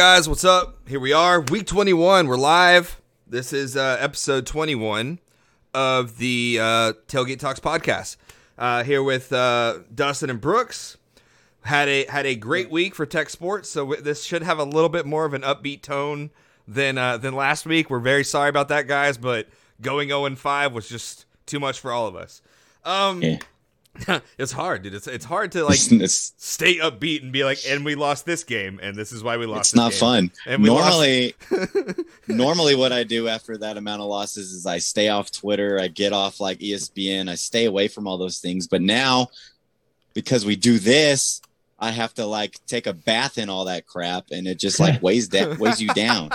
Guys, 0.00 0.26
what's 0.26 0.46
up? 0.46 0.78
Here 0.88 0.98
we 0.98 1.12
are, 1.12 1.42
week 1.42 1.66
21. 1.66 2.26
We're 2.26 2.38
live. 2.38 3.02
This 3.26 3.52
is 3.52 3.76
uh, 3.76 3.98
episode 4.00 4.46
21 4.46 5.18
of 5.74 6.16
the 6.16 6.56
uh, 6.58 6.92
Tailgate 7.06 7.38
Talks 7.38 7.60
podcast. 7.60 8.16
Uh, 8.56 8.82
here 8.82 9.02
with 9.02 9.30
uh, 9.30 9.80
Dustin 9.94 10.30
and 10.30 10.40
Brooks. 10.40 10.96
Had 11.64 11.86
a 11.90 12.06
had 12.06 12.24
a 12.24 12.34
great 12.34 12.70
week 12.70 12.94
for 12.94 13.04
tech 13.04 13.28
sports, 13.28 13.68
so 13.68 13.82
w- 13.84 14.00
this 14.00 14.24
should 14.24 14.42
have 14.42 14.58
a 14.58 14.64
little 14.64 14.88
bit 14.88 15.04
more 15.04 15.26
of 15.26 15.34
an 15.34 15.42
upbeat 15.42 15.82
tone 15.82 16.30
than 16.66 16.96
uh, 16.96 17.18
than 17.18 17.34
last 17.34 17.66
week. 17.66 17.90
We're 17.90 17.98
very 17.98 18.24
sorry 18.24 18.48
about 18.48 18.68
that, 18.68 18.86
guys, 18.86 19.18
but 19.18 19.48
going 19.82 20.08
0 20.08 20.24
and 20.24 20.38
5 20.38 20.72
was 20.72 20.88
just 20.88 21.26
too 21.44 21.60
much 21.60 21.78
for 21.78 21.92
all 21.92 22.06
of 22.06 22.16
us. 22.16 22.40
Um, 22.86 23.20
Yeah. 23.22 23.36
it's 24.38 24.52
hard, 24.52 24.82
dude. 24.82 24.94
It's 24.94 25.06
it's 25.06 25.24
hard 25.24 25.52
to 25.52 25.64
like 25.64 25.74
It's, 25.74 25.90
it's, 25.92 26.32
stay 26.38 26.76
upbeat 26.78 27.22
and 27.22 27.32
be 27.32 27.44
like, 27.44 27.58
and 27.68 27.84
we 27.84 27.94
lost 27.96 28.24
this 28.24 28.44
game, 28.44 28.78
and 28.82 28.94
this 28.96 29.12
is 29.12 29.22
why 29.22 29.36
we 29.36 29.46
lost. 29.46 29.70
it's 29.72 29.74
not 29.74 29.90
game." 29.92 30.00
fun. 30.00 30.32
And 30.46 30.62
we 30.62 30.70
lost- 30.70 30.90
normally, 30.90 31.34
normally 32.28 32.74
what 32.76 32.92
I 32.92 33.04
do 33.04 33.28
after 33.28 33.56
that 33.58 33.76
amount 33.76 34.02
of 34.02 34.08
losses 34.08 34.52
is 34.52 34.66
I 34.66 34.78
stay 34.78 35.08
off 35.08 35.30
Twitter, 35.32 35.78
I 35.80 35.88
get 35.88 36.12
off 36.12 36.40
like 36.40 36.58
ESPN, 36.60 37.28
I 37.28 37.34
stay 37.34 37.64
away 37.66 37.88
from 37.88 38.06
all 38.06 38.18
those 38.18 38.38
things. 38.38 38.66
But 38.68 38.82
now, 38.82 39.28
because 40.14 40.44
we 40.46 40.56
do 40.56 40.78
this, 40.78 41.42
I 41.78 41.90
have 41.90 42.12
to 42.14 42.26
like 42.26 42.58
take 42.66 42.86
a 42.86 42.92
bath 42.92 43.38
in 43.38 43.48
all 43.48 43.64
that 43.64 43.86
crap, 43.86 44.26
and 44.30 44.46
it 44.46 44.58
just 44.58 44.78
like 44.78 45.02
weighs 45.02 45.30
that 45.30 45.58
weighs 45.58 45.80
you 45.80 45.88
down. 45.94 46.30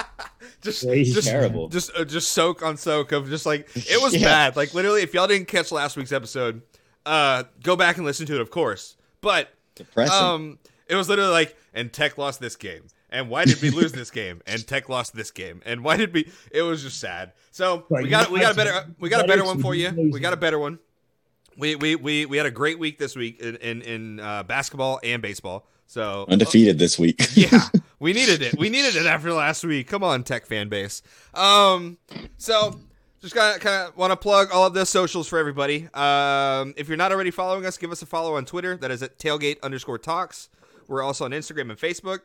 just 0.62 0.86
Crazy. 0.86 1.14
just 1.14 1.28
Terrible. 1.28 1.70
just 1.70 1.92
uh, 1.96 2.04
just 2.04 2.32
soak 2.32 2.64
on 2.64 2.78
soak 2.78 3.12
of 3.12 3.30
just 3.30 3.46
like 3.46 3.68
it 3.76 4.02
was 4.02 4.16
Yeah. 4.16 4.28
bad. 4.28 4.56
Like 4.56 4.74
literally, 4.74 5.04
if 5.04 5.14
y'all 5.14 5.28
didn't 5.28 5.48
catch 5.48 5.72
last 5.72 5.98
week's 5.98 6.12
episode, 6.12 6.62
uh, 7.06 7.44
go 7.64 7.76
back 7.76 7.98
and 7.98 8.06
listen 8.06 8.26
to 8.28 8.36
it, 8.36 8.42
of 8.42 8.50
course. 8.52 8.96
But 9.22 9.50
Depressing. 9.76 10.14
um, 10.16 10.60
it 10.88 10.96
was 10.96 11.10
literally 11.10 11.32
like, 11.32 11.58
and 11.74 11.92
Tech 11.92 12.18
lost 12.18 12.40
this 12.40 12.56
game, 12.56 12.84
and 13.10 13.30
why 13.30 13.46
did 13.46 13.62
we 13.62 13.70
lose 13.70 13.92
this 13.92 14.12
game? 14.12 14.42
And 14.48 14.66
Tech 14.68 14.90
lost 14.90 15.16
this 15.16 15.32
game, 15.32 15.62
and 15.66 15.84
why 15.84 15.98
did 15.98 16.14
we? 16.14 16.32
It 16.52 16.62
was 16.62 16.84
just 16.84 17.00
sad. 17.00 17.34
So 17.52 17.86
Right, 17.90 18.04
we 18.04 18.10
got 18.10 18.30
we 18.32 18.40
got 18.40 18.54
a 18.54 18.56
better 18.56 18.86
we 19.00 19.10
got 19.10 19.24
a 19.24 19.28
better 19.28 19.44
one 19.44 19.60
for 19.62 19.74
you. 19.76 19.90
losing. 19.90 20.12
We 20.12 20.20
got 20.20 20.34
a 20.34 20.38
better 20.38 20.60
one. 20.60 20.80
We 21.58 21.76
we 21.76 21.96
we 21.96 22.26
we 22.26 22.38
had 22.38 22.46
a 22.46 22.52
great 22.52 22.80
week 22.80 23.00
this 23.00 23.16
week 23.16 23.40
in 23.40 23.56
in, 23.58 23.82
in 23.82 24.20
uh, 24.20 24.44
basketball 24.44 25.00
and 25.04 25.22
baseball. 25.22 25.68
So 25.88 26.26
Undefeated 26.28 26.80
this 26.80 26.98
week. 27.00 27.28
yeah, 27.34 27.62
we 28.00 28.12
needed 28.20 28.42
it. 28.42 28.58
We 28.58 28.70
needed 28.70 28.96
it 28.96 29.06
after 29.06 29.32
last 29.32 29.64
week. 29.64 29.88
Come 29.88 30.04
on, 30.04 30.24
tech 30.24 30.46
fan 30.48 30.68
base. 30.68 31.02
Um, 31.34 31.98
so 32.38 32.80
just 33.26 33.62
kind 33.62 33.88
of 33.88 33.98
want 33.98 34.12
to 34.12 34.18
plug 34.18 34.52
all 34.52 34.68
of 34.68 34.74
the 34.74 34.86
socials 34.86 35.28
for 35.28 35.40
everybody. 35.40 35.90
Um, 35.94 36.76
if 36.78 36.88
you're 36.88 36.98
not 36.98 37.12
already 37.12 37.32
following 37.32 37.66
us, 37.66 37.78
give 37.78 37.92
us 37.92 38.02
a 38.04 38.06
follow 38.06 38.36
on 38.36 38.46
Twitter. 38.46 38.78
That 38.78 38.92
is 38.92 39.02
at 39.02 39.18
tailgate 39.18 39.62
underscore 39.64 39.98
talks. 39.98 40.50
We're 40.88 41.02
also 41.02 41.26
on 41.26 41.32
Instagram 41.32 41.72
and 41.72 41.80
Facebook. 41.80 42.20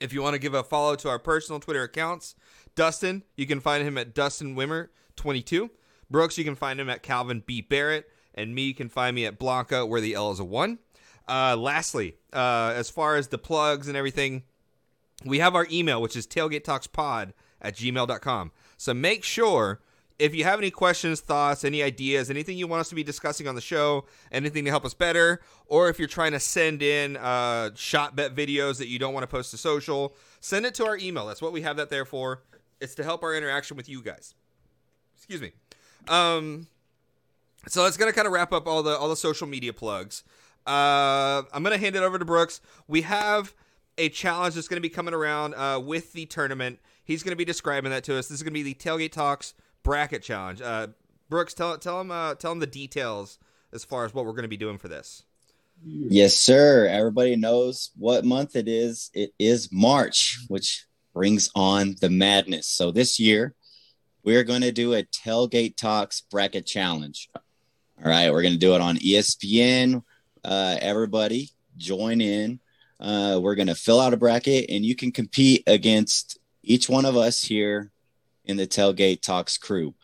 If 0.00 0.14
you 0.14 0.22
want 0.22 0.32
to 0.32 0.38
give 0.38 0.54
a 0.54 0.62
follow 0.62 0.96
to 0.96 1.08
our 1.10 1.18
personal 1.18 1.60
Twitter 1.60 1.82
accounts, 1.82 2.34
Dustin, 2.74 3.24
you 3.36 3.46
can 3.46 3.60
find 3.60 3.86
him 3.86 3.98
at 3.98 4.14
Dustin 4.14 4.56
Wimmer 4.56 4.88
22. 5.16 5.70
Brooks, 6.10 6.38
you 6.38 6.44
can 6.44 6.56
find 6.56 6.80
him 6.80 6.88
at 6.88 7.02
Calvin 7.02 7.42
B. 7.44 7.60
Barrett. 7.60 8.08
And 8.34 8.54
me, 8.54 8.62
you 8.62 8.74
can 8.74 8.88
find 8.88 9.14
me 9.14 9.26
at 9.26 9.38
Blanca, 9.38 9.84
where 9.84 10.00
the 10.00 10.14
L 10.14 10.30
is 10.30 10.40
a 10.40 10.44
1. 10.44 10.78
Uh, 11.28 11.56
lastly, 11.56 12.16
uh, 12.32 12.72
as 12.74 12.88
far 12.88 13.16
as 13.16 13.28
the 13.28 13.38
plugs 13.38 13.88
and 13.88 13.96
everything, 13.96 14.44
we 15.24 15.40
have 15.40 15.54
our 15.54 15.66
email, 15.70 16.00
which 16.00 16.16
is 16.16 16.26
tailgate 16.26 16.64
talks 16.64 16.86
pod 16.86 17.34
at 17.60 17.76
gmail.com. 17.76 18.52
So 18.76 18.94
make 18.94 19.24
sure 19.24 19.80
if 20.18 20.34
you 20.34 20.44
have 20.44 20.58
any 20.58 20.70
questions, 20.70 21.20
thoughts, 21.20 21.64
any 21.64 21.82
ideas, 21.82 22.30
anything 22.30 22.56
you 22.56 22.66
want 22.66 22.80
us 22.80 22.88
to 22.88 22.94
be 22.94 23.04
discussing 23.04 23.46
on 23.46 23.54
the 23.54 23.60
show, 23.60 24.06
anything 24.32 24.64
to 24.64 24.70
help 24.70 24.84
us 24.84 24.94
better, 24.94 25.40
or 25.66 25.88
if 25.88 25.98
you're 25.98 26.08
trying 26.08 26.32
to 26.32 26.40
send 26.40 26.82
in 26.82 27.16
uh, 27.18 27.70
shot 27.74 28.16
bet 28.16 28.34
videos 28.34 28.78
that 28.78 28.88
you 28.88 28.98
don't 28.98 29.12
want 29.12 29.24
to 29.24 29.28
post 29.28 29.50
to 29.50 29.58
social, 29.58 30.14
send 30.40 30.64
it 30.64 30.74
to 30.74 30.86
our 30.86 30.96
email. 30.96 31.26
That's 31.26 31.42
what 31.42 31.52
we 31.52 31.62
have 31.62 31.76
that 31.76 31.90
there 31.90 32.04
for. 32.04 32.42
It's 32.80 32.94
to 32.96 33.04
help 33.04 33.22
our 33.22 33.34
interaction 33.34 33.76
with 33.76 33.88
you 33.88 34.02
guys. 34.02 34.34
Excuse 35.16 35.40
me. 35.40 35.52
Um, 36.08 36.66
so 37.68 37.82
that's 37.82 37.96
gonna 37.96 38.12
kind 38.12 38.26
of 38.26 38.32
wrap 38.32 38.52
up 38.52 38.66
all 38.66 38.82
the 38.82 38.96
all 38.96 39.08
the 39.08 39.16
social 39.16 39.46
media 39.46 39.72
plugs. 39.72 40.22
Uh, 40.66 41.42
I'm 41.52 41.62
gonna 41.62 41.78
hand 41.78 41.96
it 41.96 42.02
over 42.02 42.18
to 42.18 42.24
Brooks. 42.24 42.60
We 42.86 43.02
have 43.02 43.54
a 43.98 44.08
challenge 44.08 44.54
that's 44.54 44.68
gonna 44.68 44.80
be 44.80 44.88
coming 44.88 45.14
around 45.14 45.54
uh, 45.54 45.80
with 45.82 46.12
the 46.12 46.26
tournament. 46.26 46.78
He's 47.04 47.22
gonna 47.22 47.36
be 47.36 47.44
describing 47.44 47.90
that 47.90 48.04
to 48.04 48.16
us. 48.18 48.28
This 48.28 48.38
is 48.38 48.42
gonna 48.42 48.52
be 48.52 48.62
the 48.62 48.74
Tailgate 48.74 49.12
Talks 49.12 49.54
bracket 49.86 50.20
challenge. 50.22 50.60
Uh, 50.60 50.88
Brooks, 51.30 51.54
tell 51.54 51.78
tell 51.78 52.00
him 52.00 52.10
uh, 52.10 52.34
tell 52.34 52.52
him 52.52 52.58
the 52.58 52.66
details 52.66 53.38
as 53.72 53.84
far 53.84 54.04
as 54.04 54.12
what 54.12 54.26
we're 54.26 54.32
gonna 54.32 54.48
be 54.48 54.56
doing 54.56 54.78
for 54.78 54.88
this. 54.88 55.22
Yes, 55.84 56.34
sir. 56.34 56.88
Everybody 56.88 57.36
knows 57.36 57.90
what 57.96 58.24
month 58.24 58.56
it 58.56 58.66
is. 58.66 59.10
It 59.14 59.32
is 59.38 59.70
March, 59.70 60.38
which 60.48 60.86
brings 61.14 61.50
on 61.54 61.96
the 62.00 62.10
madness. 62.10 62.66
So 62.66 62.90
this 62.90 63.20
year, 63.20 63.54
we're 64.24 64.42
going 64.42 64.62
to 64.62 64.72
do 64.72 64.94
a 64.94 65.02
Tailgate 65.02 65.76
Talks 65.76 66.22
bracket 66.22 66.64
challenge. 66.64 67.28
All 67.34 68.10
right, 68.10 68.32
we're 68.32 68.40
going 68.40 68.54
to 68.54 68.58
do 68.58 68.74
it 68.74 68.80
on 68.80 68.96
ESPN. 68.96 70.02
Uh, 70.42 70.78
everybody 70.80 71.50
join 71.76 72.22
in. 72.22 72.58
Uh, 72.98 73.38
we're 73.42 73.54
going 73.54 73.68
to 73.68 73.74
fill 73.74 74.00
out 74.00 74.14
a 74.14 74.16
bracket, 74.16 74.70
and 74.70 74.82
you 74.82 74.96
can 74.96 75.12
compete 75.12 75.62
against 75.66 76.38
each 76.62 76.88
one 76.88 77.04
of 77.04 77.18
us 77.18 77.42
here 77.42 77.92
in 78.46 78.56
the 78.56 78.66
Tailgate 78.66 79.20
Talks 79.20 79.58
crew. 79.58 79.94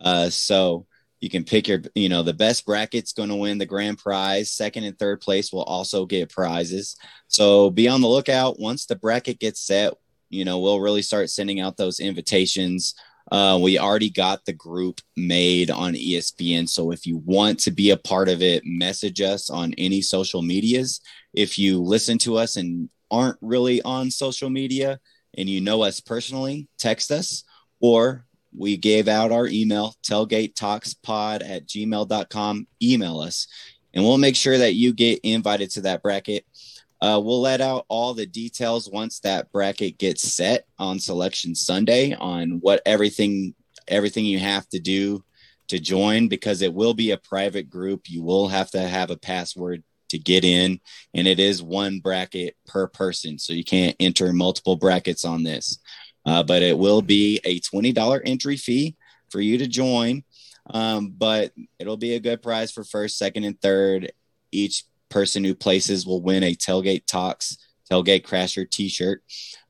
Uh, 0.00 0.30
so 0.30 0.86
you 1.20 1.28
can 1.28 1.44
pick 1.44 1.68
your, 1.68 1.82
you 1.94 2.08
know, 2.08 2.22
the 2.22 2.32
best 2.32 2.64
bracket's 2.64 3.12
going 3.12 3.28
to 3.28 3.34
win 3.34 3.58
the 3.58 3.66
grand 3.66 3.98
prize. 3.98 4.50
Second 4.50 4.84
and 4.84 4.98
third 4.98 5.20
place 5.20 5.52
will 5.52 5.64
also 5.64 6.06
get 6.06 6.30
prizes. 6.30 6.96
So 7.28 7.70
be 7.70 7.88
on 7.88 8.00
the 8.00 8.08
lookout. 8.08 8.58
Once 8.58 8.86
the 8.86 8.96
bracket 8.96 9.38
gets 9.38 9.60
set, 9.60 9.92
you 10.30 10.44
know, 10.44 10.60
we'll 10.60 10.80
really 10.80 11.02
start 11.02 11.28
sending 11.28 11.60
out 11.60 11.76
those 11.76 12.00
invitations. 12.00 12.94
Uh, 13.30 13.58
we 13.60 13.78
already 13.78 14.10
got 14.10 14.44
the 14.44 14.52
group 14.52 15.00
made 15.16 15.70
on 15.70 15.92
ESPN. 15.92 16.68
So 16.68 16.90
if 16.90 17.06
you 17.06 17.18
want 17.18 17.60
to 17.60 17.70
be 17.70 17.90
a 17.90 17.96
part 17.96 18.28
of 18.28 18.40
it, 18.40 18.62
message 18.64 19.20
us 19.20 19.50
on 19.50 19.74
any 19.76 20.00
social 20.00 20.40
medias. 20.40 21.00
If 21.34 21.58
you 21.58 21.80
listen 21.80 22.16
to 22.18 22.38
us 22.38 22.56
and 22.56 22.88
aren't 23.10 23.38
really 23.40 23.82
on 23.82 24.10
social 24.10 24.48
media 24.48 24.98
and 25.36 25.48
you 25.48 25.60
know 25.60 25.82
us 25.82 26.00
personally, 26.00 26.68
text 26.78 27.10
us 27.10 27.44
or 27.80 28.24
we 28.56 28.76
gave 28.76 29.08
out 29.08 29.32
our 29.32 29.46
email, 29.46 29.94
tailgatetalkspod 30.02 31.48
at 31.48 31.66
gmail.com. 31.66 32.66
Email 32.82 33.20
us 33.20 33.46
and 33.94 34.04
we'll 34.04 34.18
make 34.18 34.36
sure 34.36 34.58
that 34.58 34.74
you 34.74 34.92
get 34.92 35.20
invited 35.22 35.70
to 35.70 35.82
that 35.82 36.02
bracket. 36.02 36.44
Uh, 37.00 37.20
we'll 37.22 37.40
let 37.40 37.60
out 37.60 37.86
all 37.88 38.12
the 38.12 38.26
details 38.26 38.90
once 38.90 39.20
that 39.20 39.50
bracket 39.52 39.98
gets 39.98 40.22
set 40.22 40.66
on 40.78 40.98
selection 40.98 41.54
Sunday 41.54 42.14
on 42.14 42.58
what 42.60 42.82
everything 42.84 43.54
everything 43.88 44.24
you 44.24 44.38
have 44.38 44.68
to 44.68 44.78
do 44.78 45.24
to 45.68 45.80
join 45.80 46.28
because 46.28 46.62
it 46.62 46.72
will 46.72 46.94
be 46.94 47.10
a 47.10 47.16
private 47.16 47.70
group. 47.70 48.08
You 48.08 48.22
will 48.22 48.48
have 48.48 48.70
to 48.72 48.80
have 48.80 49.10
a 49.10 49.16
password 49.16 49.82
to 50.10 50.18
get 50.18 50.44
in, 50.44 50.80
and 51.14 51.26
it 51.26 51.40
is 51.40 51.62
one 51.62 52.00
bracket 52.00 52.56
per 52.66 52.86
person, 52.88 53.38
so 53.38 53.52
you 53.52 53.64
can't 53.64 53.96
enter 54.00 54.32
multiple 54.32 54.76
brackets 54.76 55.24
on 55.24 55.42
this. 55.42 55.78
Uh, 56.26 56.42
but 56.42 56.62
it 56.62 56.76
will 56.76 57.02
be 57.02 57.40
a 57.44 57.60
twenty 57.60 57.92
dollar 57.92 58.22
entry 58.24 58.56
fee 58.56 58.96
for 59.30 59.40
you 59.40 59.58
to 59.58 59.66
join. 59.66 60.24
Um, 60.68 61.14
but 61.16 61.52
it'll 61.78 61.96
be 61.96 62.14
a 62.14 62.20
good 62.20 62.42
prize 62.42 62.70
for 62.70 62.84
first, 62.84 63.18
second, 63.18 63.44
and 63.44 63.60
third. 63.60 64.12
Each 64.52 64.84
person 65.08 65.42
who 65.42 65.54
places 65.54 66.06
will 66.06 66.22
win 66.22 66.44
a 66.44 66.54
tailgate 66.54 67.06
talks 67.06 67.58
tailgate 67.90 68.24
crasher 68.24 68.70
t-shirt 68.70 69.22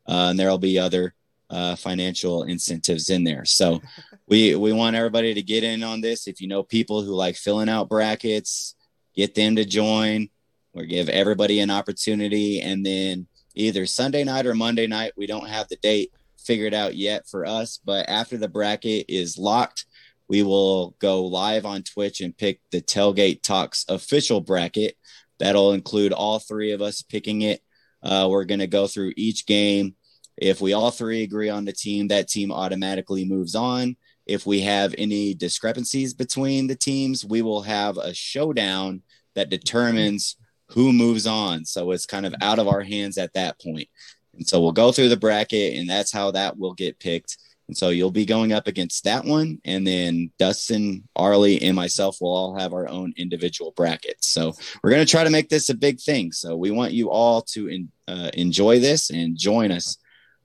uh, 0.07 0.29
and 0.29 0.39
there'll 0.39 0.59
be 0.59 0.79
other 0.79 1.15
uh, 1.49 1.75
financial 1.75 2.43
incentives 2.43 3.09
in 3.09 3.25
there 3.25 3.47
so 3.47 3.81
we 4.29 4.55
we 4.55 4.75
want 4.75 4.95
everybody 4.95 5.33
to 5.33 5.41
get 5.41 5.65
in 5.65 5.83
on 5.83 6.03
this 6.03 6.29
if 6.29 6.43
you 6.43 6.47
know 6.47 6.63
people 6.63 7.01
who 7.01 7.13
like 7.15 7.35
filling 7.35 7.71
out 7.71 7.89
brackets 7.89 8.75
get 9.17 9.35
them 9.35 9.57
to 9.57 9.65
join 9.65 10.29
or 10.75 10.85
give 10.85 11.09
everybody 11.09 11.61
an 11.61 11.71
opportunity 11.71 12.61
and 12.61 12.85
then 12.85 13.27
either 13.55 13.87
Sunday 13.87 14.25
night 14.25 14.47
or 14.47 14.55
Monday 14.55 14.87
night. 14.87 15.13
We 15.17 15.27
don't 15.27 15.49
have 15.49 15.69
the 15.69 15.77
date 15.77 16.13
figured 16.45 16.75
out 16.75 16.97
yet 16.97 17.29
for 17.29 17.47
us, 17.47 17.79
but 17.85 18.09
after 18.09 18.37
the 18.37 18.49
bracket 18.49 19.07
is 19.09 19.39
locked, 19.39 19.85
we 20.29 20.43
will 20.43 20.95
go 21.01 21.25
live 21.25 21.67
on 21.67 21.83
Twitch 21.83 22.21
and 22.21 22.37
pick 22.37 22.61
the 22.71 22.81
Tailgate 22.81 23.43
Talks 23.43 23.85
official 23.89 24.41
bracket. 24.41 24.97
That'll 25.39 25.73
include 25.73 26.13
all 26.13 26.39
three 26.39 26.73
of 26.73 26.83
us 26.83 27.03
picking 27.03 27.43
it. 27.43 27.61
Uh, 28.03 28.29
we're 28.31 28.45
going 28.45 28.61
to 28.61 28.67
go 28.67 28.87
through 28.87 29.13
each 29.17 29.47
game. 29.47 29.97
If 30.37 30.61
we 30.61 30.73
all 30.73 30.91
three 30.91 31.23
agree 31.23 31.51
on 31.51 31.65
the 31.65 31.73
team, 31.73 32.09
that 32.09 32.29
team 32.29 32.53
automatically 32.53 33.25
moves 33.25 33.55
on. 33.55 33.97
If 34.27 34.47
we 34.47 34.61
have 34.61 34.95
any 34.97 35.35
discrepancies 35.35 36.15
between 36.15 36.67
the 36.67 36.77
teams, 36.77 37.25
we 37.25 37.43
will 37.43 37.63
have 37.63 37.99
a 37.99 38.15
showdown 38.15 39.03
that 39.35 39.51
determines 39.51 40.37
who 40.69 40.93
moves 40.93 41.27
on. 41.27 41.65
So 41.65 41.91
it's 41.91 42.07
kind 42.07 42.25
of 42.25 42.35
out 42.41 42.59
of 42.59 42.69
our 42.69 42.83
hands 42.83 43.19
at 43.19 43.35
that 43.35 43.61
point. 43.61 43.89
And 44.35 44.47
so 44.47 44.61
we'll 44.61 44.73
go 44.73 44.93
through 44.93 45.09
the 45.09 45.17
bracket, 45.17 45.77
and 45.77 45.89
that's 45.89 46.13
how 46.13 46.31
that 46.31 46.59
will 46.59 46.75
get 46.75 46.99
picked. 46.99 47.37
And 47.69 47.77
so 47.77 47.91
you'll 47.91 48.11
be 48.11 48.27
going 48.27 48.53
up 48.53 48.67
against 48.67 49.05
that 49.05 49.25
one. 49.25 49.61
And 49.65 49.87
then 49.87 50.33
Dustin, 50.41 51.09
Arlie, 51.15 51.63
and 51.63 51.77
myself 51.77 52.19
will 52.21 52.35
all 52.35 52.59
have 52.59 52.73
our 52.73 52.89
own 52.89 53.13
individual 53.17 53.73
brackets. 53.77 54.27
So 54.27 54.55
we're 54.83 54.91
going 54.91 55.07
to 55.07 55.11
try 55.11 55.23
to 55.23 55.31
make 55.31 55.49
this 55.49 55.69
a 55.69 55.75
big 55.77 56.01
thing. 56.01 56.33
So 56.33 56.57
we 56.57 56.73
want 56.73 56.93
you 56.93 57.11
all 57.11 57.43
to 57.43 57.69
in, 57.69 57.93
uh, 58.09 58.31
enjoy 58.35 58.81
this 58.81 59.11
and 59.11 59.39
join 59.39 59.71
us. 59.71 59.99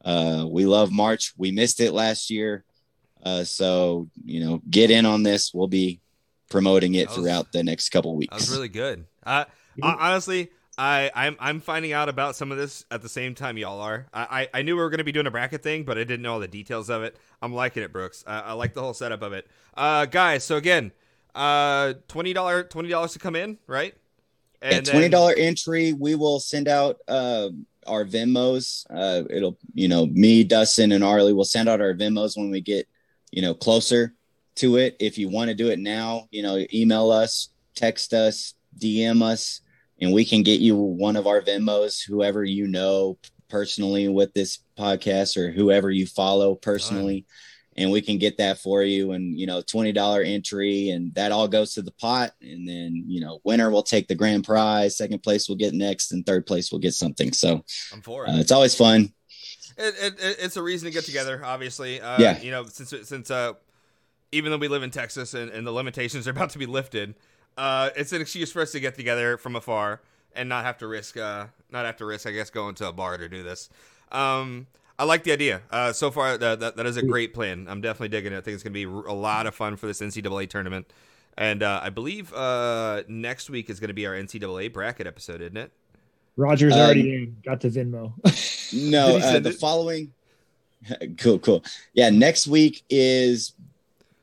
Uh, 0.03 0.45
we 0.47 0.67
love 0.67 0.91
March. 0.91 1.33
We 1.35 1.49
missed 1.51 1.79
it 1.79 1.93
last 1.93 2.29
year. 2.29 2.63
Uh, 3.23 3.43
so, 3.43 4.07
you 4.23 4.45
know, 4.45 4.61
get 4.69 4.91
in 4.91 5.07
on 5.07 5.23
this. 5.23 5.51
We'll 5.51 5.67
be 5.67 6.01
promoting 6.51 6.93
it 6.93 7.07
was, 7.07 7.15
throughout 7.15 7.51
the 7.51 7.63
next 7.63 7.89
couple 7.89 8.15
weeks. 8.15 8.33
That 8.33 8.41
was 8.41 8.51
really 8.51 8.69
good. 8.69 9.05
Uh, 9.25 9.45
honestly, 9.81 10.51
I, 10.77 11.10
I'm 11.16 11.38
I'm 11.39 11.60
finding 11.62 11.94
out 11.94 12.10
about 12.10 12.36
some 12.36 12.51
of 12.51 12.57
this 12.57 12.86
at 12.92 13.01
the 13.01 13.10
same 13.10 13.33
time 13.33 13.57
y'all 13.57 13.80
are. 13.80 14.07
I, 14.13 14.50
I, 14.54 14.60
I 14.60 14.62
knew 14.62 14.75
we 14.75 14.81
were 14.81 14.89
gonna 14.89 15.06
be 15.06 15.12
doing 15.12 15.27
a 15.27 15.31
bracket 15.31 15.63
thing, 15.63 15.83
but 15.83 15.98
I 15.98 16.04
didn't 16.04 16.22
know 16.22 16.33
all 16.33 16.39
the 16.39 16.48
details 16.48 16.89
of 16.89 17.04
it. 17.04 17.16
I'm 17.42 17.54
liking 17.54 17.83
it, 17.83 17.94
Brooks. 17.94 18.24
I, 18.27 18.39
I 18.42 18.51
like 18.54 18.74
the 18.74 18.81
whole 18.81 18.94
setup 18.94 19.22
of 19.22 19.33
it. 19.33 19.48
Uh, 19.75 20.06
guys, 20.06 20.44
so 20.44 20.57
again, 20.57 20.92
uh, 21.33 21.94
twenty 22.07 22.33
dollar 22.33 22.63
twenty 22.63 22.89
dollars 22.89 23.13
to 23.13 23.19
come 23.19 23.36
in, 23.36 23.57
right? 23.68 23.95
And 24.62 24.86
yeah, 24.86 24.92
twenty 24.94 25.10
dollar 25.10 25.33
entry. 25.38 25.94
We 25.94 26.16
will 26.16 26.39
send 26.39 26.68
out 26.68 26.98
uh, 27.07 27.50
our 27.88 28.04
Venmos. 28.04 28.86
Uh, 28.89 29.24
it'll 29.30 29.57
you 29.74 29.88
know 29.88 30.07
me, 30.07 30.44
Dustin, 30.44 30.92
and 30.92 31.04
Arlie 31.04 31.33
will 31.33 31.45
send 31.45 31.69
out 31.69 31.80
our 31.80 31.94
Venmos 31.94 32.36
when 32.36 32.51
we 32.51 32.60
get 32.60 32.88
you 33.31 33.42
know 33.42 33.54
closer 33.54 34.13
to 34.56 34.75
it. 34.75 34.98
If 35.00 35.18
you 35.18 35.30
want 35.30 35.50
to 35.50 35.56
do 35.56 35.69
it 35.69 35.80
now, 35.80 36.27
you 36.31 36.44
know, 36.44 36.66
email 36.74 37.12
us, 37.12 37.50
text 37.75 38.13
us, 38.13 38.56
DM 38.77 39.22
us 39.22 39.62
and 40.01 40.13
we 40.13 40.25
can 40.25 40.44
get 40.44 40.59
you 40.59 40.75
one 40.75 41.15
of 41.15 41.27
our 41.27 41.42
Venmos, 41.42 42.06
whoever 42.06 42.44
you 42.44 42.68
know 42.68 43.18
personally 43.50 44.07
with 44.07 44.33
this 44.33 44.59
podcast 44.77 45.38
or 45.38 45.51
whoever 45.51 45.89
you 45.89 46.06
follow 46.06 46.56
personally. 46.56 47.25
And 47.77 47.92
we 47.92 48.01
can 48.01 48.18
get 48.18 48.38
that 48.38 48.59
for 48.59 48.83
you 48.83 49.12
and, 49.12 49.38
you 49.38 49.47
know, 49.47 49.62
$20 49.62 50.25
entry 50.25 50.89
and 50.89 51.13
that 51.15 51.33
all 51.33 51.47
goes 51.47 51.74
to 51.74 51.81
the 51.81 51.92
pot. 51.92 52.31
And 52.42 52.68
then, 52.68 53.03
you 53.06 53.19
know, 53.19 53.42
winner 53.44 53.69
will 53.69 53.83
take 53.83 54.07
the 54.07 54.15
grand 54.15 54.45
prize. 54.45 54.97
Second 54.97 55.21
place 55.24 55.50
will 55.50 55.57
get 55.57 55.74
next 55.74 56.13
and 56.13 56.25
third 56.25 56.45
place 56.45 56.71
will 56.71 56.80
get 56.80 56.94
something. 56.94 57.33
So 57.33 57.65
I'm 57.91 58.01
for 58.01 58.25
it. 58.25 58.30
Uh, 58.30 58.38
it's 58.38 58.53
always 58.53 58.75
fun. 58.75 59.13
It, 59.77 59.94
it, 60.00 60.38
it's 60.39 60.56
a 60.56 60.63
reason 60.63 60.88
to 60.88 60.94
get 60.94 61.03
together, 61.03 61.41
obviously. 61.44 62.00
Uh, 62.00 62.18
yeah. 62.18 62.39
You 62.39 62.51
know, 62.51 62.63
since, 62.65 62.94
since, 63.09 63.30
uh, 63.30 63.53
even 64.31 64.51
though 64.51 64.57
we 64.57 64.69
live 64.69 64.83
in 64.83 64.91
Texas 64.91 65.33
and, 65.33 65.51
and 65.51 65.68
the 65.68 65.71
limitations 65.71 66.30
are 66.30 66.31
about 66.31 66.51
to 66.51 66.59
be 66.59 66.65
lifted, 66.65 67.15
uh, 67.57 67.89
it's 67.95 68.11
an 68.11 68.21
excuse 68.21 68.51
for 68.51 68.61
us 68.61 68.71
to 68.71 68.79
get 68.79 68.95
together 68.95 69.37
from 69.37 69.55
afar 69.55 70.01
and 70.35 70.49
not 70.49 70.65
have 70.65 70.77
to 70.79 70.87
risk, 70.87 71.17
uh, 71.17 71.47
not 71.71 71.85
have 71.85 71.97
to 71.97 72.05
risk, 72.05 72.27
I 72.27 72.31
guess, 72.31 72.49
going 72.49 72.75
to 72.75 72.89
a 72.89 72.93
bar 72.93 73.17
to 73.17 73.29
do 73.29 73.43
this. 73.43 73.69
Um, 74.11 74.67
I 74.97 75.03
like 75.03 75.23
the 75.23 75.31
idea. 75.31 75.61
Uh, 75.71 75.91
so 75.93 76.11
far, 76.11 76.37
that, 76.37 76.59
that, 76.59 76.77
that 76.77 76.85
is 76.85 76.97
a 76.97 77.03
great 77.03 77.33
plan. 77.33 77.67
I'm 77.69 77.81
definitely 77.81 78.09
digging 78.09 78.33
it. 78.33 78.37
I 78.37 78.41
think 78.41 78.55
it's 78.55 78.63
going 78.63 78.73
to 78.73 78.79
be 78.79 79.09
a 79.09 79.13
lot 79.13 79.45
of 79.45 79.55
fun 79.55 79.75
for 79.75 79.87
this 79.87 80.01
NCAA 80.01 80.49
tournament. 80.49 80.91
And 81.37 81.63
uh, 81.63 81.81
I 81.83 81.89
believe 81.89 82.33
uh, 82.33 83.03
next 83.07 83.49
week 83.49 83.69
is 83.69 83.79
going 83.79 83.89
to 83.89 83.93
be 83.93 84.07
our 84.07 84.13
NCAA 84.13 84.71
bracket 84.71 85.05
episode, 85.05 85.41
isn't 85.41 85.57
it? 85.57 85.71
Roger's 86.37 86.73
um, 86.73 86.79
already 86.79 87.13
in. 87.13 87.37
Got 87.45 87.61
the 87.61 87.69
Venmo. 87.69 88.13
no, 88.89 89.17
uh, 89.17 89.39
the 89.39 89.49
it? 89.49 89.55
following. 89.55 90.13
cool, 91.17 91.39
cool. 91.39 91.63
Yeah, 91.93 92.09
next 92.09 92.47
week 92.47 92.83
is 92.89 93.53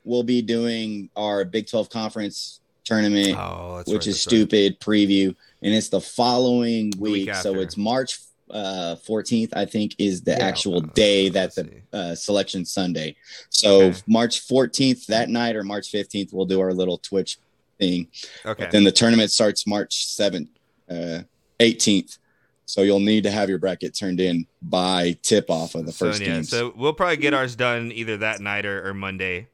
we'll 0.05 0.23
be 0.23 0.41
doing 0.41 1.11
our 1.17 1.45
Big 1.45 1.69
12 1.69 1.91
conference 1.91 2.61
tournament, 2.85 3.37
oh, 3.39 3.83
which 3.87 3.95
right, 3.95 4.07
is 4.07 4.21
stupid 4.21 4.73
right. 4.73 4.81
preview, 4.81 5.35
and 5.63 5.75
it's 5.75 5.89
the 5.89 6.01
following 6.01 6.93
week. 6.99 7.29
week 7.29 7.35
so 7.37 7.61
it's 7.61 7.77
March 7.77 8.19
uh, 8.53 8.97
14th, 9.07 9.51
I 9.55 9.65
think, 9.65 9.95
is 9.99 10.23
the 10.23 10.33
yeah, 10.33 10.45
actual 10.45 10.81
day 10.81 11.29
that 11.31 11.55
the 11.55 11.71
uh, 11.93 12.15
selection 12.15 12.65
Sunday. 12.65 13.17
So 13.49 13.83
okay. 13.83 13.99
March 14.07 14.47
14th 14.47 15.07
that 15.07 15.29
night 15.29 15.57
or 15.57 15.65
March 15.65 15.91
15th, 15.91 16.33
we'll 16.33 16.47
do 16.47 16.61
our 16.61 16.73
little 16.73 16.99
Twitch 16.99 17.39
thing. 17.79 18.09
Okay. 18.45 18.65
But 18.65 18.71
then 18.71 18.85
the 18.85 18.93
tournament 18.93 19.31
starts 19.31 19.67
March 19.67 20.07
7th, 20.07 20.49
uh, 20.91 21.23
18th. 21.61 22.19
So 22.67 22.83
you'll 22.83 23.01
need 23.01 23.25
to 23.25 23.31
have 23.31 23.49
your 23.49 23.59
bracket 23.59 23.95
turned 23.95 24.21
in 24.21 24.47
by 24.63 25.17
tip 25.23 25.51
off 25.51 25.75
of 25.75 25.85
the 25.85 25.93
first 25.93 26.19
so, 26.19 26.25
yeah, 26.25 26.33
game. 26.35 26.45
So 26.45 26.73
we'll 26.77 26.93
probably 26.93 27.17
get 27.17 27.35
ours 27.35 27.57
done 27.57 27.91
either 27.93 28.19
that 28.19 28.41
night 28.41 28.65
or, 28.65 28.89
or 28.89 28.95
Monday 28.95 29.49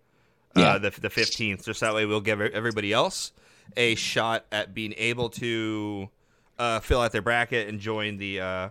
yeah. 0.59 0.75
uh, 0.75 0.79
the 0.79 0.91
the 0.91 1.11
fifteenth. 1.11 1.65
Just 1.65 1.81
that 1.81 1.95
way, 1.95 2.07
we'll 2.07 2.21
give 2.21 2.41
everybody 2.41 2.93
else 2.93 3.33
a 3.77 3.95
shot 3.95 4.45
at 4.53 4.75
being 4.75 4.95
able 4.97 5.29
to 5.31 6.09
uh, 6.59 6.81
fill 6.81 7.01
out 7.01 7.13
their 7.13 7.23
bracket 7.23 7.69
and 7.69 7.81
join 7.81 8.17
the 8.19 8.41
uh, 8.41 8.69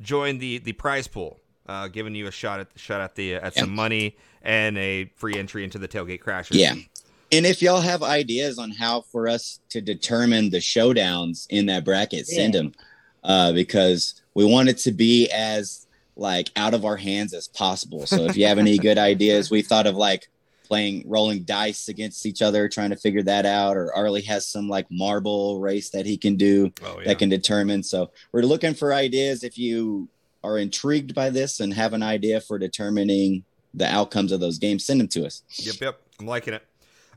join 0.00 0.38
the 0.38 0.58
the 0.58 0.72
prize 0.72 1.06
pool, 1.06 1.38
uh, 1.66 1.88
giving 1.88 2.14
you 2.14 2.26
a 2.26 2.30
shot 2.30 2.60
at 2.60 2.70
the 2.70 2.78
shot 2.78 3.00
at 3.00 3.14
the 3.14 3.34
at 3.34 3.54
yeah. 3.54 3.60
some 3.60 3.74
money 3.74 4.16
and 4.42 4.76
a 4.78 5.06
free 5.16 5.36
entry 5.36 5.64
into 5.64 5.78
the 5.78 5.88
tailgate 5.88 6.22
crashers. 6.22 6.56
Yeah. 6.56 6.74
And 7.32 7.46
if 7.46 7.62
y'all 7.62 7.80
have 7.80 8.02
ideas 8.02 8.58
on 8.58 8.70
how 8.70 9.00
for 9.00 9.26
us 9.26 9.58
to 9.70 9.80
determine 9.80 10.50
the 10.50 10.58
showdowns 10.58 11.46
in 11.50 11.66
that 11.66 11.84
bracket, 11.84 12.26
yeah. 12.28 12.36
send 12.36 12.54
them 12.54 12.72
uh, 13.24 13.52
because 13.52 14.20
we 14.34 14.44
want 14.44 14.68
it 14.68 14.78
to 14.78 14.92
be 14.92 15.28
as 15.30 15.86
like 16.16 16.50
out 16.54 16.74
of 16.74 16.84
our 16.84 16.96
hands 16.96 17.34
as 17.34 17.48
possible. 17.48 18.06
So 18.06 18.24
if 18.26 18.36
you 18.36 18.46
have 18.46 18.58
any 18.58 18.78
good 18.88 18.98
ideas, 18.98 19.50
we 19.50 19.62
thought 19.62 19.86
of 19.86 19.96
like 19.96 20.28
playing 20.64 21.04
rolling 21.06 21.42
dice 21.44 21.88
against 21.88 22.26
each 22.26 22.42
other 22.42 22.68
trying 22.68 22.90
to 22.90 22.96
figure 22.96 23.22
that 23.22 23.46
out 23.46 23.76
or 23.76 23.94
arlie 23.94 24.22
has 24.22 24.46
some 24.46 24.68
like 24.68 24.86
marble 24.90 25.60
race 25.60 25.90
that 25.90 26.06
he 26.06 26.16
can 26.16 26.36
do 26.36 26.72
oh, 26.84 26.98
yeah. 26.98 27.04
that 27.06 27.18
can 27.18 27.28
determine. 27.28 27.82
So 27.82 28.10
we're 28.32 28.42
looking 28.42 28.74
for 28.74 28.92
ideas. 28.92 29.44
If 29.44 29.58
you 29.58 30.08
are 30.42 30.58
intrigued 30.58 31.14
by 31.14 31.30
this 31.30 31.60
and 31.60 31.72
have 31.72 31.92
an 31.92 32.02
idea 32.02 32.40
for 32.40 32.58
determining 32.58 33.44
the 33.72 33.86
outcomes 33.86 34.30
of 34.32 34.40
those 34.40 34.58
games 34.58 34.84
send 34.84 35.00
them 35.00 35.08
to 35.08 35.26
us. 35.26 35.42
Yep 35.56 35.76
yep. 35.80 36.00
I'm 36.18 36.26
liking 36.26 36.54
it. 36.54 36.64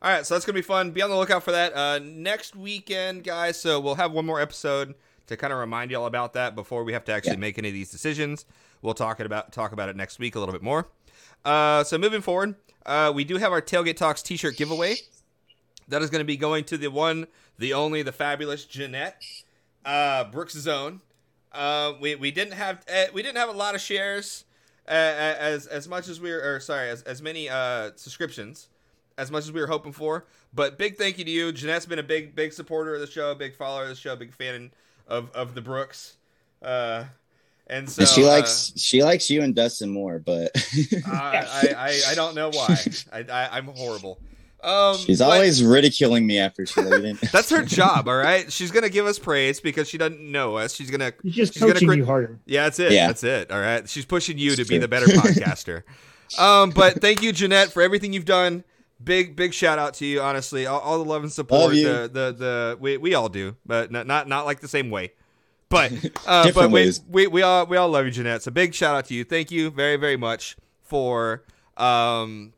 All 0.01 0.11
right 0.11 0.25
so 0.25 0.35
that's 0.35 0.45
gonna 0.45 0.55
be 0.55 0.61
fun. 0.61 0.91
Be 0.91 1.01
on 1.01 1.09
the 1.09 1.17
lookout 1.17 1.43
for 1.43 1.51
that 1.51 1.75
uh, 1.75 1.99
next 1.99 2.55
weekend 2.55 3.23
guys. 3.23 3.59
So 3.59 3.79
we'll 3.79 3.95
have 3.95 4.11
one 4.11 4.25
more 4.25 4.41
episode 4.41 4.95
to 5.27 5.37
kind 5.37 5.53
of 5.53 5.59
remind 5.59 5.91
you 5.91 5.97
all 5.97 6.05
about 6.05 6.33
that 6.33 6.55
before 6.55 6.83
we 6.83 6.93
have 6.93 7.05
to 7.05 7.11
actually 7.11 7.33
yeah. 7.33 7.39
make 7.39 7.57
any 7.57 7.67
of 7.67 7.73
these 7.73 7.91
decisions. 7.91 8.45
We'll 8.81 8.93
talk 8.93 9.19
about 9.19 9.51
talk 9.51 9.71
about 9.71 9.89
it 9.89 9.95
next 9.95 10.19
week 10.19 10.35
a 10.35 10.39
little 10.39 10.53
bit 10.53 10.63
more. 10.63 10.87
Uh, 11.45 11.83
so 11.83 11.97
moving 11.97 12.21
forward 12.21 12.55
uh, 12.87 13.11
we 13.13 13.23
do 13.23 13.37
have 13.37 13.51
our 13.51 13.61
Tailgate 13.61 13.97
Talks 13.97 14.23
t-shirt 14.23 14.57
giveaway. 14.57 14.95
That 15.89 16.01
is 16.01 16.09
going 16.09 16.21
to 16.21 16.25
be 16.25 16.37
going 16.37 16.63
to 16.65 16.77
the 16.77 16.87
one, 16.87 17.27
the 17.57 17.73
only, 17.73 18.01
the 18.01 18.11
fabulous 18.11 18.65
Jeanette 18.65 19.21
uh, 19.85 20.25
Brooks 20.25 20.53
Zone. 20.53 21.01
Uh, 21.51 21.93
we 21.99 22.15
we 22.15 22.31
didn't 22.31 22.53
have 22.53 22.83
uh, 22.93 23.05
we 23.13 23.23
didn't 23.23 23.37
have 23.37 23.49
a 23.49 23.53
lot 23.53 23.73
of 23.73 23.81
shares 23.81 24.43
uh, 24.87 24.91
as 24.91 25.65
as 25.65 25.87
much 25.87 26.07
as 26.07 26.19
we 26.19 26.29
were 26.31 26.41
or 26.55 26.59
sorry 26.59 26.89
as 26.89 27.01
as 27.03 27.21
many 27.21 27.49
uh, 27.49 27.91
subscriptions 27.95 28.67
as 29.17 29.31
much 29.31 29.43
as 29.43 29.51
we 29.51 29.59
were 29.59 29.67
hoping 29.67 29.91
for. 29.91 30.25
But 30.53 30.77
big 30.77 30.97
thank 30.97 31.17
you 31.17 31.25
to 31.25 31.31
you. 31.31 31.51
Jeanette's 31.51 31.85
been 31.85 31.99
a 31.99 32.03
big 32.03 32.35
big 32.35 32.53
supporter 32.53 32.95
of 32.95 33.01
the 33.01 33.07
show, 33.07 33.33
big 33.33 33.55
follower 33.55 33.83
of 33.83 33.89
the 33.89 33.95
show, 33.95 34.15
big 34.15 34.33
fan 34.33 34.71
of 35.07 35.31
of 35.31 35.55
the 35.55 35.61
Brooks. 35.61 36.17
Uh, 36.61 37.05
and 37.69 37.89
so 37.89 38.01
and 38.01 38.09
she 38.09 38.23
likes 38.23 38.71
uh, 38.71 38.79
she 38.79 39.03
likes 39.03 39.29
you 39.29 39.41
and 39.41 39.55
Dustin 39.55 39.89
more, 39.89 40.19
but 40.19 40.51
I, 41.05 41.73
I, 41.77 42.01
I 42.09 42.15
don't 42.15 42.35
know 42.35 42.49
why. 42.49 42.77
I, 43.11 43.19
I 43.29 43.57
am 43.57 43.67
horrible. 43.67 44.19
Um, 44.63 44.97
She's 44.97 45.19
but, 45.19 45.25
always 45.25 45.63
ridiculing 45.63 46.25
me 46.25 46.39
after 46.39 46.65
she 46.65 46.81
leaves. 46.81 47.21
that's 47.31 47.49
her 47.51 47.63
job, 47.63 48.07
all 48.07 48.17
right. 48.17 48.51
She's 48.51 48.71
gonna 48.71 48.89
give 48.89 49.05
us 49.05 49.19
praise 49.19 49.59
because 49.59 49.87
she 49.87 49.97
doesn't 49.97 50.19
know 50.19 50.57
us. 50.57 50.73
She's 50.73 50.89
gonna 50.89 51.13
she's 51.23 51.35
just 51.35 51.53
she's 51.53 51.63
coaching 51.63 51.87
gonna 51.87 51.99
you 51.99 52.05
harder. 52.05 52.39
Yeah, 52.45 52.63
that's 52.63 52.79
it. 52.79 52.91
Yeah. 52.91 53.07
that's 53.07 53.23
it. 53.23 53.51
All 53.51 53.59
right. 53.59 53.87
She's 53.87 54.05
pushing 54.05 54.37
you 54.37 54.55
to 54.55 54.65
be 54.65 54.77
the 54.77 54.87
better 54.87 55.05
podcaster. 55.07 55.83
Um, 56.39 56.71
but 56.71 57.01
thank 57.01 57.21
you, 57.21 57.31
Jeanette, 57.31 57.71
for 57.71 57.81
everything 57.81 58.13
you've 58.13 58.25
done. 58.25 58.63
Big 59.03 59.35
big 59.35 59.53
shout 59.53 59.77
out 59.77 59.93
to 59.95 60.05
you. 60.05 60.21
Honestly, 60.21 60.65
all, 60.65 60.79
all 60.79 61.03
the 61.03 61.09
love 61.09 61.21
and 61.21 61.31
support. 61.31 61.73
Love 61.73 61.73
the, 61.73 62.09
the 62.11 62.35
the 62.35 62.77
we 62.79 62.97
we 62.97 63.13
all 63.13 63.29
do, 63.29 63.55
but 63.63 63.91
not 63.91 64.07
not, 64.07 64.27
not 64.27 64.45
like 64.45 64.59
the 64.59 64.67
same 64.67 64.89
way. 64.89 65.11
But 65.69 65.91
uh, 66.27 66.51
but 66.51 66.71
we, 66.71 66.91
we 67.09 67.27
we 67.27 67.41
all 67.41 67.65
we 67.65 67.77
all 67.77 67.89
love 67.89 68.05
you, 68.05 68.11
Jeanette. 68.11 68.43
So 68.43 68.51
big 68.51 68.73
shout 68.73 68.95
out 68.95 69.05
to 69.05 69.13
you. 69.13 69.23
Thank 69.23 69.51
you 69.51 69.69
very 69.69 69.97
very 69.97 70.17
much 70.17 70.57
for 70.81 71.43
um 71.75 72.53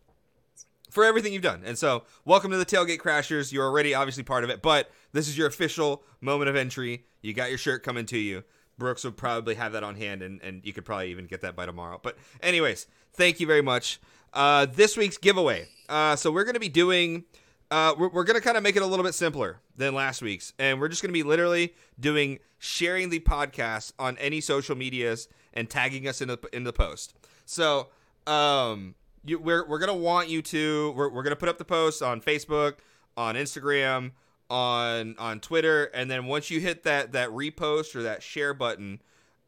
for 0.89 1.03
everything 1.03 1.33
you've 1.33 1.41
done. 1.41 1.61
And 1.65 1.77
so 1.77 2.03
welcome 2.25 2.51
to 2.51 2.57
the 2.57 2.65
Tailgate 2.65 2.97
Crashers. 2.99 3.51
You're 3.51 3.65
already 3.65 3.93
obviously 3.93 4.23
part 4.23 4.43
of 4.43 4.49
it, 4.49 4.61
but 4.61 4.89
this 5.13 5.27
is 5.27 5.37
your 5.37 5.47
official 5.47 6.03
moment 6.21 6.49
of 6.49 6.55
entry. 6.55 7.05
You 7.21 7.33
got 7.33 7.49
your 7.49 7.57
shirt 7.57 7.83
coming 7.83 8.05
to 8.07 8.17
you. 8.17 8.43
Brooks 8.77 9.03
would 9.03 9.17
probably 9.17 9.55
have 9.55 9.73
that 9.73 9.83
on 9.83 9.95
hand, 9.95 10.21
and, 10.21 10.41
and 10.41 10.61
you 10.63 10.73
could 10.73 10.85
probably 10.85 11.11
even 11.11 11.25
get 11.25 11.41
that 11.41 11.55
by 11.55 11.65
tomorrow. 11.65 11.99
But, 12.01 12.17
anyways, 12.41 12.87
thank 13.13 13.39
you 13.39 13.45
very 13.45 13.61
much. 13.61 13.99
Uh, 14.33 14.65
this 14.65 14.95
week's 14.95 15.17
giveaway. 15.17 15.67
Uh, 15.89 16.15
so, 16.15 16.31
we're 16.31 16.45
going 16.45 16.53
to 16.53 16.59
be 16.61 16.69
doing, 16.69 17.25
uh, 17.71 17.93
we're, 17.97 18.09
we're 18.09 18.23
going 18.23 18.35
to 18.35 18.41
kind 18.41 18.57
of 18.57 18.63
make 18.63 18.75
it 18.75 18.81
a 18.81 18.85
little 18.85 19.05
bit 19.05 19.13
simpler 19.13 19.59
than 19.75 19.93
last 19.93 20.21
week's. 20.21 20.53
And 20.59 20.79
we're 20.79 20.87
just 20.87 21.01
going 21.01 21.09
to 21.09 21.13
be 21.13 21.23
literally 21.23 21.73
doing 21.99 22.39
sharing 22.57 23.09
the 23.09 23.19
podcast 23.19 23.93
on 23.99 24.17
any 24.17 24.41
social 24.41 24.75
medias 24.75 25.27
and 25.53 25.69
tagging 25.69 26.07
us 26.07 26.21
in 26.21 26.27
the, 26.27 26.37
in 26.53 26.63
the 26.63 26.73
post. 26.73 27.13
So, 27.45 27.87
um, 28.27 28.95
you, 29.25 29.39
we're, 29.39 29.67
we're 29.67 29.79
going 29.79 29.91
to 29.91 29.93
want 29.93 30.29
you 30.29 30.41
to, 30.41 30.93
we're, 30.95 31.09
we're 31.09 31.23
going 31.23 31.31
to 31.31 31.39
put 31.39 31.49
up 31.49 31.57
the 31.57 31.65
post 31.65 32.01
on 32.01 32.21
Facebook, 32.21 32.75
on 33.17 33.35
Instagram, 33.35 34.11
on 34.49 35.15
on 35.19 35.39
Twitter, 35.39 35.85
and 35.93 36.09
then 36.09 36.25
once 36.25 36.49
you 36.49 36.59
hit 36.59 36.81
that 36.83 37.11
that 37.11 37.29
repost 37.29 37.95
or 37.95 38.01
that 38.03 38.23
share 38.23 38.53
button, 38.53 38.99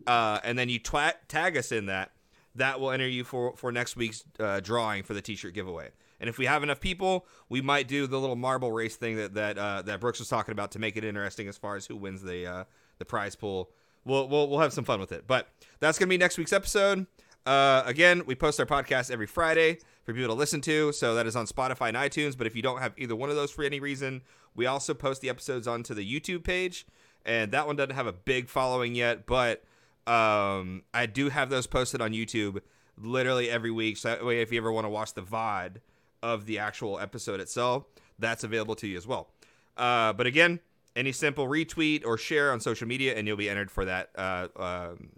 uh, 0.06 0.40
and 0.44 0.60
then 0.60 0.70
you 0.70 0.78
twa- 0.78 1.16
tag 1.28 1.58
us 1.58 1.72
in 1.72 1.88
that, 1.88 2.12
that 2.54 2.80
will 2.80 2.92
enter 2.92 3.08
you 3.08 3.24
for 3.24 3.56
for 3.56 3.72
next 3.72 3.96
week's 3.96 4.24
uh, 4.40 4.60
drawing 4.60 5.02
for 5.04 5.14
the 5.14 5.22
T-shirt 5.22 5.54
giveaway. 5.54 5.90
And 6.22 6.30
if 6.30 6.38
we 6.38 6.46
have 6.46 6.62
enough 6.62 6.80
people, 6.80 7.26
we 7.50 7.62
might 7.62 7.88
do 7.88 8.06
the 8.06 8.20
little 8.20 8.36
marble 8.36 8.72
race 8.72 8.96
thing 8.96 9.18
that 9.18 9.34
that 9.34 9.58
uh, 9.58 9.82
that 9.82 10.00
Brooks 10.00 10.20
was 10.20 10.30
talking 10.30 10.54
about 10.54 10.72
to 10.72 10.80
make 10.80 10.96
it 10.96 11.04
interesting 11.04 11.48
as 11.48 11.58
far 11.58 11.76
as 11.76 11.88
who 11.88 11.98
wins 11.98 12.22
the 12.22 12.46
uh, 12.46 12.64
the 13.00 13.06
prize 13.06 13.36
pool. 13.36 13.72
We'll, 14.06 14.30
we'll 14.30 14.48
we'll 14.48 14.60
have 14.60 14.72
some 14.72 14.86
fun 14.86 15.00
with 15.00 15.12
it. 15.12 15.26
But 15.28 15.50
that's 15.80 15.98
gonna 15.98 16.10
be 16.10 16.18
next 16.18 16.38
week's 16.38 16.54
episode. 16.54 17.08
Uh, 17.46 17.82
again, 17.88 18.24
we 18.28 18.36
post 18.36 18.60
our 18.60 18.68
podcast 18.68 19.10
every 19.10 19.26
Friday 19.26 19.80
for 20.04 20.14
people 20.14 20.28
to 20.28 20.36
listen 20.36 20.62
to. 20.62 20.92
So 20.92 21.16
that 21.16 21.26
is 21.26 21.36
on 21.36 21.48
Spotify 21.48 21.90
and 21.90 21.98
iTunes. 21.98 22.38
But 22.38 22.46
if 22.46 22.56
you 22.56 22.62
don't 22.62 22.80
have 22.80 22.94
either 22.98 23.16
one 23.16 23.32
of 23.32 23.36
those 23.36 23.50
for 23.50 23.64
any 23.64 23.80
reason, 23.80 24.22
we 24.56 24.68
also 24.68 24.94
post 24.94 25.22
the 25.22 25.30
episodes 25.30 25.68
onto 25.68 25.96
the 25.96 26.08
YouTube 26.08 26.44
page. 26.44 26.86
And 27.26 27.52
that 27.52 27.66
one 27.66 27.76
doesn't 27.76 27.96
have 27.96 28.08
a 28.08 28.14
big 28.14 28.48
following 28.48 28.96
yet, 28.96 29.26
but 29.26 29.64
um, 30.08 30.84
I 30.94 31.06
do 31.06 31.30
have 31.30 31.50
those 31.50 31.68
posted 31.68 32.02
on 32.02 32.14
YouTube 32.14 32.62
literally 32.98 33.50
every 33.50 33.72
week. 33.72 33.98
So 33.98 34.10
that 34.10 34.26
way, 34.26 34.42
if 34.42 34.52
you 34.52 34.58
ever 34.58 34.72
want 34.72 34.86
to 34.86 34.90
watch 34.90 35.14
the 35.14 35.22
VOD 35.22 35.78
of 36.24 36.46
the 36.46 36.60
actual 36.60 37.00
episode 37.00 37.40
itself, 37.40 37.86
that's 38.20 38.44
available 38.44 38.76
to 38.76 38.88
you 38.88 38.98
as 38.98 39.08
well. 39.08 39.30
Uh, 39.78 40.14
but 40.14 40.28
again, 40.28 40.60
any 40.96 41.12
simple 41.12 41.48
retweet 41.48 42.06
or 42.06 42.18
share 42.18 42.52
on 42.52 42.60
social 42.60 42.88
media, 42.88 43.16
and 43.16 43.28
you'll 43.28 43.38
be 43.38 43.50
entered 43.50 43.72
for 43.72 43.86
that 43.86 44.10
uh, 44.16 44.48
um, 44.56 45.10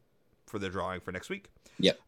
for 0.45 0.59
the 0.59 0.69
drawing 0.69 0.99
for 0.99 1.11
next 1.11 1.29
week. 1.29 1.49
Yep. 1.79 1.99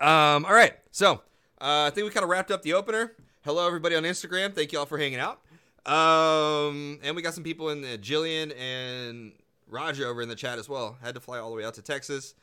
Um, 0.00 0.44
all 0.44 0.52
right. 0.52 0.74
So 0.90 1.12
uh, 1.60 1.86
I 1.86 1.90
think 1.90 2.04
we 2.04 2.10
kind 2.10 2.24
of 2.24 2.30
wrapped 2.30 2.50
up 2.50 2.62
the 2.62 2.74
opener. 2.74 3.12
Hello, 3.44 3.66
everybody 3.66 3.94
on 3.94 4.02
Instagram. 4.02 4.54
Thank 4.54 4.72
you 4.72 4.78
all 4.78 4.86
for 4.86 4.98
hanging 4.98 5.20
out. 5.20 5.40
Um, 5.86 6.98
and 7.02 7.14
we 7.14 7.22
got 7.22 7.34
some 7.34 7.44
people 7.44 7.70
in 7.70 7.80
the 7.80 7.96
Jillian 7.96 8.52
and 8.58 9.32
Raja 9.68 10.06
over 10.06 10.20
in 10.20 10.28
the 10.28 10.34
chat 10.34 10.58
as 10.58 10.68
well. 10.68 10.98
Had 11.00 11.14
to 11.14 11.20
fly 11.20 11.38
all 11.38 11.50
the 11.50 11.56
way 11.56 11.64
out 11.64 11.74
to 11.74 11.82
Texas. 11.82 12.34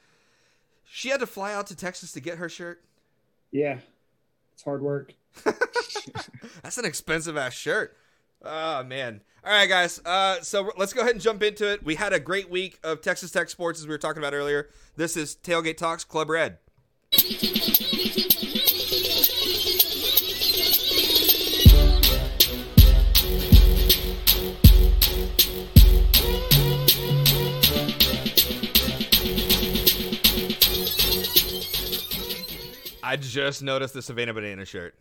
She 0.85 1.09
had 1.09 1.19
to 1.19 1.27
fly 1.27 1.53
out 1.53 1.67
to 1.67 1.75
Texas 1.75 2.13
to 2.13 2.21
get 2.21 2.37
her 2.37 2.47
shirt. 2.47 2.83
Yeah, 3.51 3.79
it's 4.53 4.63
hard 4.63 4.81
work. 4.81 5.13
That's 6.63 6.77
an 6.77 6.85
expensive 6.85 7.37
ass 7.37 7.53
shirt. 7.53 7.95
Oh 8.43 8.83
man. 8.83 9.21
All 9.45 9.51
right, 9.51 9.67
guys. 9.67 9.99
Uh, 10.05 10.41
so 10.41 10.71
let's 10.77 10.93
go 10.93 11.01
ahead 11.01 11.13
and 11.13 11.21
jump 11.21 11.43
into 11.43 11.69
it. 11.69 11.83
We 11.83 11.95
had 11.95 12.13
a 12.13 12.19
great 12.19 12.49
week 12.49 12.79
of 12.83 13.01
Texas 13.01 13.31
Tech 13.31 13.49
sports 13.49 13.79
as 13.79 13.87
we 13.87 13.91
were 13.91 13.97
talking 13.97 14.21
about 14.21 14.33
earlier. 14.33 14.69
This 14.95 15.17
is 15.17 15.35
Tailgate 15.35 15.77
Talks 15.77 16.03
Club 16.05 16.29
Red. 16.29 16.59
I 33.05 33.17
just 33.17 33.61
noticed 33.61 33.93
the 33.93 34.01
Savannah 34.01 34.33
Banana 34.33 34.65
shirt. 34.65 34.95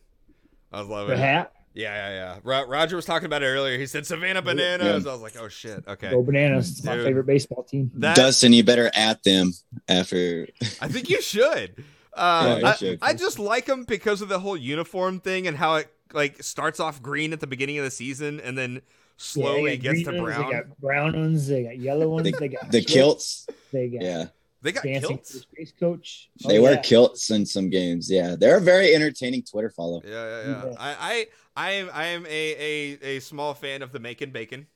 I 0.72 0.80
was 0.80 0.88
loving 0.88 1.08
The 1.08 1.14
it. 1.14 1.18
hat, 1.18 1.52
Yeah, 1.74 1.94
yeah, 1.94 2.14
yeah. 2.14 2.38
Ro- 2.42 2.66
Roger 2.66 2.96
was 2.96 3.04
talking 3.04 3.26
about 3.26 3.42
it 3.42 3.46
earlier. 3.46 3.78
He 3.78 3.86
said 3.86 4.06
Savannah 4.06 4.42
Bananas. 4.42 5.06
I 5.06 5.12
was 5.12 5.20
like, 5.22 5.36
oh 5.38 5.48
shit. 5.48 5.84
Okay. 5.86 6.10
go 6.10 6.22
bananas. 6.22 6.70
It's 6.70 6.84
my 6.84 6.96
favorite 6.96 7.26
baseball 7.26 7.62
team. 7.64 7.90
That 7.94 8.16
Dustin, 8.16 8.52
you 8.52 8.64
better 8.64 8.90
at 8.94 9.22
them 9.22 9.52
after. 9.88 10.48
I 10.80 10.88
think 10.88 11.08
you 11.10 11.20
should. 11.22 11.84
Uh, 12.14 12.56
you 12.60 12.66
I, 12.66 12.74
should. 12.74 12.98
I 13.02 13.14
just 13.14 13.38
like 13.38 13.66
them 13.66 13.84
because 13.84 14.20
of 14.22 14.28
the 14.28 14.38
whole 14.38 14.56
uniform 14.56 15.20
thing 15.20 15.46
and 15.46 15.56
how 15.56 15.76
it 15.76 15.88
like 16.12 16.42
starts 16.42 16.78
off 16.78 17.02
green 17.02 17.32
at 17.32 17.40
the 17.40 17.46
beginning 17.46 17.78
of 17.78 17.84
the 17.84 17.90
season 17.90 18.38
and 18.40 18.56
then 18.58 18.82
slowly 19.16 19.70
they 19.70 19.76
got 19.78 19.92
gets 19.94 20.04
to 20.04 20.10
green 20.10 20.22
ones, 20.22 20.34
brown. 20.36 20.46
They 20.50 20.52
got 20.56 20.78
brown 20.80 21.12
ones. 21.18 21.46
They 21.48 21.62
got 21.62 21.78
yellow 21.78 22.08
ones. 22.10 22.30
The- 22.30 22.36
they 22.38 22.48
got 22.48 22.70
The 22.70 22.82
kilts, 22.82 23.46
They 23.72 23.88
got 23.88 24.02
yeah, 24.02 24.26
They 24.62 24.72
got 24.72 24.84
dancing 24.84 25.16
kilts. 25.16 25.40
space 25.40 25.72
coach. 25.78 26.30
Oh, 26.44 26.48
they 26.48 26.60
wear 26.60 26.74
yeah. 26.74 26.80
kilts 26.82 27.30
in 27.30 27.44
some 27.44 27.68
games. 27.68 28.10
Yeah, 28.10 28.36
they're 28.38 28.58
a 28.58 28.60
very 28.60 28.94
entertaining 28.94 29.42
Twitter 29.42 29.70
follow. 29.70 30.00
Yeah, 30.04 30.10
yeah, 30.10 30.46
yeah. 30.46 30.64
Yeah. 30.66 30.74
I, 30.78 30.96
I, 31.00 31.26
I 31.56 31.70
am, 31.72 31.90
I 31.92 32.06
am 32.06 32.26
a, 32.26 32.28
a, 32.28 33.16
a 33.16 33.20
small 33.20 33.54
fan 33.54 33.82
of 33.82 33.92
the 33.92 33.98
Macon 33.98 34.30
Bacon. 34.30 34.66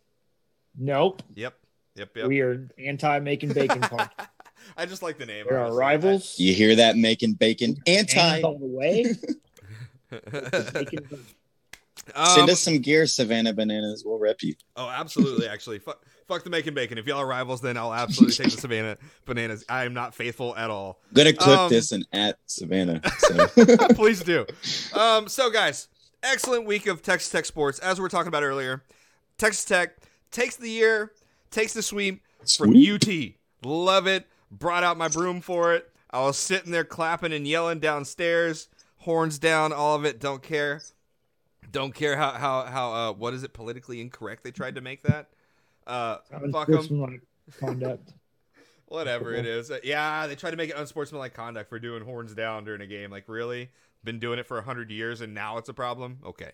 Nope, 0.78 1.22
Yep, 1.34 1.54
yep, 1.94 2.16
yep. 2.16 2.26
we 2.26 2.40
are 2.40 2.68
anti 2.78 3.18
making 3.20 3.52
bacon 3.52 3.80
podcast. 3.82 4.28
I 4.76 4.84
just 4.86 5.02
like 5.02 5.16
the 5.18 5.26
name. 5.26 5.46
They're 5.48 5.58
our 5.58 5.66
honestly. 5.66 5.80
rivals. 5.80 6.34
You 6.38 6.52
hear 6.52 6.74
that? 6.76 6.96
Making 6.96 7.34
bacon 7.34 7.76
anti. 7.86 8.42
All 8.42 8.58
the 8.58 8.66
way. 8.66 9.14
Bacon. 10.10 11.24
Um, 12.14 12.26
Send 12.26 12.50
us 12.50 12.60
some 12.60 12.78
gear, 12.78 13.06
Savannah 13.06 13.52
Bananas. 13.52 14.02
We'll 14.04 14.18
rep 14.18 14.42
you. 14.42 14.54
Oh, 14.76 14.88
absolutely. 14.88 15.48
Actually, 15.48 15.78
fuck, 15.78 16.04
fuck 16.26 16.44
the 16.44 16.50
Macon 16.50 16.74
Bacon. 16.74 16.98
If 16.98 17.06
y'all 17.06 17.18
are 17.18 17.26
rivals, 17.26 17.60
then 17.60 17.76
I'll 17.76 17.94
absolutely 17.94 18.34
take 18.36 18.52
the 18.54 18.60
Savannah 18.60 18.96
bananas. 19.24 19.64
I 19.68 19.84
am 19.84 19.94
not 19.94 20.14
faithful 20.14 20.54
at 20.56 20.70
all. 20.70 21.00
I'm 21.08 21.14
gonna 21.14 21.32
clip 21.32 21.58
Um, 21.58 21.70
this 21.70 21.92
and 21.92 22.06
at 22.12 22.38
Savannah. 22.46 23.00
So. 23.18 23.46
Please 23.94 24.20
do. 24.22 24.46
Um, 24.94 25.28
so, 25.28 25.50
guys, 25.50 25.88
excellent 26.22 26.66
week 26.66 26.86
of 26.86 27.02
Texas 27.02 27.30
Tech 27.30 27.44
sports. 27.44 27.78
As 27.78 27.98
we 27.98 28.02
were 28.02 28.08
talking 28.08 28.28
about 28.28 28.42
earlier, 28.42 28.82
Texas 29.38 29.64
Tech 29.64 29.96
takes 30.30 30.56
the 30.56 30.70
year, 30.70 31.12
takes 31.50 31.72
the 31.72 31.82
sweep 31.82 32.22
from 32.56 32.74
UT. 32.76 33.06
Love 33.64 34.06
it. 34.06 34.26
Brought 34.50 34.84
out 34.84 34.96
my 34.96 35.08
broom 35.08 35.40
for 35.40 35.74
it. 35.74 35.90
I 36.10 36.20
was 36.20 36.38
sitting 36.38 36.70
there 36.70 36.84
clapping 36.84 37.32
and 37.32 37.46
yelling 37.46 37.80
downstairs, 37.80 38.68
horns 38.98 39.38
down, 39.38 39.72
all 39.72 39.96
of 39.96 40.04
it. 40.04 40.20
Don't 40.20 40.42
care. 40.42 40.80
Don't 41.72 41.94
care 41.94 42.16
how 42.16 42.30
how 42.30 42.62
how 42.64 42.92
uh, 42.92 43.12
what 43.12 43.34
is 43.34 43.42
it 43.42 43.52
politically 43.52 44.00
incorrect 44.00 44.44
they 44.44 44.50
tried 44.52 44.76
to 44.76 44.80
make 44.80 45.02
that. 45.02 45.28
Uh, 45.86 46.18
fuck 46.30 46.42
'em. 46.42 46.44
Unsportsmanlike 46.44 47.22
conduct. 47.60 48.12
Whatever 48.86 49.34
it 49.34 49.46
is. 49.46 49.70
Uh, 49.70 49.78
Yeah, 49.82 50.26
they 50.26 50.36
tried 50.36 50.52
to 50.52 50.56
make 50.56 50.70
it 50.70 50.76
unsportsmanlike 50.76 51.34
conduct 51.34 51.68
for 51.68 51.78
doing 51.78 52.04
horns 52.04 52.34
down 52.34 52.64
during 52.64 52.80
a 52.80 52.86
game. 52.86 53.10
Like, 53.10 53.24
really? 53.28 53.70
Been 54.04 54.18
doing 54.20 54.38
it 54.38 54.46
for 54.46 54.56
100 54.58 54.90
years 54.90 55.20
and 55.20 55.34
now 55.34 55.58
it's 55.58 55.68
a 55.68 55.74
problem? 55.74 56.18
Okay. 56.24 56.52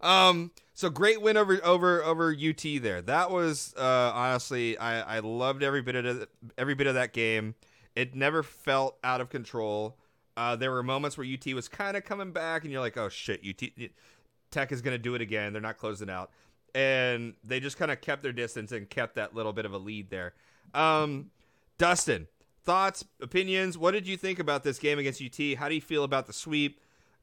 Um, 0.00 0.50
so 0.74 0.90
great 0.90 1.20
win 1.22 1.36
over 1.36 1.60
over 1.64 2.02
over 2.02 2.30
UT 2.32 2.62
there. 2.80 3.02
That 3.02 3.30
was 3.30 3.72
uh 3.76 4.10
honestly 4.14 4.76
I 4.78 5.16
I 5.16 5.18
loved 5.20 5.62
every 5.62 5.80
bit 5.82 5.94
of 5.94 6.26
every 6.58 6.74
bit 6.74 6.86
of 6.88 6.94
that 6.94 7.12
game. 7.12 7.54
It 7.94 8.14
never 8.14 8.42
felt 8.42 8.98
out 9.04 9.20
of 9.20 9.28
control. 9.28 9.96
Uh 10.36 10.56
there 10.56 10.70
were 10.72 10.82
moments 10.82 11.16
where 11.16 11.26
UT 11.26 11.46
was 11.54 11.68
kind 11.68 11.96
of 11.96 12.04
coming 12.04 12.32
back 12.32 12.62
and 12.64 12.72
you're 12.72 12.80
like, 12.80 12.96
"Oh 12.96 13.08
shit, 13.08 13.42
UT 13.48 13.90
Tech 14.50 14.72
is 14.72 14.82
going 14.82 14.94
to 14.94 14.98
do 15.02 15.14
it 15.14 15.20
again. 15.20 15.52
They're 15.52 15.62
not 15.62 15.78
closing 15.78 16.10
out." 16.10 16.30
And 16.74 17.34
they 17.44 17.60
just 17.60 17.76
kind 17.76 17.90
of 17.90 18.00
kept 18.00 18.22
their 18.22 18.32
distance 18.32 18.72
and 18.72 18.88
kept 18.88 19.16
that 19.16 19.34
little 19.34 19.52
bit 19.52 19.64
of 19.66 19.72
a 19.72 19.78
lead 19.78 20.10
there. 20.10 20.34
Um 20.74 21.30
Dustin, 21.78 22.28
thoughts, 22.64 23.04
opinions. 23.20 23.76
What 23.76 23.90
did 23.90 24.06
you 24.06 24.16
think 24.16 24.38
about 24.38 24.62
this 24.62 24.78
game 24.78 24.98
against 24.98 25.20
UT? 25.20 25.56
How 25.58 25.68
do 25.68 25.74
you 25.74 25.80
feel 25.80 26.04
about 26.04 26.26
the 26.26 26.32
sweep? 26.32 26.80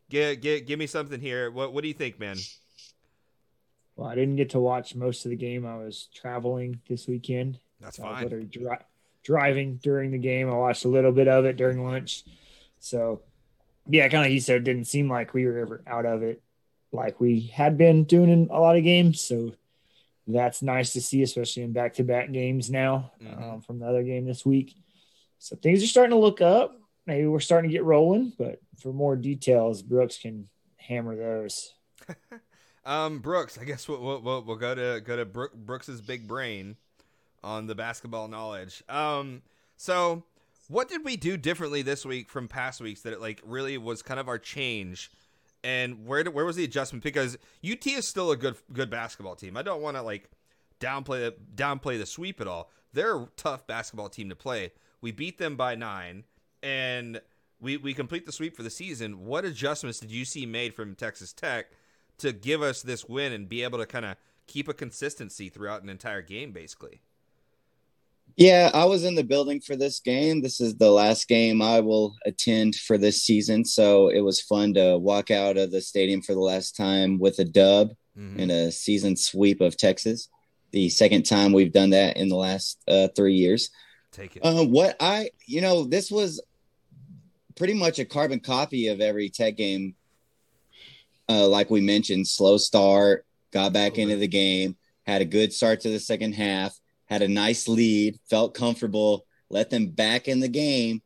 Get, 0.10 0.42
get, 0.42 0.68
give 0.68 0.78
me 0.80 0.88
something 0.88 1.22
here. 1.22 1.50
What, 1.52 1.72
what 1.72 1.82
do 1.84 1.88
you 1.88 1.94
think, 1.94 2.20
man? 2.20 2.38
Well, 3.96 4.08
I 4.08 4.16
didn't 4.16 4.38
get 4.38 4.50
to 4.52 4.60
watch 4.60 4.96
most 4.96 5.26
of 5.26 5.30
the 5.30 5.36
game. 5.38 5.66
I 5.66 5.78
was 5.78 6.08
traveling 6.14 6.80
this 6.90 7.08
weekend. 7.08 7.60
That's 7.80 7.98
So 7.98 8.04
I 8.04 8.10
was 8.10 8.16
fine. 8.16 8.24
literally 8.24 8.46
dri- 8.46 8.86
driving 9.24 9.76
during 9.78 10.12
the 10.12 10.18
game. 10.18 10.50
I 10.50 10.54
watched 10.56 10.86
a 10.86 10.90
little 10.90 11.12
bit 11.12 11.28
of 11.28 11.46
it 11.46 11.58
during 11.58 11.84
lunch. 11.84 12.24
So, 12.80 13.22
yeah, 13.88 14.08
kind 14.10 14.26
of 14.26 14.32
he 14.32 14.40
said, 14.40 14.58
it 14.58 14.64
didn't 14.64 14.86
seem 14.86 15.10
like 15.10 15.34
we 15.34 15.46
were 15.46 15.60
ever 15.60 15.84
out 15.86 16.06
of 16.06 16.24
it 16.24 16.42
like 16.92 17.20
we 17.20 17.42
had 17.54 17.78
been 17.78 18.04
doing 18.04 18.30
in 18.30 18.48
a 18.52 18.60
lot 18.60 18.76
of 18.78 18.84
games. 18.84 19.22
So 19.22 19.54
that's 20.28 20.62
nice 20.62 20.94
to 20.94 21.02
see, 21.02 21.22
especially 21.24 21.64
in 21.64 21.72
back 21.74 21.96
to 21.96 22.04
back 22.04 22.32
games 22.32 22.70
now 22.70 23.12
Mhm. 23.22 23.42
um, 23.54 23.62
from 23.62 23.80
the 23.80 23.88
other 23.88 24.04
game 24.04 24.26
this 24.26 24.46
week. 24.46 24.76
So 25.40 25.56
things 25.56 25.84
are 25.84 25.88
starting 25.88 26.12
to 26.12 26.18
look 26.18 26.42
up. 26.42 26.76
Maybe 27.06 27.26
we're 27.28 27.40
starting 27.40 27.70
to 27.70 27.74
get 27.74 27.84
rolling, 27.84 28.34
but 28.38 28.60
for 28.78 28.94
more 28.94 29.16
details, 29.16 29.82
Brooks 29.82 30.18
can 30.18 30.48
hammer 30.78 31.16
those. 31.16 31.74
Um, 32.86 33.20
Brooks, 33.20 33.58
I 33.60 33.66
guess 33.66 33.88
we'll, 33.88 34.02
we'll, 34.02 34.22
we'll, 34.22 34.42
we'll 34.42 34.56
go 34.56 34.74
to 34.74 35.00
go 35.02 35.16
to 35.16 35.26
Brook, 35.26 35.54
Brooks's 35.54 36.02
big 36.02 36.28
brain 36.28 36.76
on 37.44 37.68
the 37.68 37.76
basketball 37.76 38.28
knowledge. 38.28 38.82
Um, 38.90 39.44
so 39.78 40.24
what 40.70 40.88
did 40.90 41.04
we 41.06 41.16
do 41.16 41.38
differently 41.38 41.82
this 41.84 42.04
week 42.06 42.30
from 42.30 42.48
past 42.48 42.82
weeks 42.82 43.02
that 43.02 43.14
it 43.14 43.22
like 43.22 43.42
really 43.46 43.78
was 43.78 44.02
kind 44.02 44.20
of 44.20 44.28
our 44.28 44.40
change? 44.40 45.12
And 45.64 46.06
where 46.06 46.24
where 46.26 46.46
was 46.46 46.56
the 46.56 46.64
adjustment? 46.64 47.04
Because 47.04 47.38
UT 47.70 47.86
is 47.88 48.08
still 48.08 48.32
a 48.32 48.38
good 48.38 48.56
good 48.72 48.90
basketball 48.90 49.36
team. 49.36 49.58
I 49.58 49.62
don't 49.62 49.82
want 49.82 49.98
to 49.98 50.02
like 50.02 50.30
downplay 50.80 51.20
the 51.20 51.36
downplay 51.56 51.98
the 51.98 52.06
sweep 52.06 52.40
at 52.40 52.48
all. 52.48 52.72
they're 52.94 53.18
a 53.18 53.28
tough 53.36 53.68
basketball 53.68 54.10
team 54.10 54.30
to 54.30 54.36
play. 54.36 54.72
We 55.02 55.12
beat 55.12 55.38
them 55.38 55.56
by 55.56 55.76
nine, 55.76 56.24
and 56.64 57.22
we 57.60 57.78
we 57.78 57.94
complete 57.94 58.26
the 58.26 58.32
sweep 58.32 58.56
for 58.56 58.64
the 58.64 58.70
season. 58.70 59.26
What 59.26 59.46
adjustments 59.46 60.00
did 60.00 60.12
you 60.12 60.26
see 60.26 60.46
made 60.46 60.74
from 60.74 60.96
Texas 60.96 61.34
Tech 61.34 61.72
to 62.20 62.32
give 62.32 62.62
us 62.62 62.82
this 62.82 63.06
win 63.08 63.34
and 63.34 63.48
be 63.48 63.64
able 63.64 63.80
to 63.80 63.86
kind 63.86 64.06
of 64.06 64.16
keep 64.48 64.68
a 64.68 64.74
consistency 64.74 65.50
throughout 65.50 65.84
an 65.84 65.90
entire 65.90 66.22
game, 66.22 66.52
basically? 66.52 67.02
Yeah, 68.36 68.72
I 68.74 68.86
was 68.86 69.04
in 69.04 69.16
the 69.16 69.24
building 69.24 69.60
for 69.60 69.76
this 69.76 70.00
game. 70.00 70.42
This 70.42 70.62
is 70.62 70.76
the 70.76 70.92
last 70.92 71.28
game 71.28 71.62
I 71.62 71.82
will 71.82 72.16
attend 72.26 72.76
for 72.76 72.98
this 72.98 73.22
season. 73.24 73.66
So 73.66 74.10
it 74.10 74.22
was 74.22 74.42
fun 74.42 74.74
to 74.76 74.98
walk 74.98 75.30
out 75.30 75.58
of 75.58 75.72
the 75.72 75.82
stadium 75.82 76.22
for 76.22 76.34
the 76.34 76.40
last 76.40 76.76
time 76.76 77.20
with 77.20 77.40
a 77.40 77.46
dub 77.46 77.90
mm-hmm. 78.18 78.40
in 78.40 78.50
a 78.50 78.72
season 78.72 79.16
sweep 79.16 79.62
of 79.62 79.78
Texas. 79.78 80.30
The 80.72 80.90
second 80.90 81.24
time 81.24 81.52
we've 81.52 81.74
done 81.74 81.90
that 81.90 82.18
in 82.18 82.30
the 82.30 82.36
last 82.36 82.82
uh, 82.88 83.10
three 83.16 83.34
years. 83.34 83.70
Take 84.12 84.38
it. 84.38 84.42
Uh, 84.42 84.64
what 84.64 84.96
I, 85.00 85.32
you 85.46 85.62
know, 85.62 85.84
this 85.84 86.10
was 86.10 86.42
pretty 87.56 87.74
much 87.74 88.00
a 88.00 88.06
carbon 88.06 88.40
copy 88.40 88.88
of 88.88 89.02
every 89.02 89.30
Tech 89.30 89.58
game. 89.58 89.96
Uh, 91.28 91.48
like 91.48 91.70
we 91.70 91.82
mentioned, 91.82 92.28
slow 92.28 92.58
start, 92.58 93.26
got 93.52 93.74
back 93.74 93.98
into 93.98 94.16
the 94.16 94.28
game, 94.28 94.78
had 95.06 95.22
a 95.22 95.26
good 95.26 95.52
start 95.54 95.82
to 95.82 95.90
the 95.90 96.00
second 96.00 96.34
half 96.34 96.80
had 97.10 97.22
a 97.22 97.28
nice 97.28 97.68
lead, 97.68 98.20
felt 98.30 98.54
comfortable, 98.54 99.26
let 99.50 99.70
them 99.70 99.88
back 99.88 100.28
in 100.28 100.40
the 100.40 100.48
game. 100.48 101.02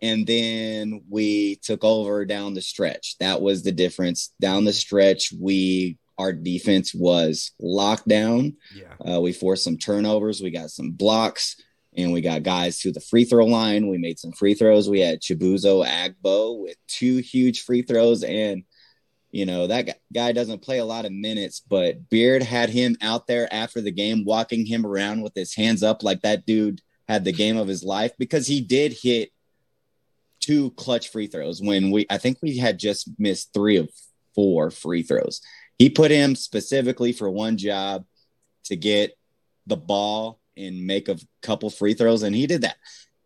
And 0.00 0.26
then 0.26 1.02
we 1.08 1.56
took 1.56 1.84
over 1.84 2.24
down 2.24 2.54
the 2.54 2.62
stretch. 2.62 3.16
That 3.18 3.42
was 3.42 3.62
the 3.62 3.72
difference. 3.72 4.32
Down 4.40 4.64
the 4.64 4.72
stretch, 4.72 5.32
we 5.38 5.98
our 6.18 6.32
defense 6.32 6.92
was 6.94 7.52
locked 7.60 8.08
down. 8.08 8.56
Yeah. 8.74 9.14
Uh, 9.14 9.20
we 9.20 9.32
forced 9.32 9.62
some 9.62 9.78
turnovers. 9.78 10.40
We 10.40 10.50
got 10.50 10.70
some 10.70 10.90
blocks, 10.90 11.56
and 11.96 12.12
we 12.12 12.20
got 12.20 12.42
guys 12.42 12.80
to 12.80 12.90
the 12.90 13.00
free 13.00 13.24
throw 13.24 13.46
line. 13.46 13.88
We 13.88 13.98
made 13.98 14.18
some 14.18 14.32
free 14.32 14.54
throws. 14.54 14.88
We 14.88 15.00
had 15.00 15.20
Chibuzo 15.20 15.86
Agbo 15.86 16.60
with 16.60 16.76
two 16.88 17.18
huge 17.18 17.62
free 17.62 17.82
throws, 17.82 18.24
and 18.24 18.64
you 19.30 19.44
know, 19.44 19.66
that 19.66 19.98
guy 20.12 20.32
doesn't 20.32 20.62
play 20.62 20.78
a 20.78 20.84
lot 20.84 21.04
of 21.04 21.12
minutes, 21.12 21.60
but 21.60 22.08
Beard 22.08 22.42
had 22.42 22.70
him 22.70 22.96
out 23.02 23.26
there 23.26 23.52
after 23.52 23.80
the 23.80 23.90
game, 23.90 24.24
walking 24.24 24.64
him 24.64 24.86
around 24.86 25.22
with 25.22 25.34
his 25.34 25.54
hands 25.54 25.82
up 25.82 26.02
like 26.02 26.22
that 26.22 26.46
dude 26.46 26.80
had 27.06 27.24
the 27.24 27.32
game 27.32 27.56
of 27.56 27.68
his 27.68 27.84
life 27.84 28.12
because 28.18 28.46
he 28.46 28.60
did 28.60 28.92
hit 28.92 29.30
two 30.40 30.70
clutch 30.72 31.08
free 31.08 31.26
throws 31.26 31.60
when 31.60 31.90
we, 31.90 32.06
I 32.08 32.18
think 32.18 32.38
we 32.42 32.56
had 32.56 32.78
just 32.78 33.10
missed 33.18 33.52
three 33.52 33.76
of 33.76 33.90
four 34.34 34.70
free 34.70 35.02
throws. 35.02 35.40
He 35.78 35.90
put 35.90 36.10
him 36.10 36.34
specifically 36.34 37.12
for 37.12 37.30
one 37.30 37.56
job 37.56 38.04
to 38.64 38.76
get 38.76 39.16
the 39.66 39.76
ball 39.76 40.40
and 40.56 40.86
make 40.86 41.08
a 41.08 41.18
couple 41.42 41.70
free 41.70 41.94
throws, 41.94 42.22
and 42.22 42.34
he 42.34 42.46
did 42.46 42.62
that. 42.62 42.76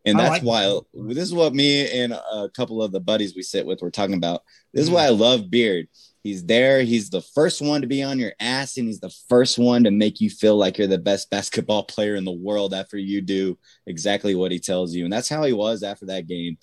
And 0.05 0.19
that's 0.19 0.31
like 0.31 0.43
why 0.43 0.65
that. 0.65 0.85
this 0.95 1.25
is 1.25 1.35
what 1.35 1.55
me 1.55 1.89
and 2.03 2.13
a 2.13 2.49
couple 2.55 2.83
of 2.83 2.91
the 2.91 3.01
buddies 3.01 3.37
we 3.37 3.43
sit 3.43 3.65
with 3.65 3.83
were 3.83 3.91
talking 3.91 4.17
about. 4.17 4.43
This 4.73 4.83
is 4.83 4.89
mm-hmm. 4.89 4.97
why 4.97 5.07
I 5.07 5.11
love 5.11 5.51
Beard. 5.51 5.89
He's 6.23 6.45
there. 6.45 6.83
He's 6.83 7.11
the 7.11 7.21
first 7.21 7.61
one 7.61 7.81
to 7.81 7.89
be 7.89 8.03
on 8.03 8.19
your 8.19 8.33
ass, 8.39 8.77
and 8.77 8.87
he's 8.87 9.01
the 9.01 9.15
first 9.29 9.59
one 9.59 9.85
to 9.85 9.91
make 9.91 10.21
you 10.21 10.31
feel 10.31 10.57
like 10.57 10.79
you're 10.79 10.87
the 10.87 10.99
best 10.99 11.31
basketball 11.31 11.83
player 11.83 12.15
in 12.15 12.25
the 12.25 12.31
world 12.31 12.75
after 12.75 12.97
you 12.97 13.21
do 13.21 13.59
exactly 13.87 14.35
what 14.35 14.53
he 14.53 14.61
tells 14.61 14.95
you. 14.95 15.05
And 15.05 15.13
that's 15.13 15.29
how 15.29 15.43
he 15.43 15.53
was 15.53 15.83
after 15.83 16.07
that 16.07 16.29
game. 16.29 16.59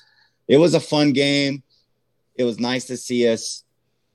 It 0.48 0.58
was 0.58 0.74
a 0.74 0.80
fun 0.80 1.12
game. 1.12 1.64
It 2.36 2.46
was 2.46 2.60
nice 2.60 2.86
to 2.86 2.96
see 2.96 3.28
us 3.28 3.64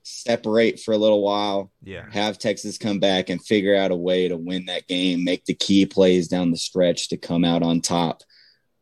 separate 0.02 0.80
for 0.80 0.92
a 0.92 0.98
little 0.98 1.22
while. 1.22 1.70
Yeah. 1.82 2.04
Have 2.10 2.38
Texas 2.38 2.78
come 2.78 2.98
back 2.98 3.28
and 3.28 3.44
figure 3.44 3.76
out 3.76 3.90
a 3.90 3.96
way 3.96 4.28
to 4.28 4.36
win 4.36 4.66
that 4.66 4.86
game, 4.86 5.24
make 5.24 5.44
the 5.44 5.54
key 5.54 5.84
plays 5.84 6.28
down 6.28 6.50
the 6.50 6.56
stretch 6.56 7.08
to 7.10 7.16
come 7.16 7.44
out 7.44 7.62
on 7.62 7.80
top. 7.80 8.22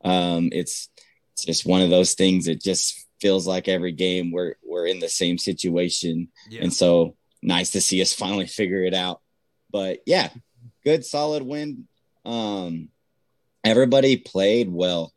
Um, 0.02 0.50
it's 0.52 0.88
it's 1.32 1.44
just 1.44 1.66
one 1.66 1.82
of 1.82 1.90
those 1.90 2.14
things 2.14 2.47
that 2.47 2.62
just 2.62 3.06
feels 3.21 3.47
like 3.47 3.68
every 3.68 3.92
game 3.92 4.32
we're 4.32 4.54
we're 4.64 4.87
in 4.87 4.99
the 4.99 5.09
same 5.09 5.38
situation, 5.38 6.29
yeah. 6.48 6.62
and 6.62 6.72
so 6.72 7.16
nice 7.42 7.70
to 7.70 7.81
see 7.81 8.03
us 8.03 8.12
finally 8.12 8.46
figure 8.46 8.85
it 8.85 8.94
out. 8.94 9.20
But 9.70 10.00
yeah, 10.07 10.31
good 10.85 11.05
solid 11.05 11.42
win. 11.42 11.88
Um, 12.24 12.88
everybody 13.64 14.16
played 14.16 14.70
well 14.70 15.12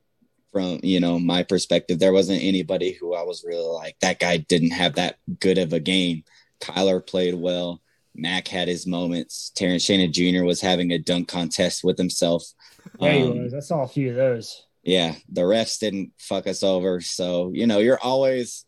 from 0.51 0.79
you 0.83 0.99
know 0.99 1.19
my 1.19 1.43
perspective. 1.43 1.99
There 1.99 2.13
wasn't 2.13 2.43
anybody 2.43 2.93
who 2.93 3.13
I 3.13 3.23
was 3.23 3.43
really 3.45 3.67
like 3.67 3.97
that 3.99 4.19
guy 4.19 4.37
didn't 4.37 4.71
have 4.71 4.95
that 4.95 5.17
good 5.39 5.57
of 5.57 5.73
a 5.73 5.79
game. 5.79 6.23
Kyler 6.61 7.05
played 7.05 7.35
well. 7.35 7.81
Mac 8.15 8.47
had 8.47 8.69
his 8.69 8.87
moments. 8.87 9.51
Terrence 9.55 9.83
Shannon 9.83 10.13
Jr. 10.13 10.45
was 10.45 10.61
having 10.61 10.91
a 10.91 10.97
dunk 10.97 11.27
contest 11.27 11.83
with 11.83 11.97
himself. 11.97 12.45
Yeah, 12.99 13.09
um, 13.09 13.33
he 13.33 13.39
was. 13.41 13.53
I 13.53 13.59
saw 13.59 13.83
a 13.83 13.87
few 13.87 14.11
of 14.11 14.15
those 14.15 14.65
yeah, 14.85 15.15
the 15.29 15.41
refs 15.41 15.79
didn't 15.79 16.11
fuck 16.19 16.45
us 16.45 16.61
over. 16.61 17.01
So, 17.01 17.51
you 17.53 17.65
know, 17.65 17.79
you're 17.79 17.99
always, 17.99 18.65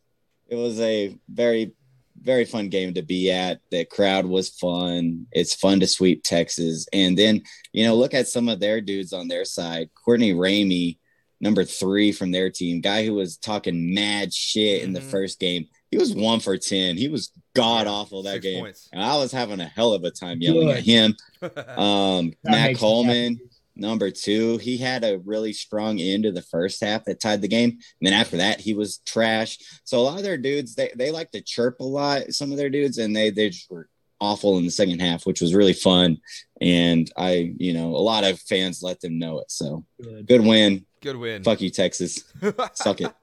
it 0.47 0.56
was 0.56 0.80
a 0.80 1.15
very, 1.30 1.73
very 2.19 2.43
fun 2.43 2.69
game 2.69 2.95
to 2.95 3.03
be 3.03 3.32
at. 3.32 3.60
The 3.69 3.86
crowd 3.86 4.25
was 4.25 4.49
fun. 4.49 5.27
It's 5.32 5.53
fun 5.53 5.80
to 5.80 5.88
sweep 5.88 6.23
Texas. 6.23 6.88
And 6.91 7.15
then, 7.15 7.43
you 7.71 7.86
know, 7.86 7.95
look 7.95 8.15
at 8.15 8.27
some 8.27 8.49
of 8.49 8.60
their 8.60 8.82
dudes 8.82 9.13
on 9.13 9.27
their 9.27 9.45
side. 9.45 9.89
Courtney 9.93 10.34
Ramey, 10.34 10.97
number 11.39 11.63
three 11.63 12.12
from 12.12 12.32
their 12.32 12.49
team, 12.49 12.82
guy 12.82 13.06
who 13.06 13.13
was 13.13 13.38
talking 13.38 13.93
mad 13.93 14.34
shit 14.34 14.82
in 14.82 14.93
the 14.93 14.99
mm-hmm. 14.99 15.10
first 15.10 15.39
game. 15.39 15.67
He 15.91 15.97
was 15.97 16.15
one 16.15 16.39
for 16.39 16.58
10. 16.58 16.97
He 16.97 17.10
was 17.10 17.32
god 17.56 17.86
awful 17.86 18.23
that 18.23 18.41
game. 18.41 18.62
Points. 18.62 18.89
And 18.91 19.01
I 19.01 19.17
was 19.17 19.32
having 19.32 19.60
a 19.60 19.65
hell 19.65 19.93
of 19.93 20.03
a 20.03 20.12
time 20.12 20.41
yelling 20.41 20.67
Good. 20.67 20.77
at 20.77 20.84
him. 20.84 21.15
Um, 21.77 22.34
Matt 22.43 22.77
Coleman 22.77 23.39
number 23.80 24.12
two. 24.12 24.58
He 24.58 24.78
had 24.78 25.04
a 25.04 25.20
really 25.20 25.54
strong 25.54 26.00
end 26.00 26.26
of 26.26 26.36
the 26.36 26.42
first 26.42 26.84
half 26.84 27.06
that 27.06 27.20
tied 27.20 27.42
the 27.42 27.48
game. 27.48 27.70
And 27.72 27.82
then 28.02 28.13
after 28.13 28.38
that, 28.38 28.60
he 28.60 28.74
was 28.74 29.00
trash. 29.00 29.58
So 29.84 30.00
a 30.00 30.02
lot 30.02 30.18
of 30.18 30.24
their 30.24 30.38
dudes, 30.38 30.76
they, 30.76 30.92
they 30.96 31.12
like 31.12 31.32
to 31.32 31.42
chirp 31.42 31.80
a 31.80 31.86
lot, 31.86 32.34
some 32.34 32.52
of 32.52 32.58
their 32.58 32.70
dudes, 32.70 32.98
and 32.98 33.16
they, 33.16 33.30
they 33.30 33.50
just 33.50 33.70
were 33.72 33.90
awful 34.20 34.58
in 34.58 34.66
the 34.66 34.72
second 34.72 35.00
half, 35.00 35.26
which 35.26 35.42
was 35.42 35.54
really 35.54 35.74
fun. 35.74 36.18
And 36.62 37.10
I, 37.18 37.54
you 37.58 37.74
know, 37.74 37.96
a 37.96 37.98
lot 37.98 38.24
of 38.24 38.40
fans 38.40 38.82
let 38.82 39.00
them 39.02 39.20
know 39.20 39.40
it. 39.40 39.52
So 39.52 39.86
good, 40.02 40.28
good 40.28 40.42
win. 40.42 40.86
Good 41.02 41.18
win. 41.18 41.44
Fuck 41.44 41.62
you, 41.62 41.70
Texas. 41.70 42.24
Suck 42.74 43.02
it. 43.02 43.13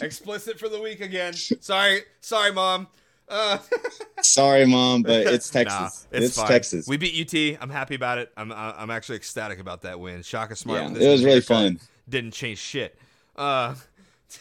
Explicit 0.00 0.58
for 0.58 0.68
the 0.68 0.80
week 0.80 1.00
again. 1.00 1.34
Sorry. 1.34 2.02
Sorry, 2.20 2.52
mom. 2.52 2.86
Uh. 3.28 3.58
Sorry, 4.22 4.66
mom, 4.66 5.02
but 5.02 5.26
it's 5.26 5.50
Texas. 5.50 6.06
Nah, 6.12 6.18
it's, 6.18 6.38
it's 6.38 6.48
Texas. 6.48 6.88
We 6.88 6.96
beat 6.96 7.34
UT. 7.34 7.58
I'm 7.60 7.70
happy 7.70 7.94
about 7.94 8.18
it. 8.18 8.32
I'm 8.36 8.52
I'm 8.52 8.90
actually 8.90 9.16
ecstatic 9.16 9.58
about 9.58 9.82
that 9.82 10.00
win. 10.00 10.22
Shaka 10.22 10.56
Smart. 10.56 10.82
Yeah, 10.82 11.08
it 11.08 11.10
was 11.10 11.24
really 11.24 11.40
fun. 11.40 11.80
Didn't 12.08 12.32
change 12.32 12.58
shit. 12.58 12.96
Uh, 13.36 13.74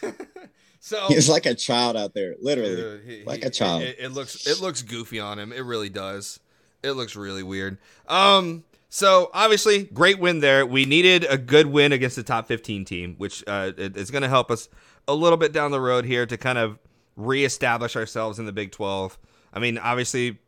so 0.79 1.07
he's 1.07 1.29
like 1.29 1.45
a 1.45 1.53
child 1.53 1.97
out 1.97 2.13
there, 2.13 2.35
literally, 2.41 2.83
uh, 2.83 2.97
he, 3.05 3.23
like 3.23 3.43
a 3.43 3.49
child. 3.49 3.83
It, 3.83 3.97
it, 3.99 4.09
looks 4.09 4.47
it 4.47 4.61
looks 4.61 4.81
goofy 4.81 5.19
on 5.19 5.39
him. 5.39 5.51
It 5.51 5.63
really 5.63 5.89
does. 5.89 6.39
It 6.83 6.91
looks 6.91 7.15
really 7.15 7.43
weird. 7.43 7.77
Um. 8.07 8.63
So 8.89 9.29
obviously, 9.33 9.83
great 9.83 10.19
win 10.19 10.39
there. 10.39 10.65
We 10.65 10.85
needed 10.85 11.25
a 11.29 11.37
good 11.37 11.67
win 11.67 11.91
against 11.91 12.15
the 12.15 12.23
top 12.23 12.47
15 12.47 12.85
team, 12.85 13.15
which 13.17 13.43
uh, 13.45 13.73
is 13.75 14.09
going 14.09 14.21
to 14.21 14.29
help 14.29 14.49
us 14.49 14.69
a 15.05 15.13
little 15.13 15.37
bit 15.37 15.51
down 15.51 15.71
the 15.71 15.81
road 15.81 16.05
here 16.05 16.25
to 16.25 16.37
kind 16.37 16.57
of 16.57 16.79
reestablish 17.15 17.95
ourselves 17.95 18.39
in 18.39 18.45
the 18.45 18.51
Big 18.51 18.71
12. 18.71 19.17
I 19.53 19.59
mean, 19.59 19.77
obviously, 19.77 20.39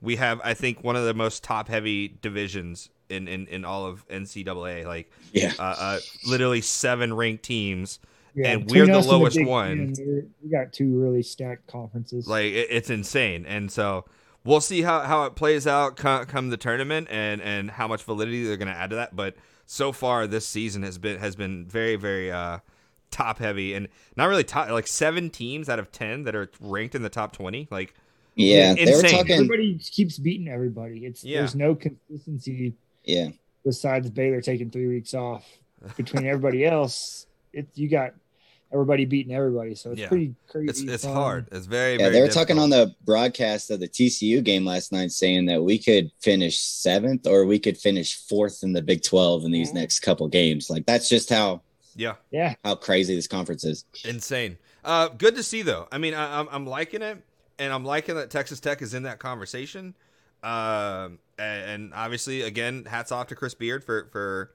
we 0.00 0.16
have, 0.16 0.40
I 0.42 0.54
think, 0.54 0.82
one 0.82 0.96
of 0.96 1.04
the 1.04 1.14
most 1.14 1.44
top 1.44 1.68
heavy 1.68 2.16
divisions 2.20 2.88
in, 3.08 3.28
in, 3.28 3.46
in 3.46 3.64
all 3.64 3.86
of 3.86 4.06
NCAA. 4.08 4.86
Like, 4.86 5.10
yeah, 5.32 5.52
uh, 5.58 5.74
uh, 5.78 5.98
literally 6.26 6.60
seven 6.60 7.14
ranked 7.14 7.44
teams. 7.44 7.98
Yeah, 8.34 8.52
and 8.52 8.70
we're 8.70 8.86
the 8.86 9.00
lowest 9.00 9.36
the 9.36 9.44
one. 9.44 9.92
We 10.42 10.50
got 10.50 10.72
two 10.72 11.00
really 11.00 11.22
stacked 11.22 11.66
conferences. 11.66 12.28
Like 12.28 12.46
it, 12.46 12.68
it's 12.70 12.88
insane, 12.88 13.44
and 13.44 13.72
so 13.72 14.04
we'll 14.44 14.60
see 14.60 14.82
how, 14.82 15.00
how 15.00 15.24
it 15.24 15.34
plays 15.34 15.66
out 15.66 15.96
come, 15.96 16.26
come 16.26 16.50
the 16.50 16.56
tournament, 16.56 17.08
and 17.10 17.42
and 17.42 17.72
how 17.72 17.88
much 17.88 18.04
validity 18.04 18.44
they're 18.44 18.56
going 18.56 18.72
to 18.72 18.74
add 18.74 18.90
to 18.90 18.96
that. 18.96 19.16
But 19.16 19.34
so 19.66 19.90
far, 19.90 20.28
this 20.28 20.46
season 20.46 20.84
has 20.84 20.96
been 20.96 21.18
has 21.18 21.34
been 21.34 21.66
very 21.66 21.96
very 21.96 22.30
uh, 22.30 22.58
top 23.10 23.38
heavy 23.38 23.74
and 23.74 23.88
not 24.16 24.26
really 24.26 24.44
top 24.44 24.68
like 24.70 24.86
seven 24.86 25.30
teams 25.30 25.68
out 25.68 25.78
of 25.78 25.90
10 25.92 26.24
that 26.24 26.34
are 26.34 26.50
ranked 26.60 26.94
in 26.94 27.02
the 27.02 27.08
top 27.08 27.32
20 27.32 27.68
like 27.70 27.94
yeah 28.34 28.74
insane. 28.76 29.10
Talking... 29.10 29.32
everybody 29.32 29.78
keeps 29.78 30.18
beating 30.18 30.48
everybody 30.48 31.04
it's 31.04 31.24
yeah. 31.24 31.38
there's 31.38 31.54
no 31.54 31.74
consistency 31.74 32.74
yeah 33.04 33.28
besides 33.64 34.10
baylor 34.10 34.40
taking 34.40 34.70
three 34.70 34.86
weeks 34.86 35.14
off 35.14 35.44
between 35.96 36.26
everybody 36.26 36.64
else 36.64 37.26
it 37.52 37.66
you 37.74 37.88
got 37.88 38.14
everybody 38.72 39.04
beating 39.04 39.34
everybody 39.34 39.74
so 39.74 39.90
it's 39.90 40.00
yeah. 40.00 40.08
pretty 40.08 40.32
crazy 40.48 40.68
it's, 40.68 40.80
it's 40.80 41.04
hard 41.04 41.48
it's 41.50 41.66
very 41.66 41.92
yeah 41.92 41.98
very 41.98 42.12
they 42.12 42.20
were 42.20 42.26
difficult. 42.28 42.48
talking 42.48 42.62
on 42.62 42.70
the 42.70 42.94
broadcast 43.04 43.70
of 43.72 43.80
the 43.80 43.88
tcu 43.88 44.42
game 44.44 44.64
last 44.64 44.92
night 44.92 45.10
saying 45.10 45.46
that 45.46 45.60
we 45.60 45.76
could 45.76 46.08
finish 46.20 46.60
seventh 46.60 47.26
or 47.26 47.44
we 47.46 47.58
could 47.58 47.76
finish 47.76 48.16
fourth 48.28 48.62
in 48.62 48.72
the 48.72 48.80
big 48.80 49.02
12 49.02 49.44
in 49.44 49.50
these 49.50 49.70
mm-hmm. 49.70 49.78
next 49.78 50.00
couple 50.00 50.28
games 50.28 50.70
like 50.70 50.86
that's 50.86 51.08
just 51.08 51.30
how 51.30 51.60
yeah. 51.96 52.14
Yeah. 52.30 52.54
How 52.64 52.74
crazy 52.74 53.14
this 53.14 53.26
conference 53.26 53.64
is. 53.64 53.84
Insane. 54.04 54.58
Uh, 54.84 55.08
good 55.08 55.34
to 55.36 55.42
see 55.42 55.62
though. 55.62 55.88
I 55.92 55.98
mean, 55.98 56.14
I, 56.14 56.40
am 56.40 56.48
I'm, 56.48 56.54
I'm 56.54 56.66
liking 56.66 57.02
it, 57.02 57.22
and 57.58 57.72
I'm 57.72 57.84
liking 57.84 58.14
that 58.16 58.30
Texas 58.30 58.60
Tech 58.60 58.82
is 58.82 58.94
in 58.94 59.04
that 59.04 59.18
conversation. 59.18 59.94
Uh, 60.42 61.10
and 61.38 61.92
obviously, 61.94 62.42
again, 62.42 62.84
hats 62.86 63.12
off 63.12 63.28
to 63.28 63.34
Chris 63.34 63.54
Beard 63.54 63.84
for 63.84 64.08
for 64.10 64.52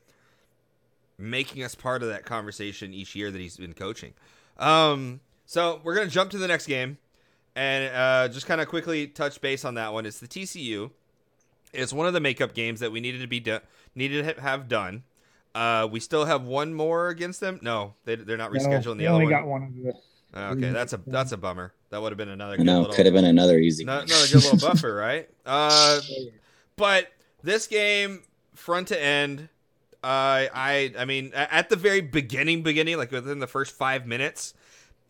making 1.17 1.63
us 1.63 1.76
part 1.76 2.04
of 2.04 2.10
that 2.10 2.26
conversation 2.26 2.93
each 2.93 3.15
year 3.15 3.32
that 3.32 3.39
he's 3.39 3.58
been 3.58 3.74
coaching. 3.74 4.13
Um, 4.58 5.21
so 5.45 5.80
we're 5.84 5.95
gonna 5.95 6.10
jump 6.10 6.32
to 6.32 6.38
the 6.38 6.48
next 6.48 6.65
game, 6.67 6.98
and 7.56 7.93
uh, 7.93 8.28
just 8.34 8.48
kind 8.48 8.62
of 8.62 8.67
quickly 8.67 9.08
touch 9.08 9.41
base 9.41 9.63
on 9.63 9.76
that 9.76 9.93
one. 9.93 10.06
It's 10.06 10.19
the 10.19 10.28
TCU. 10.28 10.91
It's 11.74 11.93
one 11.93 12.08
of 12.08 12.13
the 12.13 12.19
makeup 12.19 12.54
games 12.54 12.80
that 12.80 12.91
we 12.91 13.00
needed 13.00 13.21
to 13.21 13.28
be 13.28 13.39
do- 13.39 13.60
needed 13.93 14.36
to 14.36 14.41
have 14.41 14.67
done. 14.67 15.04
Uh, 15.56 15.88
we 15.89 16.00
still 16.02 16.26
have 16.26 16.44
one 16.44 16.74
more 16.74 17.08
against 17.08 17.39
them. 17.39 17.60
No, 17.63 17.94
they, 18.04 18.15
they're 18.15 18.36
not 18.36 18.52
rescheduling 18.52 18.86
No, 18.86 18.94
the 18.96 19.08
other 19.08 19.13
only 19.15 19.26
one. 19.26 19.34
got 19.34 19.48
one 19.48 19.63
of 19.63 19.74
the. 19.74 19.94
Okay, 20.38 20.70
that's 20.74 20.91
a 20.91 21.00
that's 21.08 21.32
a 21.32 21.38
bummer. 21.38 21.74
That 21.91 22.02
would 22.02 22.12
have 22.12 22.18
been 22.18 22.28
another 22.28 22.56
I 22.56 22.58
good 22.58 22.65
know 22.65 22.82
little, 22.82 22.94
could 22.94 23.06
have 23.06 23.15
been 23.15 23.24
another 23.24 23.58
easy. 23.58 23.86
no- 23.86 23.96
one. 24.00 24.04
another 24.04 24.28
good 24.28 24.44
little 24.44 24.60
buffer, 24.70 24.94
right? 24.94 25.30
Uh, 25.46 26.02
but 26.76 27.08
this 27.41 27.68
game, 27.68 28.22
front 28.54 28.89
to 28.89 29.02
end, 29.02 29.48
uh, 30.04 30.52
I 30.54 30.94
I 31.00 31.06
mean, 31.06 31.32
at 31.34 31.70
the 31.70 31.78
very 31.78 32.02
beginning, 32.02 32.63
beginning, 32.63 32.98
like 32.98 33.12
within 33.12 33.39
the 33.39 33.48
first 33.48 33.74
five 33.74 34.06
minutes, 34.06 34.54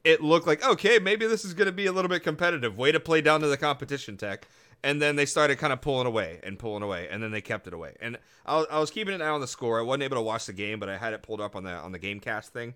it 0.03 0.21
looked 0.21 0.45
like 0.45 0.63
okay, 0.63 0.99
maybe 0.99 1.25
this 1.25 1.43
is 1.43 1.55
going 1.55 1.65
to 1.65 1.71
be 1.71 1.87
a 1.87 1.91
little 1.91 2.09
bit 2.09 2.21
competitive. 2.21 2.77
Way 2.77 2.91
to 2.91 2.99
play 2.99 3.21
down 3.21 3.41
to 3.41 3.47
the 3.47 3.57
competition, 3.57 4.17
Tech. 4.17 4.47
And 4.85 5.01
then 5.01 5.15
they 5.17 5.25
started 5.25 5.57
kind 5.57 5.73
of 5.73 5.81
pulling 5.81 6.05
away 6.07 6.39
and 6.43 6.59
pulling 6.59 6.83
away, 6.83 7.07
and 7.09 7.21
then 7.21 7.31
they 7.31 7.41
kept 7.41 7.65
it 7.67 7.73
away. 7.73 7.95
And 7.99 8.19
I 8.45 8.55
was, 8.57 8.67
I 8.69 8.79
was 8.79 8.91
keeping 8.91 9.15
an 9.15 9.21
eye 9.21 9.29
on 9.29 9.41
the 9.41 9.47
score. 9.47 9.79
I 9.79 9.81
wasn't 9.81 10.03
able 10.03 10.17
to 10.17 10.21
watch 10.21 10.45
the 10.45 10.53
game, 10.53 10.79
but 10.79 10.89
I 10.89 10.97
had 10.97 11.11
it 11.13 11.23
pulled 11.23 11.41
up 11.41 11.55
on 11.55 11.63
the 11.63 11.71
on 11.71 11.91
the 11.91 11.99
GameCast 11.99 12.49
thing. 12.49 12.75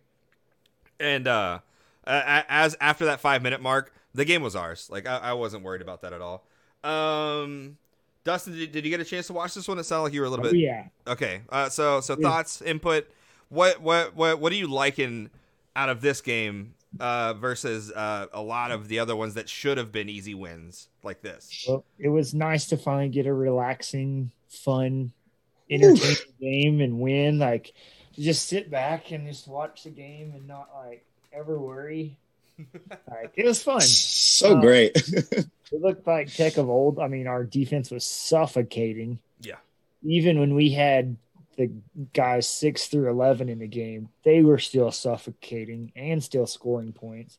And 1.00 1.28
uh, 1.28 1.60
as 2.06 2.76
after 2.82 3.06
that 3.06 3.20
five 3.20 3.42
minute 3.42 3.62
mark, 3.62 3.94
the 4.14 4.26
game 4.26 4.42
was 4.42 4.56
ours. 4.56 4.90
Like 4.92 5.08
I, 5.08 5.18
I 5.18 5.34
wasn't 5.34 5.64
worried 5.64 5.82
about 5.82 6.02
that 6.02 6.14
at 6.14 6.22
all. 6.22 6.46
Um, 6.84 7.78
Dustin, 8.24 8.54
did, 8.54 8.72
did 8.72 8.86
you 8.86 8.92
get 8.92 9.00
a 9.00 9.06
chance 9.06 9.28
to 9.28 9.34
watch 9.34 9.54
this 9.54 9.68
one? 9.68 9.80
It 9.80 9.84
sounded 9.84 10.04
like 10.06 10.14
you 10.14 10.22
were 10.22 10.28
a 10.28 10.30
little 10.30 10.46
Oh, 10.46 10.50
bit 10.50 10.60
yeah. 10.60 10.88
okay. 11.08 11.42
Uh, 11.50 11.70
so 11.70 12.02
so 12.02 12.16
Yeah. 12.16 12.24
thoughts, 12.24 12.62
input. 12.62 13.08
What 13.50 13.82
what 13.82 14.16
what 14.16 14.40
what 14.40 14.52
are 14.52 14.56
you 14.58 14.68
liking 14.68 15.30
out 15.76 15.90
of 15.90 16.02
this 16.02 16.22
game 16.22 16.74
uh, 17.00 17.34
versus 17.34 17.92
uh, 17.92 18.28
a 18.34 18.42
lot 18.42 18.72
of 18.72 18.88
the 18.88 19.00
other 19.00 19.16
ones 19.16 19.36
that 19.36 19.50
should 19.50 19.78
have 19.78 19.92
been 19.92 20.10
easy 20.10 20.34
wins 20.34 20.90
like 21.04 21.22
this? 21.22 21.66
Well, 21.68 21.84
it 21.98 22.10
was 22.10 22.34
nice 22.34 22.68
to 22.68 22.78
finally 22.78 23.10
get 23.10 23.26
a 23.28 23.34
relaxing, 23.34 24.32
fun, 24.50 25.12
entertaining 25.70 26.18
game 26.40 26.82
and 26.82 27.00
win. 27.00 27.40
Like, 27.40 27.74
just 28.18 28.48
sit 28.48 28.70
back 28.72 29.12
and 29.12 29.28
just 29.28 29.48
watch 29.48 29.84
the 29.84 29.92
game 29.92 30.34
and 30.36 30.48
not 30.48 30.70
like 30.76 31.06
ever 31.32 31.60
worry. 31.60 32.18
like, 33.10 33.32
it 33.36 33.46
was 33.46 33.62
fun. 33.64 33.82
So 33.82 34.58
Uh, 34.58 34.62
great. 34.62 34.96
It 35.72 35.82
looked 35.82 36.08
like 36.08 36.34
Tech 36.34 36.58
of 36.58 36.68
old. 36.68 36.98
I 36.98 37.08
mean, 37.08 37.28
our 37.28 37.44
defense 37.44 37.92
was 37.92 38.04
suffocating. 38.04 39.20
Yeah. 39.40 39.58
Even 40.02 40.40
when 40.40 40.56
we 40.56 40.72
had 40.72 41.16
the 41.60 41.70
guys 42.14 42.48
six 42.48 42.88
through 42.88 43.10
eleven 43.10 43.50
in 43.50 43.60
the 43.60 43.68
game, 43.68 44.08
they 44.24 44.42
were 44.42 44.58
still 44.58 44.92
suffocating 44.92 45.92
and 45.96 46.24
still 46.24 46.48
scoring 46.48 46.94
points. 46.94 47.38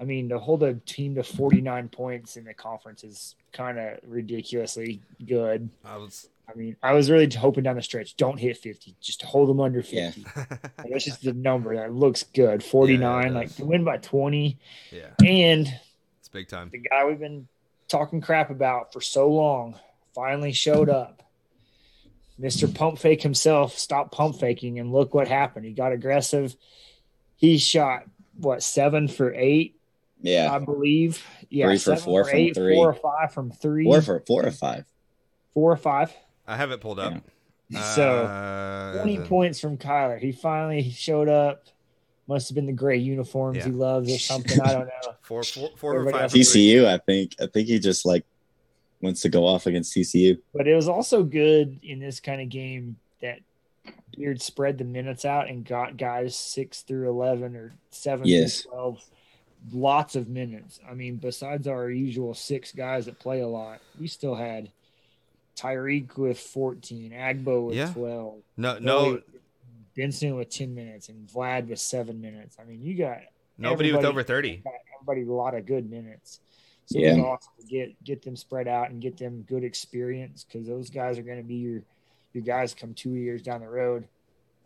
I 0.00 0.04
mean, 0.04 0.28
to 0.28 0.38
hold 0.38 0.62
a 0.62 0.74
team 0.74 1.16
to 1.16 1.24
forty 1.24 1.60
nine 1.60 1.88
points 1.88 2.36
in 2.36 2.44
the 2.44 2.54
conference 2.54 3.02
is 3.02 3.34
kind 3.52 3.78
of 3.78 3.98
ridiculously 4.06 5.02
good. 5.26 5.68
I 5.84 5.96
was 5.96 6.28
I 6.48 6.54
mean, 6.56 6.76
I 6.82 6.92
was 6.92 7.10
really 7.10 7.28
hoping 7.34 7.64
down 7.64 7.76
the 7.76 7.82
stretch, 7.82 8.16
don't 8.16 8.38
hit 8.38 8.56
fifty, 8.58 8.94
just 9.00 9.22
hold 9.22 9.48
them 9.48 9.60
under 9.60 9.80
Yeah. 9.80 10.12
fifty. 10.12 10.24
Like, 10.78 10.92
That's 10.92 11.04
just 11.04 11.22
the 11.24 11.32
number 11.32 11.74
that 11.74 11.92
looks 11.92 12.22
good. 12.22 12.62
Forty 12.62 12.96
nine, 12.96 13.32
does. 13.32 13.34
like 13.34 13.56
to 13.56 13.64
win 13.64 13.82
by 13.84 13.96
twenty, 13.98 14.56
yeah, 14.92 15.08
and 15.26 15.66
it's 16.20 16.28
big 16.28 16.46
time. 16.48 16.70
the 16.70 16.78
guy 16.78 17.04
we've 17.04 17.18
been 17.18 17.48
talking 17.88 18.20
crap 18.20 18.50
about 18.50 18.92
for 18.92 19.00
so 19.00 19.28
long 19.28 19.74
finally 20.14 20.52
showed 20.52 20.88
up. 20.88 21.22
Mr. 22.40 22.72
Pump 22.72 22.98
Fake 22.98 23.22
himself 23.22 23.76
stopped 23.78 24.12
pump 24.12 24.38
faking, 24.38 24.78
and 24.78 24.92
look 24.92 25.12
what 25.14 25.26
happened. 25.28 25.64
He 25.66 25.72
got 25.72 25.92
aggressive. 25.92 26.54
He 27.36 27.58
shot 27.58 28.04
what 28.36 28.62
seven 28.62 29.08
for 29.08 29.34
eight, 29.34 29.76
yeah. 30.20 30.52
I 30.52 30.58
believe. 30.60 31.24
Yeah, 31.50 31.66
Three 31.66 31.78
for 31.78 31.96
four 31.96 32.24
from 32.24 32.36
eight, 32.36 32.54
three. 32.54 32.74
four 32.74 32.90
or 32.90 32.94
five 32.94 33.32
from 33.32 33.50
three, 33.50 33.84
Four 33.84 34.02
for 34.02 34.20
four 34.26 34.46
or 34.46 34.50
five. 34.52 34.84
four 35.54 35.72
or 35.72 35.76
five. 35.76 36.14
I 36.46 36.56
have 36.56 36.70
it 36.70 36.80
pulled 36.80 36.98
up. 37.00 37.14
So 37.94 38.24
Uh, 38.24 38.94
20 39.02 39.16
the- 39.18 39.24
points 39.26 39.60
from 39.60 39.76
Kyler. 39.76 40.18
He 40.20 40.32
finally 40.32 40.88
showed 40.90 41.28
up. 41.28 41.64
Must 42.26 42.48
have 42.48 42.54
been 42.54 42.66
the 42.66 42.72
gray 42.72 42.98
uniforms 42.98 43.58
Yeah. 43.58 43.64
he 43.66 43.70
loves 43.70 44.12
or 44.14 44.18
something. 44.18 44.60
I 44.60 44.72
don't 44.74 44.86
know. 44.86 45.12
Four, 45.22 45.42
four, 45.42 45.70
four 45.76 45.92
or 45.92 45.96
Everybody 46.00 46.12
five. 46.12 46.22
else 46.24 46.32
from 46.32 46.40
is 46.40 46.52
three. 46.52 46.62
TCU, 46.74 46.86
I 46.86 46.98
think. 46.98 47.34
I 47.40 47.46
think 47.46 47.68
he 47.68 47.78
just 47.78 48.04
like 48.06 48.24
wants 49.00 49.20
to 49.22 49.28
go 49.28 49.46
off 49.46 49.66
against 49.66 49.94
TCU. 49.94 50.38
But 50.54 50.66
it 50.68 50.74
was 50.74 50.88
also 50.88 51.22
good 51.22 51.78
in 51.82 51.98
this 52.00 52.20
kind 52.20 52.40
of 52.40 52.48
game 52.48 52.96
that 53.22 53.40
Beard 54.16 54.42
spread 54.42 54.78
the 54.78 54.84
minutes 54.84 55.24
out 55.24 55.48
and 55.48 55.64
got 55.64 55.96
guys 55.96 56.36
six 56.36 56.82
through 56.82 57.08
eleven 57.08 57.54
or 57.56 57.74
seven 57.90 58.26
Yes. 58.26 58.62
through 58.62 58.72
twelve. 58.72 59.04
Lots 59.72 60.14
of 60.16 60.28
minutes. 60.28 60.78
I 60.88 60.94
mean, 60.94 61.16
besides 61.16 61.66
our 61.66 61.90
usual 61.90 62.34
six 62.34 62.72
guys 62.72 63.06
that 63.06 63.18
play 63.18 63.40
a 63.40 63.48
lot, 63.48 63.80
we 64.00 64.06
still 64.06 64.34
had 64.34 64.70
Tyreek 65.56 66.16
with 66.16 66.38
fourteen, 66.38 67.10
Agbo 67.10 67.66
with 67.66 67.76
Yeah. 67.76 67.92
twelve, 67.92 68.42
No, 68.56 68.74
Billy 68.74 68.84
no, 68.86 69.12
with- 69.14 69.24
Benson 69.96 70.36
with 70.36 70.48
ten 70.50 70.74
minutes, 70.74 71.08
and 71.08 71.26
Vlad 71.28 71.68
with 71.68 71.80
seven 71.80 72.20
minutes. 72.20 72.56
I 72.60 72.64
mean, 72.64 72.80
you 72.82 72.94
got 72.96 73.20
nobody 73.56 73.92
with 73.92 74.04
over 74.04 74.22
thirty. 74.22 74.62
everybody 74.94 75.22
a 75.22 75.32
lot 75.32 75.54
of 75.54 75.66
good 75.66 75.90
minutes. 75.90 76.40
So 76.88 76.98
Yeah. 76.98 77.08
it 77.08 77.16
was 77.16 77.24
awesome 77.26 77.52
to 77.60 77.66
get 77.66 78.02
get 78.02 78.22
them 78.22 78.34
spread 78.34 78.66
out 78.66 78.90
and 78.90 79.00
get 79.00 79.18
them 79.18 79.42
good 79.42 79.62
experience 79.62 80.44
because 80.44 80.66
those 80.66 80.88
guys 80.88 81.18
are 81.18 81.22
going 81.22 81.36
to 81.36 81.44
be 81.44 81.56
your 81.56 81.82
your 82.32 82.42
guys 82.42 82.74
come 82.74 82.94
two 82.94 83.14
years 83.14 83.42
down 83.42 83.60
the 83.60 83.68
road. 83.68 84.08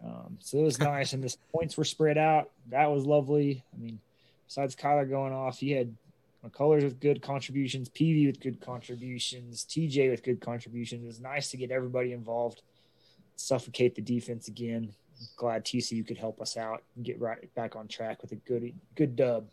Um, 0.05 0.37
so 0.41 0.59
it 0.59 0.63
was 0.63 0.79
nice, 0.79 1.13
and 1.15 1.23
the 1.23 1.35
points 1.53 1.77
were 1.77 1.85
spread 1.85 2.19
out. 2.19 2.51
That 2.71 2.87
was 2.93 3.05
lovely. 3.07 3.65
I 3.75 3.77
mean, 3.77 3.99
besides 4.47 4.77
Kyler 4.77 5.09
going 5.09 5.33
off, 5.33 5.63
you 5.63 5.77
had 5.77 5.97
McCullers 6.45 6.85
with 6.85 7.01
good 7.01 7.23
contributions, 7.23 7.89
Peavy 7.89 8.27
with 8.27 8.41
good 8.41 8.61
contributions, 8.61 9.65
TJ 9.65 10.11
with 10.11 10.23
good 10.23 10.41
contributions. 10.41 11.03
It 11.03 11.07
was 11.09 11.21
nice 11.21 11.51
to 11.51 11.57
get 11.57 11.71
everybody 11.73 12.13
involved, 12.13 12.63
suffocate 13.35 13.97
the 13.97 14.03
defense 14.03 14.47
again. 14.47 14.93
Glad 15.37 15.65
TCU 15.65 16.07
could 16.07 16.19
help 16.19 16.41
us 16.41 16.57
out 16.57 16.83
and 16.95 17.05
get 17.05 17.21
right 17.21 17.53
back 17.55 17.75
on 17.77 17.87
track 17.89 18.23
with 18.23 18.33
a 18.33 18.37
good 18.37 18.73
good 18.95 19.17
dub. 19.17 19.49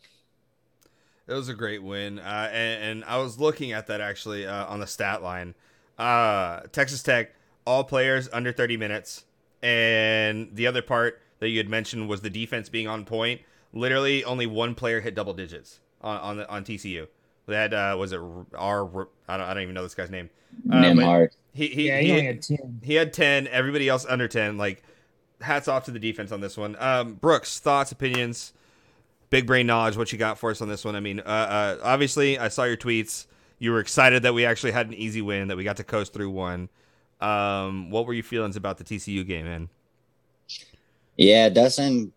It 1.30 1.34
was 1.34 1.48
a 1.48 1.54
great 1.54 1.80
win, 1.80 2.18
uh, 2.18 2.50
and, 2.52 2.82
and 2.82 3.04
I 3.04 3.18
was 3.18 3.38
looking 3.38 3.70
at 3.70 3.86
that 3.86 4.00
actually 4.00 4.46
uh, 4.48 4.66
on 4.66 4.80
the 4.80 4.86
stat 4.86 5.22
line. 5.22 5.54
Uh, 5.96 6.62
Texas 6.72 7.04
Tech, 7.04 7.34
all 7.64 7.84
players 7.84 8.28
under 8.32 8.52
30 8.52 8.76
minutes, 8.76 9.24
and 9.62 10.48
the 10.52 10.66
other 10.66 10.82
part 10.82 11.22
that 11.38 11.48
you 11.50 11.58
had 11.58 11.68
mentioned 11.68 12.08
was 12.08 12.20
the 12.22 12.30
defense 12.30 12.68
being 12.68 12.88
on 12.88 13.04
point. 13.04 13.42
Literally, 13.72 14.24
only 14.24 14.46
one 14.46 14.74
player 14.74 15.00
hit 15.00 15.14
double 15.14 15.32
digits 15.32 15.78
on 16.00 16.18
on, 16.18 16.36
the, 16.38 16.50
on 16.50 16.64
TCU. 16.64 17.06
That 17.46 17.72
uh, 17.72 17.96
was 17.96 18.12
it. 18.12 18.20
R. 18.56 19.08
I 19.28 19.36
don't, 19.36 19.46
I 19.46 19.54
don't 19.54 19.62
even 19.62 19.74
know 19.74 19.84
this 19.84 19.94
guy's 19.94 20.10
name. 20.10 20.30
Uh, 20.68 20.94
but 20.94 21.28
he 21.52 21.68
he, 21.68 21.86
yeah, 21.86 22.00
he, 22.00 22.06
he, 22.06 22.12
only 22.12 22.26
had 22.26 22.42
ten. 22.42 22.80
he 22.82 22.94
had 22.94 23.12
10 23.12 23.46
everybody 23.48 23.88
else 23.88 24.04
under 24.08 24.26
10 24.26 24.58
like 24.58 24.82
hats 25.40 25.68
off 25.68 25.84
to 25.84 25.90
the 25.92 25.98
defense 25.98 26.32
on 26.32 26.40
this 26.40 26.56
one 26.56 26.76
um 26.80 27.14
brooks 27.14 27.60
thoughts 27.60 27.92
opinions 27.92 28.52
big 29.30 29.46
brain 29.46 29.66
knowledge 29.66 29.96
what 29.96 30.12
you 30.12 30.18
got 30.18 30.38
for 30.38 30.50
us 30.50 30.60
on 30.60 30.68
this 30.68 30.84
one 30.84 30.96
i 30.96 31.00
mean 31.00 31.20
uh, 31.20 31.22
uh 31.22 31.78
obviously 31.82 32.38
i 32.38 32.48
saw 32.48 32.64
your 32.64 32.76
tweets 32.76 33.26
you 33.58 33.70
were 33.70 33.80
excited 33.80 34.22
that 34.22 34.34
we 34.34 34.44
actually 34.44 34.72
had 34.72 34.86
an 34.88 34.94
easy 34.94 35.22
win 35.22 35.48
that 35.48 35.56
we 35.56 35.64
got 35.64 35.76
to 35.76 35.84
coast 35.84 36.12
through 36.12 36.30
one 36.30 36.68
um 37.20 37.90
what 37.90 38.06
were 38.06 38.12
your 38.14 38.24
feelings 38.24 38.56
about 38.56 38.78
the 38.78 38.84
tcu 38.84 39.26
game 39.26 39.44
man 39.44 39.68
Yeah, 41.16 41.48
Dustin 41.48 42.12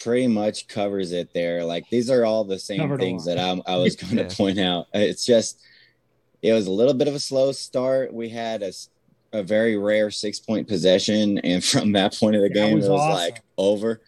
pretty 0.00 0.26
much 0.26 0.68
covers 0.68 1.12
it 1.12 1.32
there. 1.34 1.64
Like 1.64 1.88
these 1.90 2.10
are 2.10 2.24
all 2.24 2.44
the 2.44 2.58
same 2.58 2.80
Covered 2.80 3.00
things 3.00 3.24
that 3.26 3.38
I'm, 3.38 3.62
I 3.66 3.76
was 3.76 3.96
going 3.96 4.16
to 4.16 4.24
Yeah. 4.24 4.34
point 4.36 4.58
out. 4.58 4.86
It's 4.92 5.24
just 5.24 5.60
it 6.42 6.52
was 6.52 6.66
a 6.66 6.72
little 6.72 6.94
bit 6.94 7.08
of 7.08 7.14
a 7.14 7.18
slow 7.20 7.52
start. 7.52 8.12
We 8.12 8.28
had 8.28 8.62
a 8.62 8.72
a 9.32 9.42
very 9.42 9.76
rare 9.76 10.10
six 10.10 10.40
point 10.40 10.68
possession, 10.68 11.38
and 11.38 11.62
from 11.64 11.92
that 11.92 12.14
point 12.18 12.36
of 12.36 12.42
the 12.42 12.48
That 12.48 12.70
game, 12.70 12.74
was 12.74 12.86
it 12.86 12.90
was 12.90 13.06
awesome. 13.06 13.14
like 13.24 13.42
over. 13.56 14.00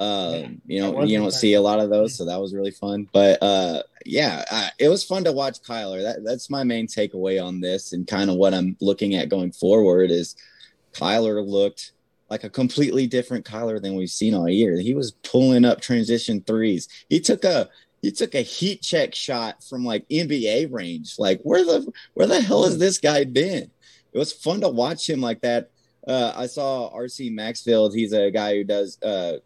Um, 0.00 0.62
you 0.66 0.80
know, 0.80 1.02
you 1.02 1.18
don't 1.18 1.30
see 1.30 1.54
a 1.54 1.60
lot 1.60 1.78
of 1.78 1.90
those, 1.90 2.16
so 2.16 2.24
that 2.24 2.40
was 2.40 2.54
really 2.54 2.70
fun. 2.70 3.06
But 3.12 3.42
uh, 3.42 3.82
yeah, 4.06 4.44
uh, 4.50 4.68
it 4.78 4.88
was 4.88 5.04
fun 5.04 5.24
to 5.24 5.32
watch 5.32 5.60
Kyler. 5.60 6.02
That 6.02 6.24
that's 6.24 6.48
my 6.48 6.64
main 6.64 6.86
takeaway 6.86 7.42
on 7.42 7.60
this, 7.60 7.92
and 7.92 8.06
kind 8.06 8.30
of 8.30 8.36
what 8.36 8.54
I'm 8.54 8.76
looking 8.80 9.14
at 9.14 9.28
going 9.28 9.52
forward 9.52 10.10
is 10.10 10.36
Kyler 10.94 11.46
looked 11.46 11.92
like 12.30 12.44
a 12.44 12.50
completely 12.50 13.06
different 13.06 13.44
Kyler 13.44 13.80
than 13.82 13.94
we've 13.94 14.08
seen 14.10 14.34
all 14.34 14.48
year. 14.48 14.78
He 14.80 14.94
was 14.94 15.12
pulling 15.12 15.66
up 15.66 15.82
transition 15.82 16.42
threes. 16.46 16.88
He 17.10 17.20
took 17.20 17.44
a 17.44 17.68
he 18.00 18.10
took 18.10 18.34
a 18.34 18.40
heat 18.40 18.80
check 18.80 19.14
shot 19.14 19.62
from 19.62 19.84
like 19.84 20.08
NBA 20.08 20.72
range. 20.72 21.16
Like 21.18 21.42
where 21.42 21.64
the 21.64 21.92
where 22.14 22.26
the 22.26 22.40
hell 22.40 22.64
has 22.64 22.78
this 22.78 22.96
guy 22.96 23.24
been? 23.24 23.70
It 24.12 24.18
was 24.18 24.32
fun 24.32 24.62
to 24.62 24.68
watch 24.70 25.08
him 25.08 25.20
like 25.20 25.42
that. 25.42 25.70
Uh, 26.08 26.32
I 26.34 26.46
saw 26.46 26.90
RC 26.96 27.34
Maxfield. 27.34 27.94
He's 27.94 28.14
a 28.14 28.30
guy 28.30 28.54
who 28.54 28.64
does 28.64 29.00
uh, 29.02 29.38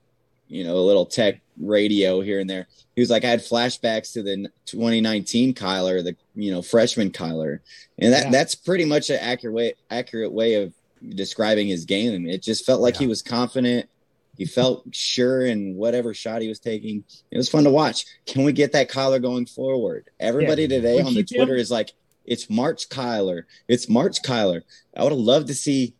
you 0.48 0.64
know 0.64 0.76
a 0.76 0.84
little 0.86 1.06
tech 1.06 1.40
radio 1.60 2.20
here 2.20 2.40
and 2.40 2.48
there. 2.50 2.66
He 2.94 3.00
was 3.00 3.10
like 3.10 3.24
I 3.24 3.28
had 3.30 3.40
flashbacks 3.40 4.12
to 4.12 4.22
the 4.22 4.48
2019 4.66 5.54
Kyler, 5.54 6.02
the 6.02 6.16
you 6.34 6.50
know 6.52 6.62
freshman 6.62 7.10
Kyler, 7.10 7.60
and 7.98 8.12
that 8.12 8.24
Yeah. 8.24 8.30
that's 8.30 8.54
pretty 8.54 8.84
much 8.84 9.10
an 9.10 9.18
accurate 9.20 9.54
way, 9.54 9.74
accurate 9.90 10.32
way 10.32 10.54
of 10.54 10.72
describing 11.14 11.66
his 11.66 11.84
game. 11.84 12.28
It 12.28 12.42
just 12.42 12.64
felt 12.64 12.80
like 12.80 12.96
he 12.96 13.06
was 13.06 13.22
confident. 13.22 13.88
He 14.36 14.46
felt 14.46 14.84
sure 14.92 15.46
in 15.46 15.76
whatever 15.76 16.12
shot 16.12 16.42
he 16.42 16.48
was 16.48 16.58
taking. 16.58 17.04
It 17.30 17.36
was 17.36 17.48
fun 17.48 17.64
to 17.64 17.70
watch. 17.70 18.04
Can 18.26 18.42
we 18.44 18.52
get 18.52 18.72
that 18.72 18.90
Kyler 18.90 19.22
going 19.22 19.46
forward? 19.46 20.10
Everybody 20.18 20.62
Yeah. 20.62 20.68
today 20.68 20.96
Would 20.96 21.06
on 21.06 21.14
the? 21.14 21.22
Twitter 21.22 21.54
is 21.54 21.70
like, 21.70 21.92
it's 22.24 22.50
March 22.50 22.88
Kyler. 22.88 23.44
It's 23.68 23.88
March 23.88 24.22
Kyler. 24.22 24.62
I 24.96 25.04
would 25.04 25.12
have 25.12 25.20
loved 25.20 25.46
to 25.48 25.54
see 25.54 25.94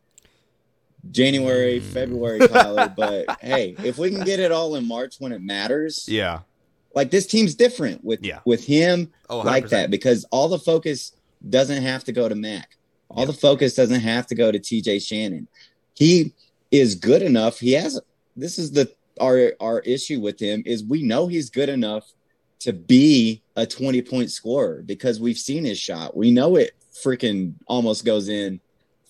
January, 1.10 1.80
February 1.80 2.40
Kyler, 2.40 2.94
but 2.96 3.40
hey, 3.40 3.74
if 3.84 3.98
we 3.98 4.10
can 4.10 4.24
get 4.24 4.40
it 4.40 4.52
all 4.52 4.74
in 4.76 4.86
March 4.86 5.16
when 5.18 5.32
it 5.32 5.42
matters, 5.42 6.06
Yeah. 6.08 6.40
like 6.94 7.10
this 7.10 7.26
team's 7.26 7.54
different 7.54 8.04
with 8.04 8.24
Yeah. 8.24 8.40
with 8.44 8.64
him 8.64 9.12
Oh, 9.28 9.38
like 9.40 9.68
that 9.70 9.90
because 9.90 10.24
all 10.30 10.48
the 10.48 10.58
focus 10.58 11.12
doesn't 11.48 11.82
have 11.82 12.04
to 12.04 12.12
go 12.12 12.28
to 12.28 12.34
Mac. 12.34 12.76
All 13.10 13.20
Yeah. 13.20 13.26
the 13.26 13.32
focus 13.34 13.74
doesn't 13.74 14.00
have 14.00 14.26
to 14.28 14.34
go 14.34 14.50
to 14.50 14.58
TJ 14.58 14.98
Shannon. 14.98 15.46
He 15.94 16.32
is 16.70 16.94
good 16.94 17.22
enough. 17.22 17.60
He 17.60 17.72
has 17.72 18.00
this 18.36 18.58
is 18.58 18.72
the 18.72 18.90
our 19.20 19.52
our 19.60 19.80
issue 19.80 20.20
with 20.20 20.40
him 20.40 20.62
is 20.66 20.82
we 20.82 21.02
know 21.02 21.26
he's 21.28 21.50
good 21.50 21.68
enough 21.68 22.12
to 22.60 22.72
be 22.72 23.42
a 23.56 23.66
20 23.66 24.00
point 24.02 24.30
scorer 24.30 24.82
because 24.84 25.20
we've 25.20 25.36
seen 25.38 25.64
his 25.64 25.78
shot. 25.78 26.16
We 26.16 26.30
know 26.30 26.56
it 26.56 26.72
freaking 27.04 27.54
almost 27.66 28.04
goes 28.04 28.28
in 28.28 28.60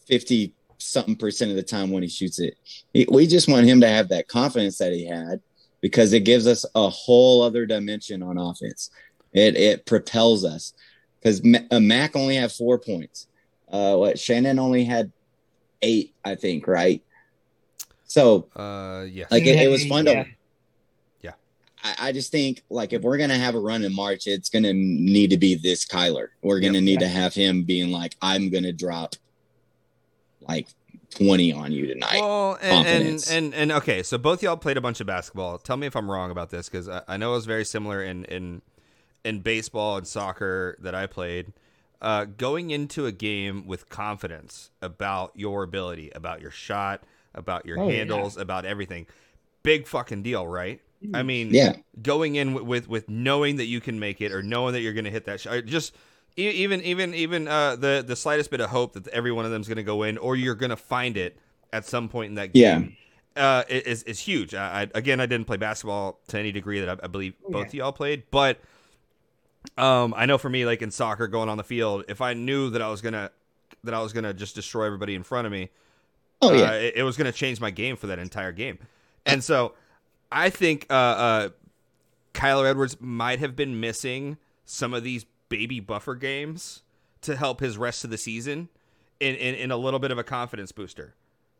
50 0.06 0.52
something 0.84 1.16
percent 1.16 1.50
of 1.50 1.56
the 1.56 1.62
time 1.62 1.90
when 1.90 2.02
he 2.02 2.08
shoots 2.08 2.38
it. 2.38 2.56
He- 2.92 3.06
We 3.10 3.26
just 3.26 3.48
want 3.48 3.66
him 3.66 3.80
to 3.80 3.88
have 3.88 4.08
that 4.08 4.28
confidence 4.28 4.78
that 4.78 4.92
he 4.92 5.06
had 5.06 5.40
because 5.80 6.12
it 6.12 6.20
gives 6.20 6.46
us 6.46 6.64
a 6.74 6.88
whole 6.88 7.42
other 7.42 7.66
dimension 7.66 8.22
on 8.22 8.38
offense. 8.38 8.90
It 9.32 9.56
it 9.56 9.86
propels 9.86 10.44
us 10.44 10.72
because 11.20 11.42
Mac 11.42 12.14
only 12.16 12.36
had 12.36 12.52
four 12.52 12.78
points. 12.78 13.26
Uh, 13.68 13.96
what 13.96 14.18
Shannon 14.18 14.58
only 14.58 14.84
had 14.84 15.10
eight, 15.82 16.14
I 16.24 16.34
think, 16.36 16.66
right? 16.68 17.02
So 18.06 18.48
Uh, 18.54 19.06
yes. 19.10 19.30
like 19.30 19.44
it, 19.46 19.56
it 19.56 19.68
was 19.68 19.84
fun 19.86 20.06
Yeah. 20.06 20.24
to. 20.24 20.30
I, 21.86 22.08
I 22.08 22.12
just 22.12 22.32
think 22.32 22.62
like 22.70 22.94
if 22.94 23.02
we're 23.02 23.18
gonna 23.18 23.36
have 23.36 23.54
a 23.54 23.60
run 23.60 23.84
in 23.84 23.94
March, 23.94 24.26
it's 24.26 24.48
gonna 24.48 24.72
need 24.72 25.28
to 25.30 25.36
be 25.36 25.54
this 25.54 25.84
Kyler. 25.84 26.28
We're 26.42 26.60
gonna 26.60 26.80
need 26.80 27.00
to 27.00 27.08
have 27.08 27.34
him 27.34 27.62
being 27.64 27.90
like, 27.90 28.16
I'm 28.22 28.48
gonna 28.48 28.72
drop 28.72 29.16
like 30.48 30.68
20 31.10 31.52
on 31.52 31.72
you 31.72 31.86
tonight. 31.86 32.20
Well, 32.20 32.58
and, 32.60 32.86
and 32.86 33.26
and 33.30 33.54
and 33.54 33.72
okay, 33.72 34.02
so 34.02 34.18
both 34.18 34.42
y'all 34.42 34.56
played 34.56 34.76
a 34.76 34.80
bunch 34.80 35.00
of 35.00 35.06
basketball. 35.06 35.58
Tell 35.58 35.76
me 35.76 35.86
if 35.86 35.94
I'm 35.96 36.10
wrong 36.10 36.30
about 36.30 36.50
this 36.50 36.68
because 36.68 36.88
I, 36.88 37.02
I 37.08 37.16
know 37.16 37.32
it 37.32 37.36
was 37.36 37.46
very 37.46 37.64
similar 37.64 38.02
in 38.02 38.24
in 38.26 38.62
in 39.24 39.40
baseball 39.40 39.96
and 39.96 40.06
soccer 40.06 40.76
that 40.80 40.94
I 40.94 41.06
played. 41.06 41.52
Uh, 42.02 42.26
going 42.26 42.70
into 42.70 43.06
a 43.06 43.12
game 43.12 43.66
with 43.66 43.88
confidence 43.88 44.70
about 44.82 45.32
your 45.34 45.62
ability, 45.62 46.10
about 46.14 46.42
your 46.42 46.50
shot, 46.50 47.02
about 47.34 47.64
your 47.64 47.80
Oh, 47.80 47.88
yeah. 47.88 47.94
handles, 47.96 48.36
about 48.36 48.66
everything, 48.66 49.06
big 49.62 49.86
fucking 49.86 50.22
deal, 50.22 50.46
right? 50.46 50.80
I 51.14 51.22
mean, 51.22 51.48
yeah, 51.52 51.76
going 52.02 52.34
in 52.34 52.52
with, 52.54 52.64
with 52.64 52.88
with 52.88 53.08
knowing 53.08 53.56
that 53.56 53.66
you 53.66 53.80
can 53.80 53.98
make 54.00 54.20
it 54.20 54.32
or 54.32 54.42
knowing 54.42 54.72
that 54.74 54.80
you're 54.80 54.92
going 54.94 55.04
to 55.04 55.10
hit 55.10 55.24
that 55.26 55.40
shot 55.40 55.64
just 55.66 55.94
even 56.36 56.80
even 56.82 57.14
even 57.14 57.48
uh 57.48 57.76
the 57.76 58.04
the 58.06 58.16
slightest 58.16 58.50
bit 58.50 58.60
of 58.60 58.70
hope 58.70 58.94
that 58.94 59.06
every 59.08 59.32
one 59.32 59.44
of 59.44 59.50
them 59.50 59.60
is 59.60 59.68
going 59.68 59.76
to 59.76 59.82
go 59.82 60.02
in 60.02 60.18
or 60.18 60.36
you're 60.36 60.54
going 60.54 60.70
to 60.70 60.76
find 60.76 61.16
it 61.16 61.38
at 61.72 61.84
some 61.86 62.08
point 62.08 62.30
in 62.30 62.34
that 62.36 62.50
Yeah. 62.54 62.78
game 62.80 62.96
uh 63.36 63.64
is 63.68 64.02
is 64.04 64.18
huge 64.20 64.54
I, 64.54 64.82
I 64.82 64.98
again 64.98 65.20
i 65.20 65.26
didn't 65.26 65.46
play 65.46 65.56
basketball 65.56 66.20
to 66.28 66.38
any 66.38 66.52
degree 66.52 66.80
that 66.80 66.88
i, 66.88 67.04
I 67.04 67.06
believe 67.08 67.34
both 67.48 67.62
yeah. 67.62 67.66
of 67.66 67.74
y'all 67.74 67.92
played 67.92 68.24
but 68.30 68.60
um 69.76 70.14
i 70.16 70.26
know 70.26 70.38
for 70.38 70.48
me 70.48 70.64
like 70.66 70.82
in 70.82 70.90
soccer 70.90 71.26
going 71.26 71.48
on 71.48 71.56
the 71.56 71.64
field 71.64 72.04
if 72.08 72.20
i 72.20 72.34
knew 72.34 72.70
that 72.70 72.82
i 72.82 72.88
was 72.88 73.00
going 73.00 73.14
to 73.14 73.30
that 73.82 73.94
i 73.94 74.00
was 74.00 74.12
to 74.12 74.32
just 74.34 74.54
destroy 74.54 74.84
everybody 74.86 75.14
in 75.14 75.22
front 75.22 75.46
of 75.46 75.52
me 75.52 75.70
oh 76.42 76.54
uh, 76.54 76.72
it, 76.72 76.94
it 76.96 77.02
was 77.02 77.16
going 77.16 77.30
to 77.30 77.36
change 77.36 77.60
my 77.60 77.70
game 77.70 77.96
for 77.96 78.06
that 78.08 78.18
entire 78.18 78.52
game. 78.52 78.78
And 79.26 79.42
so 79.42 79.74
I 80.30 80.50
think 80.50 80.86
uh, 80.90 80.92
uh, 80.94 81.48
Kyler 82.34 82.68
Edwards 82.68 82.98
might 83.00 83.38
have 83.38 83.56
been 83.56 83.80
missing 83.80 84.36
some 84.64 84.92
of 84.92 85.02
these 85.02 85.24
baby 85.48 85.80
buffer 85.80 86.14
games 86.14 86.82
to 87.22 87.36
help 87.36 87.60
his 87.60 87.78
rest 87.78 88.04
of 88.04 88.10
the 88.10 88.18
season 88.18 88.68
in, 89.20 89.34
in, 89.36 89.54
in 89.54 89.70
a 89.70 89.76
little 89.76 90.00
bit 90.00 90.10
of 90.10 90.18
a 90.18 90.24
confidence 90.24 90.72
booster. 90.72 91.14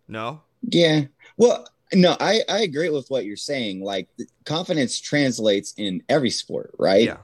No? 0.07 0.43
yeah. 0.63 1.03
Well, 1.37 1.67
no, 1.93 2.17
I 2.21 2.41
I 2.49 2.61
agree 2.61 2.91
with 2.91 3.09
what 3.09 3.25
you're 3.25 3.37
saying. 3.37 3.81
Like 3.81 4.09
confidence 4.45 5.01
translates 5.01 5.75
in 5.77 6.03
every 6.09 6.31
sport, 6.31 6.75
right? 6.79 7.07
Yeah. 7.07 7.19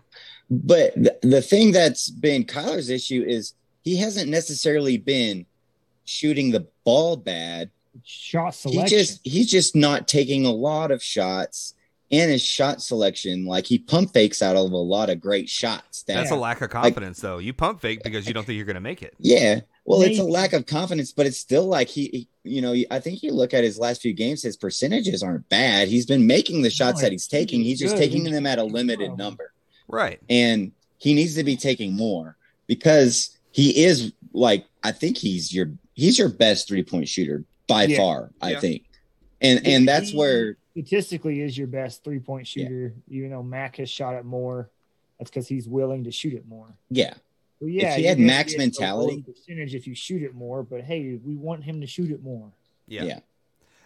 But 0.50 0.94
the, 0.94 1.18
the 1.22 1.42
thing 1.42 1.72
that's 1.72 2.10
been 2.10 2.44
Kyler's 2.44 2.90
issue 2.90 3.24
is 3.26 3.54
he 3.82 3.96
hasn't 3.96 4.30
necessarily 4.30 4.98
been 4.98 5.46
shooting 6.04 6.50
the 6.50 6.66
ball 6.84 7.16
bad. 7.16 7.70
shot 8.04 8.54
selection. 8.54 8.82
He 8.84 8.88
just 8.88 9.20
he's 9.24 9.50
just 9.50 9.76
not 9.76 10.08
taking 10.08 10.44
a 10.44 10.52
lot 10.52 10.90
of 10.90 11.02
shots 11.02 11.74
and 12.10 12.30
his 12.30 12.42
shot 12.42 12.82
selection. 12.82 13.44
Like 13.46 13.66
he 13.66 13.78
pump 13.78 14.12
fakes 14.12 14.42
out 14.42 14.56
of 14.56 14.72
a 14.72 14.76
lot 14.76 15.10
of 15.10 15.20
great 15.20 15.48
shots. 15.48 16.02
That, 16.04 16.14
That's 16.14 16.30
a 16.30 16.36
lack 16.36 16.60
of 16.60 16.70
confidence, 16.70 17.20
though. 17.20 17.38
You 17.38 17.52
pump 17.52 17.80
fake 17.80 18.02
because 18.02 18.26
you 18.26 18.34
don't 18.34 18.44
think 18.44 18.56
you're 18.56 18.66
going 18.66 18.74
to 18.74 18.80
make 18.80 19.02
it. 19.02 19.14
yeah. 19.18 19.60
Well, 19.86 20.02
it's 20.02 20.20
a 20.20 20.24
lack 20.24 20.52
of 20.52 20.66
confidence, 20.66 21.10
but 21.10 21.26
it's 21.26 21.38
still 21.38 21.64
like 21.66 21.88
he, 21.88 22.06
he- 22.12 22.28
you 22.44 22.62
know, 22.62 22.74
I 22.92 23.00
think 23.00 23.22
you 23.24 23.32
look 23.32 23.52
at 23.52 23.64
his 23.64 23.76
last 23.78 24.02
few 24.02 24.12
games, 24.12 24.40
his 24.42 24.56
percentages 24.56 25.22
aren't 25.22 25.48
bad. 25.48 25.88
He's 25.88 26.06
been 26.06 26.26
making 26.28 26.62
the 26.62 26.70
shots 26.70 26.98
No, 27.00 27.06
that 27.06 27.12
he's 27.12 27.26
taking. 27.26 27.62
He's 27.62 27.80
just 27.80 27.96
taking 27.96 28.20
He's- 28.20 28.32
them 28.34 28.46
at 28.46 28.58
a 28.58 28.62
limited 28.64 29.16
number. 29.18 29.52
Right. 29.88 30.20
and 30.28 30.70
he 30.98 31.14
needs 31.14 31.34
to 31.34 31.42
be 31.44 31.56
taking 31.56 31.96
more 31.96 32.36
because 32.68 33.36
he 33.50 33.82
is 33.84 34.12
like 34.32 34.64
I 34.84 34.92
think 34.92 35.16
he's 35.16 35.52
your 35.52 35.70
he's 35.94 36.18
your 36.18 36.28
best 36.28 36.68
three 36.68 36.84
point 36.84 37.08
shooter 37.08 37.44
by 37.66 37.84
Yeah. 37.84 37.96
far. 37.96 38.30
I 38.40 38.52
Yeah. 38.52 38.60
think, 38.60 38.84
and 39.40 39.66
and 39.66 39.88
that's 39.88 40.14
where 40.14 40.56
statistically 40.84 41.42
is 41.42 41.56
your 41.56 41.66
best 41.66 42.04
three 42.04 42.18
point 42.18 42.46
shooter. 42.46 42.92
Even 43.08 43.30
though 43.30 43.42
Mac 43.42 43.76
has 43.76 43.90
shot 43.90 44.14
it 44.14 44.24
more, 44.24 44.68
that's 45.18 45.30
because 45.30 45.48
he's 45.48 45.68
willing 45.68 46.04
to 46.04 46.10
shoot 46.10 46.32
it 46.34 46.46
more. 46.48 46.66
yeah 46.90 47.14
So 47.60 47.66
yeah, 47.66 47.96
he 47.96 48.04
had 48.04 48.16
gonna 48.16 48.26
Mac's 48.26 48.52
get 48.54 48.56
a 48.56 48.58
lower 48.58 48.66
mentality- 49.06 49.22
percentage 49.22 49.74
if 49.74 49.86
you 49.86 49.94
shoot 49.94 50.22
it 50.22 50.34
more. 50.34 50.62
But 50.62 50.82
hey, 50.82 51.18
we 51.24 51.34
want 51.34 51.64
him 51.64 51.80
to 51.80 51.86
shoot 51.86 52.10
it 52.10 52.22
more. 52.22 52.50
Yeah. 52.86 53.04
Yeah. 53.04 53.18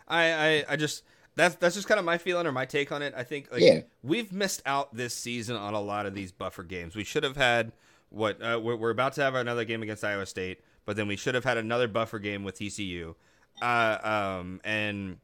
I, 0.09 0.33
I, 0.33 0.64
I 0.70 0.76
just 0.76 1.02
that's 1.37 1.57
that's 1.57 1.74
just 1.74 1.88
kind 1.88 1.98
of 1.98 2.04
my 2.04 2.18
feeling 2.18 2.46
or 2.46 2.52
my 2.52 2.64
take 2.66 2.92
on 2.92 3.02
it. 3.02 3.14
I 3.16 3.24
think 3.24 3.50
like 3.50 3.62
Yeah. 3.62 3.80
we've 4.02 4.33
missed 4.33 4.62
out 4.66 4.94
this 4.94 5.14
season 5.14 5.57
on 5.57 5.74
a 5.74 5.80
lot 5.80 6.07
of 6.07 6.14
these 6.14 6.30
buffer 6.33 6.62
games. 6.62 6.94
We 6.94 7.04
should 7.04 7.24
have 7.24 7.37
had 7.37 7.72
what 8.11 8.40
uh, 8.40 8.61
we're, 8.62 8.76
we're 8.76 8.90
about 8.90 9.14
to 9.14 9.22
have 9.22 9.35
another 9.35 9.64
game 9.64 9.83
against 9.83 10.04
Iowa 10.04 10.26
State, 10.26 10.61
but 10.85 10.94
then 10.96 11.09
we 11.09 11.16
should 11.16 11.35
have 11.35 11.42
had 11.44 11.57
another 11.57 11.88
buffer 11.88 12.18
game 12.20 12.44
with 12.44 12.57
TCU. 12.59 13.14
Uh, 13.61 13.98
um, 14.40 14.61
and 14.64 15.16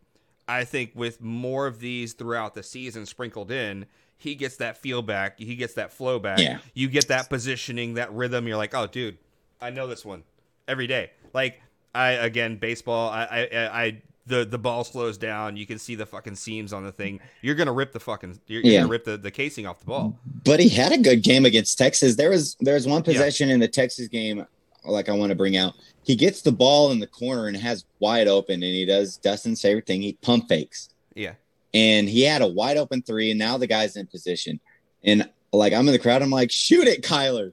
I 0.50 0.64
think 0.64 0.90
with 0.94 1.20
more 1.20 1.66
of 1.66 1.78
these 1.78 2.12
throughout 2.12 2.54
the 2.54 2.62
season 2.62 3.06
sprinkled 3.06 3.52
in, 3.52 3.86
he 4.16 4.34
gets 4.34 4.56
that 4.56 4.76
feel 4.76 5.00
back. 5.00 5.38
He 5.38 5.54
gets 5.54 5.74
that 5.74 5.92
flow 5.92 6.18
back. 6.18 6.40
Yeah. 6.40 6.58
You 6.74 6.88
get 6.88 7.08
that 7.08 7.30
positioning, 7.30 7.94
that 7.94 8.12
rhythm. 8.12 8.48
You're 8.48 8.56
like, 8.56 8.74
oh, 8.74 8.86
dude, 8.86 9.16
I 9.60 9.70
know 9.70 9.86
this 9.86 10.04
one 10.04 10.24
every 10.66 10.88
day. 10.88 11.12
Like 11.32 11.62
I 11.94 12.10
again, 12.10 12.56
baseball. 12.56 13.10
I, 13.10 13.22
I, 13.24 13.82
I, 13.84 14.02
the 14.26 14.44
the 14.44 14.58
ball 14.58 14.82
slows 14.82 15.16
down. 15.18 15.56
You 15.56 15.66
can 15.66 15.78
see 15.78 15.94
the 15.94 16.06
fucking 16.06 16.34
seams 16.34 16.72
on 16.72 16.84
the 16.84 16.92
thing. 16.92 17.20
You're 17.42 17.54
gonna 17.54 17.72
rip 17.72 17.92
the 17.92 18.00
fucking. 18.00 18.40
You're, 18.46 18.62
you're 18.62 18.80
gonna 18.80 18.90
rip 18.90 19.04
the, 19.04 19.16
the 19.16 19.30
casing 19.30 19.66
off 19.66 19.78
the 19.78 19.86
ball. 19.86 20.18
but 20.44 20.58
he 20.60 20.68
had 20.68 20.92
a 20.92 20.98
good 20.98 21.22
game 21.22 21.44
against 21.44 21.78
Texas. 21.78 22.16
There 22.16 22.30
was 22.30 22.56
there 22.60 22.74
was 22.74 22.86
one 22.86 23.02
possession 23.02 23.50
in 23.50 23.60
the 23.60 23.68
Texas 23.68 24.08
game 24.08 24.46
like 24.84 25.08
I 25.08 25.12
want 25.12 25.30
to 25.30 25.36
bring 25.36 25.56
out. 25.56 25.74
He 26.02 26.16
gets 26.16 26.42
the 26.42 26.52
ball 26.52 26.90
in 26.92 26.98
the 26.98 27.06
corner 27.06 27.46
and 27.46 27.56
has 27.56 27.84
wide 27.98 28.26
open, 28.28 28.54
and 28.54 28.62
he 28.64 28.84
does 28.86 29.16
Dustin's 29.18 29.60
favorite 29.62 29.86
thing. 29.86 30.02
He 30.02 30.14
pump 30.14 30.48
fakes. 30.48 30.88
Yeah. 31.14 31.34
and 31.74 32.08
he 32.08 32.22
had 32.22 32.40
a 32.42 32.46
wide 32.46 32.76
open 32.76 33.02
three, 33.02 33.30
and 33.30 33.38
now 33.38 33.58
the 33.58 33.66
guy's 33.66 33.96
in 33.96 34.06
position. 34.06 34.58
And 35.04 35.28
like 35.52 35.72
I'm 35.72 35.86
in 35.86 35.92
the 35.92 35.98
crowd, 35.98 36.22
I'm 36.22 36.30
like, 36.30 36.50
shoot 36.50 36.86
it, 36.88 37.02
Kyler. 37.02 37.52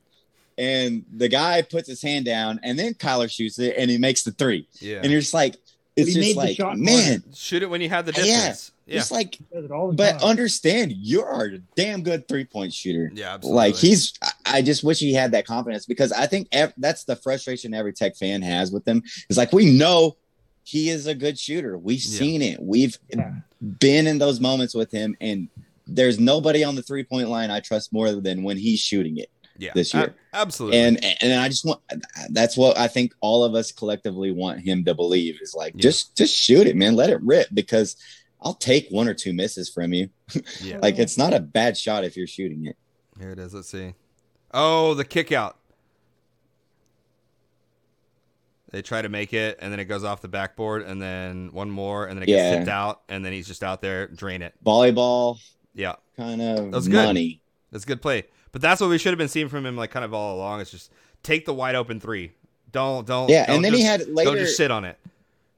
And 0.57 1.05
the 1.15 1.27
guy 1.27 1.61
puts 1.61 1.87
his 1.87 2.01
hand 2.01 2.25
down, 2.25 2.59
and 2.63 2.79
then 2.79 2.93
Kyler 2.95 3.29
shoots 3.29 3.59
it, 3.59 3.75
and 3.77 3.91
he 3.91 3.97
makes 3.97 4.23
the 4.23 4.31
three. 4.31 4.67
Yeah. 4.79 5.01
And 5.03 5.11
you're 5.11 5.21
just 5.21 5.33
like, 5.33 5.55
it's 5.95 6.13
he 6.15 6.33
just 6.33 6.37
like, 6.37 6.77
man, 6.77 7.23
Shoot 7.35 7.61
it 7.63 7.69
when 7.69 7.81
you 7.81 7.89
have 7.89 8.05
the 8.05 8.11
Yeah. 8.13 8.23
distance. 8.23 8.71
Yeah. 8.85 8.95
just 8.99 9.11
like, 9.11 9.37
it 9.51 9.67
but 9.97 9.97
time. 10.19 10.21
understand 10.21 10.93
you're 10.93 11.45
a 11.55 11.57
damn 11.75 12.01
good 12.03 12.27
three 12.27 12.45
point 12.45 12.73
shooter. 12.73 13.11
Yeah. 13.13 13.33
Absolutely. 13.33 13.55
Like 13.57 13.75
he's, 13.75 14.13
I- 14.47 14.57
I 14.57 14.61
just 14.61 14.83
wish 14.83 14.99
he 14.99 15.13
had 15.13 15.31
that 15.31 15.45
confidence 15.45 15.85
because 15.85 16.11
I 16.11 16.25
think 16.27 16.47
ev- 16.51 16.73
that's 16.77 17.03
the 17.05 17.15
frustration 17.15 17.73
every 17.73 17.93
Tech 17.93 18.15
fan 18.17 18.41
has 18.41 18.71
with 18.71 18.87
him. 18.87 19.03
Is 19.29 19.37
like 19.37 19.53
we 19.53 19.65
know 19.77 20.17
he 20.63 20.89
is 20.89 21.07
a 21.07 21.15
good 21.15 21.39
shooter. 21.39 21.77
We've 21.77 22.03
Yeah. 22.03 22.19
seen 22.19 22.41
it. 22.41 22.61
We've 22.61 22.97
Yeah. 23.09 23.31
been 23.79 24.07
in 24.07 24.17
those 24.17 24.39
moments 24.39 24.73
with 24.75 24.91
him, 24.91 25.15
and 25.21 25.47
there's 25.87 26.19
nobody 26.19 26.63
on 26.63 26.75
the 26.75 26.83
three 26.83 27.03
point 27.03 27.29
line 27.29 27.49
I 27.51 27.59
trust 27.61 27.93
more 27.93 28.11
than 28.11 28.43
when 28.43 28.57
he's 28.57 28.79
shooting 28.79 29.17
it. 29.17 29.29
yeah. 29.59 29.71
this 29.73 29.91
year. 29.91 30.13
A- 30.33 30.35
absolutely. 30.37 30.77
And 30.77 31.03
and 31.19 31.33
I 31.41 31.49
just 31.49 31.65
want 31.65 31.81
that's 32.29 32.55
what 32.55 32.77
I 32.77 32.87
think 32.87 33.13
all 33.21 33.43
of 33.43 33.55
us 33.55 33.71
collectively 33.71 34.29
want 34.29 34.59
him 34.59 34.85
to 34.85 34.93
believe 34.93 35.39
is 35.41 35.55
like 35.55 35.73
Yeah. 35.75 35.81
just 35.81 36.15
just 36.15 36.35
shoot 36.35 36.67
it, 36.67 36.75
man. 36.75 36.95
Let 36.95 37.09
it 37.09 37.19
rip 37.23 37.47
because 37.51 37.95
I'll 38.39 38.53
take 38.53 38.87
one 38.89 39.07
or 39.07 39.15
two 39.15 39.33
misses 39.33 39.67
from 39.67 39.93
you. 39.93 40.09
yeah. 40.61 40.77
Like 40.83 40.99
it's 40.99 41.17
not 41.17 41.33
a 41.33 41.39
bad 41.39 41.75
shot 41.75 42.03
if 42.03 42.15
you're 42.15 42.27
shooting 42.27 42.67
it. 42.67 42.75
Here 43.19 43.31
it 43.31 43.39
is. 43.39 43.51
Let's 43.55 43.69
see. 43.71 43.95
Oh, 44.59 44.93
the 44.95 45.05
kick 45.05 45.31
out. 45.31 45.55
They 48.71 48.81
try 48.81 49.01
to 49.01 49.07
make 49.09 49.33
it, 49.33 49.57
and 49.61 49.71
then 49.71 49.79
it 49.79 49.85
goes 49.85 50.03
off 50.03 50.21
the 50.21 50.27
backboard, 50.27 50.81
and 50.83 51.01
then 51.01 51.49
one 51.53 51.69
more, 51.69 52.05
and 52.05 52.17
then 52.17 52.23
it 52.23 52.25
gets 52.25 52.41
Yeah. 52.43 52.57
tipped 52.57 52.67
out, 52.69 53.01
and 53.07 53.23
then 53.23 53.31
he's 53.31 53.47
just 53.47 53.63
out 53.63 53.81
there 53.81 54.07
drain 54.07 54.41
it. 54.41 54.53
Volleyball 54.65 55.39
Yeah, 55.73 55.95
kind 56.17 56.41
of 56.41 56.55
That 56.57 56.71
was 56.71 56.87
good. 56.87 57.05
money. 57.05 57.39
that's 57.71 57.85
good 57.85 58.01
play. 58.01 58.23
But 58.51 58.61
that's 58.61 58.81
what 58.81 58.89
we 58.89 58.97
should 58.97 59.11
have 59.11 59.17
been 59.19 59.27
seeing 59.27 59.47
from 59.47 59.65
him, 59.65 59.77
like 59.77 59.91
kind 59.91 60.03
of 60.03 60.13
all 60.13 60.35
along. 60.35 60.59
It's 60.61 60.71
just 60.71 60.91
take 61.23 61.45
the 61.45 61.53
wide 61.53 61.75
open 61.75 61.99
three. 61.99 62.31
Don't 62.71 63.05
don't. 63.05 63.29
Yeah, 63.29 63.45
don't 63.45 63.57
and 63.57 63.65
then 63.65 63.73
he 63.73 63.81
had 63.83 64.07
later. 64.09 64.31
Don't 64.31 64.39
just 64.39 64.57
sit 64.57 64.71
on 64.71 64.83
it. 64.85 64.97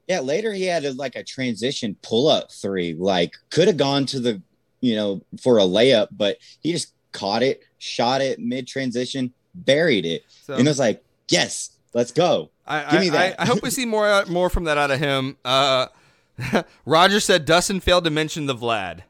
Yeah, 0.08 0.20
later 0.20 0.52
he 0.52 0.64
had 0.64 0.84
a, 0.84 0.92
like 0.92 1.16
a 1.16 1.24
transition 1.24 1.96
pull 2.02 2.28
up 2.28 2.52
three. 2.52 2.94
Like 2.94 3.34
could 3.50 3.66
have 3.68 3.76
gone 3.78 4.06
to 4.06 4.20
the, 4.20 4.42
you 4.80 4.94
know, 4.94 5.22
for 5.40 5.58
a 5.58 5.62
layup, 5.62 6.08
but 6.12 6.36
he 6.60 6.72
just 6.72 6.92
caught 7.12 7.42
it, 7.42 7.62
shot 7.78 8.20
it 8.20 8.38
mid 8.38 8.66
transition, 8.66 9.32
buried 9.54 10.04
it, 10.06 10.24
So 10.44 10.54
and 10.54 10.66
it 10.66 10.70
was 10.70 10.78
like, 10.78 11.02
yes, 11.28 11.70
let's 11.94 12.12
go. 12.12 12.50
I, 12.66 12.90
give 12.92 13.00
me 13.00 13.08
that. 13.10 13.36
I, 13.40 13.42
I 13.42 13.46
hope 13.46 13.62
we 13.62 13.70
see 13.70 13.84
more 13.86 14.24
more 14.26 14.48
from 14.50 14.64
that 14.64 14.78
out 14.78 14.90
of 14.90 14.98
him. 15.00 15.36
Uh, 15.44 15.86
Roger 16.86 17.20
said 17.20 17.44
Dustin 17.44 17.80
failed 17.80 18.04
to 18.04 18.10
mention 18.10 18.46
the 18.46 18.54
Vlad. 18.54 19.00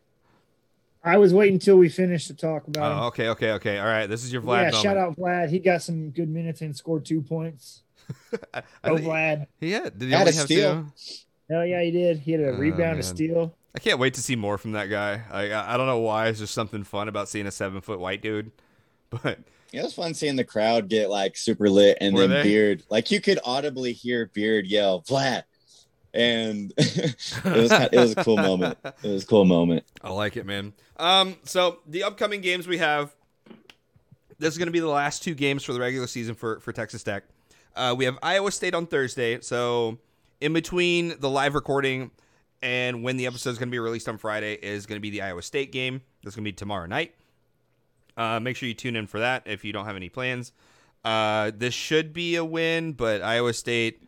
I 1.02 1.16
was 1.16 1.32
waiting 1.32 1.54
until 1.54 1.76
we 1.76 1.88
finished 1.88 2.26
to 2.26 2.34
talk 2.34 2.66
about 2.68 2.92
him. 2.92 2.98
Oh, 2.98 3.06
okay, 3.06 3.28
okay, 3.28 3.52
okay. 3.52 3.78
All 3.78 3.86
right, 3.86 4.06
this 4.06 4.22
is 4.24 4.32
your 4.32 4.42
Vlad 4.42 4.46
yeah, 4.64 4.70
moment. 4.70 4.76
shout 4.76 4.96
out 4.98 5.16
Vlad. 5.16 5.48
He 5.50 5.58
got 5.58 5.82
some 5.82 6.10
good 6.10 6.28
minutes 6.28 6.60
and 6.60 6.76
scored 6.76 7.04
two 7.06 7.22
points. 7.22 7.82
I, 8.54 8.58
I 8.58 8.62
Oh, 8.84 8.96
think- 8.96 9.08
Vlad. 9.08 9.46
yeah, 9.60 9.84
did 9.84 10.02
he 10.02 10.10
Had 10.10 10.20
only 10.20 10.32
a 10.32 10.34
have 10.34 10.44
steal. 10.44 10.74
two? 10.74 11.14
Hell 11.54 11.66
yeah, 11.66 11.82
he 11.82 11.90
did. 11.90 12.18
He 12.18 12.32
had 12.32 12.40
a 12.42 12.48
Oh, 12.50 12.58
rebound, 12.58 12.78
man. 12.80 12.98
a 12.98 13.02
steal. 13.02 13.54
I 13.74 13.78
can't 13.78 13.98
wait 13.98 14.14
to 14.14 14.22
see 14.22 14.36
more 14.36 14.58
from 14.58 14.72
that 14.72 14.86
guy. 14.90 15.22
I 15.30 15.74
I 15.74 15.76
don't 15.76 15.86
know 15.86 15.98
why. 15.98 16.28
It's 16.28 16.38
just 16.40 16.54
something 16.54 16.82
fun 16.84 17.08
about 17.08 17.28
seeing 17.28 17.46
a 17.46 17.50
seven 17.50 17.80
foot 17.80 18.00
white 18.00 18.22
dude. 18.22 18.50
But 19.10 19.40
It 19.72 19.82
was 19.82 19.92
fun 19.92 20.14
seeing 20.14 20.36
the 20.36 20.44
crowd 20.44 20.88
get 20.88 21.10
like 21.10 21.36
super 21.36 21.68
lit, 21.68 21.98
and 22.00 22.14
Were 22.14 22.28
then 22.28 22.30
they? 22.30 22.42
Beard, 22.44 22.84
like 22.90 23.10
you 23.10 23.20
could 23.20 23.40
audibly 23.44 23.92
hear 23.92 24.26
Beard 24.26 24.66
yell 24.66 25.02
"Vlad," 25.02 25.42
and 26.14 26.72
it 26.76 27.16
was 27.44 27.72
it 27.72 27.92
was 27.92 28.12
a 28.12 28.24
cool 28.24 28.36
moment. 28.36 28.78
It 28.84 29.08
was 29.08 29.24
a 29.24 29.26
cool 29.26 29.44
moment. 29.44 29.84
I 30.00 30.10
like 30.10 30.36
it, 30.36 30.46
man. 30.46 30.74
Um, 30.96 31.36
so 31.44 31.78
the 31.86 32.04
upcoming 32.04 32.40
games 32.40 32.68
we 32.68 32.78
have. 32.78 33.14
This 34.38 34.54
is 34.54 34.58
going 34.58 34.68
to 34.68 34.72
be 34.72 34.80
the 34.80 34.86
last 34.86 35.22
two 35.22 35.34
games 35.34 35.64
for 35.64 35.72
the 35.72 35.80
regular 35.80 36.06
season 36.06 36.34
for 36.34 36.60
for 36.60 36.72
Texas 36.72 37.02
Tech. 37.02 37.24
Uh, 37.74 37.94
we 37.96 38.04
have 38.04 38.16
Iowa 38.22 38.50
State 38.52 38.74
on 38.74 38.86
Thursday. 38.86 39.40
So 39.40 39.98
in 40.40 40.52
between 40.52 41.18
the 41.20 41.28
live 41.28 41.54
recording 41.54 42.10
and 42.62 43.02
when 43.02 43.16
the 43.16 43.26
episode 43.26 43.50
is 43.50 43.58
going 43.58 43.68
to 43.68 43.72
be 43.72 43.78
released 43.78 44.08
on 44.08 44.18
Friday 44.18 44.54
is 44.54 44.86
going 44.86 44.96
to 44.96 45.00
be 45.02 45.10
the 45.10 45.22
Iowa 45.22 45.42
State 45.42 45.72
game. 45.72 46.02
That's 46.22 46.36
going 46.36 46.44
to 46.44 46.48
be 46.48 46.52
tomorrow 46.52 46.86
night. 46.86 47.14
Uh, 48.16 48.38
make 48.40 48.56
sure 48.56 48.68
you 48.68 48.74
tune 48.74 48.96
in 48.96 49.06
for 49.06 49.20
that 49.20 49.44
if 49.46 49.64
you 49.64 49.72
don't 49.72 49.86
have 49.86 49.96
any 49.96 50.08
plans. 50.08 50.52
Uh, 51.04 51.50
this 51.56 51.72
should 51.72 52.12
be 52.12 52.36
a 52.36 52.44
win, 52.44 52.92
but 52.92 53.22
Iowa 53.22 53.54
State, 53.54 54.02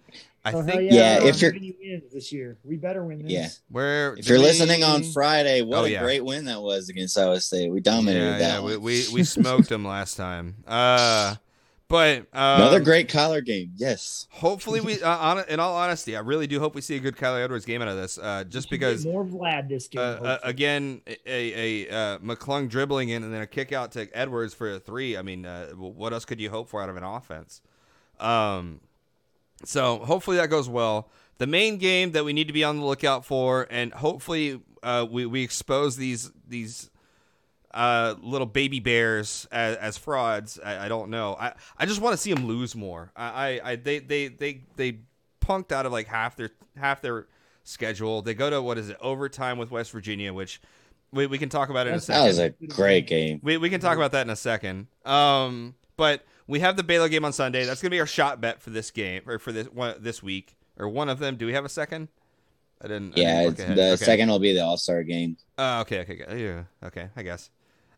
I 0.45 0.53
Oh, 0.53 0.63
think, 0.63 0.93
Yeah, 0.93 1.23
we 1.23 1.31
if 1.31 1.41
you're- 1.41 1.75
wins 1.81 2.13
this 2.13 2.31
year, 2.33 2.59
we 2.65 2.77
better 2.77 3.03
win 3.05 3.23
this. 3.23 3.31
Yeah. 3.33 3.49
where 3.71 4.15
If 4.17 4.29
you're 4.29 4.37
did 4.39 4.45
listening 4.45 4.85
on 4.85 5.03
Friday, 5.05 5.63
what 5.63 5.79
Oh, 5.79 5.85
a 5.85 5.89
yeah. 5.89 6.03
great 6.03 6.23
win 6.25 6.45
that 6.47 6.61
was 6.61 6.89
against 6.91 7.17
Iowa 7.17 7.41
State. 7.41 7.71
We 7.71 7.81
dominated 7.81 8.25
yeah, 8.25 8.39
that 8.39 8.55
yeah, 8.55 8.61
we, 8.61 8.77
we 8.77 9.05
we 9.13 9.25
smoked 9.25 9.69
them 9.71 9.85
last 9.87 10.17
time. 10.17 10.57
Uh, 10.67 11.37
but 11.93 12.21
um, 12.33 12.63
Another 12.63 12.81
great 12.81 13.11
Kyler 13.11 13.45
game. 13.45 13.71
Yes. 13.77 14.27
Hopefully, 14.31 14.81
we. 14.81 15.03
Uh, 15.03 15.15
on, 15.15 15.45
in 15.47 15.61
all 15.61 15.77
honesty, 15.77 16.17
I 16.17 16.21
really 16.21 16.47
do 16.47 16.59
hope 16.59 16.75
we 16.75 16.81
see 16.81 16.97
a 16.97 17.01
good 17.01 17.17
Kyler 17.17 17.45
Edwards 17.45 17.67
game 17.67 17.83
out 17.83 17.89
of 17.89 17.97
this. 17.97 18.17
Uh, 18.17 18.45
just 18.45 18.71
We 18.71 18.79
should 18.79 18.81
get 18.81 18.89
because, 18.89 19.05
more 19.05 19.27
Vlad 19.27 19.69
this 19.69 19.89
game. 19.89 20.01
uh, 20.01 20.05
uh, 20.05 20.17
hopefully. 20.17 20.51
again, 20.51 21.03
a 21.27 21.87
a 21.87 21.91
uh, 21.91 22.19
McClung 22.21 22.71
dribbling 22.71 23.11
in 23.11 23.23
and 23.23 23.33
then 23.33 23.43
a 23.43 23.47
kick 23.47 23.73
out 23.73 23.93
to 23.93 24.09
Edwards 24.17 24.55
for 24.55 24.73
a 24.73 24.81
three. 24.81 25.19
I 25.19 25.23
mean, 25.23 25.45
uh, 25.45 25.67
what 25.73 26.15
else 26.15 26.25
could 26.25 26.41
you 26.41 26.49
hope 26.49 26.71
for 26.71 26.83
out 26.83 26.89
of 26.89 26.97
an 26.97 27.05
offense? 27.05 27.61
Um, 28.19 28.81
so 29.63 29.99
hopefully 29.99 30.39
that 30.39 30.49
goes 30.49 30.71
well. 30.71 31.11
The 31.37 31.47
main 31.47 31.77
game 31.77 32.13
that 32.13 32.25
we 32.25 32.33
need 32.33 32.47
to 32.47 32.55
be 32.55 32.65
on 32.65 32.79
the 32.79 32.87
lookout 32.87 33.27
for, 33.27 33.67
and 33.71 33.93
hopefully 33.93 34.63
uh, 34.83 35.07
we 35.11 35.27
we 35.27 35.43
expose 35.43 35.99
these 35.99 36.33
these 36.49 36.89
uh, 37.75 38.15
little 38.23 38.47
baby 38.47 38.81
bears 38.81 39.47
as, 39.51 39.77
as 39.77 39.97
frauds. 39.99 40.59
I, 40.65 40.87
I 40.87 40.89
don't 40.89 41.11
know. 41.11 41.37
I, 41.39 41.53
I 41.79 41.87
just 41.87 42.01
want 42.01 42.13
to 42.15 42.17
see 42.17 42.33
them 42.33 42.47
lose 42.47 42.75
more. 42.75 43.13
I, 43.17 43.25
I, 43.61 43.71
I 43.73 43.77
they, 43.77 43.99
they 43.99 44.29
they 44.29 44.61
they 44.77 44.99
punked 45.41 45.73
out 45.73 45.87
of 45.87 45.93
like 45.93 46.07
half 46.07 46.37
their 46.37 46.51
half 46.77 47.01
their 47.01 47.27
schedule. 47.65 48.23
They 48.23 48.35
go 48.35 48.51
to 48.51 48.61
what 48.61 48.79
is 48.79 48.89
it 48.91 48.97
overtime 49.01 49.59
with 49.59 49.71
West 49.71 49.91
Virginia, 49.93 50.33
which 50.35 50.61
we, 51.13 51.27
we 51.27 51.39
can 51.39 51.49
talk 51.49 51.69
about 51.71 51.87
in 51.87 51.95
a 51.95 52.01
second. 52.01 52.23
That 52.23 52.27
was 52.29 52.39
a 52.39 52.51
great 52.75 53.07
game. 53.07 53.41
We, 53.43 53.57
we 53.57 53.71
can 53.71 53.81
talk 53.81 53.97
about 53.97 54.13
that 54.13 54.27
in 54.27 54.31
a 54.31 54.37
second. 54.37 54.87
Um, 55.05 55.75
but 55.97 56.25
we 56.47 56.61
have 56.61 56.77
the 56.77 56.83
Baylor 56.83 57.09
game 57.09 57.25
on 57.25 57.33
Sunday. 57.33 57.65
That's 57.65 57.81
gonna 57.81 57.91
be 57.91 58.01
our 58.01 58.07
shot 58.07 58.41
bet 58.41 58.61
for 58.61 58.71
this 58.71 58.91
game 58.91 59.23
or 59.27 59.39
for 59.39 59.53
this 59.53 59.67
one 59.69 59.95
this 59.99 60.23
week 60.23 60.57
or 60.79 60.89
one 60.89 61.09
of 61.09 61.19
them. 61.19 61.37
Do 61.37 61.47
we 61.47 61.53
have 61.55 61.65
a 61.65 61.69
second? 61.71 62.09
I 62.83 62.89
didn't. 62.89 63.17
I 63.17 63.21
Yeah, 63.21 63.43
didn't 63.45 63.53
it's- 63.53 63.65
ahead. 63.65 63.79
the 63.79 63.93
Okay. 63.93 64.05
second 64.05 64.29
will 64.29 64.39
be 64.41 64.53
the 64.53 64.61
All 64.65 64.77
Star 64.77 65.03
game. 65.05 65.37
Oh, 65.57 65.81
okay, 65.83 66.01
okay, 66.01 66.23
okay. 66.25 66.43
Yeah, 66.45 66.65
okay. 66.85 67.09
I 67.17 67.23
guess. 67.23 67.49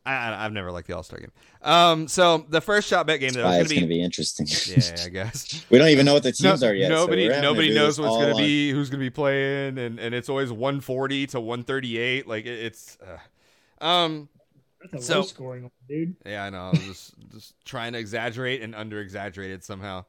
I, 0.06 0.12
I 0.14 0.44
I've 0.44 0.52
never 0.52 0.70
liked 0.70 0.86
the 0.88 0.96
All 0.96 1.02
Star 1.02 1.18
game. 1.18 1.32
Um, 1.62 2.08
so 2.08 2.44
the 2.48 2.60
first 2.60 2.88
shot 2.88 3.06
bet 3.06 3.20
game 3.20 3.32
That's 3.32 3.36
though 3.36 3.50
is 3.62 3.72
gonna 3.72 3.86
be. 3.86 3.94
be 3.98 4.02
interesting. 4.02 4.46
yeah, 4.48 5.04
I 5.04 5.08
guess. 5.08 5.64
we 5.70 5.78
don't 5.78 5.88
even 5.88 6.04
know 6.06 6.14
what 6.14 6.22
the 6.22 6.32
teams 6.32 6.60
No- 6.62 6.68
are 6.68 6.74
yet. 6.74 6.88
Nobody, 6.90 7.26
we're 7.26 7.34
having 7.34 7.42
to 7.42 7.48
nobody 7.48 7.74
knows 7.74 7.98
what's 7.98 8.16
gonna 8.22 8.34
be, 8.36 8.70
who's 8.70 8.90
gonna 8.90 9.00
be 9.00 9.10
playing, 9.10 9.78
and 9.78 9.98
and 9.98 10.14
it's 10.14 10.28
always 10.28 10.50
140 10.52 11.26
to 11.28 11.40
138. 11.40 12.26
Like 12.28 12.46
it, 12.46 12.58
it's. 12.66 12.98
Uh, 13.80 13.84
um. 13.84 14.28
That's 14.92 15.04
a 15.04 15.06
so- 15.06 15.20
low 15.20 15.22
scoring 15.22 15.62
one, 15.62 15.70
dude. 15.88 16.16
Yeah, 16.26 16.44
I 16.44 16.50
know. 16.50 16.66
I 16.66 16.70
was 16.70 16.80
just 16.80 17.14
just 17.32 17.54
trying 17.64 17.94
to 17.94 17.98
exaggerate 17.98 18.60
and 18.60 18.74
under 18.74 19.00
exaggerated 19.00 19.64
somehow. 19.64 20.04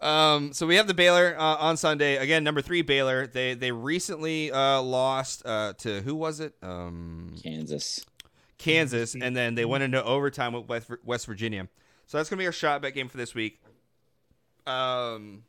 Um, 0.00 0.52
so 0.52 0.66
we 0.66 0.76
have 0.76 0.86
the 0.86 0.94
Baylor 0.94 1.34
uh, 1.38 1.56
on 1.56 1.76
Sunday 1.76 2.16
again. 2.16 2.42
Number 2.44 2.62
three 2.62 2.80
Baylor. 2.82 3.26
They 3.26 3.52
they 3.54 3.72
recently 3.72 4.50
uh, 4.52 4.80
lost 4.80 5.42
uh, 5.44 5.74
to 5.78 6.00
who 6.00 6.14
was 6.14 6.40
it? 6.40 6.54
Um, 6.62 7.34
Kansas. 7.42 8.04
Kansas, 8.58 9.14
and 9.14 9.36
then 9.36 9.54
they 9.54 9.64
went 9.64 9.84
into 9.84 10.02
overtime 10.02 10.52
with 10.52 10.90
West, 11.04 11.26
Virginia. 11.26 11.68
So 12.06 12.18
that's 12.18 12.30
gonna 12.30 12.40
be 12.40 12.46
our 12.46 12.52
shot 12.52 12.82
bet 12.82 12.94
game 12.94 13.08
for 13.08 13.16
this 13.16 13.34
week. 13.34 13.60
Um, 14.66 15.44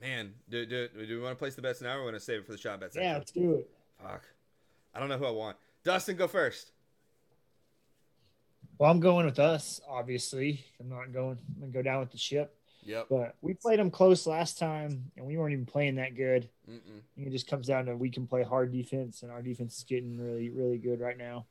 man, 0.00 0.34
do, 0.48 0.66
do, 0.66 0.88
do 0.88 1.16
we 1.16 1.22
want 1.22 1.32
to 1.32 1.38
place 1.38 1.54
the 1.54 1.62
bets 1.62 1.80
now, 1.80 1.96
or 1.96 2.00
we 2.00 2.04
want 2.06 2.16
to 2.16 2.20
save 2.20 2.40
it 2.40 2.46
for 2.46 2.52
the 2.52 2.58
shot 2.58 2.80
bet 2.80 2.92
section? 2.92 3.10
Yeah, 3.10 3.18
let's 3.18 3.32
do 3.32 3.54
it. 3.54 3.70
Fuck, 4.02 4.22
I 4.94 5.00
don't 5.00 5.08
know 5.08 5.18
who 5.18 5.26
I 5.26 5.30
want. 5.30 5.56
Dustin, 5.84 6.16
go 6.16 6.28
first. 6.28 6.72
Well, 8.78 8.90
I'm 8.90 9.00
going 9.00 9.26
with 9.26 9.38
us, 9.38 9.80
obviously. 9.88 10.64
I'm 10.80 10.88
not 10.88 11.12
going. 11.12 11.38
I'm 11.54 11.60
gonna 11.60 11.72
go 11.72 11.82
down 11.82 12.00
with 12.00 12.12
the 12.12 12.18
ship. 12.18 12.56
Yep. 12.84 13.06
But 13.10 13.36
we 13.42 13.54
played 13.54 13.78
them 13.78 13.90
close 13.90 14.26
last 14.26 14.58
time, 14.58 15.10
and 15.16 15.26
we 15.26 15.36
weren't 15.36 15.52
even 15.52 15.66
playing 15.66 15.96
that 15.96 16.16
good. 16.16 16.48
Mm-mm. 16.68 17.02
It 17.16 17.30
just 17.30 17.46
comes 17.46 17.66
down 17.66 17.86
to 17.86 17.96
we 17.96 18.10
can 18.10 18.26
play 18.26 18.42
hard 18.42 18.72
defense, 18.72 19.22
and 19.22 19.30
our 19.30 19.42
defense 19.42 19.78
is 19.78 19.84
getting 19.84 20.18
really, 20.18 20.50
really 20.50 20.78
good 20.78 21.00
right 21.00 21.18
now. 21.18 21.46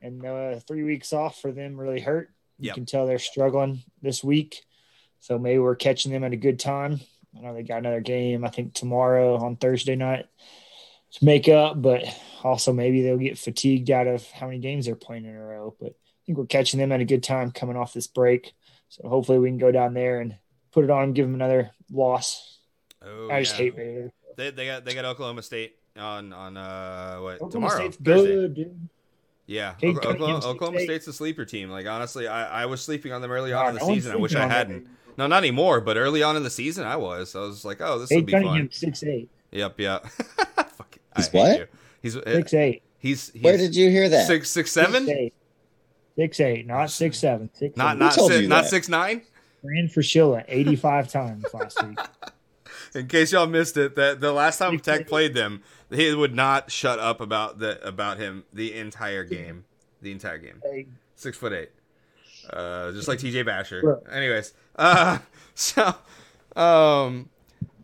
And 0.00 0.24
uh, 0.24 0.60
three 0.60 0.82
weeks 0.82 1.12
off 1.12 1.40
for 1.40 1.52
them 1.52 1.78
really 1.78 2.00
hurt. 2.00 2.30
You 2.58 2.68
Yep. 2.68 2.74
can 2.74 2.86
tell 2.86 3.06
they're 3.06 3.18
struggling 3.18 3.82
this 4.00 4.24
week. 4.24 4.64
So 5.20 5.38
maybe 5.38 5.58
we're 5.58 5.76
catching 5.76 6.12
them 6.12 6.24
at 6.24 6.32
a 6.32 6.36
good 6.36 6.58
time. 6.58 7.00
I 7.36 7.40
know 7.40 7.54
they 7.54 7.62
got 7.62 7.78
another 7.78 8.00
game, 8.00 8.44
I 8.44 8.48
think 8.48 8.72
tomorrow 8.72 9.36
on 9.36 9.56
Thursday 9.56 9.96
night 9.96 10.26
to 11.12 11.24
make 11.24 11.48
up, 11.48 11.80
but 11.80 12.04
also 12.42 12.72
maybe 12.72 13.02
they'll 13.02 13.18
get 13.18 13.38
fatigued 13.38 13.90
out 13.90 14.06
of 14.06 14.26
how 14.30 14.46
many 14.46 14.58
games 14.58 14.86
they're 14.86 14.94
playing 14.94 15.24
in 15.26 15.34
a 15.34 15.44
row. 15.44 15.74
But 15.78 15.88
I 15.90 16.18
think 16.24 16.38
we're 16.38 16.46
catching 16.46 16.78
them 16.80 16.92
at 16.92 17.00
a 17.00 17.04
good 17.04 17.22
time 17.22 17.50
coming 17.50 17.76
off 17.76 17.92
this 17.92 18.06
break. 18.06 18.54
So 18.88 19.08
hopefully 19.08 19.38
we 19.38 19.48
can 19.48 19.58
go 19.58 19.72
down 19.72 19.94
there 19.94 20.20
and 20.20 20.36
put 20.76 20.84
it 20.84 20.90
on 20.90 21.00
them, 21.00 21.12
give 21.14 21.24
them 21.26 21.34
another 21.34 21.70
loss. 21.90 22.58
Oh, 23.02 23.30
I 23.30 23.40
just 23.42 23.54
yeah. 23.58 23.64
hate 23.64 23.76
Baylor. 23.76 24.12
They, 24.36 24.50
they 24.50 24.66
got 24.66 24.84
they 24.84 24.92
got 24.94 25.06
Oklahoma 25.06 25.42
State 25.42 25.76
on 25.98 26.32
on 26.34 26.56
uh 26.58 27.16
what 27.20 27.34
Oklahoma 27.36 27.50
tomorrow 27.52 27.76
State's 27.76 27.96
Thursday. 27.96 28.26
good, 28.34 28.54
dude. 28.54 28.88
Yeah, 29.46 29.72
Cade 29.74 29.96
Oklahoma, 29.96 30.18
Cunningham's 30.18 30.44
Oklahoma 30.44 30.78
six 30.80 30.82
eight. 30.90 30.94
State's 31.02 31.06
a 31.08 31.12
sleeper 31.14 31.44
team. 31.46 31.70
Like 31.70 31.86
honestly, 31.86 32.28
I, 32.28 32.62
I 32.62 32.66
was 32.66 32.82
sleeping 32.82 33.12
on 33.12 33.22
them 33.22 33.30
early 33.30 33.52
on 33.54 33.62
Nah, 33.64 33.68
in 33.70 33.74
the 33.76 33.80
no 33.80 33.94
season. 33.94 34.12
I 34.12 34.16
wish 34.16 34.34
I 34.34 34.46
hadn't. 34.46 34.86
No, 35.16 35.26
not 35.26 35.38
anymore. 35.38 35.80
But 35.80 35.96
early 35.96 36.22
on 36.22 36.36
in 36.36 36.42
the 36.42 36.50
season, 36.50 36.84
I 36.86 36.96
was. 36.96 37.34
I 37.34 37.40
was 37.40 37.64
like, 37.64 37.80
oh, 37.80 37.98
this 37.98 38.10
will 38.10 38.20
be 38.22 38.32
fun. 38.32 38.42
Cunningham 38.42 38.70
six 38.70 39.02
eight. 39.04 39.30
Yep, 39.52 39.80
yep. 39.80 40.06
Fuck, 40.08 40.98
He's 41.16 41.32
what? 41.32 41.58
you. 41.58 41.66
He's 42.02 42.16
uh, 42.16 42.22
Six 42.26 42.52
eight. 42.54 42.82
he's 42.98 43.30
he's 43.30 43.42
Where 43.42 43.56
did 43.56 43.74
you 43.74 43.88
hear 43.88 44.08
that? 44.10 44.26
six 44.26 44.50
six 44.50 44.70
Six 44.72 44.86
seven? 44.86 45.08
eight. 45.08 45.32
Six 46.16 46.40
eight, 46.40 46.66
not 46.66 46.90
six 46.90 47.18
seven. 47.18 47.48
Six 47.54 47.76
Not 47.76 47.96
eight. 47.96 47.98
not 47.98 48.12
six, 48.14 48.48
not 48.48 48.66
six 48.66 48.88
nine. 48.88 49.22
Ran 49.66 49.88
for 49.88 50.02
Sheila 50.02 50.44
eighty 50.48 50.76
five 50.76 51.08
times 51.08 51.44
last 51.52 51.82
week. 51.86 51.98
In 52.94 53.08
case 53.08 53.32
y'all 53.32 53.46
missed 53.46 53.76
it, 53.76 53.94
that 53.96 54.20
the 54.20 54.32
last 54.32 54.58
time 54.58 54.72
Six 54.74 54.82
Tech 54.86 55.06
played 55.08 55.34
them, 55.34 55.62
he 55.90 56.14
would 56.14 56.34
not 56.34 56.70
shut 56.70 56.98
up 56.98 57.20
about 57.20 57.58
the 57.58 57.84
about 57.86 58.16
him 58.18 58.44
the 58.52 58.74
entire 58.74 59.24
game. 59.24 59.64
The 60.00 60.12
entire 60.12 60.38
game. 60.38 60.62
Six 61.14 61.36
foot 61.36 61.52
eight. 61.52 61.70
Uh, 62.48 62.92
just 62.92 63.08
like 63.08 63.18
TJ 63.18 63.44
Basher. 63.44 64.00
Anyways, 64.10 64.54
uh, 64.76 65.18
so 65.54 65.94
um, 66.54 67.28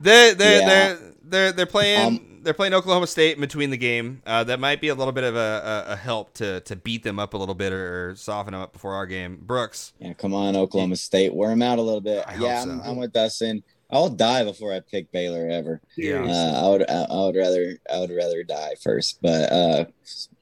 they 0.00 0.34
they 0.34 0.60
Yeah. 0.60 0.66
they're 0.68 0.98
they're 1.24 1.52
they're 1.52 1.66
playing. 1.66 2.06
Um, 2.06 2.31
they're 2.42 2.54
playing 2.54 2.74
Oklahoma 2.74 3.06
State 3.06 3.36
in 3.36 3.40
between 3.40 3.70
the 3.70 3.76
game. 3.76 4.22
Uh, 4.26 4.44
that 4.44 4.60
might 4.60 4.80
be 4.80 4.88
a 4.88 4.94
little 4.94 5.12
bit 5.12 5.24
of 5.24 5.36
a, 5.36 5.84
a, 5.88 5.92
a, 5.92 5.96
help 5.96 6.34
to 6.34 6.60
to 6.60 6.76
beat 6.76 7.02
them 7.02 7.18
up 7.18 7.34
a 7.34 7.38
little 7.38 7.54
bit 7.54 7.72
or 7.72 8.14
soften 8.16 8.52
them 8.52 8.62
up 8.62 8.72
before 8.72 8.94
our 8.94 9.06
game. 9.06 9.38
Brooks. 9.40 9.92
Yeah, 9.98 10.12
come 10.14 10.34
on, 10.34 10.56
Oklahoma 10.56 10.96
State, 10.96 11.34
wear 11.34 11.50
them 11.50 11.62
out 11.62 11.78
a 11.78 11.82
little 11.82 12.00
bit. 12.00 12.24
I 12.26 12.34
yeah, 12.36 12.64
so. 12.64 12.70
I'm, 12.70 12.80
I'm 12.82 12.96
with 12.96 13.12
Dustin. 13.12 13.62
I'll 13.90 14.08
die 14.08 14.44
before 14.44 14.72
I 14.72 14.80
pick 14.80 15.12
Baylor 15.12 15.48
ever. 15.48 15.80
Yeah. 15.96 16.24
Uh, 16.24 16.64
I 16.64 16.68
would 16.68 16.90
I, 16.90 17.02
I 17.02 17.16
would 17.26 17.36
rather 17.36 17.78
I 17.92 17.98
would 18.00 18.10
rather 18.10 18.42
die 18.42 18.74
first, 18.82 19.20
but 19.20 19.52
uh, 19.52 19.84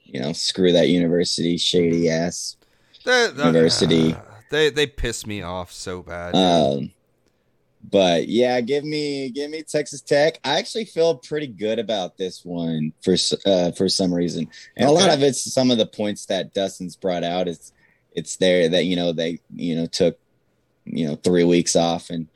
you 0.03 0.21
know, 0.21 0.33
screw 0.33 0.71
that 0.71 0.89
university, 0.89 1.57
shady 1.57 2.09
ass. 2.09 2.57
The, 3.03 3.33
the- 3.35 3.45
University. 3.45 4.13
uh, 4.13 4.21
they 4.51 4.69
they 4.69 4.87
piss 4.87 5.25
me 5.25 5.41
off 5.41 5.71
so 5.71 6.03
bad. 6.03 6.35
Um, 6.35 6.91
but 7.89 8.27
yeah, 8.27 8.61
give 8.61 8.83
me 8.83 9.29
give 9.29 9.49
me 9.49 9.63
Texas 9.63 10.01
Tech. 10.01 10.39
I 10.43 10.59
actually 10.59 10.85
feel 10.85 11.15
pretty 11.15 11.47
good 11.47 11.79
about 11.79 12.17
this 12.17 12.45
one 12.45 12.93
for 13.01 13.15
uh, 13.45 13.71
for 13.71 13.89
some 13.89 14.13
reason, 14.13 14.47
and 14.77 14.87
a 14.87 14.91
lot 14.91 15.09
of 15.09 15.23
it's 15.23 15.51
some 15.51 15.71
of 15.71 15.77
the 15.77 15.85
points 15.85 16.25
that 16.27 16.53
Dustin's 16.53 16.95
brought 16.95 17.23
out. 17.23 17.47
It's 17.47 17.73
it's 18.13 18.35
there 18.37 18.69
that 18.69 18.85
you 18.85 18.95
know 18.95 19.11
they 19.13 19.39
you 19.55 19.75
know 19.75 19.85
took 19.87 20.19
you 20.85 21.07
know 21.07 21.15
three 21.15 21.43
weeks 21.43 21.75
off, 21.75 22.09
and 22.09 22.27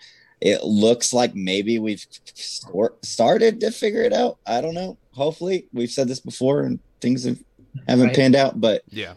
it 0.42 0.64
looks 0.64 1.14
like 1.14 1.36
maybe 1.36 1.80
we've 1.80 2.06
stor- 2.34 2.96
started 3.04 3.60
to 3.62 3.72
figure 3.72 4.02
it 4.02 4.14
out. 4.14 4.38
I 4.48 4.62
don't 4.62 4.74
know. 4.76 4.98
Hopefully, 5.12 5.68
we've 5.74 5.92
said 5.92 6.08
this 6.08 6.20
before, 6.20 6.62
and 6.62 6.80
things 7.02 7.24
have 7.26 7.40
haven't 7.88 8.08
Right. 8.08 8.16
panned 8.16 8.36
out, 8.36 8.60
but 8.60 8.84
yeah. 8.90 9.14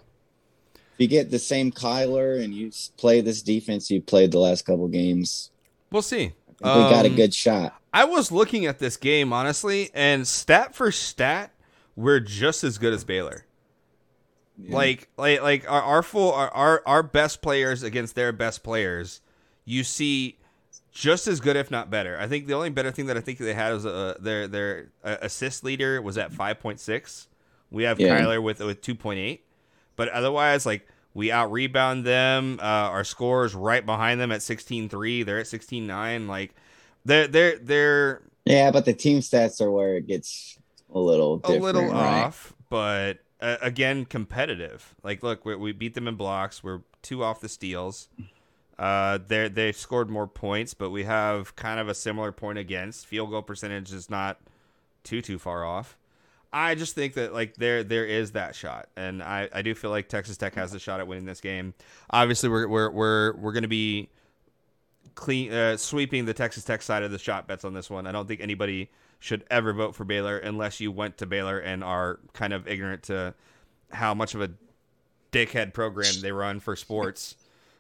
if 0.75 0.81
you 0.99 1.07
get 1.07 1.31
the 1.31 1.39
same 1.39 1.71
Kyler 1.73 2.43
and 2.43 2.53
you 2.53 2.73
play 2.97 3.21
this 3.21 3.41
defense 3.43 3.89
you 3.91 4.03
played 4.03 4.33
the 4.33 4.41
last 4.41 4.67
couple 4.67 4.89
games, 4.89 5.51
We'll 5.91 6.03
see. 6.03 6.33
We 6.61 6.65
got 6.65 7.05
a 7.05 7.09
Um, 7.09 7.17
good 7.17 7.33
shot. 7.35 7.75
I 7.93 8.05
was 8.05 8.31
looking 8.31 8.67
at 8.67 8.79
this 8.79 8.97
game 8.97 9.33
honestly, 9.33 9.91
and 9.95 10.27
stat 10.27 10.75
for 10.75 10.91
stat, 10.93 11.53
we're 11.97 12.21
just 12.21 12.63
as 12.65 12.79
good 12.79 12.93
as 12.93 13.05
Baylor. 13.05 13.45
Like, 14.69 15.09
like, 15.17 15.41
like 15.41 15.71
our 15.71 15.81
our 15.83 16.03
full 16.03 16.33
our, 16.33 16.51
our 16.51 16.83
our 16.85 17.03
best 17.05 17.43
players 17.43 17.85
against 17.85 18.17
their 18.17 18.33
best 18.33 18.65
players, 18.65 19.21
you 19.65 19.85
see, 19.85 20.37
just 20.91 21.29
as 21.29 21.39
good 21.39 21.55
if 21.55 21.71
not 21.71 21.91
better. 21.91 22.19
I 22.19 22.27
think 22.27 22.49
the 22.49 22.55
only 22.55 22.71
better 22.71 22.91
thing 22.91 23.07
that 23.07 23.17
I 23.17 23.21
think 23.21 23.39
they 23.39 23.55
had 23.55 23.73
was 23.73 23.87
uh, 23.87 24.17
their 24.19 24.49
their 24.49 24.89
uh, 25.05 25.17
assist 25.23 25.63
leader 25.63 26.03
was 26.03 26.19
at 26.19 26.33
five 26.33 26.59
point 26.59 26.81
six. 26.81 27.29
We 27.71 27.85
have 27.85 28.01
Yeah. 28.01 28.19
Kyler 28.21 28.43
with 28.43 28.59
with 28.59 28.83
two 28.83 28.97
point 28.97 29.21
eight, 29.21 29.45
but 29.95 30.09
otherwise, 30.09 30.67
like 30.67 30.89
we 31.19 31.33
out 31.33 31.51
rebound 31.51 32.05
them. 32.05 32.61
Uh, 32.63 32.65
our 32.65 33.03
score 33.03 33.45
is 33.45 33.53
right 33.53 33.85
behind 33.85 34.21
them 34.21 34.31
at 34.31 34.39
16-3. 34.39 35.27
They're 35.27 35.41
at 35.41 35.47
16-9. 35.47 36.29
Like 36.29 36.55
they're 37.05 37.27
they're 37.27 37.59
they're 37.59 38.23
yeah, 38.45 38.71
but 38.71 38.85
the 38.85 38.95
team 38.95 39.19
stats 39.19 39.61
are 39.61 39.71
where 39.71 39.97
it 39.97 40.07
gets 40.07 40.59
a 40.95 40.99
little 40.99 41.41
a 41.43 41.53
little 41.53 41.83
right? 41.83 42.25
off, 42.25 42.55
but 42.71 43.19
uh, 43.41 43.57
again, 43.61 44.05
competitive. 44.05 44.95
Like, 45.03 45.23
look, 45.25 45.45
we, 45.45 45.57
we 45.57 45.73
beat 45.73 45.95
them 45.95 46.07
in 46.07 46.15
blocks. 46.15 46.63
We're 46.63 46.83
two 47.03 47.25
off 47.25 47.41
the 47.41 47.49
steals. 47.49 48.09
Uh, 48.79 49.19
they 49.27 49.49
they 49.49 49.73
scored 49.73 50.09
more 50.09 50.29
points, 50.29 50.73
but 50.73 50.91
we 50.91 51.03
have 51.03 51.57
kind 51.57 51.81
of 51.81 51.89
a 51.89 51.95
similar 51.95 52.31
point 52.31 52.59
against. 52.59 53.07
Field 53.07 53.31
goal 53.31 53.43
percentage 53.43 53.93
is 53.93 54.09
not 54.09 54.39
too 55.03 55.21
too 55.21 55.39
far 55.39 55.65
off. 55.65 55.99
I 56.53 56.75
just 56.75 56.95
think 56.95 57.15
that 57.15 57.35
like 57.35 57.57
there 57.57 57.85
there 57.85 58.07
is 58.07 58.33
that 58.33 58.55
shot, 58.55 58.89
and 58.97 59.23
I, 59.23 59.49
I 59.53 59.63
do 59.63 59.75
feel 59.75 59.91
like 59.91 60.09
Texas 60.09 60.37
Tech 60.37 60.55
has 60.55 60.73
a 60.73 60.79
shot 60.79 61.01
at 61.01 61.07
winning 61.07 61.27
this 61.27 61.41
game. 61.41 61.75
Obviously, 62.11 62.49
we're 62.49 62.67
we're 62.67 62.91
we're 62.91 63.37
we're 63.37 63.53
going 63.53 63.63
to 63.63 63.69
be 63.69 64.09
clean 65.15 65.53
uh, 65.53 65.77
sweeping 65.77 66.25
the 66.25 66.33
Texas 66.35 66.65
Tech 66.65 66.81
side 66.81 67.03
of 67.03 67.11
the 67.11 67.19
shot 67.19 67.47
bets 67.47 67.65
on 67.65 67.75
this 67.75 67.91
one. 67.91 68.07
I 68.07 68.13
don't 68.13 68.27
think 68.27 68.41
anybody 68.41 68.89
should 69.19 69.45
ever 69.51 69.73
vote 69.73 69.95
for 69.95 70.05
Baylor 70.05 70.39
unless 70.39 70.81
you 70.81 70.93
went 70.93 71.19
to 71.19 71.27
Baylor 71.27 71.59
and 71.59 71.85
are 71.85 72.21
kind 72.33 72.53
of 72.53 72.67
ignorant 72.69 73.03
to 73.05 73.35
how 73.91 74.15
much 74.15 74.35
of 74.35 74.41
a 74.41 74.51
dickhead 75.33 75.75
program 75.75 76.13
they 76.23 76.33
run 76.33 76.61
for 76.61 76.77
sports. 76.77 77.37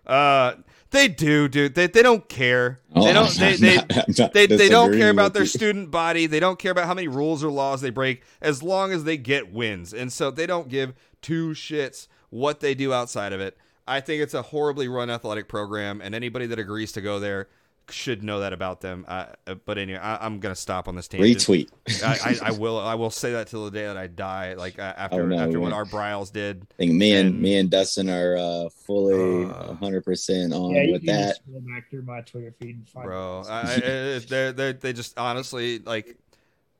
Uh, 0.08 0.54
they 0.90 1.06
do, 1.08 1.48
dude. 1.48 1.74
They, 1.74 1.86
they 1.86 2.02
don't 2.02 2.26
care. 2.28 2.80
Oh, 2.94 3.04
they 3.04 3.12
don't. 3.12 3.28
They 3.38 3.56
they, 3.56 3.76
not- 3.76 4.32
they, 4.32 4.46
they 4.46 4.68
don't 4.68 4.92
care 4.96 5.10
about 5.10 5.34
their 5.34 5.42
you. 5.42 5.48
student 5.48 5.90
body. 5.90 6.26
They 6.26 6.40
don't 6.40 6.58
care 6.58 6.72
about 6.72 6.86
how 6.86 6.94
many 6.94 7.08
rules 7.08 7.44
or 7.44 7.50
laws 7.50 7.82
they 7.82 7.90
break, 7.90 8.22
as 8.40 8.62
long 8.62 8.90
as 8.92 9.04
they 9.04 9.18
get 9.18 9.52
wins. 9.52 9.92
And 9.92 10.12
so 10.12 10.30
they 10.30 10.46
don't 10.46 10.68
give 10.68 10.94
two 11.20 11.50
shits 11.50 12.08
what 12.30 12.60
they 12.60 12.74
do 12.74 12.92
outside 12.92 13.32
of 13.32 13.40
it. 13.40 13.56
I 13.86 14.00
think 14.00 14.22
it's 14.22 14.34
a 14.34 14.42
horribly 14.42 14.88
run 14.88 15.10
athletic 15.10 15.48
program, 15.48 16.00
and 16.00 16.14
anybody 16.14 16.46
that 16.46 16.58
agrees 16.58 16.92
to 16.92 17.00
go 17.00 17.18
there 17.20 17.48
should 17.90 18.22
know 18.22 18.40
that 18.40 18.52
about 18.52 18.80
them. 18.80 19.04
Uh, 19.08 19.26
uh, 19.46 19.54
but 19.54 19.78
anyway, 19.78 19.98
I, 19.98 20.24
I'm 20.24 20.40
gonna 20.40 20.54
stop 20.54 20.88
on 20.88 20.96
this 20.96 21.08
tangent. 21.08 21.38
Retweet. 21.38 21.68
I, 22.04 22.30
I, 22.30 22.48
I 22.48 22.50
will. 22.58 22.78
I 22.78 22.94
will 22.94 23.10
say 23.10 23.32
that 23.32 23.46
till 23.48 23.64
the 23.64 23.70
day 23.70 23.86
that 23.86 23.96
I 23.96 24.06
die. 24.06 24.54
Like 24.54 24.78
uh, 24.78 24.94
after 24.96 25.22
Oh, 25.22 25.26
no, 25.26 25.38
after 25.38 25.60
what 25.60 25.70
man. 25.70 25.74
our 25.78 25.84
Briles 25.84 26.32
did. 26.32 26.66
I 26.72 26.74
think 26.76 26.92
me 26.92 27.12
and, 27.14 27.28
And- 27.30 27.40
me 27.42 27.56
and 27.58 27.70
Dustin 27.70 28.08
are 28.10 28.36
uh, 28.36 28.68
fully 28.70 29.44
Uh, 29.44 29.74
hundred 29.74 30.04
percent 30.04 30.52
on 30.52 30.70
Yeah, 30.74 30.82
you 30.82 30.92
with 30.92 31.04
can 31.04 31.14
that. 31.16 31.28
just 31.28 31.42
scroll 31.42 31.60
back 31.60 31.90
through 31.90 32.02
my 32.02 32.20
Twitter 32.22 32.54
feed 32.60 32.76
and 32.76 32.88
find 32.88 33.06
bro. 33.06 33.40
it. 33.40 33.48
I, 33.50 33.60
I, 33.60 34.18
they 34.20 34.52
they 34.52 34.72
they 34.72 34.92
just 34.92 35.18
honestly 35.18 35.78
like. 35.80 36.16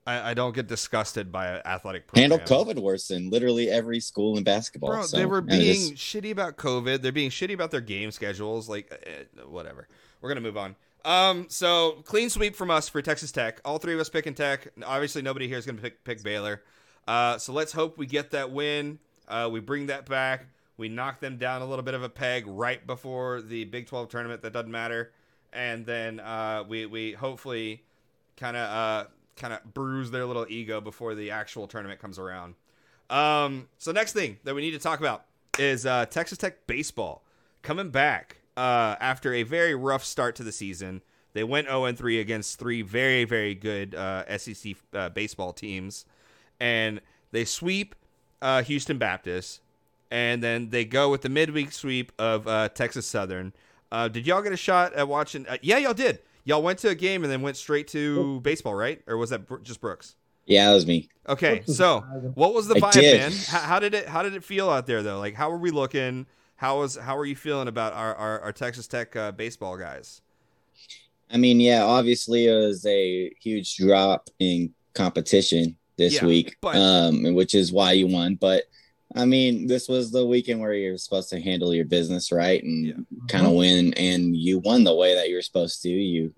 I, 0.06 0.30
I 0.30 0.32
don't 0.34 0.54
get 0.54 0.68
disgusted 0.68 1.30
by 1.30 1.48
an 1.48 1.61
athletic 1.66 2.06
program. 2.06 2.30
Handle 2.30 2.38
COVID 2.64 2.80
worse 2.80 3.09
than 3.09 3.28
literally 3.28 3.68
every 3.68 4.00
school 4.00 4.38
in 4.38 4.42
basketball. 4.42 4.88
Bro, 4.88 5.02
so, 5.02 5.18
they 5.18 5.26
were 5.26 5.42
being 5.42 5.61
is- 5.82 5.90
shitty 5.92 6.30
about 6.30 6.56
COVID. 6.56 7.02
They're 7.02 7.12
being 7.12 7.28
shitty 7.28 7.52
about 7.52 7.70
their 7.70 7.82
game 7.82 8.11
schedules. 8.11 8.70
Like, 8.70 8.90
uh, 8.90 9.42
whatever. 9.46 9.86
We're 10.22 10.30
gonna 10.30 10.40
move 10.40 10.56
on. 10.56 10.76
Um, 11.05 11.46
so 11.49 12.03
clean 12.05 12.30
sweep 12.30 12.57
from 12.57 12.70
us 12.70 12.88
for 12.88 13.01
Texas 13.03 13.32
Tech. 13.32 13.61
All 13.64 13.78
three 13.78 13.94
of 13.94 14.01
us 14.01 14.09
picking 14.09 14.34
Tech. 14.34 14.68
Obviously, 14.84 15.22
nobody 15.22 15.49
here 15.49 15.59
is 15.59 15.66
gonna 15.66 15.80
pick, 15.80 16.05
pick 16.05 16.22
Baylor. 16.22 16.62
Uh, 17.07 17.38
so 17.38 17.53
let's 17.53 17.72
hope 17.72 17.96
we 17.96 18.07
get 18.07 18.32
that 18.32 18.51
win. 18.51 18.99
Uh, 19.26 19.49
we 19.51 19.61
bring 19.61 19.86
that 19.86 20.07
back. 20.07 20.46
We 20.76 20.88
knock 20.88 21.20
them 21.20 21.38
down 21.38 21.62
a 21.62 21.66
little 21.66 21.84
bit 21.84 21.94
of 21.94 22.03
a 22.03 22.09
peg 22.09 22.44
right 22.46 22.86
before 22.86 23.42
the 23.42 23.64
Big 23.64 23.86
12 23.86 24.09
tournament. 24.09 24.42
That 24.42 24.53
doesn't 24.53 24.70
matter. 24.70 25.12
And 25.53 25.86
then 25.86 26.20
uh, 26.20 26.64
we 26.68 26.86
we 26.86 27.12
hopefully 27.12 27.82
kind 28.36 28.57
of 28.57 28.70
uh, 28.70 29.09
kind 29.36 29.55
of 29.55 29.74
bruise 29.74 30.11
their 30.11 30.26
little 30.26 30.46
ego 30.49 30.80
before 30.80 31.14
the 31.14 31.30
actual 31.30 31.66
tournament 31.66 32.01
comes 32.01 32.18
around. 32.18 32.55
Um, 33.11 33.68
so 33.78 33.92
next 33.92 34.12
thing 34.12 34.38
that 34.44 34.55
we 34.55 34.61
need 34.61 34.72
to 34.72 34.78
talk 34.78 35.01
about 35.01 35.24
is 35.59 35.86
uh, 35.86 36.07
Texas 36.07 36.38
Tech 36.38 36.66
baseball 36.66 37.24
coming 37.62 37.90
back 37.90 38.36
uh, 38.59 38.96
after 39.00 39.32
a 39.32 39.44
very 39.44 39.74
rough 39.76 40.04
start 40.04 40.34
to 40.34 40.42
the 40.42 40.50
season. 40.50 41.00
They 41.32 41.44
went 41.44 41.68
0 41.68 41.92
3 41.92 42.18
against 42.18 42.59
three 42.59 42.82
very 42.82 43.24
very 43.24 43.54
good 43.54 43.94
uh, 43.94 44.36
SEC 44.36 44.74
uh, 44.92 45.11
baseball 45.11 45.52
teams, 45.52 46.04
and 46.59 47.00
they 47.30 47.44
sweep 47.44 47.94
uh, 48.42 48.62
Houston 48.64 48.98
Baptist, 48.98 49.61
and 50.11 50.42
then 50.42 50.70
they 50.70 50.84
go 50.84 51.09
with 51.09 51.22
the 51.22 51.28
midweek 51.28 51.70
sweep 51.70 52.11
of 52.18 52.48
uh, 52.48 52.68
Texas 52.70 53.06
Southern. 53.06 53.52
Uh, 53.92 54.09
did 54.09 54.26
y'all 54.26 54.42
get 54.42 54.52
a 54.52 54.56
shot 54.56 54.92
at 54.94 55.06
watching? 55.06 55.46
Uh, 55.46 55.59
yeah, 55.62 55.78
y'all 55.78 55.94
did. 55.94 56.18
Y'all 56.44 56.62
went 56.62 56.80
to 56.80 56.88
a 56.88 56.94
game 56.94 57.22
and 57.22 57.32
then 57.32 57.42
went 57.42 57.56
straight 57.56 57.86
to 57.88 58.40
baseball, 58.40 58.74
right? 58.74 59.02
Or 59.06 59.16
was 59.16 59.30
that 59.30 59.62
just 59.62 59.80
Brooks? 59.80 60.16
yeah, 60.46 60.66
that 60.68 60.74
was 60.74 60.86
me. 60.86 61.09
Okay, 61.28 61.62
so 61.66 62.00
what 62.34 62.54
was 62.54 62.66
the 62.66 62.76
I 62.76 62.80
vibe, 62.80 62.92
did. 62.92 63.20
man? 63.20 63.32
How, 63.46 63.59
how 63.61 63.78
did 63.78 63.94
it 63.94 64.09
How 64.09 64.22
did 64.22 64.34
it 64.34 64.42
feel 64.42 64.68
out 64.68 64.86
there, 64.86 65.02
though? 65.04 65.20
Like, 65.20 65.34
how 65.34 65.50
were 65.50 65.59
we 65.59 65.70
looking? 65.70 66.26
How 66.59 66.80
was 66.80 66.96
How 66.96 67.16
are 67.16 67.24
you 67.24 67.36
feeling 67.36 67.68
about 67.68 67.92
our 67.92 68.14
our, 68.16 68.40
our 68.40 68.52
Texas 68.52 68.88
Tech 68.88 69.14
uh, 69.14 69.30
baseball 69.30 69.76
guys? 69.78 70.20
I 71.30 71.36
mean, 71.36 71.61
yeah, 71.61 71.84
obviously 71.84 72.46
it 72.46 72.54
was 72.54 72.84
a 72.84 73.30
huge 73.40 73.76
drop 73.76 74.28
in 74.40 74.74
competition 74.94 75.76
this 75.96 76.14
Yeah, 76.14 76.26
week, 76.26 76.56
but- 76.61 76.74
um, 76.76 77.34
which 77.34 77.54
is 77.54 77.72
why 77.72 77.92
you 77.92 78.09
won. 78.09 78.34
But 78.34 78.64
I 79.14 79.24
mean, 79.24 79.68
this 79.68 79.88
was 79.88 80.11
the 80.11 80.26
weekend 80.26 80.61
where 80.61 80.74
you're 80.74 80.98
supposed 80.98 81.30
to 81.30 81.40
handle 81.40 81.72
your 81.72 81.84
business 81.84 82.32
right 82.32 82.62
and 82.62 82.86
Yeah. 82.86 82.94
kind 83.28 83.46
of 83.46 83.52
win, 83.52 83.94
and 83.94 84.36
you 84.36 84.59
won 84.59 84.82
the 84.82 84.94
way 84.96 85.14
that 85.14 85.28
you 85.28 85.36
were 85.36 85.42
supposed 85.42 85.80
to. 85.82 85.88
You 85.88 86.34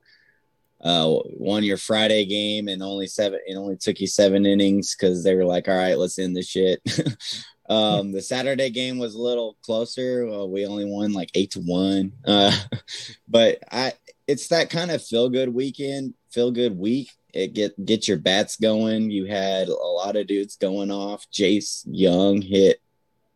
uh, 0.82 1.18
won 1.38 1.62
your 1.64 1.76
Friday 1.78 2.26
game, 2.26 2.68
and 2.68 2.82
only 2.82 3.06
seven. 3.06 3.40
It 3.46 3.54
only 3.56 3.76
took 3.76 4.00
you 4.00 4.06
seven 4.06 4.44
innings 4.44 4.94
because 4.94 5.24
they 5.24 5.34
were 5.34 5.46
like, 5.46 5.66
"All 5.66 5.76
right, 5.76 5.98
let's 5.98 6.18
end 6.18 6.36
the 6.36 6.42
shit." 6.42 6.80
um, 7.70 8.12
the 8.12 8.20
Saturday 8.20 8.68
game 8.70 8.98
was 8.98 9.14
a 9.14 9.20
little 9.22 9.56
closer. 9.64 10.28
Uh, 10.28 10.44
we 10.44 10.66
only 10.66 10.84
won 10.84 11.12
like 11.12 11.30
eight 11.34 11.52
to 11.52 11.60
one, 11.60 12.12
uh, 12.26 12.52
but 13.28 13.58
I 13.70 13.92
it's 14.26 14.48
that 14.48 14.70
kind 14.70 14.90
of 14.90 15.02
feel 15.02 15.28
good 15.30 15.48
weekend, 15.54 16.14
feel 16.30 16.50
good 16.50 16.76
week. 16.76 17.10
It 17.32 17.54
get 17.54 17.82
get 17.84 18.08
your 18.08 18.18
bats 18.18 18.56
going. 18.56 19.10
You 19.10 19.26
had 19.26 19.68
a 19.68 19.72
lot 19.74 20.16
of 20.16 20.26
dudes 20.26 20.56
going 20.56 20.90
off. 20.90 21.26
Jace 21.32 21.84
Jung 21.90 22.42
hit 22.42 22.80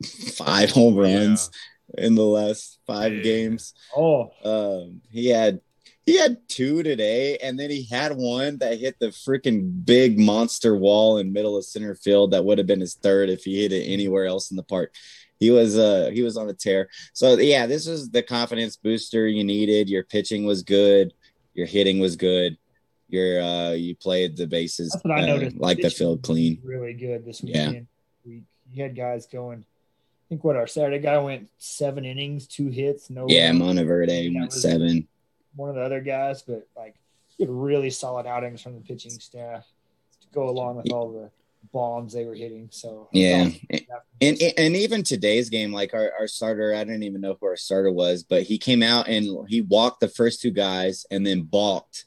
five 0.35 0.70
home 0.70 0.97
runs 0.97 1.51
in 1.97 2.16
the 2.16 2.24
last 2.26 2.80
five 2.87 3.12
Yeah. 3.14 3.22
games. 3.22 3.72
Oh, 3.97 4.30
Um, 4.45 5.01
he 5.11 5.28
had 5.28 5.61
he 6.07 6.19
had 6.19 6.37
two 6.49 6.83
today, 6.83 7.39
and 7.39 7.59
then 7.59 7.71
he 7.71 7.85
had 7.85 8.13
one 8.17 8.59
that 8.59 8.79
hit 8.79 8.99
the 8.99 9.07
freaking 9.09 9.85
big 9.85 10.19
monster 10.19 10.77
wall 10.77 11.19
in 11.19 11.33
middle 11.33 11.57
of 11.57 11.65
center 11.65 11.95
field. 11.95 12.33
That 12.33 12.45
would 12.45 12.59
have 12.59 12.67
been 12.67 12.81
his 12.81 12.95
third 12.95 13.31
if 13.31 13.45
he 13.45 13.63
hit 13.63 13.73
it 13.73 13.85
anywhere 13.87 14.27
else 14.27 14.51
in 14.51 14.57
the 14.57 14.63
park. 14.63 14.95
He 15.41 15.51
was 15.51 15.77
uh 15.79 16.11
he 16.13 16.23
was 16.23 16.37
on 16.37 16.49
a 16.49 16.55
tear. 16.55 16.89
So 17.13 17.39
yeah, 17.39 17.67
this 17.67 17.87
was 17.87 18.11
the 18.11 18.23
confidence 18.23 18.77
booster 18.77 19.27
you 19.27 19.45
needed. 19.45 19.89
Your 19.89 20.05
pitching 20.05 20.45
was 20.47 20.63
good, 20.63 21.13
your 21.55 21.67
hitting 21.67 21.99
was 22.01 22.17
good. 22.17 22.57
you're 23.09 23.43
uh 23.43 23.73
you 23.73 23.95
played 23.97 24.37
the 24.37 24.47
bases 24.47 24.91
That's 24.93 25.05
what 25.05 25.19
I 25.19 25.23
uh, 25.25 25.27
noticed. 25.27 25.57
like 25.57 25.81
the 25.81 25.91
field 25.91 26.23
clean. 26.23 26.61
Really 26.65 26.95
good 26.95 27.25
this 27.25 27.43
Yeah. 27.43 27.69
weekend. 27.69 27.87
We 28.25 28.43
you 28.73 28.83
had 28.83 28.95
guys 28.97 29.27
going. 29.27 29.61
I 29.61 30.25
think 30.31 30.45
what 30.45 30.57
our 30.57 30.67
Saturday 30.67 30.99
guy 31.01 31.19
went 31.19 31.49
seven 31.59 32.05
innings, 32.05 32.47
two 32.47 32.69
hits, 32.69 33.11
no. 33.11 33.27
Yeah. 33.29 33.53
Monteverde 33.53 34.35
went 34.35 34.53
seven. 34.53 35.07
One 35.57 35.69
of 35.69 35.75
the 35.75 35.83
other 35.83 36.01
guys, 36.01 36.43
but 36.43 36.67
like 36.77 36.95
you 37.39 37.47
had 37.47 37.55
really 37.55 37.91
solid 37.91 38.27
outings 38.27 38.63
from 38.63 38.75
the 38.75 38.81
pitching 38.81 39.11
staff 39.11 39.67
to 40.21 40.29
go 40.33 40.49
along 40.49 40.77
with 40.77 40.93
all 40.93 41.13
the 41.13 41.31
bombs 41.73 42.13
they 42.13 42.25
were 42.25 42.35
hitting. 42.35 42.69
So 42.71 43.09
Yeah. 43.13 43.51
Yeah. 43.71 43.81
And 44.21 44.41
and 44.57 44.77
even 44.77 45.03
today's 45.03 45.51
game, 45.51 45.73
like 45.73 45.95
our, 45.95 46.13
our 46.19 46.27
starter, 46.27 46.75
I 46.75 46.85
didn't 46.85 47.03
even 47.03 47.21
know 47.21 47.37
who 47.41 47.47
our 47.47 47.57
starter 47.57 47.91
was, 47.91 48.23
but 48.23 48.43
he 48.43 48.59
came 48.59 48.83
out 48.83 49.09
and 49.09 49.49
he 49.49 49.61
walked 49.61 50.01
the 50.01 50.09
first 50.09 50.41
two 50.41 50.51
guys 50.51 51.07
and 51.11 51.27
then 51.27 51.43
balked 51.43 52.05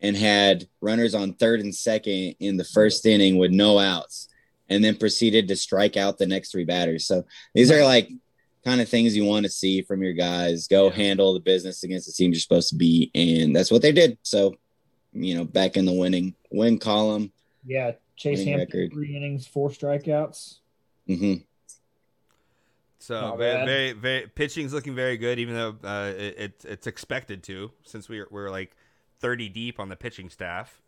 and 0.00 0.16
had 0.16 0.68
runners 0.80 1.14
on 1.14 1.34
third 1.34 1.60
and 1.60 1.74
second 1.74 2.34
in 2.40 2.56
the 2.56 2.64
first 2.64 3.06
inning 3.06 3.38
with 3.38 3.50
no 3.50 3.78
outs, 3.78 4.28
and 4.68 4.84
then 4.84 4.96
proceeded 4.96 5.48
to 5.48 5.56
strike 5.56 5.96
out 5.96 6.18
the 6.18 6.26
next 6.26 6.50
three 6.50 6.64
batters. 6.64 7.06
So 7.06 7.24
these 7.54 7.70
are 7.70 7.84
like 7.84 8.10
kind 8.66 8.80
of 8.80 8.88
things 8.88 9.16
you 9.16 9.24
want 9.24 9.44
to 9.46 9.50
see 9.50 9.80
from 9.80 10.02
your 10.02 10.12
guys. 10.12 10.66
Go 10.66 10.88
Yeah. 10.88 10.96
handle 10.96 11.32
the 11.32 11.40
business 11.40 11.84
against 11.84 12.06
the 12.06 12.12
team 12.12 12.32
you're 12.32 12.40
supposed 12.40 12.68
to 12.70 12.74
be, 12.74 13.12
and 13.14 13.54
that's 13.54 13.70
what 13.70 13.80
they 13.80 13.92
did. 13.92 14.18
So, 14.22 14.56
you 15.12 15.36
know, 15.36 15.44
back 15.44 15.76
in 15.76 15.84
the 15.86 15.92
winning 15.92 16.34
win 16.50 16.78
column. 16.78 17.32
yeah, 17.64 17.92
Chase 18.16 18.44
Hampton 18.44 18.90
three 18.90 19.16
innings, 19.16 19.46
four 19.46 19.70
strikeouts. 19.70 20.58
Mm-hmm. 21.08 21.34
So 22.98 23.20
Not 23.20 23.38
very, 23.38 23.64
very, 23.64 23.92
very, 23.92 24.26
pitching's 24.26 24.72
looking 24.72 24.96
very 24.96 25.16
good, 25.16 25.38
even 25.38 25.54
though 25.54 25.76
uh, 25.84 26.12
it, 26.16 26.34
it's 26.38 26.64
it's 26.64 26.86
expected 26.88 27.44
to, 27.44 27.70
since 27.84 28.08
we're 28.08 28.26
we're 28.32 28.50
like 28.50 28.76
thirty 29.20 29.48
deep 29.48 29.78
on 29.78 29.88
the 29.88 29.96
pitching 29.96 30.28
staff. 30.28 30.82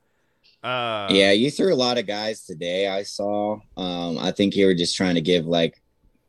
Uh, 0.64 1.07
yeah, 1.11 1.31
you 1.31 1.49
threw 1.53 1.72
a 1.72 1.76
lot 1.76 1.97
of 1.97 2.07
guys 2.07 2.45
today. 2.45 2.89
I 2.89 3.05
saw. 3.05 3.61
Um, 3.76 4.18
I 4.18 4.33
think 4.33 4.57
you 4.57 4.66
were 4.66 4.74
just 4.74 4.97
trying 4.97 5.14
to 5.14 5.20
give 5.20 5.47
like 5.47 5.81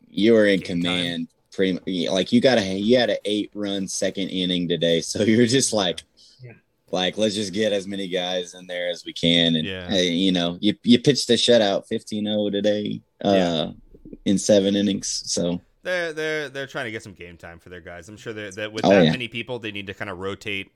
you 0.08 0.34
were 0.34 0.46
in 0.46 0.62
command 0.62 1.30
time. 1.30 1.39
Command. 1.54 1.80
Pretty 1.84 2.00
yeah, 2.00 2.12
like 2.12 2.32
you 2.32 2.42
got 2.42 2.58
a 2.58 2.78
you 2.78 2.98
had 2.98 3.10
an 3.10 3.18
eight 3.26 3.52
run 3.54 3.88
second 3.88 4.30
inning 4.30 4.68
today, 4.68 5.02
so 5.02 5.24
you're 5.24 5.46
just 5.48 5.74
like, 5.74 6.04
Yeah. 6.44 6.54
like 6.92 7.18
let's 7.18 7.36
just 7.36 7.54
get 7.54 7.74
as 7.74 7.88
many 7.88 8.08
guys 8.08 8.54
in 8.54 8.68
there 8.68 8.90
as 8.90 9.06
we 9.06 9.14
can, 9.14 9.56
and 9.56 9.66
Yeah. 9.68 9.88
uh, 9.92 9.96
you 9.96 10.32
know 10.32 10.58
you 10.62 10.76
you 10.84 11.00
pitched 11.00 11.30
a 11.30 11.34
shutout 11.34 11.88
15-0 11.90 12.52
today, 12.52 13.02
uh, 13.24 13.34
Yeah. 13.34 13.72
in 14.26 14.38
seven 14.38 14.76
innings. 14.76 15.24
So 15.26 15.62
they're 15.84 16.14
they're 16.14 16.50
they're 16.50 16.68
trying 16.68 16.86
to 16.86 16.92
get 16.92 17.04
some 17.04 17.14
game 17.14 17.38
time 17.38 17.60
for 17.60 17.70
their 17.70 17.82
guys. 17.82 18.10
I'm 18.10 18.18
sure 18.18 18.34
that 18.34 18.56
that 18.56 18.72
with 18.74 18.86
Oh, 18.86 18.90
that 18.90 19.06
yeah. 19.06 19.12
many 19.12 19.28
people, 19.28 19.60
they 19.60 19.72
need 19.72 19.88
to 19.88 19.94
kind 19.94 20.10
of 20.10 20.20
rotate 20.20 20.72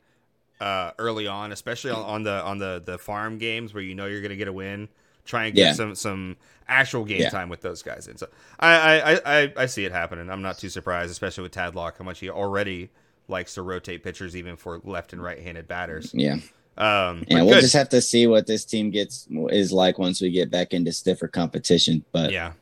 uh, 0.61 0.91
early 0.97 1.27
on, 1.27 1.51
especially 1.51 1.91
on, 1.91 2.03
on 2.03 2.23
the 2.23 2.41
on 2.43 2.57
the 2.57 2.81
the 2.85 2.97
farm 2.97 3.37
games 3.37 3.73
where 3.73 3.83
you 3.83 3.95
know 3.95 4.05
you're 4.05 4.21
going 4.21 4.29
to 4.31 4.37
get 4.37 4.47
a 4.47 4.53
win. 4.53 4.87
Try 5.25 5.45
and 5.45 5.55
get 5.55 5.61
Yeah. 5.67 5.73
some 5.73 5.95
some 5.95 6.37
actual 6.67 7.03
game 7.05 7.21
Yeah. 7.21 7.29
time 7.29 7.49
with 7.49 7.61
those 7.61 7.81
guys. 7.83 8.07
And 8.07 8.17
so 8.19 8.27
I, 8.59 8.99
I 9.01 9.41
I- 9.43 9.53
I 9.57 9.65
see 9.65 9.85
it 9.85 9.91
happening. 9.91 10.29
I'm 10.29 10.41
not 10.41 10.57
too 10.57 10.69
surprised, 10.69 11.11
especially 11.11 11.43
with 11.43 11.51
Tadlock, 11.53 11.97
how 11.97 12.05
much 12.05 12.19
he 12.19 12.29
already 12.29 12.89
likes 13.27 13.53
to 13.55 13.61
rotate 13.61 14.03
pitchers 14.03 14.35
even 14.35 14.55
for 14.57 14.79
left 14.83 15.13
and 15.13 15.21
right 15.23 15.39
handed 15.39 15.67
batters. 15.67 16.11
yeah, 16.13 16.37
Um, 16.77 17.23
yeah, 17.27 17.41
we'll 17.43 17.53
good. 17.55 17.61
just 17.61 17.73
have 17.73 17.89
to 17.89 18.01
see 18.01 18.27
what 18.27 18.47
this 18.47 18.65
team 18.65 18.89
gets 18.91 19.27
is 19.49 19.71
like 19.71 19.97
once 19.97 20.19
we 20.21 20.29
get 20.29 20.49
back 20.51 20.73
into 20.73 20.91
stiffer 20.91 21.27
competition. 21.27 22.03
But 22.11 22.31
Yeah. 22.31 22.53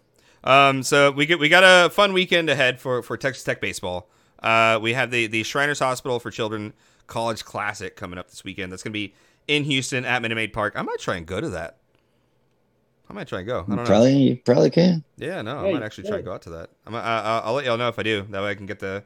Um, 0.44 0.82
so 0.84 1.12
we 1.12 1.26
get 1.28 1.40
we 1.40 1.50
got 1.50 1.64
a 1.64 1.90
fun 1.90 2.14
weekend 2.14 2.50
ahead 2.50 2.80
for 2.80 3.02
for 3.04 3.18
Texas 3.18 3.44
Tech 3.44 3.62
baseball. 3.62 4.10
Uh, 4.42 4.80
we 4.82 4.94
have 4.94 5.12
the 5.12 5.28
the 5.28 5.44
Shriners 5.44 5.80
Hospital 5.80 6.20
for 6.20 6.32
Children 6.32 6.74
College 7.08 7.46
Classic 7.46 7.96
coming 7.96 8.18
up 8.18 8.30
this 8.30 8.44
weekend. 8.44 8.72
That's 8.72 8.82
going 8.84 8.92
to 8.94 8.98
be 8.98 9.14
in 9.48 9.64
Houston 9.66 10.04
at 10.06 10.22
Minute 10.24 10.36
Maid 10.36 10.52
Park. 10.54 10.74
I 10.76 10.82
might 10.82 11.00
try 11.00 11.18
and 11.18 11.26
go 11.28 11.40
to 11.42 11.50
that. 11.50 11.78
I 13.12 13.14
might 13.14 13.28
try 13.28 13.40
and 13.40 13.48
go. 13.48 13.60
I 13.60 13.68
don't 13.68 13.76
know. 13.76 13.84
probably 13.84 14.16
you 14.16 14.36
probably 14.38 14.70
can. 14.70 15.04
Yeah, 15.18 15.42
no, 15.42 15.58
I 15.68 15.74
might 15.74 15.84
actually 15.84 16.08
try 16.08 16.18
and 16.18 16.26
go 16.26 16.32
out 16.32 16.44
to 16.44 16.50
that. 16.52 16.70
I'm, 16.88 16.96
I, 16.96 17.00
I, 17.02 17.40
I'll 17.44 17.54
let 17.54 17.66
y'all 17.66 17.78
know 17.78 17.90
if 17.90 18.00
I 18.00 18.04
do. 18.04 18.26
That 18.30 18.42
way 18.42 18.52
I 18.52 18.56
can 18.56 18.66
get 18.66 18.80
the 18.80 19.04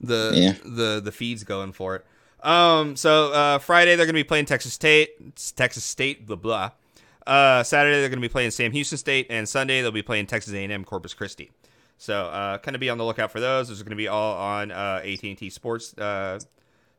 the 0.00 0.30
Yeah. 0.34 0.52
the 0.64 1.00
the 1.04 1.10
feeds 1.10 1.42
going 1.42 1.72
for 1.72 1.96
it. 1.96 2.06
Um, 2.46 2.94
so 2.94 3.32
uh, 3.32 3.58
Friday 3.58 3.96
they're 3.96 4.06
gonna 4.06 4.14
be 4.14 4.22
playing 4.24 4.46
Texas 4.46 4.72
State, 4.72 5.10
it's 5.26 5.50
Texas 5.50 5.82
State, 5.82 6.26
blah 6.26 6.36
blah. 6.36 6.70
Uh, 7.26 7.62
Saturday 7.64 7.98
they're 8.00 8.08
gonna 8.08 8.20
be 8.20 8.28
playing 8.28 8.52
Sam 8.52 8.70
Houston 8.72 8.96
State, 8.98 9.26
and 9.30 9.48
Sunday 9.48 9.82
they'll 9.82 9.90
be 9.90 10.00
playing 10.02 10.26
Texas 10.26 10.54
A&M 10.54 10.84
Corpus 10.84 11.12
Christi. 11.12 11.50
So 11.98 12.14
uh, 12.26 12.58
kind 12.58 12.74
of 12.76 12.80
be 12.80 12.88
on 12.88 12.98
the 12.98 13.04
lookout 13.04 13.30
for 13.32 13.40
those. 13.40 13.68
Those 13.68 13.80
are 13.80 13.84
gonna 13.84 13.96
be 13.96 14.08
all 14.08 14.36
on 14.36 14.70
uh, 14.70 15.02
AT&T 15.04 15.50
Sports 15.50 15.92
uh, 15.98 16.38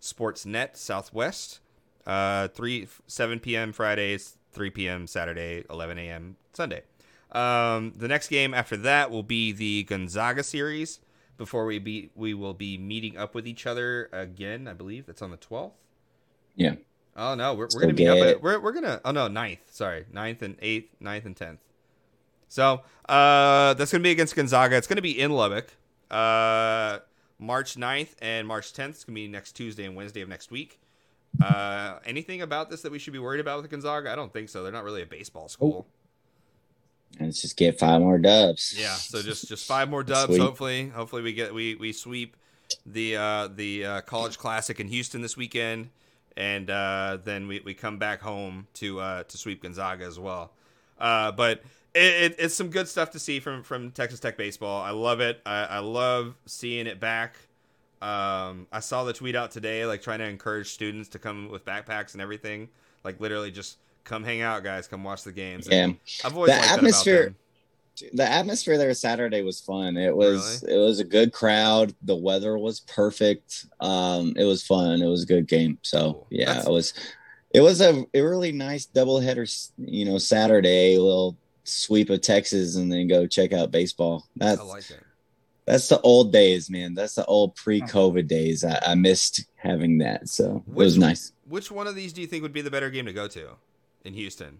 Sportsnet 0.01 0.75
Southwest. 0.75 1.59
Uh, 2.05 2.47
three 2.49 2.87
seven 3.07 3.39
p.m. 3.39 3.71
Fridays, 3.71 4.35
three 4.51 4.69
p.m. 4.69 5.07
Saturday, 5.07 5.63
eleven 5.69 5.97
a.m. 5.97 6.37
Sunday. 6.53 6.83
Um, 7.31 7.93
the 7.95 8.07
next 8.07 8.27
game 8.27 8.53
after 8.53 8.75
that 8.77 9.09
will 9.09 9.23
be 9.23 9.51
the 9.51 9.83
Gonzaga 9.83 10.43
series. 10.43 10.99
Before 11.37 11.65
we 11.65 11.79
be, 11.79 12.11
we 12.13 12.33
will 12.33 12.53
be 12.53 12.77
meeting 12.77 13.17
up 13.17 13.33
with 13.33 13.47
each 13.47 13.65
other 13.65 14.09
again. 14.11 14.67
I 14.67 14.73
believe 14.73 15.05
that's 15.05 15.21
on 15.21 15.31
the 15.31 15.37
twelfth. 15.37 15.75
Yeah. 16.55 16.75
Oh 17.15 17.35
no, 17.35 17.53
we're, 17.53 17.67
we're 17.73 17.81
gonna 17.81 17.93
be 17.93 18.07
up. 18.07 18.17
At, 18.17 18.41
we're 18.41 18.59
we're 18.59 18.71
gonna. 18.71 19.01
Oh 19.03 19.11
no, 19.11 19.27
9th. 19.27 19.59
Sorry, 19.69 20.05
9th 20.13 20.41
and 20.41 20.55
eighth, 20.61 20.95
9th 21.01 21.25
and 21.25 21.35
tenth. 21.35 21.59
So 22.47 22.81
uh, 23.09 23.73
that's 23.73 23.91
gonna 23.91 24.03
be 24.03 24.11
against 24.11 24.35
Gonzaga. 24.35 24.77
It's 24.77 24.87
gonna 24.87 25.01
be 25.01 25.19
in 25.19 25.31
Lubbock. 25.31 25.73
Uh, 26.09 26.99
March 27.39 27.75
9th 27.75 28.09
and 28.21 28.47
March 28.47 28.73
10th. 28.73 28.89
It's 28.89 29.03
gonna 29.03 29.15
be 29.15 29.27
next 29.27 29.53
Tuesday 29.53 29.85
and 29.85 29.95
Wednesday 29.95 30.21
of 30.21 30.29
next 30.29 30.51
week. 30.51 30.79
Uh, 31.39 31.99
anything 32.05 32.41
about 32.41 32.69
this 32.69 32.81
that 32.81 32.91
we 32.91 32.99
should 32.99 33.13
be 33.13 33.19
worried 33.19 33.39
about 33.39 33.61
with 33.61 33.71
Gonzaga? 33.71 34.11
I 34.11 34.15
don't 34.15 34.33
think 34.33 34.49
so. 34.49 34.63
They're 34.63 34.71
not 34.71 34.83
really 34.83 35.01
a 35.01 35.05
baseball 35.05 35.47
school. 35.47 35.87
And 37.17 37.27
let's 37.27 37.41
just 37.41 37.57
get 37.57 37.79
five 37.79 38.01
more 38.01 38.17
dubs. 38.17 38.75
Yeah, 38.77 38.93
so 38.95 39.21
just 39.23 39.47
just 39.47 39.67
five 39.67 39.89
more 39.89 40.03
dubs. 40.03 40.33
Sweet. 40.33 40.41
Hopefully, 40.41 40.89
hopefully 40.89 41.21
we 41.21 41.33
get 41.33 41.53
we 41.53 41.75
we 41.75 41.93
sweep 41.93 42.35
the 42.85 43.17
uh, 43.17 43.47
the 43.53 43.85
uh, 43.85 44.01
college 44.01 44.37
classic 44.37 44.79
in 44.79 44.87
Houston 44.87 45.21
this 45.21 45.35
weekend, 45.35 45.89
and 46.37 46.69
uh, 46.69 47.17
then 47.23 47.47
we, 47.47 47.59
we 47.61 47.73
come 47.73 47.97
back 47.97 48.21
home 48.21 48.67
to 48.75 48.99
uh, 48.99 49.23
to 49.23 49.37
sweep 49.37 49.63
Gonzaga 49.63 50.05
as 50.05 50.19
well. 50.19 50.51
Uh, 50.99 51.31
but 51.31 51.63
it, 51.93 52.31
it, 52.31 52.35
it's 52.39 52.55
some 52.55 52.69
good 52.69 52.87
stuff 52.87 53.11
to 53.11 53.19
see 53.19 53.39
from 53.39 53.63
from 53.63 53.91
Texas 53.91 54.19
Tech 54.19 54.37
baseball. 54.37 54.81
I 54.81 54.91
love 54.91 55.19
it. 55.19 55.41
I, 55.45 55.63
I 55.63 55.79
love 55.79 56.35
seeing 56.45 56.87
it 56.87 56.99
back. 56.99 57.35
Um, 58.01 58.67
I 58.71 58.79
saw 58.79 59.03
the 59.03 59.13
tweet 59.13 59.35
out 59.35 59.51
today, 59.51 59.85
like 59.85 60.01
trying 60.01 60.19
to 60.19 60.27
encourage 60.27 60.67
students 60.69 61.09
to 61.09 61.19
come 61.19 61.49
with 61.49 61.65
backpacks 61.65 62.13
and 62.13 62.21
everything. 62.21 62.69
Like 63.03 63.19
literally, 63.19 63.51
just 63.51 63.77
come 64.03 64.23
hang 64.23 64.41
out, 64.41 64.63
guys. 64.63 64.87
Come 64.87 65.03
watch 65.03 65.23
the 65.23 65.31
games. 65.31 65.67
And 65.69 65.97
I've 66.23 66.35
always 66.35 66.51
The 66.51 66.57
liked 66.57 66.67
that 66.67 66.73
about 66.73 66.77
atmosphere- 66.85 67.35
the 68.13 68.23
atmosphere 68.23 68.77
there 68.79 68.93
Saturday 68.95 69.43
was 69.43 69.59
fun. 69.59 69.97
It 69.97 70.15
was 70.15 70.63
it 70.63 70.77
was 70.77 70.99
a 70.99 71.03
good 71.03 71.31
crowd. 71.33 71.93
The 72.01 72.15
weather 72.15 72.57
was 72.57 72.79
perfect. 72.79 73.65
Um, 73.79 74.33
it 74.37 74.45
was 74.45 74.63
fun. 74.63 75.01
It 75.03 75.07
was 75.07 75.23
a 75.23 75.27
good 75.27 75.47
game. 75.47 75.77
So 75.83 76.13
Cool. 76.13 76.27
yeah, 76.31 76.45
That's- 76.45 76.67
it 76.67 76.71
was 76.71 76.93
it 77.53 77.61
was 77.61 77.81
a, 77.81 78.03
a 78.13 78.21
really 78.21 78.51
nice 78.53 78.87
doubleheader. 78.87 79.69
You 79.77 80.05
know, 80.05 80.17
Saturday 80.17 80.97
little 80.97 81.37
sweep 81.65 82.09
of 82.09 82.21
Texas 82.21 82.75
and 82.77 82.91
then 82.91 83.07
go 83.07 83.27
check 83.27 83.51
out 83.53 83.69
baseball. 83.71 84.25
That's 84.35 84.59
I 84.59 84.63
like 84.63 84.89
it. 84.89 85.01
That's 85.65 85.87
the 85.89 85.99
old 86.01 86.31
days, 86.31 86.69
man. 86.69 86.93
That's 86.95 87.15
the 87.15 87.25
old 87.25 87.55
pre-COVID 87.55 88.27
days. 88.27 88.63
I, 88.63 88.79
I 88.87 88.95
missed 88.95 89.45
having 89.55 89.99
that. 89.99 90.27
So 90.27 90.63
it 90.67 90.73
was 90.73 90.97
nice. 90.97 91.31
Which 91.47 91.69
one 91.71 91.87
of 91.87 91.95
these 91.95 92.13
do 92.13 92.21
you 92.21 92.27
think 92.27 92.41
would 92.43 92.53
be 92.53 92.61
the 92.61 92.71
better 92.71 92.89
game 92.89 93.05
to 93.05 93.13
go 93.13 93.27
to 93.27 93.51
in 94.03 94.13
Houston? 94.13 94.59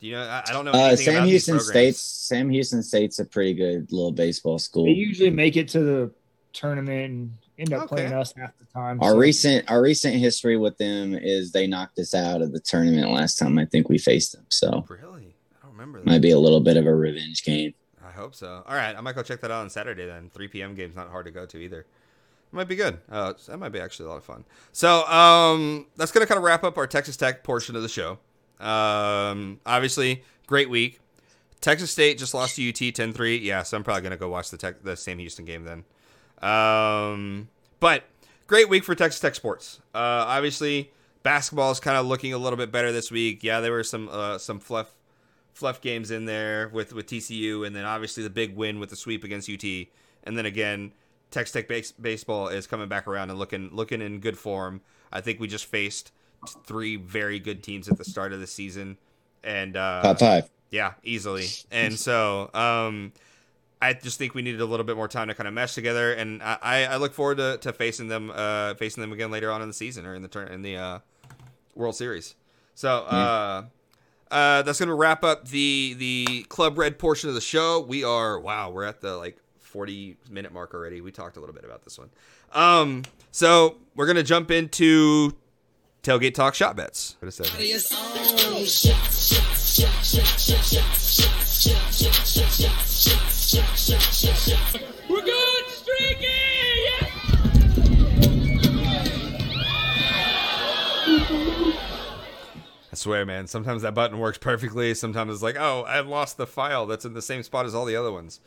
Do 0.00 0.06
you 0.06 0.12
know? 0.14 0.22
I, 0.22 0.42
I 0.48 0.52
don't 0.52 0.64
know. 0.64 0.70
Uh, 0.72 0.96
Sam 0.96 1.16
about 1.16 1.28
Houston 1.28 1.54
programs. 1.56 1.70
State's 1.70 2.00
Sam 2.00 2.48
Houston 2.50 2.82
State's 2.82 3.18
a 3.18 3.24
pretty 3.24 3.52
good 3.54 3.92
little 3.92 4.12
baseball 4.12 4.58
school. 4.58 4.84
They 4.84 4.92
usually 4.92 5.30
make 5.30 5.56
it 5.56 5.68
to 5.68 5.80
the 5.80 6.10
tournament 6.52 7.10
and 7.10 7.32
end 7.58 7.72
up 7.74 7.82
Okay. 7.84 7.96
playing 7.96 8.12
us 8.14 8.32
half 8.36 8.56
the 8.58 8.64
time. 8.66 8.98
Our 9.02 9.10
so- 9.12 9.18
recent 9.18 9.70
our 9.70 9.82
recent 9.82 10.16
history 10.16 10.56
with 10.56 10.78
them 10.78 11.14
is 11.14 11.52
they 11.52 11.66
knocked 11.66 11.98
us 11.98 12.14
out 12.14 12.40
of 12.40 12.52
the 12.52 12.60
tournament 12.60 13.10
last 13.12 13.38
time 13.38 13.58
I 13.58 13.66
think 13.66 13.88
we 13.90 13.98
faced 13.98 14.32
them. 14.32 14.46
So 14.48 14.86
Really? 14.88 15.34
I 15.60 15.62
don't 15.66 15.72
remember 15.72 15.98
that. 16.00 16.06
might 16.06 16.22
be 16.22 16.30
a 16.30 16.38
little 16.38 16.60
bit 16.60 16.76
of 16.78 16.86
a 16.86 16.94
revenge 16.94 17.44
game. 17.44 17.74
I 18.10 18.16
hope 18.18 18.34
so. 18.34 18.62
All 18.66 18.74
right, 18.74 18.96
I 18.96 19.00
might 19.00 19.14
go 19.14 19.22
check 19.22 19.40
that 19.40 19.50
out 19.50 19.60
on 19.60 19.70
Saturday 19.70 20.04
then. 20.04 20.30
3 20.34 20.48
p.m. 20.48 20.74
game's 20.74 20.96
not 20.96 21.10
hard 21.10 21.26
to 21.26 21.30
go 21.30 21.46
to 21.46 21.58
either. 21.58 21.80
It 21.80 21.86
might 22.52 22.66
be 22.66 22.74
good. 22.74 22.98
Uh, 23.08 23.34
that 23.46 23.58
might 23.58 23.68
be 23.68 23.78
actually 23.78 24.06
a 24.06 24.08
lot 24.08 24.16
of 24.16 24.24
fun. 24.24 24.44
So 24.72 25.06
um, 25.06 25.86
that's 25.96 26.10
going 26.10 26.22
to 26.22 26.26
kind 26.26 26.38
of 26.38 26.42
wrap 26.42 26.64
up 26.64 26.76
our 26.76 26.88
Texas 26.88 27.16
Tech 27.16 27.44
portion 27.44 27.76
of 27.76 27.82
the 27.82 27.88
show. 27.88 28.18
Um, 28.58 29.60
obviously, 29.64 30.24
great 30.48 30.68
week. 30.68 30.98
Texas 31.60 31.90
State 31.92 32.18
just 32.18 32.34
lost 32.34 32.56
to 32.56 32.68
UT 32.68 32.74
10-3. 32.74 33.40
Yeah, 33.42 33.62
so 33.62 33.76
I'm 33.76 33.84
probably 33.84 34.02
going 34.02 34.12
to 34.12 34.16
go 34.16 34.28
watch 34.28 34.50
the 34.50 34.56
tech, 34.56 34.82
the 34.82 34.96
Sam 34.96 35.18
Houston 35.18 35.44
game 35.44 35.64
then. 35.64 35.84
Um, 36.42 37.48
but 37.78 38.04
great 38.48 38.68
week 38.68 38.82
for 38.82 38.96
Texas 38.96 39.20
Tech 39.20 39.36
sports. 39.36 39.80
Uh, 39.94 40.26
obviously, 40.26 40.90
basketball 41.22 41.70
is 41.70 41.78
kind 41.78 41.96
of 41.96 42.06
looking 42.06 42.32
a 42.32 42.38
little 42.38 42.56
bit 42.56 42.72
better 42.72 42.90
this 42.90 43.10
week. 43.12 43.44
Yeah, 43.44 43.60
there 43.60 43.72
were 43.72 43.84
some 43.84 44.08
uh, 44.10 44.38
some 44.38 44.58
fluff 44.58 44.92
fluff 45.52 45.80
games 45.80 46.10
in 46.10 46.24
there 46.24 46.68
with 46.68 46.92
with 46.92 47.06
TCU, 47.06 47.66
and 47.66 47.74
then 47.74 47.84
obviously 47.84 48.22
the 48.22 48.30
big 48.30 48.56
win 48.56 48.80
with 48.80 48.90
the 48.90 48.96
sweep 48.96 49.24
against 49.24 49.50
UT, 49.50 49.64
and 50.24 50.36
then 50.36 50.46
again, 50.46 50.92
Texas 51.30 51.52
Tech 51.52 51.68
base- 51.68 51.92
baseball 51.92 52.48
is 52.48 52.66
coming 52.66 52.88
back 52.88 53.06
around 53.06 53.30
and 53.30 53.38
looking 53.38 53.70
looking 53.72 54.00
in 54.02 54.20
good 54.20 54.38
form. 54.38 54.80
I 55.12 55.20
think 55.20 55.40
we 55.40 55.48
just 55.48 55.66
faced 55.66 56.12
three 56.64 56.96
very 56.96 57.38
good 57.38 57.62
teams 57.62 57.88
at 57.88 57.98
the 57.98 58.04
start 58.04 58.32
of 58.32 58.40
the 58.40 58.46
season, 58.46 58.96
and 59.44 59.76
uh, 59.76 60.02
Top 60.02 60.18
five. 60.18 60.50
yeah, 60.70 60.94
easily. 61.02 61.46
And 61.70 61.98
so, 61.98 62.50
um, 62.54 63.12
I 63.82 63.92
just 63.92 64.18
think 64.18 64.34
we 64.34 64.42
needed 64.42 64.60
a 64.60 64.64
little 64.66 64.84
bit 64.84 64.96
more 64.96 65.08
time 65.08 65.28
to 65.28 65.34
kind 65.34 65.48
of 65.48 65.54
mesh 65.54 65.74
together, 65.74 66.12
and 66.12 66.42
I, 66.42 66.84
I 66.84 66.96
look 66.96 67.12
forward 67.12 67.38
to, 67.38 67.58
to 67.58 67.72
facing 67.72 68.08
them, 68.08 68.30
uh, 68.34 68.74
facing 68.74 69.00
them 69.00 69.12
again 69.12 69.30
later 69.30 69.50
on 69.50 69.62
in 69.62 69.68
the 69.68 69.74
season 69.74 70.06
or 70.06 70.14
in 70.14 70.22
the 70.22 70.28
turn 70.28 70.48
in 70.48 70.62
the 70.62 70.76
uh, 70.76 70.98
World 71.74 71.96
Series. 71.96 72.34
So, 72.74 72.98
uh, 72.98 73.64
uh, 74.30 74.62
that's 74.62 74.78
gonna 74.78 74.94
wrap 74.94 75.24
up 75.24 75.48
the 75.48 75.94
the 75.98 76.44
Club 76.48 76.78
Red 76.78 76.98
portion 76.98 77.28
of 77.28 77.34
the 77.34 77.40
show. 77.40 77.80
We 77.80 78.04
are 78.04 78.38
wow, 78.38 78.70
we're 78.70 78.84
at 78.84 79.00
the 79.00 79.16
like 79.16 79.38
forty 79.58 80.16
minute 80.28 80.52
mark 80.52 80.74
already. 80.74 81.00
We 81.00 81.12
talked 81.12 81.36
a 81.36 81.40
little 81.40 81.54
bit 81.54 81.64
about 81.64 81.82
this 81.84 81.98
one. 81.98 82.10
Um, 82.52 83.04
so 83.30 83.76
we're 83.94 84.06
gonna 84.06 84.22
jump 84.22 84.50
into 84.50 85.32
tailgate 86.02 86.34
talk 86.34 86.54
shot 86.54 86.76
bets. 86.76 87.16
We're 87.20 87.30
going 95.22 95.39
swear, 103.00 103.24
man. 103.24 103.46
Sometimes 103.46 103.82
that 103.82 103.94
button 103.94 104.18
works 104.18 104.38
perfectly. 104.38 104.94
Sometimes 104.94 105.32
it's 105.32 105.42
like, 105.42 105.56
oh, 105.58 105.82
I 105.82 106.00
lost 106.00 106.36
the 106.36 106.46
file 106.46 106.86
that's 106.86 107.04
in 107.04 107.14
the 107.14 107.22
same 107.22 107.42
spot 107.42 107.66
as 107.66 107.74
all 107.74 107.84
the 107.84 107.96
other 107.96 108.12
ones. 108.12 108.40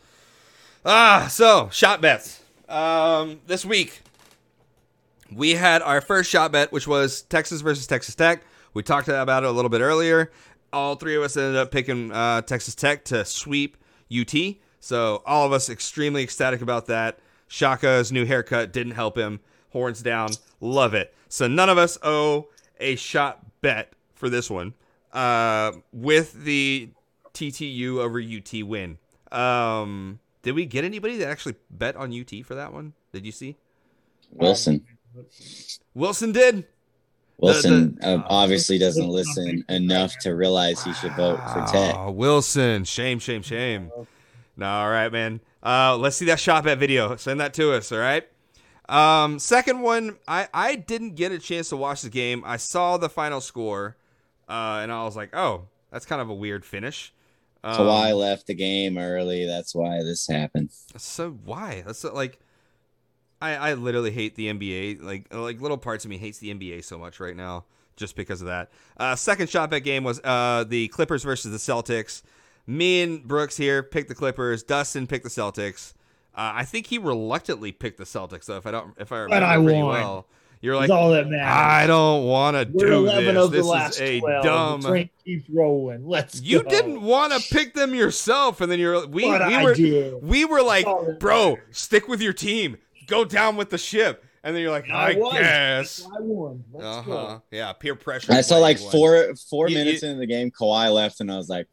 Ah, 0.86 1.28
so 1.30 1.70
shot 1.72 2.02
bets. 2.02 2.42
Um, 2.70 3.42
this 3.48 3.66
week 3.66 4.02
we 5.32 5.52
had 5.52 5.82
our 5.82 6.02
first 6.02 6.30
shot 6.30 6.52
bet, 6.52 6.72
which 6.72 6.88
was 6.88 7.24
Texas 7.24 7.62
versus 7.62 7.88
Texas 7.88 8.16
Tech. 8.16 8.44
We 8.74 8.84
talked 8.84 9.08
about 9.08 9.44
it 9.44 9.50
a 9.50 9.52
little 9.52 9.70
bit 9.70 9.82
earlier. 9.82 10.32
All 10.72 10.96
three 10.96 11.16
of 11.16 11.24
us 11.24 11.38
ended 11.38 11.56
up 11.56 11.72
picking 11.72 12.12
uh, 12.12 12.42
Texas 12.42 12.76
Tech 12.76 13.06
to 13.06 13.26
sweep 13.26 13.78
UT. 14.12 14.34
So 14.80 15.24
all 15.26 15.46
of 15.46 15.54
us 15.54 15.70
extremely 15.70 16.24
ecstatic 16.24 16.62
about 16.62 16.88
that. 16.88 17.20
Shaka's 17.48 18.12
new 18.12 18.26
haircut 18.26 18.74
didn't 18.74 18.94
help 18.94 19.18
him. 19.18 19.40
Horns 19.72 20.02
down, 20.02 20.30
love 20.60 20.94
it. 20.94 21.14
So 21.30 21.48
none 21.48 21.70
of 21.70 21.78
us 21.78 21.98
owe 22.04 22.50
a 22.80 22.96
shot 22.96 23.40
bet 23.62 23.94
for 24.24 24.30
this 24.30 24.50
one. 24.50 24.74
Uh, 25.12 25.74
with 25.92 26.46
the 26.46 26.90
TTU 27.34 27.98
over 27.98 28.22
UT 28.22 28.66
win. 28.66 28.98
Um, 29.32 30.20
did 30.44 30.54
we 30.54 30.66
get 30.66 30.86
anybody 30.86 31.18
that 31.18 31.28
actually 31.28 31.56
bet 31.70 31.96
on 31.98 32.18
UT 32.18 32.46
for 32.46 32.56
that 32.56 32.72
one? 32.72 32.94
Did 33.12 33.26
you 33.26 33.34
see? 33.34 33.58
Wilson. 34.32 34.86
Wilson 35.94 36.32
did. 36.32 36.66
Wilson 37.38 37.98
the- 38.00 38.08
uh, 38.08 38.24
obviously 38.28 38.78
doesn't 38.78 39.10
listen 39.10 39.66
enough 39.68 40.18
to 40.20 40.34
realize 40.36 40.82
he 40.84 40.94
should 40.94 41.14
vote 41.14 41.38
for 41.52 41.66
Tech. 41.70 41.96
Oh, 41.98 42.12
Wilson. 42.12 42.86
Shame, 42.86 43.20
shame, 43.20 43.42
shame. 43.42 43.92
No, 44.56 44.68
all 44.68 44.90
right, 44.90 45.12
man. 45.12 45.42
Uh, 45.62 45.98
let's 45.98 46.16
see 46.16 46.26
that 46.26 46.40
shop 46.40 46.66
at 46.68 46.78
video. 46.78 47.16
Send 47.18 47.42
that 47.42 47.54
to 47.56 47.74
us, 47.74 47.92
all 47.92 48.00
right? 48.00 48.26
Um, 48.88 49.40
second 49.40 49.82
one, 49.82 50.18
I, 50.28 50.48
I 50.54 50.76
didn't 50.76 51.16
get 51.16 51.32
a 51.32 51.40
chance 51.40 51.70
to 51.70 51.78
watch 51.78 52.02
the 52.02 52.10
game. 52.10 52.44
I 52.46 52.58
saw 52.58 52.98
the 52.98 53.10
final 53.10 53.42
score, 53.42 53.96
uh, 54.50 54.80
and 54.82 54.92
I 54.92 55.04
was 55.04 55.16
like, 55.16 55.36
oh, 55.36 55.68
that's 55.92 56.06
kind 56.06 56.22
of 56.22 56.30
a 56.30 56.34
weird 56.34 56.66
finish. 56.66 57.14
Um, 57.64 57.78
Kawhi 57.78 58.18
left 58.18 58.48
the 58.48 58.54
game 58.54 58.98
early. 58.98 59.46
That's 59.46 59.74
why 59.74 60.04
this 60.04 60.28
happened. 60.28 60.72
So 60.98 61.32
why? 61.32 61.84
That's 61.86 62.00
so, 62.00 62.14
like, 62.14 62.40
I 63.42 63.56
I 63.56 63.74
literally 63.74 64.12
hate 64.12 64.36
the 64.36 64.54
NBA. 64.54 65.02
Like 65.02 65.34
like 65.34 65.62
little 65.62 65.78
parts 65.78 66.06
of 66.06 66.10
me 66.10 66.18
hates 66.18 66.40
the 66.40 66.54
NBA 66.54 66.84
so 66.84 66.98
much 66.98 67.20
right 67.20 67.36
now 67.36 67.66
just 67.96 68.16
because 68.16 68.42
of 68.42 68.48
that. 68.48 68.72
Uh, 68.98 69.16
second 69.16 69.50
shot 69.50 69.70
bet 69.70 69.84
game 69.84 70.04
was 70.04 70.20
uh 70.24 70.66
the 70.68 70.88
Clippers 70.90 71.24
versus 71.24 71.52
the 71.52 71.74
Celtics. 71.74 72.24
Me 72.66 73.02
and 73.02 73.28
Brooks 73.28 73.58
here 73.58 73.84
picked 73.84 74.10
the 74.10 74.16
Clippers. 74.16 74.64
Dustin 74.64 75.08
picked 75.08 75.24
the 75.24 75.30
Celtics. 75.30 75.94
Uh, 76.36 76.52
I 76.56 76.66
think 76.66 76.88
he 76.88 76.98
reluctantly 76.98 77.72
picked 77.72 77.98
the 77.98 78.06
Celtics 78.06 78.46
though. 78.46 78.58
If 78.58 78.66
I 78.66 78.72
don't, 78.72 78.94
if 78.98 79.12
I 79.12 79.20
remember 79.20 79.46
I 79.46 79.56
pretty 79.58 79.84
won. 79.84 79.94
well, 79.94 80.28
you're 80.64 80.76
like, 80.76 80.90
all 80.90 81.12
that 81.12 81.28
matters. 81.30 81.46
I 81.46 81.86
don't 81.88 82.24
want 82.26 82.56
to 82.58 82.66
do 82.66 82.94
11 82.94 83.36
this. 83.36 83.44
of 83.46 83.52
the 83.52 83.58
This 83.58 83.66
last 83.68 83.96
is 83.96 84.02
a 84.02 84.20
12. 84.22 84.44
dumb. 84.44 84.82
The 84.82 84.90
train 84.90 85.10
keeps 85.24 85.50
rolling. 85.50 86.08
Let's 86.08 86.42
You 86.42 86.64
go. 86.64 86.70
didn't 86.70 87.02
want 87.02 87.34
to 87.34 87.54
pick 87.54 87.74
them 87.76 87.94
yourself, 87.94 88.62
and 88.62 88.72
then 88.72 88.80
you're 88.80 89.06
we 89.06 89.24
But 89.30 89.48
we 89.48 89.56
I 89.56 89.64
were 89.64 89.74
did. 89.76 90.24
we 90.24 90.46
were 90.46 90.62
like, 90.64 90.88
bro, 91.20 91.52
matters. 91.52 91.78
stick 91.78 92.08
with 92.08 92.22
your 92.22 92.34
team, 92.34 92.78
go 93.08 93.26
down 93.26 93.56
with 93.58 93.70
the 93.70 93.78
ship, 93.78 94.24
and 94.44 94.56
then 94.56 94.62
you're 94.62 94.72
like, 94.72 94.90
I, 94.90 95.12
I 95.12 95.16
was. 95.16 95.34
guess. 95.34 96.06
I 96.06 96.20
won. 96.22 96.64
Let's 96.74 96.86
Uh 96.86 97.02
huh. 97.02 97.12
go. 97.12 97.42
Yeah, 97.52 97.74
peer 97.74 97.96
pressure. 97.96 98.34
I 98.34 98.42
saw 98.42 98.58
like 98.58 98.80
one. 98.80 98.92
four 98.92 99.36
four 99.50 99.70
You- 99.70 99.78
minutes 99.78 100.02
you- 100.02 100.10
into 100.10 100.20
the 100.22 100.26
game, 100.28 100.50
Kawhi 100.50 100.92
left, 100.94 101.20
and 101.20 101.32
I 101.32 101.38
was 101.38 101.50
like, 101.50 101.68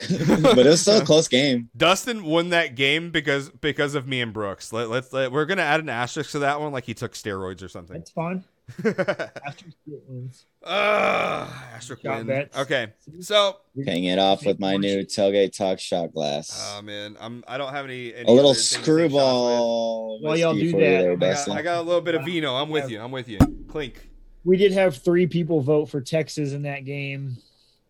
but 0.08 0.58
it 0.58 0.66
was 0.66 0.80
still 0.80 1.00
a 1.00 1.04
close 1.04 1.26
game. 1.26 1.70
Dustin 1.76 2.24
won 2.24 2.50
that 2.50 2.76
game 2.76 3.10
because 3.10 3.50
because 3.50 3.96
of 3.96 4.06
me 4.06 4.20
and 4.20 4.32
Brooks. 4.32 4.72
Let, 4.72 4.90
let's 4.90 5.12
let, 5.12 5.32
we're 5.32 5.44
gonna 5.44 5.62
add 5.62 5.80
an 5.80 5.88
asterisk 5.88 6.30
to 6.32 6.38
that 6.40 6.60
one, 6.60 6.72
like 6.72 6.84
he 6.84 6.94
took 6.94 7.14
steroids 7.14 7.64
or 7.64 7.68
something. 7.68 7.96
That's 7.96 8.10
fine. 8.12 8.44
asterisk 8.84 9.76
wins. 9.86 10.44
Ugh, 10.62 11.48
asterisk 11.74 12.02
Shot 12.02 12.26
win. 12.26 12.48
Okay, 12.56 12.92
so 13.20 13.56
Paying 13.84 14.04
it 14.04 14.20
off 14.20 14.44
with 14.46 14.60
my 14.60 14.76
new 14.76 15.04
tailgate 15.04 15.56
talk 15.56 15.80
shot 15.80 16.12
glass. 16.12 16.76
oh 16.76 16.82
man, 16.82 17.16
I'm 17.20 17.42
I 17.48 17.58
don't 17.58 17.72
have 17.72 17.84
any, 17.86 18.14
any 18.14 18.28
a 18.28 18.32
little 18.32 18.50
other 18.50 18.54
things 18.54 18.68
to 18.70 18.74
take 18.76 18.84
shots 18.84 18.88
with. 18.88 19.10
screwball. 19.10 20.20
While 20.22 20.36
y'all 20.36 20.54
do 20.54 20.70
that, 20.72 20.78
there, 20.78 21.12
I 21.12 21.16
got- 21.16 21.22
I 21.22 21.46
got, 21.46 21.58
I 21.58 21.62
got 21.62 21.78
a 21.78 21.82
little 21.82 22.00
bit 22.02 22.14
of 22.14 22.24
vino. 22.24 22.54
I'm 22.54 22.68
with 22.70 22.88
you. 22.88 23.00
I'm 23.00 23.10
with 23.10 23.28
you. 23.28 23.38
Clink. 23.68 24.08
We 24.44 24.56
did 24.56 24.72
have 24.72 24.96
three 24.96 25.26
people 25.26 25.60
vote 25.60 25.86
for 25.86 26.00
Texas 26.00 26.52
in 26.52 26.62
that 26.62 26.84
game. 26.84 27.36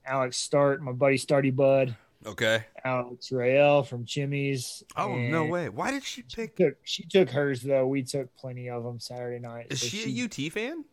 Alex 0.08 0.36
Start, 0.36 0.82
my 0.82 0.92
buddy 0.92 1.16
Starty 1.18 1.54
Bud, 1.54 1.94
Okay. 2.26 2.64
Alex 2.84 3.30
Rael 3.30 3.82
from 3.84 4.04
Chimy's. 4.04 4.82
Oh 4.96 5.14
no 5.14 5.44
way! 5.44 5.68
Why 5.68 5.90
did 5.92 6.02
she 6.04 6.22
She 6.28 6.36
pick? 6.36 6.56
took, 6.56 6.74
she 6.82 7.04
took 7.04 7.30
hers 7.30 7.62
though. 7.62 7.86
We 7.86 8.02
took 8.02 8.34
plenty 8.36 8.68
of 8.68 8.82
them 8.82 8.98
Saturday 8.98 9.38
night. 9.38 9.68
Is 9.70 9.80
so 9.80 9.86
she 9.86 10.20
a 10.20 10.24
UT 10.24 10.52
fan? 10.52 10.84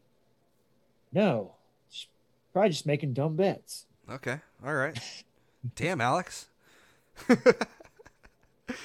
No, 1.12 1.54
she's 1.90 2.08
probably 2.54 2.70
just 2.70 2.86
making 2.86 3.14
dumb 3.14 3.36
bets. 3.36 3.86
Okay. 4.10 4.40
All 4.66 4.74
right. 4.76 4.98
Damn, 5.76 6.00
Alex. 6.02 6.48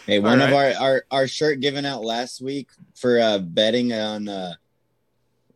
Hey, 0.06 0.18
one 0.18 0.40
All 0.42 0.48
of 0.48 0.52
our, 0.54 0.72
our 0.78 1.04
our 1.10 1.26
shirt 1.26 1.60
given 1.60 1.86
out 1.86 2.04
last 2.04 2.40
week 2.42 2.68
for 2.94 3.18
uh, 3.18 3.38
betting 3.38 3.92
on 3.92 4.28
uh, 4.28 4.52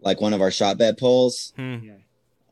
like 0.00 0.20
one 0.20 0.32
of 0.32 0.40
our 0.40 0.50
shot 0.50 0.78
bet 0.78 0.98
polls 0.98 1.52
Hmm. 1.56 1.76
Yeah. 1.82 1.92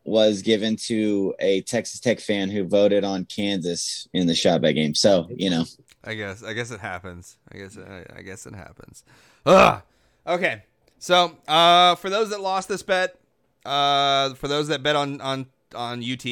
Was 0.04 0.42
given 0.42 0.76
to 0.76 1.34
a 1.38 1.62
Texas 1.62 2.00
Tech 2.00 2.20
fan 2.20 2.50
who 2.50 2.64
voted 2.64 3.04
on 3.04 3.24
Kansas 3.24 4.08
in 4.12 4.26
the 4.26 4.34
shot 4.34 4.60
bet 4.60 4.74
game. 4.74 4.94
So 4.94 5.28
you 5.30 5.50
know, 5.50 5.64
I 6.04 6.14
guess. 6.14 6.42
I 6.42 6.52
guess 6.52 6.70
it 6.70 6.80
happens. 6.80 7.36
I 7.52 7.58
guess. 7.58 7.78
I, 7.78 8.04
I 8.16 8.22
guess 8.22 8.46
it 8.46 8.54
happens. 8.54 9.04
Ugh. 9.46 9.82
Okay. 10.26 10.62
So, 10.98 11.36
uh, 11.48 11.96
for 11.96 12.10
those 12.10 12.30
that 12.30 12.40
lost 12.40 12.68
this 12.68 12.82
bet, 12.82 13.18
uh, 13.64 14.34
for 14.34 14.48
those 14.48 14.68
that 14.68 14.82
bet 14.82 14.96
on 14.96 15.20
on 15.20 15.46
on 15.74 16.02
UT, 16.02 16.24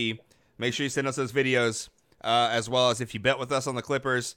make 0.58 0.74
sure 0.74 0.84
you 0.84 0.90
send 0.90 1.06
us 1.06 1.16
those 1.16 1.32
videos, 1.32 1.88
uh, 2.22 2.48
as 2.52 2.68
well 2.68 2.90
as 2.90 3.00
if 3.00 3.14
you 3.14 3.20
bet 3.20 3.38
with 3.38 3.52
us 3.52 3.66
on 3.66 3.74
the 3.74 3.82
Clippers, 3.82 4.36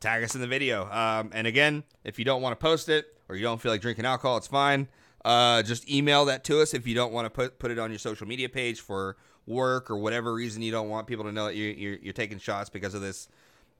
tag 0.00 0.22
us 0.22 0.34
in 0.34 0.40
the 0.40 0.46
video. 0.46 0.90
Um, 0.90 1.30
and 1.32 1.46
again, 1.46 1.84
if 2.04 2.18
you 2.18 2.24
don't 2.24 2.42
want 2.42 2.58
to 2.58 2.62
post 2.62 2.88
it 2.88 3.06
or 3.28 3.36
you 3.36 3.42
don't 3.42 3.60
feel 3.60 3.72
like 3.72 3.80
drinking 3.80 4.04
alcohol, 4.04 4.36
it's 4.36 4.46
fine. 4.46 4.88
Uh, 5.24 5.62
just 5.62 5.88
email 5.90 6.24
that 6.24 6.44
to 6.44 6.60
us 6.60 6.74
if 6.74 6.86
you 6.86 6.94
don't 6.94 7.12
want 7.12 7.26
to 7.26 7.30
put 7.30 7.58
put 7.58 7.70
it 7.70 7.78
on 7.78 7.90
your 7.90 7.98
social 7.98 8.26
media 8.26 8.48
page 8.48 8.80
for 8.80 9.16
work 9.46 9.90
or 9.90 9.96
whatever 9.96 10.34
reason 10.34 10.62
you 10.62 10.72
don't 10.72 10.88
want 10.88 11.06
people 11.06 11.24
to 11.24 11.32
know 11.32 11.46
that 11.46 11.54
you, 11.54 11.66
you're 11.66 11.96
you're 11.96 12.12
taking 12.12 12.38
shots 12.38 12.70
because 12.70 12.94
of 12.94 13.00
this 13.00 13.28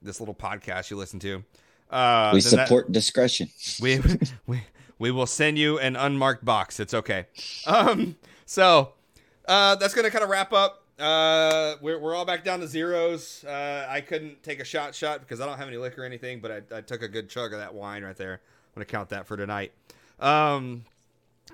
this 0.01 0.19
little 0.19 0.35
podcast 0.35 0.89
you 0.89 0.97
listen 0.97 1.19
to. 1.19 1.43
Uh, 1.89 2.31
we 2.33 2.41
then 2.41 2.57
that- 2.57 2.67
support 2.67 2.91
discretion. 2.91 3.49
we 3.81 3.99
we 4.47 4.61
we 4.99 5.11
will 5.11 5.25
send 5.25 5.57
you 5.57 5.79
an 5.79 5.95
unmarked 5.95 6.45
box. 6.45 6.79
It's 6.79 6.93
okay. 6.93 7.25
Um, 7.67 8.15
so 8.45 8.93
uh, 9.47 9.75
that's 9.75 9.93
gonna 9.93 10.09
kind 10.11 10.23
of 10.23 10.29
wrap 10.29 10.53
up. 10.53 10.83
Uh, 10.99 11.75
we're 11.81 11.99
we're 11.99 12.15
all 12.15 12.25
back 12.25 12.43
down 12.43 12.59
to 12.61 12.67
zeros. 12.67 13.43
Uh, 13.43 13.85
I 13.89 13.99
couldn't 14.01 14.43
take 14.43 14.59
a 14.59 14.63
shot 14.63 14.95
shot 14.95 15.19
because 15.19 15.41
I 15.41 15.45
don't 15.45 15.57
have 15.57 15.67
any 15.67 15.77
liquor 15.77 16.03
or 16.03 16.05
anything, 16.05 16.39
but 16.39 16.51
I, 16.71 16.77
I 16.77 16.81
took 16.81 17.01
a 17.01 17.07
good 17.07 17.29
chug 17.29 17.51
of 17.51 17.59
that 17.59 17.73
wine 17.73 18.03
right 18.03 18.15
there. 18.15 18.33
I'm 18.35 18.75
gonna 18.75 18.85
count 18.85 19.09
that 19.09 19.27
for 19.27 19.35
tonight. 19.35 19.73
Um, 20.19 20.85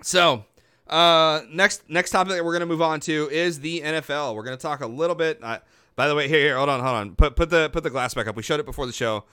so 0.02 0.45
uh, 0.89 1.41
next 1.52 1.89
next 1.89 2.12
topic 2.12 2.34
that 2.34 2.43
we're 2.43 2.54
gonna 2.54 2.66
move 2.66 2.82
on 2.82 3.00
to 3.02 3.30
is 3.32 3.60
the 3.60 3.82
NFL. 3.82 4.36
We're 4.36 4.43
gonna 4.43 4.58
talk 4.58 4.82
a 4.82 4.88
little 4.88 5.16
bit. 5.16 5.39
Uh, 5.41 5.60
by 5.95 6.08
the 6.08 6.16
way, 6.16 6.28
here, 6.28 6.39
here, 6.39 6.58
hold 6.58 6.70
on, 6.70 6.80
hold 6.80 6.95
on. 6.95 7.16
Put 7.16 7.36
put 7.36 7.50
the 7.50 7.70
put 7.70 7.84
the 7.84 7.89
glass 7.89 8.14
back 8.14 8.28
up. 8.28 8.36
We 8.36 8.43
showed 8.43 8.60
it 8.60 8.66
before 8.66 8.86
the 8.86 8.93
show. 8.93 9.26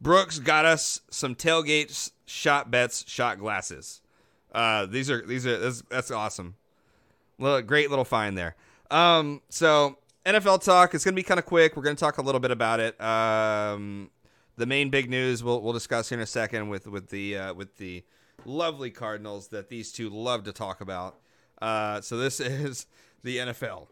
Brooks 0.00 0.38
got 0.38 0.64
us 0.64 1.00
some 1.10 1.34
tailgates, 1.34 2.10
shot 2.26 2.70
bets, 2.70 3.08
shot 3.08 3.38
glasses. 3.38 4.00
Uh, 4.52 4.84
these 4.86 5.10
are 5.10 5.24
these 5.24 5.46
are 5.46 5.56
that's, 5.58 5.82
that's 5.88 6.10
awesome. 6.10 6.56
Little, 7.38 7.62
great 7.62 7.88
little 7.88 8.04
find 8.04 8.36
there. 8.36 8.54
Um, 8.90 9.40
so 9.48 9.96
NFL 10.26 10.62
talk. 10.62 10.94
It's 10.94 11.04
gonna 11.04 11.14
be 11.14 11.22
kind 11.22 11.40
of 11.40 11.46
quick. 11.46 11.76
We're 11.76 11.84
gonna 11.84 11.96
talk 11.96 12.18
a 12.18 12.22
little 12.22 12.40
bit 12.40 12.50
about 12.50 12.80
it. 12.80 13.00
Um, 13.00 14.10
the 14.56 14.66
main 14.66 14.90
big 14.90 15.08
news 15.08 15.42
we'll 15.42 15.62
we'll 15.62 15.72
discuss 15.72 16.10
here 16.10 16.18
in 16.18 16.22
a 16.22 16.26
second 16.26 16.68
with 16.68 16.86
with 16.86 17.08
the 17.08 17.38
uh, 17.38 17.54
with 17.54 17.78
the 17.78 18.04
lovely 18.44 18.90
Cardinals 18.90 19.48
that 19.48 19.68
these 19.68 19.92
two 19.92 20.10
love 20.10 20.44
to 20.44 20.52
talk 20.52 20.80
about. 20.80 21.18
Uh, 21.60 22.00
so 22.00 22.16
this 22.16 22.40
is 22.40 22.86
the 23.22 23.38
NFL. 23.38 23.88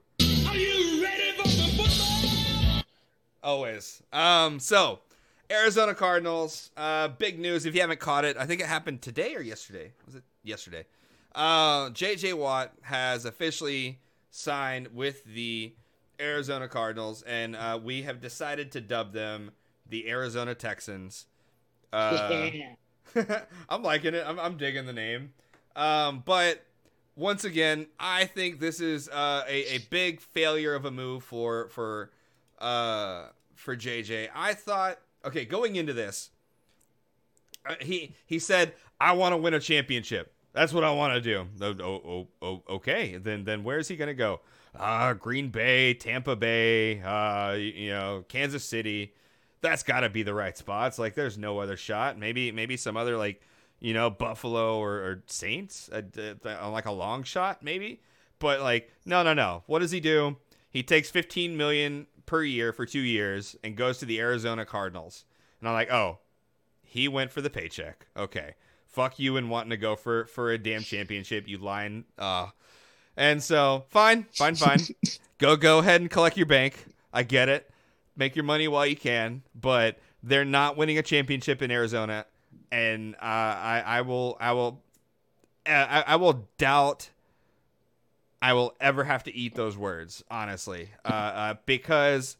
Are 0.48 0.57
you 0.57 1.03
ready 1.03 1.32
for 1.36 1.48
some 1.48 1.70
football? 1.70 2.82
Always. 3.42 4.03
Um, 4.12 4.59
so 4.61 5.01
Arizona 5.51 5.94
Cardinals, 5.94 6.70
uh, 6.76 7.09
big 7.09 7.38
news. 7.38 7.66
If 7.66 7.74
you 7.74 7.80
haven't 7.80 8.01
caught 8.01 8.24
it, 8.24 8.36
I 8.36 8.46
think 8.46 8.61
it 8.61 8.66
happened 8.66 9.03
today 9.03 9.34
or 9.34 9.40
yesterday. 9.40 9.92
Was 10.07 10.14
it 10.14 10.22
yesterday? 10.42 10.84
Uh, 11.34 11.90
JJ 11.90 12.34
Watt 12.34 12.72
has 12.82 13.24
officially 13.24 14.01
signed 14.30 14.88
with 14.94 15.24
the 15.24 15.74
Arizona 16.20 16.68
Cardinals, 16.68 17.22
and 17.22 17.57
uh, 17.57 17.78
we 17.82 18.03
have 18.03 18.20
decided 18.20 18.72
to 18.72 18.80
dub 18.80 19.12
them 19.12 19.53
the 19.88 20.09
Arizona 20.09 20.55
Texans. 20.55 21.26
Uh, 21.92 22.30
I'm 23.68 23.82
liking 23.82 24.14
it. 24.14 24.24
I'm, 24.26 24.38
I'm 24.38 24.56
digging 24.56 24.86
the 24.86 24.92
name. 24.92 25.32
Um, 25.76 26.22
but 26.24 26.64
once 27.16 27.44
again, 27.44 27.86
I 27.98 28.24
think 28.24 28.61
this 28.61 28.80
is 28.80 29.08
uh, 29.08 29.44
a, 29.48 29.74
a 29.74 29.78
big 29.90 30.20
failure 30.20 30.74
of 30.74 30.84
a 30.84 30.90
move 30.90 31.22
for 31.24 31.68
for 31.68 32.11
uh, 32.58 33.26
for 33.54 33.76
JJ. 33.76 34.28
I 34.34 34.54
thought, 34.54 34.98
okay, 35.24 35.44
going 35.44 35.76
into 35.76 35.92
this, 35.92 36.30
uh, 37.68 37.74
he 37.80 38.14
he 38.26 38.38
said, 38.38 38.74
"I 39.00 39.12
want 39.12 39.32
to 39.32 39.36
win 39.36 39.54
a 39.54 39.61
championship. 39.61 40.32
That's 40.52 40.72
what 40.72 40.84
I 40.84 40.90
want 40.92 41.14
to 41.14 41.20
do." 41.20 41.46
Oh, 41.61 41.76
oh, 41.82 42.08
oh, 42.08 42.28
oh, 42.42 42.74
okay, 42.76 43.16
then 43.16 43.44
then 43.44 43.64
where's 43.64 43.88
he 43.88 43.96
gonna 43.96 44.14
go? 44.14 44.40
Uh, 44.74 45.14
Green 45.14 45.48
Bay, 45.48 45.94
Tampa 45.94 46.36
Bay, 46.36 47.00
uh, 47.02 47.52
you 47.52 47.90
know, 47.90 48.24
Kansas 48.28 48.64
City. 48.64 49.14
That's 49.62 49.82
got 49.82 50.00
to 50.00 50.08
be 50.08 50.22
the 50.22 50.34
right 50.34 50.56
spots. 50.56 50.98
Like, 50.98 51.14
there's 51.14 51.36
no 51.36 51.58
other 51.58 51.76
shot. 51.76 52.18
Maybe 52.18 52.50
maybe 52.52 52.76
some 52.76 52.96
other 52.96 53.16
like 53.16 53.42
you 53.80 53.94
know 53.94 54.11
Buffalo 54.11 54.78
or, 54.78 54.92
or 54.92 55.22
Saints, 55.26 55.90
uh, 55.92 56.02
like 56.70 56.86
a 56.86 56.92
long 56.92 57.22
shot 57.22 57.62
maybe. 57.62 58.00
But 58.38 58.61
like, 58.61 58.90
no, 59.04 59.22
no, 59.22 59.34
no. 59.34 59.62
What 59.66 59.80
does 59.80 59.90
he 59.90 60.00
do? 60.00 60.36
He 60.70 60.82
takes 60.82 61.11
15 61.11 61.56
million 61.56 62.06
per 62.26 62.42
year 62.42 62.72
for 62.72 62.86
two 62.86 63.00
years 63.00 63.56
and 63.62 63.76
goes 63.76 63.98
to 63.98 64.06
the 64.06 64.20
Arizona 64.20 64.64
Cardinals. 64.64 65.24
And 65.61 65.68
I'm 65.68 65.74
like, 65.74 65.92
oh, 65.92 66.18
he 66.82 67.06
went 67.06 67.30
for 67.30 67.40
the 67.40 67.50
paycheck. 67.50 68.06
Okay, 68.16 68.54
fuck 68.86 69.18
you 69.18 69.36
and 69.36 69.50
wanting 69.50 69.70
to 69.70 69.76
go 69.76 69.94
for 69.94 70.24
for 70.26 70.50
a 70.50 70.58
damn 70.58 70.82
championship. 70.82 71.46
You 71.46 71.58
lying. 71.58 72.04
Uh, 72.18 72.48
and 73.16 73.42
so 73.42 73.84
fine, 73.90 74.26
fine, 74.32 74.54
fine. 74.54 74.80
go 75.38 75.56
go 75.56 75.78
ahead 75.78 76.00
and 76.00 76.11
collect 76.11 76.36
your 76.36 76.46
bank. 76.46 76.84
I 77.12 77.22
get 77.22 77.48
it. 77.48 77.69
Make 78.20 78.36
your 78.36 78.44
money 78.44 78.68
while 78.68 78.84
you 78.84 78.96
can, 78.96 79.44
but 79.58 79.98
they're 80.22 80.44
not 80.44 80.76
winning 80.76 80.98
a 80.98 81.02
championship 81.02 81.62
in 81.62 81.70
Arizona, 81.70 82.26
and 82.70 83.14
uh, 83.14 83.18
I 83.22 83.82
I 83.86 84.00
will 84.02 84.36
I 84.38 84.52
will 84.52 84.82
uh, 85.64 85.70
I, 85.70 86.04
I 86.06 86.16
will 86.16 86.46
doubt 86.58 87.08
I 88.42 88.52
will 88.52 88.74
ever 88.78 89.04
have 89.04 89.24
to 89.24 89.34
eat 89.34 89.54
those 89.54 89.74
words, 89.74 90.22
honestly, 90.30 90.90
uh, 91.02 91.08
uh, 91.08 91.54
because 91.64 92.36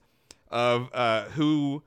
of 0.51 0.91
uh, 0.93 1.25
who 1.31 1.83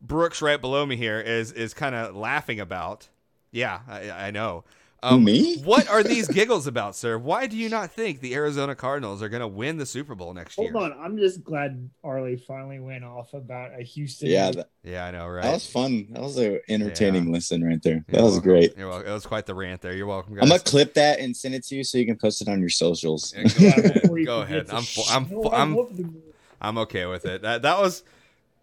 Brooks 0.00 0.40
right 0.40 0.60
below 0.60 0.86
me 0.86 0.94
here 0.94 1.20
is 1.20 1.50
is 1.50 1.74
kind 1.74 1.96
of 1.96 2.14
laughing 2.14 2.60
about. 2.60 3.08
Yeah, 3.50 3.80
I, 3.88 4.10
I 4.10 4.30
know. 4.30 4.62
Um, 5.00 5.22
me? 5.24 5.58
what 5.58 5.88
are 5.88 6.02
these 6.02 6.26
giggles 6.26 6.66
about, 6.66 6.96
sir? 6.96 7.18
Why 7.18 7.46
do 7.46 7.56
you 7.56 7.68
not 7.68 7.92
think 7.92 8.20
the 8.20 8.34
Arizona 8.34 8.74
Cardinals 8.74 9.22
are 9.22 9.28
going 9.28 9.42
to 9.42 9.46
win 9.46 9.76
the 9.76 9.86
Super 9.86 10.16
Bowl 10.16 10.34
next 10.34 10.58
year? 10.58 10.72
Hold 10.72 10.90
on, 10.92 10.98
I'm 11.00 11.16
just 11.16 11.44
glad 11.44 11.88
Arlie 12.02 12.36
finally 12.36 12.80
went 12.80 13.04
off 13.04 13.32
about 13.32 13.78
a 13.78 13.82
Houston. 13.84 14.28
Yeah, 14.28 14.50
that, 14.50 14.70
Yeah, 14.82 15.06
I 15.06 15.10
know, 15.12 15.28
right? 15.28 15.42
that 15.44 15.52
was 15.52 15.70
fun. 15.70 16.08
That 16.10 16.22
was 16.22 16.36
an 16.38 16.60
entertaining 16.68 17.26
Yeah. 17.26 17.32
listen 17.32 17.62
right 17.62 17.80
there. 17.82 18.04
That 18.08 18.14
You're 18.16 18.24
was 18.24 18.32
welcome. 18.34 18.50
great. 18.50 18.76
You're 18.76 18.88
welcome. 18.88 19.08
It 19.08 19.14
was 19.14 19.26
quite 19.26 19.46
the 19.46 19.54
rant 19.54 19.82
there. 19.82 19.94
You're 19.94 20.06
welcome, 20.06 20.34
guys. 20.34 20.42
I'm 20.42 20.48
gonna 20.48 20.60
clip 20.60 20.94
that 20.94 21.20
and 21.20 21.36
send 21.36 21.54
it 21.54 21.64
to 21.66 21.76
you 21.76 21.84
so 21.84 21.96
you 21.98 22.04
can 22.06 22.16
post 22.16 22.42
it 22.42 22.48
on 22.48 22.58
your 22.58 22.68
socials. 22.68 23.32
Yeah, 23.36 23.44
go 23.44 23.66
ahead. 23.78 24.26
Go 24.26 24.40
ahead. 24.42 24.66
I'm 24.70 24.82
sh- 24.82 24.96
fu- 25.06 25.14
I'm 25.14 25.28
No, 25.30 25.42
fu- 25.44 25.48
I 25.50 25.60
I'm 25.62 26.22
I'm 26.60 26.78
okay 26.78 27.06
with 27.06 27.24
it. 27.24 27.42
That 27.42 27.62
that 27.62 27.78
was 27.78 28.02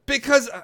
because 0.06 0.50
uh, 0.50 0.64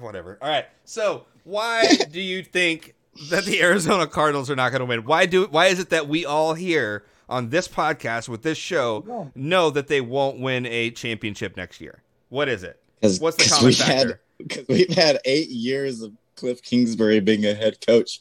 whatever. 0.00 0.36
All 0.42 0.48
right. 0.48 0.66
So 0.84 1.26
why 1.44 1.84
do 2.10 2.20
you 2.20 2.42
think 2.42 2.94
that 3.30 3.44
the 3.44 3.60
Arizona 3.62 4.06
Cardinals 4.06 4.50
are 4.50 4.56
not 4.56 4.70
going 4.70 4.80
to 4.80 4.86
win? 4.86 5.00
Why 5.04 5.26
do 5.26 5.46
why 5.46 5.66
is 5.66 5.78
it 5.78 5.90
that 5.90 6.08
we 6.08 6.24
all 6.24 6.54
here 6.54 7.04
on 7.28 7.50
this 7.50 7.68
podcast 7.68 8.28
with 8.28 8.42
this 8.42 8.58
show 8.58 9.04
No. 9.06 9.30
know 9.34 9.70
that 9.70 9.88
they 9.88 10.00
won't 10.00 10.38
win 10.40 10.66
a 10.66 10.90
championship 10.90 11.56
next 11.56 11.80
year? 11.80 12.02
What 12.28 12.48
is 12.48 12.62
it? 12.62 12.80
Because 13.00 13.20
What's 13.20 13.36
the 13.36 13.50
common 13.50 13.66
we've 13.66 13.76
factor? 13.76 14.08
had 14.08 14.18
because 14.38 14.66
we've 14.68 14.94
had 14.94 15.18
eight 15.24 15.48
years 15.50 16.00
of 16.02 16.12
Kliff 16.36 16.62
Kingsbury 16.62 17.20
being 17.20 17.44
a 17.44 17.54
head 17.54 17.84
coach, 17.86 18.20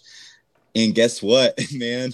and 0.76 0.94
guess 0.94 1.22
what, 1.22 1.58
man? 1.74 2.12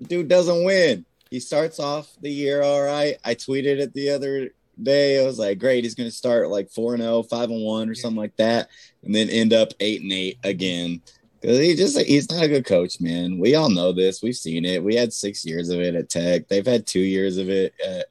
The 0.00 0.04
dude 0.06 0.28
doesn't 0.28 0.64
win. 0.64 1.04
He 1.30 1.40
starts 1.40 1.80
off 1.80 2.12
the 2.20 2.30
year 2.30 2.62
all 2.62 2.82
right. 2.82 3.16
I 3.24 3.34
tweeted 3.34 3.78
it 3.80 3.94
the 3.94 4.10
other 4.10 4.50
day. 4.82 5.22
I 5.22 5.26
was 5.26 5.38
like, 5.38 5.58
great, 5.58 5.84
he's 5.84 5.94
going 5.94 6.08
to 6.10 6.14
start 6.14 6.50
like 6.50 6.68
4 6.70 6.96
0, 6.98 7.22
5 7.22 7.50
and 7.50 7.64
1 7.64 7.88
or 7.88 7.94
something 7.94 8.20
like 8.20 8.36
that, 8.36 8.68
and 9.02 9.14
then 9.14 9.30
end 9.30 9.52
up 9.52 9.72
8 9.80 10.02
and 10.02 10.12
8 10.12 10.38
again. 10.44 11.00
Because 11.42 11.58
he 11.58 11.74
just 11.74 11.98
he's 12.00 12.30
not 12.30 12.44
a 12.44 12.48
good 12.48 12.64
coach, 12.64 13.00
man. 13.00 13.36
We 13.38 13.54
all 13.56 13.68
know 13.68 13.92
this. 13.92 14.22
We've 14.22 14.34
seen 14.36 14.64
it. 14.64 14.82
We 14.82 14.94
had 14.94 15.12
six 15.12 15.44
years 15.44 15.68
of 15.70 15.80
it 15.80 15.94
at 15.96 16.08
Tech. 16.08 16.46
They've 16.48 16.64
had 16.64 16.86
two 16.86 17.00
years 17.00 17.36
of 17.36 17.50
it 17.50 17.74
at 17.84 18.06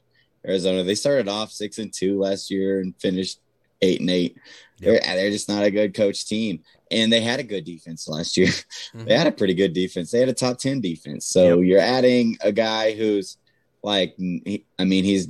Arizona. 0.45 0.83
They 0.83 0.95
started 0.95 1.29
off 1.29 1.49
six 1.51 1.77
and 1.79 1.91
two 1.93 2.19
last 2.19 2.51
year 2.51 2.81
and 2.81 2.93
finished 2.99 3.39
eight 3.81 4.01
and 4.01 4.09
eight. 4.09 4.37
They're 4.79 4.99
they're 4.99 5.31
just 5.31 5.47
not 5.47 5.63
a 5.63 5.71
good 5.71 5.93
coach 5.93 6.27
team. 6.27 6.59
And 6.91 7.09
they 7.11 7.21
had 7.21 7.39
a 7.39 7.43
good 7.43 7.63
defense 7.63 8.07
last 8.09 8.35
year. 8.35 8.49
Mhm. 8.93 9.05
They 9.05 9.17
had 9.17 9.27
a 9.27 9.31
pretty 9.31 9.53
good 9.53 9.71
defense. 9.71 10.11
They 10.11 10.19
had 10.19 10.27
a 10.27 10.33
top 10.33 10.57
ten 10.57 10.81
defense. 10.81 11.25
So 11.25 11.61
you're 11.61 11.79
adding 11.79 12.37
a 12.41 12.51
guy 12.51 12.91
who's 12.93 13.37
like, 13.81 14.13
he- 14.17 14.65
I 14.77 14.83
mean, 14.83 15.05
he's 15.05 15.27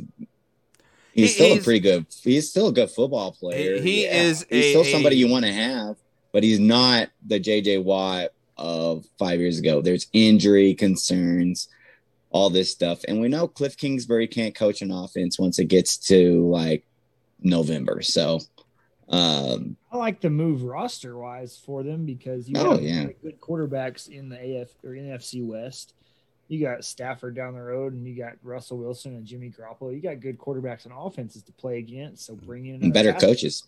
he's 1.14 1.28
He- 1.30 1.36
still 1.36 1.48
he's- 1.50 1.60
a 1.62 1.64
pretty 1.64 1.80
good. 1.82 2.08
He's 2.24 2.50
still 2.50 2.70
a 2.70 2.74
good 2.74 2.90
football 2.90 3.32
player. 3.34 3.76
He- 3.76 3.82
he 3.82 4.04
Yeah. 4.06 4.24
is 4.24 4.46
He's 4.50 4.66
a- 4.66 4.70
still 4.72 4.84
somebody 4.86 5.18
a- 5.18 5.20
you 5.20 5.28
want 5.28 5.46
to 5.46 5.54
have, 5.54 5.98
but 6.32 6.44
he's 6.44 6.60
not 6.60 7.10
the 7.26 7.40
JJ 7.40 7.84
Watt 7.84 8.30
of 8.58 9.06
five 9.18 9.40
years 9.40 9.60
ago. 9.60 9.82
There's 9.82 10.08
injury 10.14 10.74
concerns, 10.74 11.68
all 12.30 12.50
this 12.50 12.72
stuff, 12.72 13.04
and 13.08 13.20
we 13.22 13.28
know 13.28 13.48
Kliff 13.48 13.78
Kingsbury 13.78 14.28
can't 14.28 14.56
coach 14.56 14.82
an 14.82 14.92
offense 14.92 15.38
once 15.40 15.60
it 15.60 15.66
gets 15.66 15.98
to 16.08 16.48
like 16.50 16.86
November. 17.42 18.02
So, 18.02 18.40
um, 19.10 19.76
I 19.92 19.98
like 19.98 20.22
the 20.22 20.30
move 20.30 20.64
roster 20.64 21.18
wise 21.18 21.58
for 21.58 21.84
them 21.84 22.06
because 22.06 22.48
you 22.48 22.56
Oh, 22.58 22.72
have 22.72 22.82
yeah. 22.82 23.08
good 23.22 23.42
quarterbacks 23.42 24.08
in 24.08 24.30
the 24.30 24.38
AF 24.62 24.70
or 24.84 24.92
NFC 24.92 25.46
West. 25.46 25.94
You 26.48 26.60
got 26.62 26.84
Stafford 26.84 27.36
down 27.36 27.54
the 27.54 27.62
road, 27.62 27.94
and 27.94 28.06
you 28.06 28.14
got 28.16 28.34
Russell 28.44 28.78
Wilson 28.78 29.16
and 29.16 29.26
Jimmy 29.26 29.50
Garoppolo. 29.50 29.94
You 29.94 30.02
got 30.02 30.20
good 30.20 30.38
quarterbacks 30.38 30.84
and 30.86 30.94
offenses 30.96 31.44
to 31.44 31.52
play 31.54 31.78
against. 31.78 32.26
So 32.26 32.36
bring 32.36 32.66
in 32.66 32.92
better 32.92 33.14
coaches. 33.14 33.64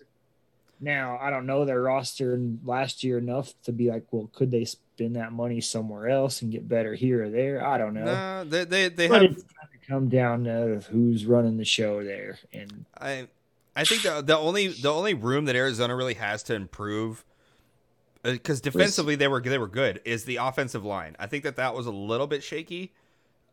Now 0.84 1.18
I 1.22 1.30
don't 1.30 1.46
know 1.46 1.64
their 1.64 1.82
roster 1.82 2.38
last 2.64 3.04
year 3.04 3.18
enough 3.18 3.54
to 3.64 3.72
be 3.72 3.90
like, 3.90 4.06
well, 4.12 4.30
could 4.34 4.52
they 4.52 4.66
spend 4.66 5.16
that 5.16 5.32
money 5.32 5.62
somewhere 5.62 6.10
else 6.10 6.42
and 6.42 6.52
get 6.52 6.68
better 6.68 6.94
here 6.94 7.24
or 7.24 7.30
there? 7.30 7.66
I 7.66 7.78
don't 7.78 7.94
know. 7.94 8.04
No, 8.04 8.44
they 8.44 8.66
they, 8.66 8.90
they 8.90 9.08
but 9.08 9.22
have. 9.22 9.32
it's 9.32 9.44
going 9.44 9.68
to 9.72 9.88
come 9.88 10.10
down 10.10 10.44
to 10.44 10.84
who's 10.92 11.26
running 11.26 11.58
the 11.58 11.66
show 11.66 12.04
there, 12.04 12.38
and 12.52 12.86
I 13.00 13.28
I 13.76 13.86
think 13.86 14.04
the 14.04 14.22
the 14.22 14.38
only 14.38 14.68
the 14.68 14.92
only 14.94 15.14
room 15.14 15.46
that 15.46 15.56
Arizona 15.56 15.96
really 15.96 16.16
has 16.16 16.44
to 16.44 16.54
improve 16.54 17.24
uh, 18.26 18.32
because 18.32 18.62
defensively 18.62 19.16
they 19.16 19.28
were 19.28 19.42
they 19.42 19.58
were 19.58 19.68
good 19.68 20.02
is 20.06 20.26
the 20.26 20.38
offensive 20.38 20.84
line. 20.84 21.16
I 21.18 21.28
think 21.28 21.44
that 21.44 21.56
that 21.56 21.74
was 21.74 21.86
a 21.86 21.92
little 21.92 22.28
bit 22.28 22.44
shaky. 22.44 22.94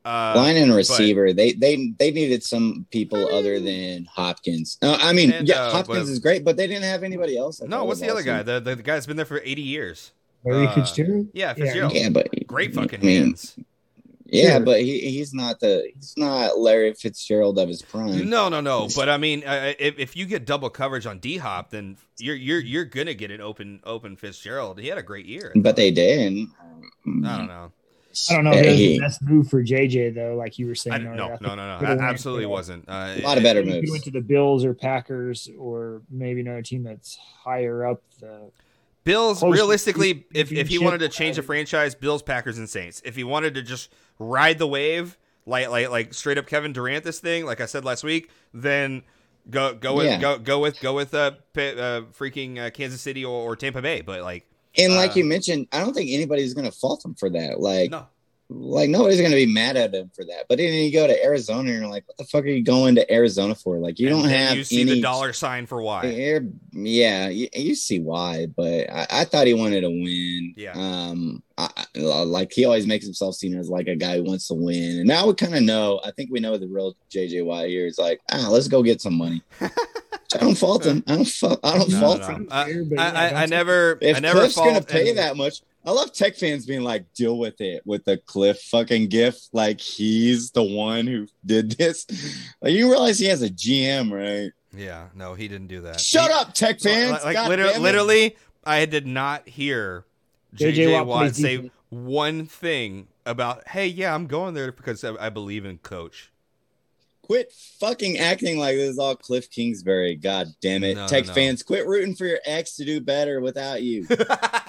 Uh, 0.05 0.33
Line 0.35 0.57
and 0.57 0.75
receiver, 0.75 1.33
they 1.35 1.53
they 1.53 1.93
they 1.99 2.11
needed 2.11 2.43
some 2.43 2.87
people 2.91 3.29
other 3.35 3.61
than 3.61 4.07
Hopkins. 4.07 4.79
Uh, 4.81 4.97
I 5.01 5.13
mean, 5.13 5.31
And, 5.31 5.47
yeah, 5.47 5.65
uh, 5.65 5.71
Hopkins 5.73 6.07
but- 6.07 6.13
is 6.13 6.19
great, 6.19 6.43
but 6.45 6.57
they 6.57 6.67
didn't 6.67 6.85
have 6.85 7.03
anybody 7.03 7.37
else. 7.37 7.61
I 7.63 7.67
no, 7.67 7.85
what's 7.85 8.01
was 8.01 8.01
the 8.01 8.11
other 8.11 8.23
guy? 8.23 8.37
awesome. 8.37 8.47
The, 8.47 8.61
the 8.61 8.77
the 8.77 8.83
guy's 8.83 9.07
been 9.07 9.17
there 9.19 9.27
for 9.27 9.41
eighty 9.45 9.63
years. 9.63 10.13
Larry 10.45 10.67
Uh, 10.69 10.75
Fitzgerald. 10.75 11.29
Yeah, 11.35 11.53
Fitzgerald. 11.53 11.93
Yeah, 11.93 12.09
but 12.09 12.29
Great 12.47 12.75
fucking 12.75 13.01
I 13.01 13.05
mean, 13.05 13.23
hands. 13.25 13.57
Yeah, 14.25 14.45
Yeah. 14.55 14.59
but 14.61 14.81
he, 14.81 15.01
he's 15.11 15.35
not 15.35 15.61
the 15.61 15.91
he's 15.95 16.15
not 16.17 16.57
Larry 16.59 16.95
Fitzgerald 16.95 17.59
of 17.59 17.69
his 17.69 17.83
prime. 17.83 18.31
No, 18.31 18.49
no, 18.49 18.63
no. 18.63 18.89
But 18.97 19.11
I 19.11 19.19
mean, 19.19 19.45
uh, 19.47 19.75
if, 19.79 19.99
if 19.99 20.17
you 20.17 20.25
get 20.25 20.47
double 20.47 20.71
coverage 20.71 21.05
on 21.05 21.19
D 21.19 21.37
Hop, 21.37 21.69
then 21.71 21.99
you're 22.19 22.37
you're 22.37 22.61
you're 22.61 22.85
gonna 22.87 23.13
get 23.13 23.31
an 23.31 23.43
open 23.43 23.81
open 23.85 24.17
Fitzgerald. 24.17 24.81
He 24.81 24.89
had 24.89 24.97
a 24.97 25.03
great 25.03 25.27
year. 25.27 25.53
But 25.57 25.77
they 25.77 25.91
didn't. 25.91 26.49
I 27.07 27.37
don't 27.37 27.49
know. 27.49 27.73
I 28.29 28.35
don't 28.35 28.45
know 28.45 28.51
if 28.53 28.67
it 28.67 28.71
was 28.71 28.79
the 28.79 28.99
best 28.99 29.23
move 29.23 29.49
for 29.49 29.63
JJ 29.63 30.15
though, 30.15 30.35
like 30.35 30.59
you 30.59 30.67
were 30.67 30.75
saying. 30.75 31.07
I, 31.07 31.11
earlier. 31.11 31.15
no, 31.15 31.25
I 31.27 31.29
think 31.31 31.43
no, 31.43 31.55
no, 31.55 31.79
no. 31.79 31.87
Absolutely 32.03 32.47
wasn't. 32.47 32.89
Uh, 32.89 33.15
A 33.17 33.21
lot 33.23 33.37
of 33.39 33.45
better 33.45 33.63
He 33.63 33.71
moves. 33.71 33.91
went 33.91 34.05
to 34.05 34.11
the 34.11 34.21
Bills 34.21 34.65
or 34.65 34.75
Packers 34.75 35.49
or 35.59 36.03
maybe 36.11 36.41
another 36.41 36.63
team 36.63 36.83
that's 36.83 37.17
higher 37.17 37.87
up 37.87 38.03
the. 38.21 38.51
Bills, 39.05 39.43
realistically, 39.43 40.27
if, 40.35 40.53
if 40.53 40.69
he 40.69 40.79
wanted 40.79 40.99
to 40.99 41.09
change 41.09 41.37
the 41.37 41.43
franchise, 41.43 41.95
Bills, 41.95 42.23
Packers, 42.23 42.59
and 42.59 42.69
Saints. 42.69 43.01
If 43.05 43.17
he 43.17 43.25
wanted 43.25 43.55
to 43.55 43.63
just 43.63 43.91
ride 44.19 44.59
the 44.59 44.67
wave, 44.67 45.17
like 45.47 45.71
like 45.71 45.89
like 45.89 46.13
straight 46.13 46.37
up 46.37 46.47
Kevin 46.47 46.73
Durant, 46.75 47.05
this 47.05 47.19
thing, 47.19 47.47
like 47.47 47.61
I 47.63 47.67
said 47.67 47.85
last 47.85 48.05
week, 48.05 48.29
then 48.53 49.03
go 49.49 49.73
go 49.75 49.95
with 49.95 50.07
Yeah. 50.07 50.21
go 50.21 50.39
go 50.39 50.59
with 50.59 50.81
go 50.81 50.95
with 50.95 51.15
uh, 51.15 51.31
P- 51.55 51.71
uh 51.81 52.03
freaking 52.13 52.59
uh, 52.59 52.71
Kansas 52.71 53.01
City 53.01 53.25
or, 53.25 53.41
or 53.41 53.57
Tampa 53.57 53.81
Bay. 53.81 54.03
But 54.03 54.21
like, 54.23 54.47
And 54.79 54.95
like 54.95 55.13
Uh, 55.13 55.15
you 55.15 55.25
mentioned, 55.25 55.67
I 55.73 55.81
don't 55.81 55.95
think 55.95 56.11
anybody's 56.11 56.55
going 56.55 56.71
to 56.71 56.77
fault 56.77 57.05
him 57.05 57.15
for 57.15 57.29
that. 57.31 57.61
Like 57.61 57.91
no, 57.91 58.07
like 58.53 58.91
nobody's 58.91 59.21
gonna 59.21 59.37
be 59.37 59.47
mad 59.47 59.77
at 59.77 59.95
him 59.95 60.11
for 60.15 60.25
that. 60.25 60.47
But 60.49 60.59
then 60.59 60.73
you 60.75 60.93
go 60.93 61.07
to 61.07 61.25
Arizona 61.25 61.71
and 61.71 61.81
you're 61.81 61.89
like, 61.89 62.07
what 62.09 62.17
the 62.17 62.25
fuck 62.25 62.43
are 62.45 62.49
you 62.49 62.65
going 62.65 62.97
to 62.97 63.13
Arizona 63.13 63.55
for? 63.55 63.79
Like 63.79 63.99
you 64.01 64.09
And 64.09 64.17
don't 64.23 64.29
have 64.29 64.57
You 64.57 64.65
see 64.65 64.81
any 64.81 64.95
the 64.97 65.01
dollar 65.01 65.33
sign 65.33 65.67
for 65.67 65.81
why? 65.81 66.07
Yeah, 66.07 66.39
yeah, 66.73 67.29
you, 67.29 67.49
you 67.55 67.75
see 67.77 68.01
why, 68.01 68.47
but 68.47 68.91
I, 68.91 69.07
I 69.11 69.25
thought 69.25 69.47
he 69.47 69.55
wanted 69.55 69.83
to 69.83 69.89
win. 69.91 70.55
Yeah. 70.57 70.73
Um, 70.75 71.43
I, 71.57 71.69
I- 71.77 71.87
like 72.25 72.53
he 72.53 72.65
always 72.65 72.87
makes 72.87 73.05
himself 73.05 73.35
seen 73.37 73.57
as 73.57 73.69
like 73.69 73.87
a 73.87 73.95
guy 73.97 74.17
who 74.17 74.25
wants 74.25 74.49
to 74.49 74.55
win, 74.55 74.99
and 74.99 75.07
now 75.07 75.27
we 75.27 75.35
kind 75.35 75.55
of 75.55 75.63
know. 75.63 76.01
I 76.05 76.11
think 76.11 76.31
we 76.33 76.41
know 76.41 76.57
the 76.59 76.67
real 76.69 76.95
JJ 77.11 77.45
Watt 77.45 77.67
here 77.67 77.87
is 77.87 77.99
like, 77.99 78.21
ah, 78.33 78.49
let's 78.51 78.67
go 78.69 78.83
get 78.83 79.01
some 79.01 79.15
money. 79.15 79.43
I 79.61 80.39
don't 80.39 80.57
fault 80.57 80.87
him. 80.87 81.03
I 81.09 81.17
don't 81.17 81.29
fault. 81.29 81.59
I 81.65 81.77
don't 81.77 81.91
No, 81.91 82.01
fault 82.01 82.21
no. 82.21 82.27
him. 82.27 82.49
I, 82.51 82.65
Fair, 82.73 82.85
I, 82.99 83.11
I, 83.11 83.43
I 83.43 83.47
never, 83.47 83.99
If 84.01 84.17
I 84.17 84.21
never 84.21 84.41
Kliff's 84.41 84.55
gonna 84.57 84.81
pay 84.81 85.01
any- 85.03 85.13
that 85.15 85.37
much, 85.37 85.63
I 85.85 85.93
love 85.93 86.13
Tech 86.13 86.37
fans 86.37 86.67
being 86.67 86.83
like, 86.83 87.13
deal 87.15 87.39
with 87.39 87.61
it 87.61 87.83
with 87.87 88.05
the 88.05 88.19
Kliff 88.19 88.59
fucking 88.59 89.09
gif. 89.09 89.37
Like 89.53 89.81
he's 89.81 90.51
the 90.51 90.63
one 90.63 91.07
who 91.07 91.27
did 91.45 91.73
this. 91.73 92.07
Like 92.61 92.73
you 92.75 92.91
realize 92.91 93.19
he 93.19 93.27
has 93.27 93.43
a 93.43 93.49
GM, 93.49 94.13
right? 94.13 94.53
Yeah, 94.77 95.09
no, 95.15 95.35
he 95.35 95.49
didn't 95.49 95.69
do 95.69 95.81
that. 95.83 95.99
Shut 96.01 96.29
He- 96.31 96.35
up, 96.37 96.55
Tech 96.55 96.81
fans. 96.81 97.13
Like, 97.13 97.25
like 97.25 97.35
God 97.37 97.49
literally, 97.49 97.73
damn 97.73 97.81
it. 97.81 97.83
literally, 97.85 98.37
I 98.63 98.85
did 98.85 99.07
not 99.07 99.49
hear 99.49 100.05
JJ 100.57 100.75
JJ 100.75 100.93
Watt 100.93 101.07
Watt 101.07 101.35
say 101.35 101.57
defense. 101.57 101.73
one 101.89 102.45
thing 102.47 103.09
about, 103.25 103.67
hey, 103.69 103.87
yeah, 103.87 104.15
I'm 104.15 104.27
going 104.27 104.55
there 104.55 104.71
because 104.73 105.03
I, 105.03 105.15
I 105.19 105.29
believe 105.31 105.65
in 105.65 105.79
coach. 105.79 106.31
Quit 107.23 107.53
fucking 107.79 108.19
acting 108.19 108.59
like 108.59 108.77
this 108.77 108.91
is 108.91 108.99
all 108.99 109.15
Kliff 109.17 109.49
Kingsbury. 109.51 110.17
God 110.17 110.49
damn 110.61 110.83
it. 110.83 110.97
No, 110.97 111.03
no, 111.03 111.09
Tech 111.09 111.27
no. 111.27 111.33
fans, 111.33 111.63
quit 111.63 111.87
rooting 111.87 112.15
for 112.17 112.27
your 112.27 112.41
ex 112.45 112.75
to 112.77 112.85
do 112.85 113.01
better 113.01 113.41
without 113.41 113.83
you. 113.83 114.05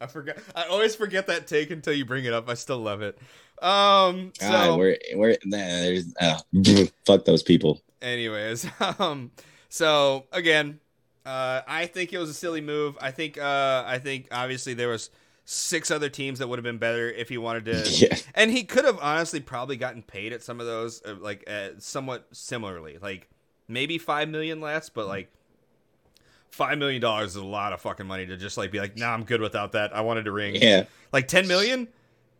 I 0.00 0.06
forget. 0.06 0.38
I 0.54 0.64
always 0.64 0.94
forget 0.94 1.26
that 1.26 1.46
take 1.46 1.70
until 1.70 1.92
you 1.92 2.04
bring 2.04 2.24
it 2.24 2.32
up. 2.32 2.48
I 2.48 2.54
still 2.54 2.78
love 2.78 3.02
it. 3.02 3.18
Um. 3.60 4.32
God, 4.38 4.64
So, 4.66 4.76
we're 4.76 4.98
we're 5.14 5.36
nah, 5.44 5.56
there's 5.58 6.14
oh, 6.20 6.38
fuck 7.06 7.24
those 7.24 7.42
people. 7.42 7.80
anyways, 8.02 8.66
um. 8.98 9.32
So 9.68 10.26
again, 10.32 10.80
uh, 11.26 11.62
I 11.66 11.86
think 11.86 12.12
it 12.12 12.18
was 12.18 12.30
a 12.30 12.34
silly 12.34 12.60
move. 12.60 12.96
I 13.00 13.10
think. 13.10 13.38
Uh, 13.38 13.84
I 13.86 13.98
think 13.98 14.28
obviously 14.30 14.74
there 14.74 14.88
was 14.88 15.10
six 15.44 15.90
other 15.90 16.10
teams 16.10 16.38
that 16.40 16.46
would 16.48 16.58
have 16.58 16.64
been 16.64 16.78
better 16.78 17.10
if 17.10 17.28
he 17.30 17.38
wanted 17.38 17.64
to. 17.64 17.82
Yeah. 17.90 18.16
And 18.34 18.50
he 18.50 18.64
could 18.64 18.84
have 18.84 18.98
honestly 19.00 19.40
probably 19.40 19.76
gotten 19.76 20.02
paid 20.02 20.34
at 20.34 20.42
some 20.42 20.60
of 20.60 20.66
those, 20.66 21.02
uh, 21.04 21.14
like 21.18 21.42
uh, 21.48 21.70
somewhat 21.78 22.28
similarly, 22.32 22.98
like 23.00 23.28
maybe 23.66 23.96
five 23.96 24.28
million 24.28 24.60
less, 24.60 24.90
but 24.90 25.06
like 25.06 25.32
five 26.50 26.78
million 26.78 27.00
dollars 27.00 27.30
is 27.30 27.36
a 27.36 27.44
lot 27.44 27.72
of 27.72 27.80
fucking 27.80 28.06
money 28.06 28.26
to 28.26 28.36
just 28.36 28.56
like 28.56 28.70
be 28.72 28.80
like, 28.80 28.96
nah, 28.96 29.12
I'm 29.12 29.24
good 29.24 29.40
without 29.40 29.72
that. 29.72 29.94
I 29.94 30.00
wanted 30.00 30.24
to 30.24 30.32
ring. 30.32 30.56
Yeah. 30.56 30.84
Like 31.12 31.28
ten 31.28 31.46
million. 31.46 31.88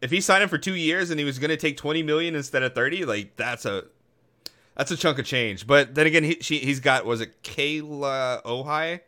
If 0.01 0.11
he 0.11 0.21
signed 0.21 0.43
him 0.45 0.49
for 0.49 0.59
two 0.59 0.75
years 0.75 1.11
and 1.11 1.19
he 1.19 1.25
was 1.27 1.39
going 1.39 1.51
to 1.51 1.57
take 1.57 1.77
twenty 1.77 2.03
million 2.03 2.35
instead 2.35 2.63
of 2.63 2.75
thirty, 2.75 3.05
like 3.05 3.37
that's 3.37 3.65
a 3.65 3.85
that's 4.77 4.91
a 4.93 4.97
chunk 4.97 5.19
of 5.19 5.25
change. 5.27 5.67
But 5.67 5.95
then 5.95 6.07
again, 6.07 6.23
he 6.25 6.39
she, 6.41 6.59
he's 6.59 6.81
got 6.81 7.05
was 7.05 7.21
it 7.21 7.43
Kealia 7.43 8.43
Ohai, 8.45 9.01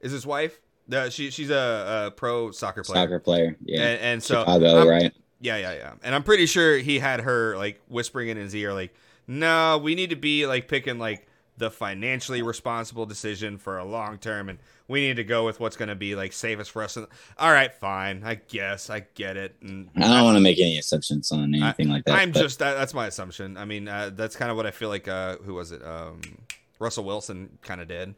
is 0.00 0.12
his 0.12 0.26
wife? 0.26 0.60
Uh, 0.92 1.08
she 1.10 1.30
she's 1.30 1.50
a, 1.50 2.06
a 2.08 2.10
pro 2.12 2.50
soccer 2.50 2.82
player. 2.84 3.02
Soccer 3.04 3.18
player. 3.18 3.56
Yeah. 3.64 3.82
And, 3.82 4.00
and 4.00 4.22
so 4.22 4.40
Chicago, 4.40 4.76
I'm- 4.78 4.88
right? 4.88 5.12
yeah, 5.40 5.56
yeah, 5.56 5.72
yeah. 5.72 5.92
And 6.02 6.14
I'm 6.14 6.22
pretty 6.22 6.46
sure 6.46 6.76
he 6.78 6.98
had 6.98 7.20
her 7.22 7.56
like 7.56 7.80
whispering 7.88 8.28
in 8.28 8.36
his 8.36 8.54
ear, 8.54 8.72
like, 8.74 8.94
"No, 9.26 9.78
we 9.78 9.94
need 9.94 10.10
to 10.10 10.16
be 10.16 10.46
like 10.46 10.68
picking 10.68 10.98
like 10.98 11.25
the 11.56 11.70
financially 11.70 12.42
responsible 12.42 13.06
decision 13.06 13.58
for 13.58 13.78
a 13.78 13.84
long 13.84 14.18
term, 14.18 14.48
and 14.48 14.58
we 14.88 15.00
need 15.00 15.16
to 15.16 15.24
go 15.24 15.44
with 15.44 15.60
what's 15.60 15.76
going 15.76 15.88
to 15.88 15.94
be 15.94 16.14
like 16.14 16.32
safest 16.32 16.70
for 16.70 16.82
us." 16.82 16.96
All 16.96 17.52
right, 17.52 17.72
fine. 17.72 18.22
I 18.24 18.36
guess 18.36 18.90
I 18.90 19.06
get 19.14 19.36
it. 19.36 19.56
And 19.62 19.90
I 19.96 20.00
don't 20.00 20.24
want 20.24 20.36
to 20.36 20.40
make 20.40 20.58
any 20.58 20.78
assumptions 20.78 21.32
on 21.32 21.54
anything 21.54 21.88
like 21.88 22.04
that. 22.04 22.18
I'm 22.18 22.32
but 22.32 22.42
just 22.42 22.58
that, 22.58 22.74
that's 22.74 22.94
my 22.94 23.06
assumption. 23.06 23.56
I 23.56 23.64
mean, 23.64 23.88
uh, 23.88 24.10
that's 24.14 24.36
kind 24.36 24.50
of 24.50 24.56
what 24.56 24.66
I 24.66 24.70
feel 24.70 24.88
like. 24.88 25.08
Uh, 25.08 25.36
who 25.38 25.54
was 25.54 25.72
it? 25.72 25.84
Um, 25.84 26.20
Russell 26.78 27.04
Wilson 27.04 27.58
kind 27.62 27.80
of 27.80 27.88
did, 27.88 28.14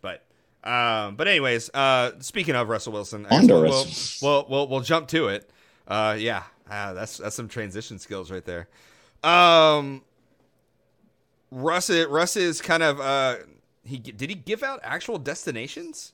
but. 0.00 0.24
Um, 0.64 1.14
but 1.14 1.28
anyways, 1.28 1.70
uh, 1.72 2.12
speaking 2.18 2.56
of 2.56 2.68
Russell 2.68 2.92
Wilson, 2.92 3.26
I 3.30 3.46
we'll, 3.46 3.62
we'll, 3.62 3.86
we'll, 4.20 4.46
we'll, 4.50 4.68
we'll 4.68 4.80
jump 4.80 5.06
to 5.08 5.28
it. 5.28 5.48
Uh, 5.86 6.16
yeah, 6.18 6.42
uh, 6.68 6.92
that's 6.94 7.16
that's 7.16 7.36
some 7.36 7.48
transition 7.48 7.98
skills 7.98 8.30
right 8.30 8.44
there. 8.44 8.68
Um, 9.22 10.02
Russ, 11.50 11.90
Russ 11.90 12.36
is 12.36 12.60
kind 12.60 12.82
of 12.82 13.00
uh, 13.00 13.36
he 13.84 13.98
did 13.98 14.28
he 14.28 14.34
give 14.36 14.62
out 14.62 14.80
actual 14.82 15.18
destinations, 15.18 16.12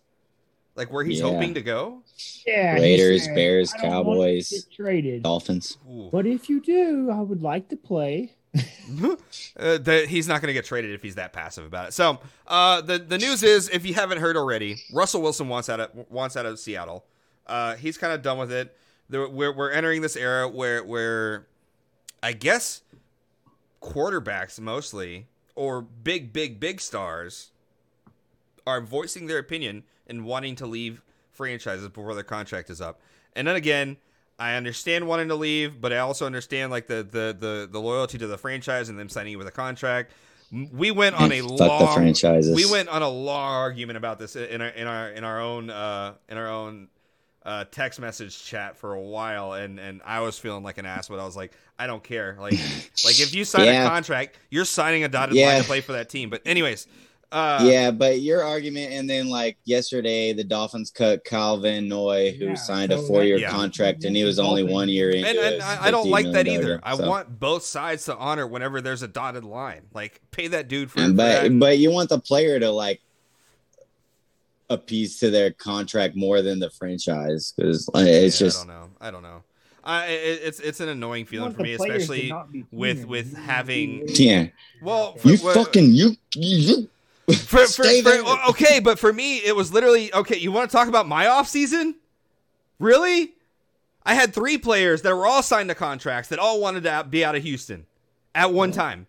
like 0.76 0.92
where 0.92 1.04
he's 1.04 1.20
Yeah. 1.20 1.26
hoping 1.30 1.54
to 1.54 1.62
go? 1.62 2.02
Yeah, 2.46 2.74
Raiders, 2.74 3.24
said, 3.24 3.34
Bears, 3.34 3.72
"I 3.74 3.82
don't 3.82 4.06
want 4.06 4.18
to 4.20 4.24
Cowboys. 4.24 4.64
traded. 4.74 5.22
Dolphins. 5.22 5.78
Ooh. 5.90 6.08
But 6.12 6.26
if 6.26 6.48
you 6.48 6.60
do, 6.60 7.10
I 7.10 7.20
would 7.20 7.42
like 7.42 7.68
to 7.70 7.76
play. 7.76 8.32
uh, 8.54 9.78
that 9.78 10.06
he's 10.08 10.28
not 10.28 10.40
going 10.40 10.46
to 10.46 10.52
get 10.52 10.64
traded 10.64 10.92
if 10.92 11.02
he's 11.02 11.16
that 11.16 11.32
passive 11.32 11.64
about 11.64 11.88
it. 11.88 11.92
So 11.92 12.20
uh, 12.46 12.80
the 12.80 12.98
the 12.98 13.18
news 13.18 13.42
is, 13.42 13.68
if 13.70 13.84
you 13.84 13.94
haven't 13.94 14.18
heard 14.18 14.36
already, 14.36 14.76
Russell 14.92 15.22
Wilson 15.22 15.48
wants 15.48 15.68
out 15.68 15.80
of 15.80 15.90
wants 16.08 16.36
out 16.36 16.46
of 16.46 16.58
Seattle. 16.60 17.04
Uh, 17.48 17.74
he's 17.74 17.98
kind 17.98 18.12
of 18.12 18.22
done 18.22 18.38
with 18.38 18.52
it. 18.52 18.76
There- 19.08 19.28
We're 19.28 19.52
we're 19.52 19.70
entering 19.72 20.02
this 20.02 20.14
era 20.16 20.48
where 20.48 20.84
where 20.84 21.46
I 22.22 22.32
guess 22.32 22.82
quarterbacks 23.84 24.58
mostly 24.58 25.26
or 25.54 25.82
big 25.82 26.32
big 26.32 26.58
big 26.58 26.80
stars 26.80 27.50
are 28.66 28.80
voicing 28.80 29.26
their 29.26 29.38
opinion 29.38 29.84
and 30.06 30.24
wanting 30.24 30.56
to 30.56 30.66
leave 30.66 31.02
franchises 31.32 31.86
before 31.88 32.14
their 32.14 32.24
contract 32.24 32.70
is 32.70 32.80
up. 32.80 33.00
And 33.36 33.46
then 33.46 33.56
again, 33.56 33.98
I 34.38 34.54
understand 34.54 35.06
wanting 35.06 35.28
to 35.28 35.34
leave, 35.34 35.80
but 35.80 35.92
I 35.92 35.98
also 35.98 36.24
understand 36.24 36.70
like 36.70 36.86
the 36.86 37.02
the 37.02 37.36
the, 37.38 37.68
the 37.70 37.80
loyalty 37.80 38.16
to 38.18 38.26
the 38.26 38.38
franchise 38.38 38.88
and 38.88 38.98
them 38.98 39.08
signing 39.08 39.36
with 39.36 39.46
a 39.46 39.52
contract. 39.52 40.12
We 40.72 40.90
went 40.90 41.16
on 41.16 41.32
a 41.32 41.40
long 41.42 42.14
we 42.54 42.64
went 42.70 42.88
on 42.88 43.02
a 43.02 43.08
long 43.08 43.54
argument 43.54 43.96
about 43.96 44.18
this 44.18 44.36
in 44.36 44.60
our 44.60 44.68
in 44.68 44.86
our 44.86 45.10
in 45.10 45.24
our 45.24 45.40
own 45.40 45.68
uh, 45.68 46.14
in 46.28 46.38
our 46.38 46.48
own 46.48 46.88
uh, 47.44 47.64
text 47.70 48.00
message 48.00 48.42
chat 48.44 48.76
for 48.76 48.94
a 48.94 49.00
while, 49.00 49.52
and 49.52 49.78
and 49.78 50.00
I 50.04 50.20
was 50.20 50.38
feeling 50.38 50.62
like 50.62 50.78
an 50.78 50.86
ass, 50.86 51.08
but 51.08 51.18
I 51.18 51.24
was 51.24 51.36
like, 51.36 51.52
I 51.78 51.86
don't 51.86 52.02
care. 52.02 52.36
Like 52.40 52.54
like 53.04 53.20
if 53.20 53.34
you 53.34 53.44
sign 53.44 53.66
Yeah. 53.66 53.84
a 53.84 53.88
contract, 53.88 54.38
you're 54.50 54.64
signing 54.64 55.04
a 55.04 55.08
dotted 55.08 55.36
Yeah. 55.36 55.46
line 55.46 55.58
to 55.60 55.64
play 55.64 55.80
for 55.80 55.92
that 55.92 56.08
team. 56.08 56.30
But 56.30 56.42
anyways, 56.46 56.86
uh, 57.32 57.66
yeah, 57.68 57.90
but 57.90 58.20
your 58.20 58.44
argument, 58.44 58.92
and 58.92 59.10
then 59.10 59.28
like 59.28 59.58
yesterday, 59.64 60.32
the 60.32 60.44
Dolphins 60.44 60.90
cut 60.90 61.24
Kyle 61.24 61.58
Van 61.58 61.88
Noy, 61.88 62.32
who 62.38 62.46
Yeah, 62.46 62.54
signed 62.54 62.92
a 62.92 62.98
four-year 62.98 63.38
Yeah. 63.38 63.50
contract, 63.50 64.04
and 64.04 64.14
he 64.16 64.22
was 64.24 64.38
only 64.38 64.62
one 64.62 64.88
year 64.88 65.10
into 65.10 65.28
and, 65.28 65.38
and 65.38 65.60
a 65.60 65.64
I, 65.64 65.86
I 65.86 65.90
don't 65.90 66.08
like 66.08 66.30
that 66.32 66.46
either. 66.46 66.76
deal, 66.76 66.80
I 66.82 66.96
so. 66.96 67.06
want 67.08 67.40
both 67.40 67.64
sides 67.64 68.04
to 68.04 68.16
honor 68.16 68.46
whenever 68.46 68.80
there's 68.80 69.02
a 69.02 69.08
dotted 69.08 69.44
line. 69.44 69.82
Like 69.92 70.20
pay 70.30 70.46
that 70.48 70.68
dude 70.68 70.90
for, 70.92 71.00
And 71.00 71.16
but 71.16 71.42
that. 71.42 71.58
but 71.58 71.78
you 71.78 71.90
want 71.90 72.08
the 72.08 72.20
player 72.20 72.58
to 72.60 72.70
like 72.70 73.00
appease 74.70 75.18
to 75.20 75.30
their 75.30 75.50
contract 75.52 76.16
more 76.16 76.42
than 76.42 76.58
the 76.58 76.70
franchise 76.70 77.52
because 77.56 77.88
it's 77.94 78.40
Yeah, 78.40 78.46
just 78.46 78.64
I 78.64 78.66
don't 78.66 78.68
know. 78.68 78.90
I 79.00 79.10
don't 79.10 79.22
know. 79.22 79.42
I 79.86 80.06
it, 80.06 80.40
it's 80.44 80.60
it's 80.60 80.80
an 80.80 80.88
annoying 80.88 81.26
feeling 81.26 81.52
for 81.52 81.62
me, 81.62 81.74
especially 81.74 82.32
with 82.70 83.04
with 83.06 83.36
having. 83.36 84.06
to 84.06 84.22
yeah. 84.22 84.46
Well, 84.82 85.14
for, 85.16 85.28
You 85.28 85.36
for- 85.36 85.52
fucking 85.52 85.92
you 85.92 86.16
you. 86.34 86.88
for, 87.28 87.34
for, 87.66 87.66
Stay 87.66 88.02
for- 88.02 88.10
there. 88.10 88.22
okay, 88.50 88.80
but 88.80 88.98
for 88.98 89.12
me, 89.12 89.38
it 89.38 89.54
was 89.56 89.72
literally 89.72 90.12
okay. 90.14 90.36
You 90.38 90.52
want 90.52 90.70
to 90.70 90.76
talk 90.76 90.88
about 90.88 91.06
my 91.08 91.26
off 91.26 91.48
season? 91.48 91.96
Really? 92.78 93.32
I 94.06 94.14
had 94.14 94.34
three 94.34 94.58
players 94.58 95.00
that 95.02 95.14
were 95.14 95.26
all 95.26 95.42
signed 95.42 95.70
to 95.70 95.74
contracts 95.74 96.28
that 96.28 96.38
all 96.38 96.60
wanted 96.60 96.82
to 96.84 97.06
be 97.08 97.24
out 97.24 97.34
of 97.34 97.42
Houston 97.42 97.86
at 98.34 98.52
one 98.52 98.72
time. 98.72 99.06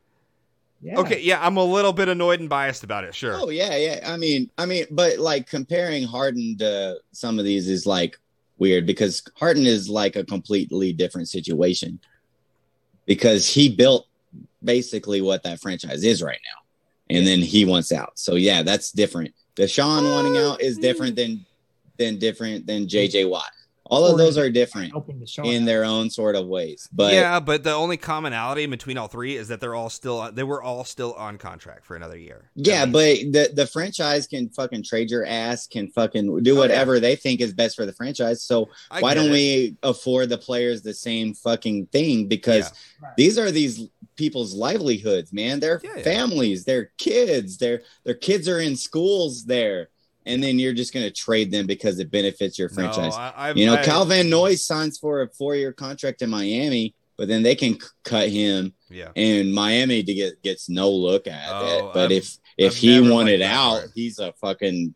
Yeah. 0.85 0.99
Okay, 0.99 1.19
yeah, 1.19 1.43
I'm 1.43 1.57
a 1.57 1.63
little 1.63 1.93
bit 1.93 2.09
annoyed 2.09 2.41
and 2.41 2.47
biased 2.47 2.83
about 2.83 3.05
it. 3.05 3.15
Sure. 3.15 3.33
Oh 3.33 3.49
yeah, 3.49 3.75
yeah. 3.75 4.01
I 4.05 4.17
mean, 4.17 4.51
I 4.59 4.67
mean, 4.67 4.85
but 4.91 5.17
like 5.17 5.49
comparing 5.49 6.03
Harden 6.03 6.55
to 6.59 6.97
some 7.11 7.39
of 7.39 7.45
these 7.45 7.67
is 7.67 7.87
like 7.87 8.19
weird 8.59 8.85
because 8.85 9.23
Harden 9.35 9.65
is 9.65 9.89
like 9.89 10.15
a 10.15 10.23
completely 10.23 10.93
different 10.93 11.27
situation 11.27 11.99
because 13.07 13.49
he 13.49 13.75
built 13.75 14.05
basically 14.63 15.21
what 15.21 15.41
that 15.41 15.59
franchise 15.59 16.03
is 16.03 16.21
right 16.21 16.39
now, 16.53 17.15
and 17.15 17.25
then 17.25 17.39
he 17.39 17.65
wants 17.65 17.91
out. 17.91 18.19
So 18.19 18.35
yeah, 18.35 18.61
that's 18.61 18.91
different. 18.91 19.33
Deshaun 19.55 20.03
wanting 20.11 20.37
out 20.37 20.61
is 20.61 20.77
different 20.77 21.15
than 21.15 21.43
than 21.97 22.19
different 22.19 22.67
than 22.67 22.85
JJ 22.85 23.27
Watt. 23.27 23.49
All 23.87 24.05
of 24.07 24.17
those 24.17 24.37
are 24.37 24.49
different 24.49 24.91
Helping 24.91 25.19
to 25.19 25.27
show 25.27 25.43
in 25.43 25.63
their 25.65 25.83
own 25.85 26.09
sort 26.09 26.35
of 26.35 26.47
ways. 26.47 26.89
But 26.91 27.13
yeah, 27.13 27.39
but 27.39 27.63
the 27.63 27.71
only 27.73 27.97
commonality 27.97 28.65
between 28.65 28.97
all 28.97 29.07
three 29.07 29.35
is 29.35 29.47
that 29.49 29.59
they're 29.59 29.75
all 29.75 29.89
still 29.91 30.31
they 30.31 30.43
were 30.43 30.63
all 30.63 30.83
still 30.83 31.13
on 31.13 31.37
contract 31.37 31.85
for 31.85 31.95
another 31.95 32.17
year. 32.17 32.49
Yeah, 32.55 32.81
I 32.81 32.85
mean, 32.85 32.91
but 32.93 33.03
the 33.31 33.53
the 33.53 33.67
franchise 33.67 34.25
can 34.25 34.49
fucking 34.49 34.83
trade 34.83 35.11
your 35.11 35.25
ass, 35.25 35.67
can 35.67 35.89
fucking 35.89 36.41
do 36.43 36.55
Oh, 36.55 36.59
whatever 36.59 36.99
they 36.99 37.15
think 37.15 37.41
is 37.41 37.53
best 37.53 37.75
for 37.75 37.85
the 37.85 37.93
franchise. 37.93 38.41
So 38.43 38.69
I 38.89 39.01
why 39.01 39.13
don't 39.13 39.27
it. 39.27 39.31
we 39.31 39.77
afford 39.83 40.29
the 40.29 40.37
players 40.39 40.81
the 40.81 40.93
same 40.93 41.33
fucking 41.35 41.87
thing? 41.87 42.27
Because 42.27 42.71
Right. 43.01 43.11
these 43.17 43.37
are 43.37 43.51
these 43.51 43.87
people's 44.15 44.53
livelihoods, 44.53 45.31
man. 45.33 45.59
Their 45.59 45.81
Yeah, 45.83 45.91
yeah. 45.97 46.03
families, 46.03 46.63
their 46.63 46.91
kids, 46.97 47.57
their 47.57 47.81
their 48.03 48.15
kids 48.15 48.47
are 48.47 48.59
in 48.59 48.75
schools 48.77 49.43
there, 49.45 49.89
and 50.25 50.43
then 50.43 50.57
you're 50.59 50.73
just 50.73 50.93
gonna 50.93 51.11
trade 51.11 51.51
them 51.51 51.65
because 51.67 51.99
it 51.99 52.09
benefits 52.11 52.57
your 52.59 52.69
franchise. 52.69 53.13
No, 53.13 53.17
I, 53.21 53.33
I've, 53.49 53.57
you 53.57 53.65
know, 53.65 53.75
I- 53.75 53.83
Calvin 53.83 54.29
Noyes 54.29 54.63
signs 54.65 54.97
for 54.97 55.21
a 55.21 55.29
four 55.29 55.55
year 55.55 55.71
contract 55.73 56.21
in 56.21 56.29
Miami. 56.29 56.93
but 57.17 57.29
then 57.29 57.43
they 57.43 57.55
can 57.55 57.79
c- 57.79 57.87
cut 58.03 58.27
him, 58.27 58.73
Yeah. 58.89 59.09
and 59.15 59.53
Miami 59.53 60.03
to 60.03 60.13
get 60.13 60.41
gets 60.43 60.67
no 60.67 60.89
look 60.91 61.27
at 61.27 61.47
Oh, 61.49 61.87
it. 61.89 61.93
But 61.93 62.05
I've- 62.07 62.15
if 62.17 62.37
if 62.57 62.71
I've 62.73 62.77
he 62.77 63.09
wanted 63.09 63.41
out, 63.41 63.79
part. 63.79 63.91
he's 63.95 64.19
a 64.19 64.33
fucking 64.41 64.93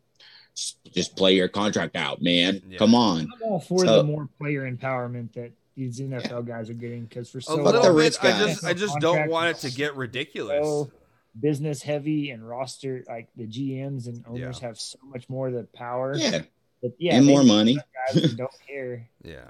just 0.92 1.16
play 1.16 1.34
your 1.34 1.48
contract 1.48 1.96
out, 1.96 2.20
man. 2.20 2.60
Yeah. 2.68 2.76
Come 2.78 2.94
on. 2.94 3.20
I'm 3.20 3.42
all 3.42 3.60
for 3.60 3.86
So- 3.86 3.96
the 3.98 4.04
more 4.04 4.28
player 4.38 4.70
empowerment 4.70 5.32
that 5.32 5.52
these 5.76 5.98
NFL 6.00 6.42
guys 6.46 6.68
are 6.68 6.74
getting 6.74 7.04
because 7.04 7.30
for 7.30 7.38
A 7.38 7.42
so 7.42 7.56
Fuck 7.56 7.64
little 7.64 7.82
the 7.82 7.88
long, 7.88 7.96
bit. 7.96 8.18
I 8.22 8.38
just 8.46 8.64
I 8.64 8.72
just 8.74 8.98
don't 9.00 9.30
want 9.30 9.48
it 9.56 9.60
to 9.66 9.74
get 9.74 9.96
ridiculous. 9.96 10.62
so 10.66 10.90
business 11.38 11.82
heavy 11.82 12.30
and 12.30 12.46
roster 12.46 13.04
like 13.08 13.28
the 13.36 13.46
GMs 13.46 14.06
and 14.06 14.24
owners 14.26 14.58
have 14.60 14.78
so 14.78 14.98
much 15.04 15.28
more 15.28 15.48
of 15.48 15.54
the 15.54 15.64
power. 15.74 16.14
Yeah, 16.16 16.42
But 16.82 16.92
yeah, 16.98 17.16
and 17.16 17.26
more 17.26 17.44
money. 17.44 17.78
guys 18.12 18.32
don't 18.34 18.50
care. 18.66 19.08
Yeah. 19.22 19.44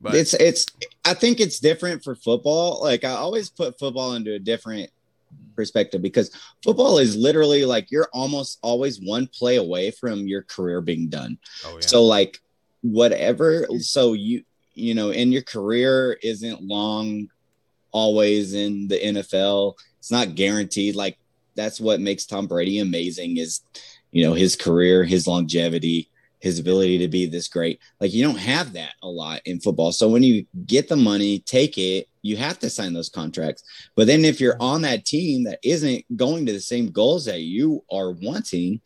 But 0.00 0.14
it's 0.14 0.34
it's 0.34 0.66
I 1.04 1.14
think 1.14 1.40
it's 1.40 1.58
different 1.60 2.04
for 2.04 2.14
football. 2.14 2.80
Like 2.82 3.04
I 3.04 3.10
always 3.10 3.50
put 3.50 3.78
football 3.78 4.14
into 4.14 4.34
a 4.34 4.38
different 4.38 4.90
perspective 5.56 6.00
because 6.00 6.30
football 6.62 6.98
is 6.98 7.16
literally 7.16 7.64
like 7.64 7.90
you're 7.90 8.08
almost 8.12 8.58
always 8.62 9.00
one 9.00 9.26
play 9.26 9.56
away 9.56 9.90
from 9.90 10.26
your 10.26 10.42
career 10.42 10.80
being 10.80 11.08
done. 11.08 11.36
oh 11.66 11.74
yeah. 11.74 11.80
So 11.86 12.04
like 12.04 12.38
whatever 12.82 13.66
so 13.80 14.12
you 14.12 14.44
you 14.74 14.94
know 14.94 15.10
in 15.10 15.32
your 15.32 15.42
career 15.42 16.16
isn't 16.22 16.62
long 16.62 17.28
always 17.90 18.54
in 18.54 18.86
the 18.88 18.98
NFL. 19.00 19.74
It's 20.08 20.10
not 20.10 20.36
guaranteed 20.36 20.96
like 20.96 21.18
that's 21.54 21.78
what 21.78 22.00
makes 22.00 22.24
Tom 22.24 22.46
Brady 22.46 22.78
amazing 22.78 23.36
is 23.36 23.60
you 24.10 24.24
know 24.24 24.32
his 24.32 24.56
career, 24.56 25.04
his 25.04 25.26
longevity, 25.26 26.08
his 26.38 26.58
ability 26.58 26.96
to 26.96 27.08
be 27.08 27.26
this 27.26 27.46
great. 27.46 27.78
Like 28.00 28.14
you 28.14 28.24
don't 28.24 28.38
have 28.38 28.72
that 28.72 28.94
a 29.02 29.06
lot 29.06 29.42
in 29.44 29.60
football. 29.60 29.92
So 29.92 30.08
when 30.08 30.22
you 30.22 30.46
get 30.64 30.88
the 30.88 30.96
money, 30.96 31.40
take 31.40 31.76
it, 31.76 32.08
you 32.22 32.38
have 32.38 32.58
to 32.60 32.70
sign 32.70 32.94
those 32.94 33.10
contracts. 33.10 33.62
But 33.96 34.06
then 34.06 34.24
if 34.24 34.40
you're 34.40 34.56
on 34.60 34.80
that 34.80 35.04
team 35.04 35.44
that 35.44 35.58
isn't 35.62 36.06
going 36.16 36.46
to 36.46 36.52
the 36.52 36.60
same 36.60 36.90
goals 36.90 37.26
that 37.26 37.42
you 37.42 37.84
are 37.92 38.12
wanting, 38.12 38.80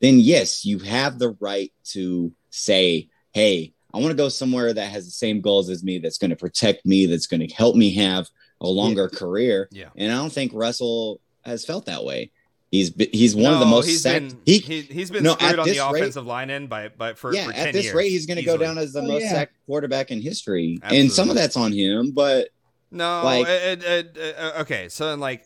then 0.00 0.18
yes, 0.18 0.64
you 0.64 0.80
have 0.80 1.20
the 1.20 1.36
right 1.38 1.72
to 1.92 2.32
say, 2.50 3.10
"Hey, 3.30 3.74
I 3.94 3.98
want 3.98 4.08
to 4.08 4.16
go 4.16 4.28
somewhere 4.28 4.72
that 4.72 4.90
has 4.90 5.04
the 5.04 5.12
same 5.12 5.40
goals 5.40 5.70
as 5.70 5.84
me 5.84 5.98
that's 5.98 6.18
going 6.18 6.30
to 6.30 6.36
protect 6.36 6.84
me, 6.84 7.06
that's 7.06 7.28
going 7.28 7.46
to 7.46 7.54
help 7.54 7.76
me 7.76 7.94
have 7.94 8.28
a 8.60 8.66
longer 8.68 9.08
career." 9.08 9.68
yeah. 9.72 9.88
And 9.96 10.12
I 10.12 10.16
don't 10.16 10.32
think 10.32 10.52
Russell 10.54 11.20
has 11.44 11.64
felt 11.64 11.86
that 11.86 12.04
way. 12.04 12.30
He's 12.70 12.90
be- 12.90 13.08
he's 13.12 13.36
one 13.36 13.52
of 13.54 13.60
the 13.60 13.66
most 13.66 13.86
he's 13.86 14.02
sacked. 14.02 14.30
been 14.30 14.38
he, 14.46 14.58
he, 14.58 14.80
he's 14.82 15.08
been 15.10 15.22
no, 15.22 15.34
screwed 15.34 15.52
at 15.52 15.58
on 15.60 15.66
the 15.66 15.74
this 15.74 15.80
rate- 15.92 16.00
offensive 16.00 16.26
line 16.26 16.50
end 16.50 16.68
by 16.68 16.88
by 16.88 17.12
for, 17.14 17.32
yeah, 17.32 17.46
for 17.46 17.52
10 17.52 17.66
at 17.68 17.72
this 17.72 17.84
years, 17.84 17.94
rate, 17.94 18.08
he's 18.08 18.26
going 18.26 18.38
to 18.38 18.42
go 18.42 18.56
down 18.56 18.78
as 18.78 18.92
the 18.92 19.00
Oh, 19.00 19.06
most 19.06 19.22
yeah. 19.22 19.30
sacked 19.30 19.52
quarterback 19.66 20.10
in 20.10 20.20
history. 20.20 20.80
Absolutely. 20.82 21.00
And 21.04 21.12
some 21.12 21.28
of 21.30 21.36
that's 21.36 21.56
on 21.56 21.72
him, 21.72 22.10
but 22.10 22.48
No, 22.90 23.22
Like- 23.24 23.46
it, 23.46 23.84
it, 23.84 24.16
it, 24.16 24.36
uh, 24.38 24.60
okay. 24.62 24.88
So 24.88 25.08
then, 25.10 25.20
like, 25.20 25.44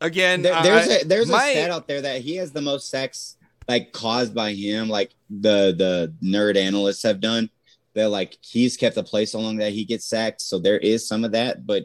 again, 0.00 0.42
there, 0.42 0.62
there's 0.62 0.88
I- 0.88 0.92
a 0.94 1.04
there's 1.04 1.28
my- 1.28 1.48
a 1.48 1.52
stat 1.52 1.70
out 1.70 1.86
there 1.88 2.00
that 2.02 2.20
he 2.22 2.36
has 2.36 2.52
the 2.52 2.62
most 2.62 2.88
sacks 2.90 3.36
like 3.68 3.92
caused 3.92 4.34
by 4.34 4.52
him, 4.54 4.88
like 4.88 5.12
the 5.30 5.74
the 5.76 6.14
nerd 6.22 6.56
analysts 6.56 7.02
have 7.02 7.20
done. 7.20 7.50
That 7.94 8.08
like 8.08 8.38
he's 8.40 8.78
kept 8.78 8.94
the 8.94 9.04
play 9.04 9.26
so 9.26 9.38
long 9.38 9.56
that 9.58 9.72
he 9.72 9.84
gets 9.84 10.06
sacked. 10.06 10.40
So 10.40 10.58
there 10.58 10.78
is 10.78 11.06
some 11.06 11.24
of 11.24 11.32
that, 11.32 11.66
but 11.66 11.84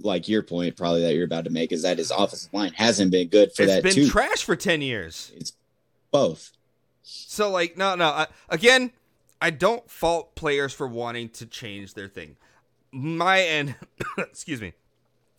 like 0.00 0.28
your 0.28 0.42
point 0.42 0.76
probably 0.76 1.02
that 1.02 1.14
you're 1.14 1.24
about 1.24 1.44
to 1.44 1.50
make 1.50 1.72
is 1.72 1.82
that 1.82 1.98
his 1.98 2.10
offensive 2.10 2.52
line 2.52 2.72
hasn't 2.74 3.10
been 3.10 3.28
good 3.28 3.52
for 3.54 3.62
it's 3.62 3.72
that 3.72 3.82
been 3.82 3.94
too. 3.94 4.08
trash 4.08 4.44
for 4.44 4.56
ten 4.56 4.80
years. 4.82 5.32
it's 5.36 5.52
both. 6.10 6.52
So 7.02 7.50
like, 7.50 7.76
no, 7.76 7.94
no. 7.94 8.06
I, 8.08 8.26
again, 8.48 8.92
I 9.40 9.50
don't 9.50 9.88
fault 9.90 10.34
players 10.34 10.72
for 10.72 10.86
wanting 10.86 11.30
to 11.30 11.46
change 11.46 11.94
their 11.94 12.08
thing. 12.08 12.36
My 12.92 13.42
end, 13.42 13.74
excuse 14.18 14.60
me, 14.60 14.72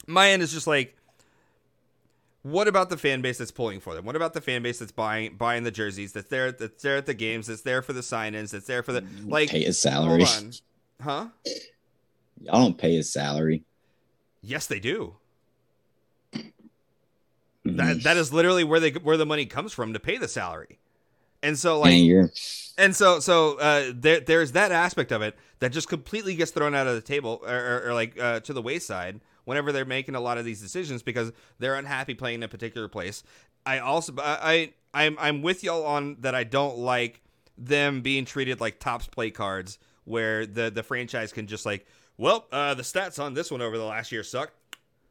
my 0.08 0.30
end 0.30 0.42
is 0.42 0.52
just 0.52 0.68
like, 0.68 0.96
what 2.44 2.68
about 2.68 2.90
the 2.90 2.98
fan 2.98 3.22
base 3.22 3.38
that's 3.38 3.52
pulling 3.52 3.80
for 3.80 3.94
them? 3.94 4.06
What 4.06 4.16
about 4.16 4.34
the 4.34 4.42
fan 4.42 4.64
base 4.64 4.80
that's 4.80 4.92
buying 4.92 5.36
buying 5.36 5.64
the 5.64 5.72
jerseys? 5.72 6.14
That's 6.14 6.30
there, 6.30 6.52
that's 6.52 6.82
there 6.82 6.98
at 6.98 7.06
the 7.06 7.14
games. 7.14 7.48
That's 7.48 7.62
there 7.62 7.82
for 7.82 7.94
the 7.94 8.04
sign-ins. 8.04 8.52
That's 8.52 8.66
there 8.66 8.82
for 8.82 8.94
the 8.94 9.04
like. 9.26 9.50
pay 9.50 9.64
his 9.64 9.80
salary. 9.80 10.24
huh? 11.02 11.28
Y'all 12.42 12.62
don't 12.62 12.78
pay 12.78 12.96
his 12.96 13.12
salary. 13.12 13.64
Yes, 14.42 14.68
they 14.68 14.80
do. 14.80 15.16
That 17.66 18.04
that 18.04 18.18
is 18.18 18.34
literally 18.34 18.64
where 18.64 18.80
they 18.80 18.92
where 18.92 19.18
the 19.18 19.26
money 19.26 19.46
comes 19.46 19.74
from 19.74 19.94
to 19.94 20.00
pay 20.00 20.18
the 20.18 20.30
salary. 20.30 20.80
And 21.44 21.60
so 21.60 21.80
like 21.80 21.92
Man, 21.92 22.32
and 22.78 22.96
so 22.96 23.20
so 23.20 23.60
uh 23.60 23.92
there 23.94 24.22
there's 24.22 24.54
that 24.54 24.72
aspect 24.72 25.12
of 25.12 25.22
it 25.22 25.38
that 25.60 25.72
just 25.72 25.88
completely 25.88 26.36
gets 26.36 26.52
thrown 26.52 26.74
out 26.74 26.88
of 26.88 26.96
the 26.96 27.02
table 27.02 27.42
or, 27.46 27.54
or, 27.54 27.90
or 27.90 27.94
like 27.94 28.20
uh, 28.20 28.40
to 28.40 28.54
the 28.54 28.62
wayside 28.62 29.20
whenever 29.44 29.72
they're 29.72 29.86
making 29.86 30.16
a 30.16 30.20
lot 30.20 30.38
of 30.38 30.46
these 30.46 30.62
decisions 30.62 31.04
because 31.04 31.32
they're 31.60 31.76
unhappy 31.76 32.14
playing 32.14 32.36
in 32.36 32.44
a 32.44 32.48
particular 32.48 32.88
place. 32.88 33.24
I 33.66 33.80
also 33.80 34.14
I, 34.18 34.74
I 34.94 35.06
I'm 35.06 35.18
I'm 35.20 35.42
with 35.42 35.64
y'all 35.64 35.86
on 35.86 36.18
that 36.22 36.34
I 36.36 36.44
don't 36.44 36.78
like 36.78 37.22
them 37.58 38.02
being 38.02 38.26
treated 38.26 38.62
like 38.62 38.80
tops 38.80 39.08
play 39.08 39.32
cards 39.32 39.80
where 40.06 40.46
the 40.46 40.72
the 40.72 40.84
franchise 40.84 41.32
can 41.34 41.46
just 41.48 41.66
like 41.66 41.86
well 42.20 42.46
uh 42.52 42.76
the 42.76 42.84
stats 42.84 43.18
on 43.18 43.34
this 43.34 43.50
one 43.50 43.64
over 43.64 43.76
the 43.80 43.84
last 43.86 44.12
year 44.12 44.24
suck. 44.24 44.52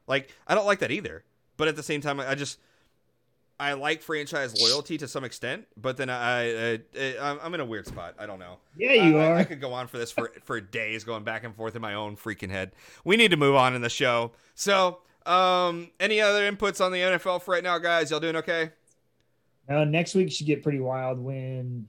Like 0.07 0.33
I 0.47 0.55
don't 0.55 0.67
like 0.67 0.79
that 0.79 0.93
either. 0.93 1.25
But 1.57 1.67
at 1.67 1.75
the 1.75 1.83
same 1.83 2.01
time 2.01 2.21
I 2.21 2.37
just 2.37 2.61
I 3.61 3.73
like 3.73 4.03
franchise 4.03 4.55
loyalty 4.61 4.99
to 4.99 5.09
some 5.09 5.25
extent, 5.25 5.67
but 5.77 5.97
then 5.97 6.09
I, 6.09 6.75
I, 6.75 6.79
I 6.97 7.39
I'm 7.43 7.53
in 7.55 7.59
a 7.61 7.65
weird 7.65 7.89
spot. 7.89 8.15
I 8.17 8.25
don't 8.27 8.39
know. 8.39 8.59
Yeah, 8.77 8.93
you 8.93 9.19
I, 9.19 9.25
I- 9.25 9.27
are. 9.31 9.35
I 9.39 9.43
could 9.45 9.61
go 9.61 9.73
on 9.73 9.89
for 9.89 9.99
this 9.99 10.13
for 10.13 10.31
for 10.45 10.61
days, 10.61 11.03
going 11.03 11.25
back 11.25 11.43
and 11.43 11.53
forth 11.57 11.75
in 11.75 11.83
my 11.83 11.95
own 11.95 12.17
freaking 12.17 12.51
head. 12.51 12.71
We 13.05 13.17
need 13.17 13.33
to 13.33 13.37
move 13.37 13.57
on 13.57 13.75
in 13.75 13.83
the 13.83 13.91
show. 13.91 14.31
So, 14.55 14.99
um, 15.27 15.91
any 15.99 16.21
other 16.21 16.49
inputs 16.49 16.81
on 16.85 16.93
the 16.93 16.99
NFL 16.99 17.43
for 17.43 17.51
right 17.51 17.65
now, 17.65 17.79
guys? 17.79 18.13
Y'all 18.13 18.21
doing 18.21 18.37
okay? 18.37 18.71
Now, 19.69 19.83
next 19.83 20.15
week 20.15 20.31
should 20.31 20.47
get 20.47 20.63
pretty 20.63 20.79
wild 20.79 21.19
when 21.19 21.89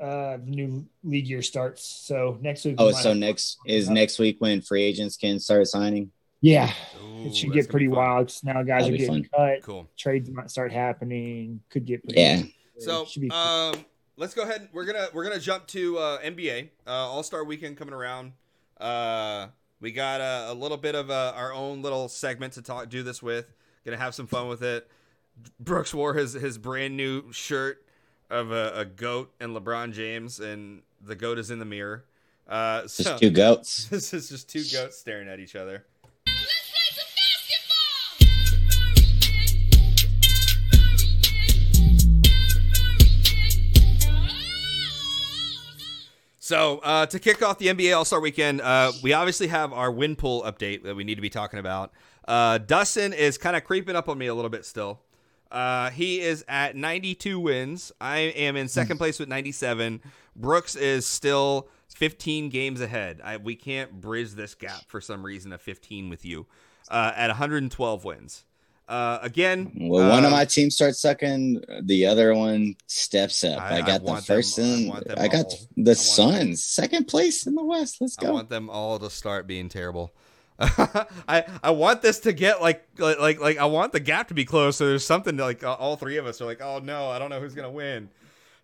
uh, 0.00 0.36
the 0.36 0.42
new 0.50 0.86
league 1.04 1.26
year 1.26 1.42
starts. 1.42 1.84
So 1.84 2.38
next 2.40 2.64
week. 2.64 2.76
Oh, 2.78 2.92
might 2.92 3.02
so 3.02 3.12
next 3.14 3.58
is 3.66 3.88
next 3.90 4.18
week 4.18 4.36
when 4.40 4.60
free 4.62 4.82
agents 4.82 5.16
can 5.16 5.38
start 5.40 5.66
signing. 5.66 6.10
Yeah, 6.40 6.72
Ooh, 7.02 7.26
it 7.26 7.34
should 7.36 7.52
get 7.52 7.68
pretty 7.68 7.86
gonna 7.86 7.96
be 7.96 7.96
fun. 7.96 8.14
wild. 8.14 8.26
'cause 8.28 8.44
Now 8.44 8.62
guys 8.62 8.82
That'd 8.84 8.94
are 8.94 8.96
getting 8.98 9.24
fun. 9.24 9.30
cut. 9.56 9.62
Cool. 9.62 9.90
Trades 9.98 10.30
might 10.30 10.50
start 10.50 10.70
happening. 10.72 11.60
Could 11.70 11.84
get 11.84 12.04
pretty 12.04 12.20
Yeah. 12.20 12.42
So, 12.78 13.06
Should 13.06 13.22
be- 13.22 13.30
um, 13.32 13.74
let's 14.16 14.34
go 14.34 14.42
ahead. 14.42 14.68
We're 14.72 14.84
gonna 14.84 15.08
we're 15.12 15.24
gonna 15.24 15.40
jump 15.40 15.66
to 15.68 15.98
uh, 15.98 16.18
NBA 16.20 16.70
uh, 16.86 16.90
All 16.90 17.24
Star 17.24 17.42
Weekend 17.44 17.76
coming 17.76 17.92
around. 17.94 18.32
Uh, 18.80 19.48
we 19.80 19.90
got 19.90 20.20
a, 20.20 20.52
a 20.52 20.54
little 20.54 20.76
bit 20.76 20.94
of 20.94 21.10
uh, 21.10 21.32
our 21.34 21.52
own 21.52 21.82
little 21.82 22.08
segment 22.08 22.52
to 22.52 22.62
talk 22.62 22.88
do 22.88 23.02
this 23.02 23.20
with. 23.20 23.52
Gonna 23.84 23.96
have 23.96 24.14
some 24.14 24.28
fun 24.28 24.48
with 24.48 24.62
it. 24.62 24.88
Brooks 25.58 25.92
wore 25.92 26.14
his 26.14 26.34
his 26.34 26.56
brand 26.56 26.96
new 26.96 27.32
shirt 27.32 27.84
of 28.30 28.50
a, 28.50 28.72
a 28.74 28.84
goat 28.84 29.32
and 29.40 29.54
LeBron 29.56 29.92
James, 29.92 30.40
and 30.40 30.82
the 31.00 31.14
goat 31.14 31.38
is 31.38 31.50
in 31.50 31.58
the 31.58 31.64
mirror. 31.64 32.04
Uh, 32.46 32.82
Just 32.82 33.18
two 33.18 33.30
goats. 33.30 33.84
this 33.90 34.14
is 34.14 34.28
just 34.28 34.48
two 34.48 34.64
goats 34.72 34.98
staring 34.98 35.28
at 35.28 35.38
each 35.38 35.54
other. 35.54 35.84
So 46.40 46.78
uh, 46.78 47.04
to 47.04 47.18
kick 47.18 47.42
off 47.42 47.58
the 47.58 47.66
NBA 47.66 47.94
All 47.94 48.06
Star 48.06 48.20
Weekend, 48.20 48.62
uh, 48.62 48.90
we 49.02 49.12
obviously 49.12 49.48
have 49.48 49.70
our 49.74 49.90
win 49.90 50.16
pool 50.16 50.42
update 50.44 50.82
that 50.84 50.96
we 50.96 51.04
need 51.04 51.16
to 51.16 51.20
be 51.20 51.28
talking 51.28 51.58
about. 51.58 51.92
Uh, 52.26 52.56
Dustin 52.56 53.12
is 53.12 53.36
kind 53.36 53.54
of 53.54 53.64
creeping 53.64 53.94
up 53.94 54.08
on 54.08 54.16
me 54.16 54.28
a 54.28 54.34
little 54.34 54.48
bit 54.48 54.64
still. 54.64 55.00
Uh, 55.50 55.90
he 55.90 56.20
is 56.20 56.44
at 56.48 56.76
92 56.76 57.40
wins. 57.40 57.92
I 58.00 58.18
am 58.18 58.56
in 58.56 58.68
second 58.68 58.98
place 58.98 59.18
with 59.18 59.28
97. 59.28 60.00
Brooks 60.36 60.76
is 60.76 61.06
still 61.06 61.68
15 61.94 62.48
games 62.50 62.80
ahead. 62.80 63.20
I, 63.24 63.38
we 63.38 63.56
can't 63.56 64.00
bridge 64.00 64.32
this 64.32 64.54
gap 64.54 64.82
for 64.88 65.00
some 65.00 65.24
reason 65.24 65.52
of 65.52 65.60
15 65.62 66.10
with 66.10 66.24
you 66.24 66.46
uh, 66.90 67.12
at 67.16 67.28
112 67.28 68.04
wins. 68.04 68.44
Uh, 68.86 69.18
again, 69.20 69.70
Well, 69.78 70.08
one 70.08 70.24
uh, 70.24 70.28
of 70.28 70.32
my 70.32 70.46
teams 70.46 70.74
starts 70.74 70.98
sucking, 71.00 71.62
the 71.82 72.06
other 72.06 72.34
one 72.34 72.74
steps 72.86 73.44
up. 73.44 73.60
I- 73.60 73.76
I, 73.76 73.76
I 73.78 73.80
got 73.82 74.00
the 74.00 74.06
want 74.06 74.26
them- 74.26 74.36
first 74.36 74.58
I 74.58 74.62
and 74.62 74.92
them 74.92 75.18
I 75.18 75.28
got 75.28 75.46
all. 75.46 75.58
The. 75.76 75.94
Suns, 75.94 76.62
second 76.64 77.06
place 77.06 77.46
in 77.46 77.54
the 77.54 77.64
West. 77.64 78.00
Let's 78.00 78.16
go. 78.16 78.28
I 78.28 78.30
want 78.30 78.48
them 78.48 78.70
all 78.70 78.98
to 78.98 79.10
start 79.10 79.46
being 79.46 79.68
terrible. 79.68 80.14
I 81.28 81.44
I 81.62 81.70
want 81.70 82.02
this 82.02 82.20
to 82.20 82.32
get 82.32 82.60
like 82.60 82.84
like 82.98 83.38
like 83.38 83.58
I 83.58 83.66
want 83.66 83.92
the 83.92 84.00
gap 84.00 84.28
to 84.28 84.34
be 84.34 84.44
close. 84.44 84.76
So 84.76 84.88
there's 84.88 85.06
something 85.06 85.36
to, 85.36 85.44
like 85.44 85.62
all 85.62 85.96
three 85.96 86.16
of 86.16 86.26
us 86.26 86.40
are 86.40 86.46
like, 86.46 86.60
oh 86.60 86.80
no, 86.80 87.08
I 87.08 87.18
don't 87.18 87.30
know 87.30 87.40
who's 87.40 87.54
gonna 87.54 87.70
win. 87.70 88.10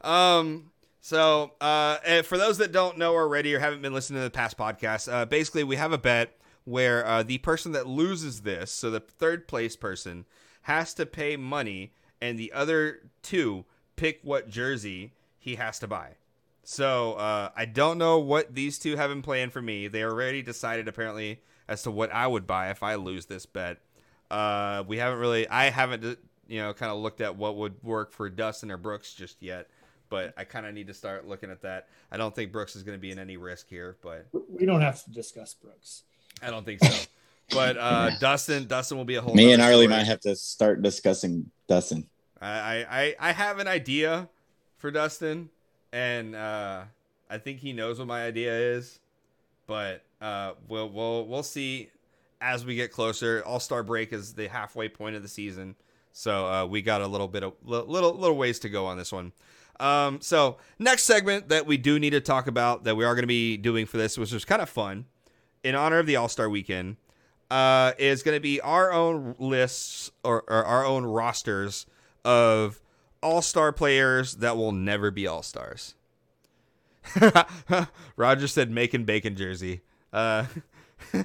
Um. 0.00 0.70
So 1.00 1.52
uh, 1.60 2.22
for 2.22 2.38
those 2.38 2.56
that 2.58 2.72
don't 2.72 2.96
know 2.96 3.12
already 3.12 3.54
or 3.54 3.58
haven't 3.58 3.82
been 3.82 3.92
listening 3.92 4.20
to 4.20 4.24
the 4.24 4.30
past 4.30 4.56
podcasts, 4.56 5.12
uh, 5.12 5.26
basically 5.26 5.62
we 5.62 5.76
have 5.76 5.92
a 5.92 5.98
bet 5.98 6.38
where 6.64 7.06
uh, 7.06 7.22
the 7.22 7.38
person 7.38 7.72
that 7.72 7.86
loses 7.86 8.40
this, 8.40 8.70
so 8.70 8.90
the 8.90 9.00
third 9.00 9.46
place 9.46 9.76
person, 9.76 10.24
has 10.62 10.94
to 10.94 11.04
pay 11.04 11.36
money, 11.36 11.92
and 12.22 12.38
the 12.38 12.50
other 12.52 13.00
two 13.22 13.66
pick 13.96 14.20
what 14.22 14.48
jersey 14.48 15.12
he 15.38 15.56
has 15.56 15.78
to 15.78 15.86
buy. 15.86 16.12
So 16.62 17.12
uh, 17.14 17.50
I 17.54 17.66
don't 17.66 17.98
know 17.98 18.18
what 18.18 18.54
these 18.54 18.78
two 18.78 18.96
have 18.96 19.10
in 19.10 19.20
plan 19.20 19.50
for 19.50 19.60
me. 19.60 19.88
They 19.88 20.02
already 20.02 20.40
decided 20.40 20.88
apparently 20.88 21.42
as 21.68 21.82
to 21.84 21.90
what 21.90 22.12
I 22.12 22.26
would 22.26 22.46
buy 22.46 22.70
if 22.70 22.82
I 22.82 22.94
lose 22.96 23.26
this 23.26 23.46
bet. 23.46 23.78
Uh, 24.30 24.84
we 24.86 24.98
haven't 24.98 25.18
really, 25.18 25.48
I 25.48 25.70
haven't, 25.70 26.04
uh, 26.04 26.14
you 26.48 26.60
know, 26.60 26.72
kind 26.74 26.90
of 26.90 26.98
looked 26.98 27.20
at 27.20 27.36
what 27.36 27.56
would 27.56 27.82
work 27.82 28.12
for 28.12 28.28
Dustin 28.28 28.70
or 28.70 28.76
Brooks 28.76 29.14
just 29.14 29.42
yet. 29.42 29.68
But 30.10 30.34
I 30.36 30.44
kind 30.44 30.66
of 30.66 30.74
need 30.74 30.86
to 30.88 30.94
start 30.94 31.26
looking 31.26 31.50
at 31.50 31.62
that. 31.62 31.88
I 32.12 32.16
don't 32.16 32.34
think 32.34 32.52
Brooks 32.52 32.76
is 32.76 32.82
going 32.82 32.96
to 32.96 33.00
be 33.00 33.10
in 33.10 33.18
any 33.18 33.36
risk 33.36 33.68
here, 33.68 33.96
but 34.02 34.26
We 34.32 34.66
don't 34.66 34.82
have 34.82 35.02
to 35.04 35.10
discuss 35.10 35.54
Brooks. 35.54 36.02
I 36.42 36.50
don't 36.50 36.64
think 36.64 36.84
so. 36.84 37.06
But 37.50 37.76
uh, 37.78 38.10
Dustin, 38.20 38.66
Dustin 38.66 38.96
will 38.96 39.04
be 39.04 39.16
a 39.16 39.22
whole. 39.22 39.34
Me 39.34 39.52
and 39.52 39.60
nother 39.60 39.72
Arlie 39.72 39.86
story. 39.86 39.96
might 39.98 40.06
have 40.06 40.20
to 40.20 40.36
start 40.36 40.82
discussing 40.82 41.50
Dustin. 41.68 42.06
I, 42.40 42.48
I, 42.48 42.86
I 42.90 43.16
I 43.20 43.32
have 43.32 43.58
an 43.58 43.68
idea 43.68 44.28
for 44.78 44.90
Dustin, 44.90 45.48
and 45.92 46.34
uh, 46.34 46.82
I 47.30 47.38
think 47.38 47.60
he 47.60 47.72
knows 47.72 47.98
what 47.98 48.06
my 48.08 48.24
idea 48.24 48.52
is, 48.54 48.98
but 49.66 50.02
uh, 50.24 50.54
we'll 50.68 50.88
we'll 50.88 51.26
we'll 51.26 51.42
see 51.42 51.90
as 52.40 52.64
we 52.64 52.74
get 52.74 52.90
closer. 52.90 53.42
All 53.44 53.60
Star 53.60 53.82
break 53.82 54.12
is 54.12 54.32
the 54.32 54.48
halfway 54.48 54.88
point 54.88 55.16
of 55.16 55.22
the 55.22 55.28
season, 55.28 55.76
so 56.12 56.46
uh, 56.46 56.64
we 56.64 56.80
got 56.80 57.02
a 57.02 57.06
little 57.06 57.28
bit 57.28 57.42
of 57.42 57.52
little 57.62 58.14
little 58.14 58.36
ways 58.36 58.58
to 58.60 58.70
go 58.70 58.86
on 58.86 58.96
this 58.96 59.12
one. 59.12 59.32
Um, 59.78 60.20
so 60.22 60.56
next 60.78 61.02
segment 61.02 61.50
that 61.50 61.66
we 61.66 61.76
do 61.76 61.98
need 61.98 62.10
to 62.10 62.22
talk 62.22 62.46
about 62.46 62.84
that 62.84 62.96
we 62.96 63.04
are 63.04 63.14
going 63.14 63.24
to 63.24 63.26
be 63.26 63.58
doing 63.58 63.84
for 63.84 63.98
this, 63.98 64.16
which 64.16 64.32
was 64.32 64.46
kind 64.46 64.62
of 64.62 64.70
fun, 64.70 65.04
in 65.62 65.74
honor 65.74 65.98
of 65.98 66.06
the 66.06 66.16
All 66.16 66.28
Star 66.28 66.48
Weekend, 66.48 66.96
uh, 67.50 67.92
is 67.98 68.22
going 68.22 68.36
to 68.36 68.40
be 68.40 68.62
our 68.62 68.92
own 68.92 69.34
lists 69.38 70.10
or, 70.22 70.42
or 70.48 70.64
our 70.64 70.86
own 70.86 71.04
rosters 71.04 71.84
of 72.24 72.80
All 73.22 73.42
Star 73.42 73.72
players 73.72 74.36
that 74.36 74.56
will 74.56 74.72
never 74.72 75.10
be 75.10 75.26
All 75.26 75.42
Stars. 75.42 75.96
Roger 78.16 78.48
said 78.48 78.70
making 78.70 79.04
bacon 79.04 79.36
jersey. 79.36 79.82
Uh, 80.14 80.46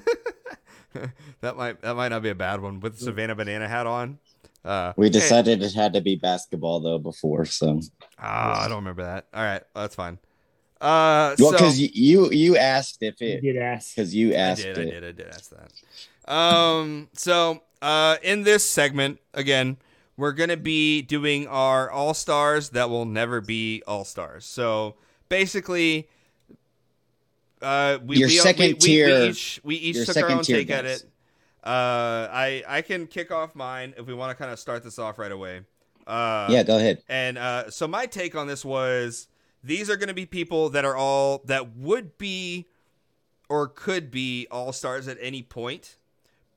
that 1.40 1.56
might 1.56 1.80
that 1.82 1.94
might 1.94 2.08
not 2.08 2.22
be 2.22 2.30
a 2.30 2.34
bad 2.34 2.60
one 2.60 2.80
with 2.80 2.98
Savannah 2.98 3.34
banana 3.34 3.68
hat 3.68 3.86
on. 3.86 4.18
Uh, 4.64 4.92
We 4.96 5.06
hey- 5.06 5.10
decided 5.10 5.62
it 5.62 5.72
had 5.72 5.92
to 5.94 6.00
be 6.00 6.16
basketball 6.16 6.80
though 6.80 6.98
before, 6.98 7.44
so 7.44 7.80
Ah, 8.18 8.64
I 8.64 8.68
don't 8.68 8.78
remember 8.78 9.04
that. 9.04 9.26
All 9.32 9.42
right, 9.42 9.62
that's 9.74 9.94
fine. 9.94 10.18
Uh, 10.80 11.36
well, 11.38 11.50
so 11.50 11.52
because 11.52 11.78
you 11.80 12.30
you 12.30 12.56
asked 12.56 13.02
if 13.02 13.20
You 13.20 13.28
it 13.28 13.40
did 13.42 13.56
ask. 13.56 13.94
because 13.94 14.14
you 14.14 14.32
I 14.32 14.36
asked 14.36 14.62
did, 14.62 14.78
it. 14.78 14.88
I 14.88 14.90
did, 14.90 15.04
I 15.04 15.12
did 15.12 15.26
ask 15.28 15.50
that. 15.50 16.30
Um, 16.32 17.08
so 17.12 17.62
uh, 17.82 18.16
in 18.22 18.42
this 18.42 18.68
segment, 18.68 19.20
again, 19.34 19.76
we're 20.16 20.32
gonna 20.32 20.56
be 20.56 21.00
doing 21.02 21.46
our 21.46 21.90
all 21.90 22.12
stars 22.14 22.70
that 22.70 22.90
will 22.90 23.04
never 23.06 23.40
be 23.40 23.82
all 23.86 24.04
stars. 24.04 24.44
So 24.46 24.96
basically, 25.28 26.08
uh, 27.62 27.98
we 28.04 28.16
Your 28.16 28.28
we, 28.28 28.36
second 28.36 28.66
we, 28.66 28.74
tier- 28.74 29.06
we 29.06 29.28
each 29.28 29.60
we 29.62 29.74
each 29.76 30.06
took 30.06 30.16
our 30.16 30.30
own 30.30 30.42
take 30.42 30.70
at 30.70 30.84
it. 30.84 31.04
Uh, 31.62 32.28
I 32.32 32.62
I 32.66 32.82
can 32.82 33.06
kick 33.06 33.30
off 33.30 33.54
mine 33.54 33.94
if 33.96 34.06
we 34.06 34.14
want 34.14 34.30
to 34.30 34.34
kind 34.34 34.52
of 34.52 34.58
start 34.58 34.82
this 34.82 34.98
off 34.98 35.18
right 35.18 35.32
away. 35.32 35.62
Uh, 36.06 36.48
yeah, 36.50 36.62
go 36.62 36.76
ahead. 36.76 37.02
and 37.08 37.38
uh, 37.38 37.70
so 37.70 37.86
my 37.86 38.06
take 38.06 38.34
on 38.34 38.46
this 38.46 38.64
was 38.64 39.28
these 39.62 39.90
are 39.90 39.96
going 39.96 40.08
to 40.08 40.14
be 40.14 40.26
people 40.26 40.70
that 40.70 40.84
are 40.84 40.96
all 40.96 41.42
that 41.44 41.76
would 41.76 42.16
be 42.16 42.66
or 43.48 43.68
could 43.68 44.10
be 44.10 44.46
all 44.50 44.72
stars 44.72 45.08
at 45.08 45.18
any 45.20 45.42
point, 45.42 45.96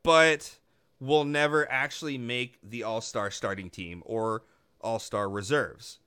but 0.04 0.60
will 1.00 1.26
never 1.26 1.70
actually 1.70 2.18
make 2.18 2.58
the 2.64 2.84
all 2.84 3.02
star 3.02 3.30
starting 3.30 3.70
team 3.70 4.02
or 4.06 4.44
all 4.80 5.00
star 5.00 5.30
reserves. 5.30 6.00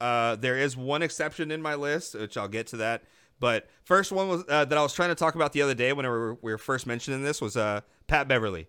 Uh, 0.00 0.36
there 0.36 0.58
is 0.58 0.76
one 0.76 1.00
exception 1.00 1.50
in 1.50 1.62
my 1.62 1.74
list, 1.74 2.14
which 2.14 2.36
I'll 2.36 2.48
get 2.48 2.66
to 2.68 2.76
that. 2.78 3.04
But 3.42 3.66
first 3.82 4.12
one 4.12 4.28
was 4.28 4.44
uh, 4.48 4.66
that 4.66 4.78
I 4.78 4.82
was 4.82 4.92
trying 4.92 5.08
to 5.08 5.16
talk 5.16 5.34
about 5.34 5.52
the 5.52 5.62
other 5.62 5.74
day 5.74 5.92
when 5.92 6.06
we 6.06 6.10
were, 6.10 6.34
we 6.42 6.52
were 6.52 6.58
first 6.58 6.86
mentioning 6.86 7.24
this 7.24 7.40
was 7.40 7.56
uh, 7.56 7.80
Pat 8.06 8.28
Beverley. 8.28 8.68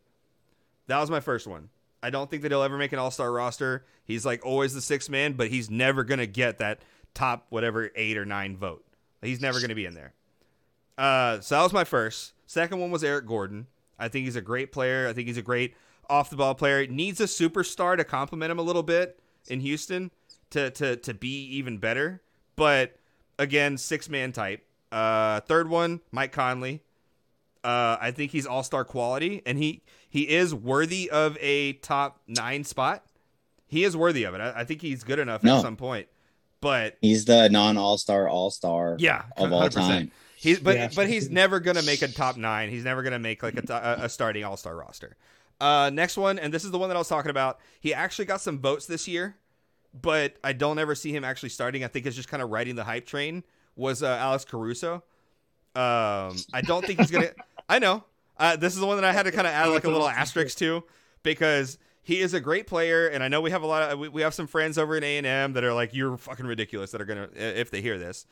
That 0.87 0.99
was 0.99 1.11
my 1.11 1.19
first 1.19 1.45
one. 1.45 1.69
I 2.01 2.09
don't 2.09 2.27
think 2.27 2.41
that 2.41 2.51
he'll 2.51 2.63
ever 2.63 2.75
make 2.75 2.91
an 2.91 2.97
All 2.97 3.11
Star 3.11 3.31
roster. 3.31 3.85
He's 4.03 4.25
like 4.25 4.43
always 4.43 4.73
the 4.73 4.81
sixth 4.81 5.11
man, 5.11 5.33
but 5.33 5.49
he's 5.49 5.69
never 5.69 6.03
gonna 6.03 6.25
get 6.25 6.57
that 6.57 6.81
top 7.13 7.45
whatever 7.49 7.91
eight 7.95 8.17
or 8.17 8.25
nine 8.25 8.57
vote. 8.57 8.83
He's 9.21 9.39
never 9.39 9.61
gonna 9.61 9.75
be 9.75 9.85
in 9.85 9.93
there. 9.93 10.15
Uh, 10.97 11.39
so 11.39 11.53
that 11.53 11.61
was 11.61 11.71
my 11.71 11.83
first. 11.83 12.33
Second 12.47 12.79
one 12.79 12.89
was 12.89 13.03
Eric 13.03 13.27
Gordon. 13.27 13.67
I 13.99 14.07
think 14.07 14.25
he's 14.25 14.35
a 14.35 14.41
great 14.41 14.71
player. 14.71 15.07
I 15.07 15.13
think 15.13 15.27
he's 15.27 15.37
a 15.37 15.43
great 15.43 15.75
off 16.09 16.31
the 16.31 16.35
ball 16.35 16.55
player. 16.55 16.87
Needs 16.87 17.21
a 17.21 17.25
superstar 17.25 17.95
to 17.95 18.03
complement 18.03 18.51
him 18.51 18.57
a 18.57 18.63
little 18.63 18.81
bit 18.81 19.19
in 19.47 19.59
Houston 19.59 20.09
to 20.49 20.71
to 20.71 20.95
to 20.95 21.13
be 21.13 21.45
even 21.57 21.77
better. 21.77 22.23
But 22.55 22.97
again, 23.39 23.77
six 23.77 24.09
man 24.09 24.31
type. 24.31 24.65
Uh, 24.91 25.39
third 25.41 25.69
one, 25.69 26.01
Mike 26.11 26.31
Conley. 26.31 26.81
Uh, 27.63 27.97
I 27.99 28.11
think 28.11 28.31
he's 28.31 28.45
all 28.45 28.63
star 28.63 28.83
quality, 28.83 29.41
and 29.45 29.57
he 29.57 29.81
he 30.09 30.29
is 30.29 30.53
worthy 30.53 31.09
of 31.09 31.37
a 31.39 31.73
top 31.73 32.19
nine 32.27 32.63
spot. 32.63 33.03
He 33.67 33.83
is 33.83 33.95
worthy 33.97 34.23
of 34.25 34.35
it. 34.35 34.41
I, 34.41 34.59
I 34.61 34.63
think 34.65 34.81
he's 34.81 35.03
good 35.03 35.17
enough 35.19 35.43
No. 35.43 35.55
at 35.57 35.61
some 35.61 35.77
point. 35.77 36.07
But 36.61 36.97
He's 37.01 37.25
the 37.25 37.49
non 37.49 37.77
All 37.77 37.97
Star 37.97 38.27
All 38.29 38.49
Star 38.51 38.95
yeah, 38.99 39.23
of 39.37 39.51
all 39.51 39.61
100%. 39.67 39.73
time. 39.73 40.11
He's 40.37 40.59
but 40.59 40.75
Yeah. 40.75 40.89
but 40.95 41.07
he's 41.07 41.29
never 41.29 41.59
gonna 41.59 41.81
make 41.83 42.01
a 42.01 42.07
top 42.07 42.37
nine. 42.37 42.69
He's 42.69 42.83
never 42.83 43.01
gonna 43.03 43.19
make 43.19 43.41
like 43.43 43.55
a, 43.57 43.73
a, 43.73 44.05
a 44.05 44.09
starting 44.09 44.43
All 44.43 44.57
Star 44.57 44.75
roster. 44.75 45.15
Uh, 45.61 45.89
next 45.93 46.17
one, 46.17 46.37
and 46.39 46.53
this 46.53 46.65
is 46.65 46.71
the 46.71 46.77
one 46.77 46.89
that 46.89 46.95
I 46.95 46.99
was 46.99 47.07
talking 47.07 47.31
about. 47.31 47.59
He 47.79 47.93
actually 47.93 48.25
got 48.25 48.41
some 48.41 48.59
votes 48.59 48.85
this 48.85 49.07
year, 49.07 49.35
but 49.99 50.35
I 50.43 50.53
don't 50.53 50.79
ever 50.79 50.95
see 50.95 51.13
him 51.13 51.23
actually 51.23 51.49
starting. 51.49 51.83
I 51.83 51.87
think 51.87 52.05
it's 52.05 52.15
just 52.15 52.29
kind 52.29 52.41
of 52.41 52.49
riding 52.49 52.75
the 52.75 52.83
hype 52.83 53.05
train. 53.05 53.43
Was 53.75 54.03
uh, 54.03 54.07
Alex 54.07 54.45
Caruso? 54.45 55.03
Um, 55.75 56.35
I 56.53 56.61
don't 56.61 56.85
think 56.85 56.99
he's 56.99 57.11
gonna. 57.11 57.31
I 57.69 57.79
know. 57.79 58.03
Uh, 58.37 58.55
this 58.55 58.73
is 58.73 58.79
the 58.79 58.85
one 58.85 58.97
that 58.97 59.05
I 59.05 59.13
had 59.13 59.23
to 59.23 59.31
kind 59.31 59.47
of 59.47 59.53
add 59.53 59.67
like 59.67 59.83
a 59.83 59.89
little 59.89 60.07
asterisk 60.07 60.57
to 60.59 60.83
because 61.21 61.77
he 62.01 62.19
is 62.19 62.33
a 62.33 62.39
great 62.39 62.67
player, 62.67 63.07
and 63.07 63.23
I 63.23 63.27
know 63.27 63.41
we 63.41 63.51
have 63.51 63.63
a 63.63 63.67
lot 63.67 63.91
of 63.91 63.99
we, 63.99 64.09
we 64.09 64.21
have 64.21 64.33
some 64.33 64.47
friends 64.47 64.77
over 64.77 64.95
in 64.95 65.03
A 65.03 65.17
and 65.17 65.25
M 65.25 65.53
that 65.53 65.63
are 65.63 65.73
like 65.73 65.93
you're 65.93 66.17
fucking 66.17 66.45
ridiculous 66.45 66.91
that 66.91 67.01
are 67.01 67.05
gonna 67.05 67.29
if 67.35 67.71
they 67.71 67.81
hear 67.81 67.97
this. 67.97 68.25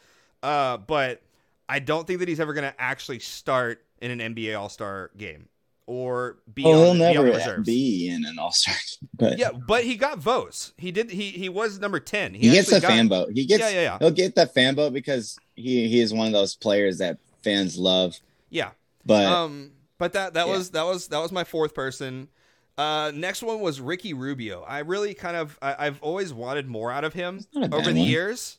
Uh, 0.44 0.78
but 0.78 1.22
I 1.70 1.80
don't 1.80 2.06
think 2.06 2.20
that 2.20 2.28
he's 2.28 2.40
ever 2.40 2.54
gonna 2.54 2.76
actually 2.78 3.20
start 3.20 3.84
in 4.02 4.20
an 4.20 4.36
NBA 4.36 4.60
All 4.60 4.70
Star 4.70 5.12
game 5.18 5.48
or 5.88 6.38
be 6.54 6.64
Oh, 6.66 6.90
on, 6.92 6.98
he'll 6.98 7.24
be 7.24 7.32
on 7.32 7.38
never 7.38 7.58
be 7.62 8.10
in 8.10 8.26
an 8.26 8.38
All 8.40 8.52
Star. 8.52 8.76
But 9.18 9.38
Yeah, 9.38 9.52
but 9.52 9.84
he 9.84 9.96
got 9.96 10.18
votes. 10.20 10.74
He 10.78 10.92
did. 10.92 11.12
He 11.12 11.30
he 11.32 11.50
was 11.50 11.80
number 11.80 12.00
ten. 12.00 12.34
he 12.34 12.50
gets 12.50 12.68
actually 12.72 12.78
a 12.78 12.82
got- 12.82 12.88
fan 12.88 13.10
vote. 13.10 13.30
He 13.34 13.46
gets 13.46 13.62
Yeah, 13.62 13.70
yeah, 13.70 13.82
yeah. 13.82 13.98
he'll 14.00 14.12
get 14.12 14.36
the 14.36 14.48
fan 14.48 14.76
vote 14.76 14.94
because 14.94 15.38
he 15.56 15.88
he 15.88 16.00
is 16.02 16.14
one 16.14 16.28
of 16.28 16.34
those 16.34 16.56
players 16.56 16.98
that 17.00 17.18
fans 17.44 17.78
love. 17.78 18.20
Yeah. 18.50 18.72
But 19.06 19.26
um, 19.26 19.72
but 19.98 20.14
that 20.14 20.34
that 20.36 20.48
yeah. 20.48 20.54
was 20.54 20.72
that 20.72 20.84
was 20.84 21.08
that 21.10 21.20
was 21.20 21.32
my 21.32 21.44
fourth 21.44 21.74
person. 21.74 22.30
Uh, 22.78 23.12
next 23.14 23.44
one 23.44 23.60
was 23.60 23.80
Ricky 23.82 24.14
Rubio. 24.14 24.64
I 24.64 24.80
really 24.80 25.14
kind 25.14 25.36
of 25.36 25.58
I, 25.62 25.76
I've 25.88 26.02
always 26.02 26.34
wanted 26.34 26.68
more 26.68 26.92
out 26.92 27.04
of 27.04 27.14
him 27.14 27.46
not 27.54 27.66
a 27.66 27.70
bad 27.70 27.78
over 27.82 27.92
the 27.92 28.00
one. 28.00 28.08
years, 28.10 28.58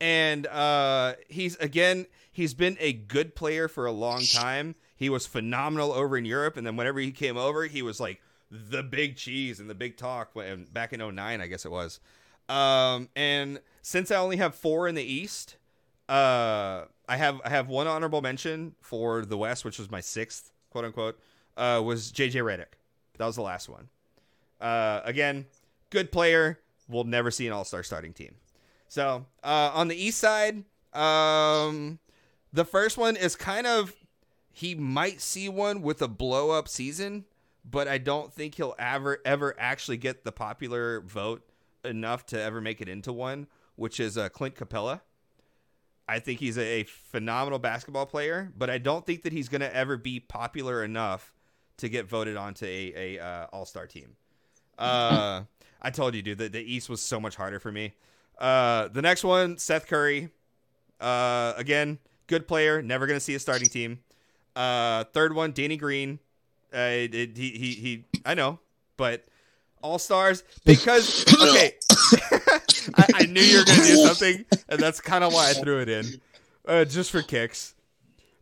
and 0.00 0.46
uh, 0.46 1.14
he's 1.28 1.56
again 1.56 2.06
he's 2.32 2.54
been 2.54 2.76
a 2.80 2.92
good 2.92 3.34
player 3.34 3.66
for 3.66 3.86
a 3.86 3.92
long 3.92 4.20
time. 4.22 4.74
He 4.96 5.08
was 5.10 5.26
phenomenal 5.26 5.92
over 5.92 6.16
in 6.16 6.24
Europe, 6.24 6.56
and 6.56 6.66
then 6.66 6.76
whenever 6.76 6.98
he 6.98 7.12
came 7.12 7.36
over, 7.36 7.64
he 7.66 7.82
was 7.82 8.00
like 8.00 8.20
the 8.50 8.82
big 8.82 9.16
cheese 9.16 9.60
and 9.60 9.68
the 9.68 9.74
big 9.74 9.96
talk. 9.96 10.30
When 10.32 10.64
back 10.64 10.92
in 10.92 11.00
09, 11.00 11.40
I 11.40 11.46
guess 11.46 11.64
it 11.64 11.70
was. 11.70 12.00
Um, 12.48 13.08
and 13.14 13.60
since 13.82 14.10
I 14.10 14.16
only 14.16 14.36
have 14.36 14.54
four 14.54 14.88
in 14.88 14.94
the 14.94 15.02
East, 15.02 15.56
uh, 16.08 16.84
I 17.08 17.16
have 17.16 17.40
I 17.44 17.50
have 17.50 17.68
one 17.68 17.86
honorable 17.86 18.22
mention 18.22 18.74
for 18.80 19.24
the 19.24 19.36
West, 19.36 19.64
which 19.64 19.78
was 19.78 19.90
my 19.90 20.00
sixth, 20.00 20.52
quote 20.70 20.84
unquote, 20.84 21.18
uh, 21.56 21.82
was 21.84 22.10
JJ 22.12 22.42
Redick. 22.42 22.78
That 23.18 23.26
was 23.26 23.36
the 23.36 23.42
last 23.42 23.68
one. 23.68 23.88
Uh, 24.60 25.00
again, 25.04 25.46
good 25.90 26.10
player. 26.12 26.60
We'll 26.88 27.04
never 27.04 27.30
see 27.30 27.46
an 27.46 27.52
All 27.52 27.64
Star 27.64 27.82
starting 27.82 28.12
team. 28.12 28.36
So 28.88 29.26
uh, 29.42 29.72
on 29.74 29.88
the 29.88 29.96
East 29.96 30.18
side, 30.18 30.64
um, 30.92 31.98
the 32.52 32.64
first 32.64 32.96
one 32.96 33.16
is 33.16 33.34
kind 33.34 33.66
of 33.66 33.94
he 34.56 34.74
might 34.74 35.20
see 35.20 35.50
one 35.50 35.82
with 35.82 36.00
a 36.00 36.08
blow 36.08 36.50
up 36.50 36.66
season, 36.66 37.26
but 37.62 37.86
I 37.86 37.98
don't 37.98 38.32
think 38.32 38.54
he'll 38.54 38.74
ever 38.78 39.18
ever 39.22 39.54
actually 39.58 39.98
get 39.98 40.24
the 40.24 40.32
popular 40.32 41.02
vote 41.02 41.46
enough 41.84 42.24
to 42.28 42.40
ever 42.40 42.62
make 42.62 42.80
it 42.80 42.88
into 42.88 43.12
one, 43.12 43.48
which 43.74 44.00
is 44.00 44.16
uh, 44.16 44.30
Clint 44.30 44.54
Capela. 44.54 45.02
I 46.08 46.20
think 46.20 46.40
he's 46.40 46.56
a, 46.56 46.80
a 46.80 46.84
phenomenal 46.84 47.58
basketball 47.58 48.06
player, 48.06 48.50
but 48.56 48.70
I 48.70 48.78
don't 48.78 49.04
think 49.04 49.24
that 49.24 49.34
he's 49.34 49.50
going 49.50 49.60
to 49.60 49.76
ever 49.76 49.98
be 49.98 50.20
popular 50.20 50.82
enough 50.82 51.34
to 51.76 51.90
get 51.90 52.08
voted 52.08 52.38
onto 52.38 52.64
a, 52.64 53.18
a 53.18 53.22
uh, 53.22 53.46
All 53.52 53.66
Star 53.66 53.86
team. 53.86 54.16
Uh, 54.78 55.42
I 55.82 55.90
told 55.90 56.14
you, 56.14 56.22
dude, 56.22 56.38
that 56.38 56.52
the 56.52 56.62
East 56.62 56.88
was 56.88 57.02
so 57.02 57.20
much 57.20 57.36
harder 57.36 57.60
for 57.60 57.70
me. 57.70 57.92
Uh, 58.38 58.88
the 58.88 59.02
next 59.02 59.22
one, 59.22 59.58
Seth 59.58 59.86
Curry. 59.86 60.30
Uh, 60.98 61.52
again, 61.58 61.98
good 62.26 62.48
player, 62.48 62.80
never 62.80 63.06
going 63.06 63.18
to 63.18 63.24
see 63.24 63.34
a 63.34 63.38
starting 63.38 63.68
team. 63.68 63.98
Uh, 64.56 65.04
third 65.12 65.34
one, 65.34 65.52
Danny 65.52 65.76
Green. 65.76 66.18
Uh, 66.74 66.78
it, 66.78 67.14
it- 67.14 67.36
he, 67.36 67.50
he, 67.50 67.72
he, 67.74 68.04
I 68.24 68.34
know, 68.34 68.58
but 68.96 69.24
All 69.82 69.98
Stars 69.98 70.42
because 70.64 71.24
okay. 71.42 71.74
I, 72.96 73.06
I 73.14 73.26
knew 73.26 73.40
you 73.40 73.58
were 73.58 73.64
to 73.64 73.74
do 73.74 73.96
something, 74.06 74.44
and 74.68 74.80
that's 74.80 75.00
kind 75.00 75.22
of 75.22 75.32
why 75.32 75.50
I 75.50 75.52
threw 75.52 75.80
it 75.80 75.88
in, 75.88 76.06
uh, 76.66 76.84
just 76.84 77.10
for 77.10 77.22
kicks. 77.22 77.74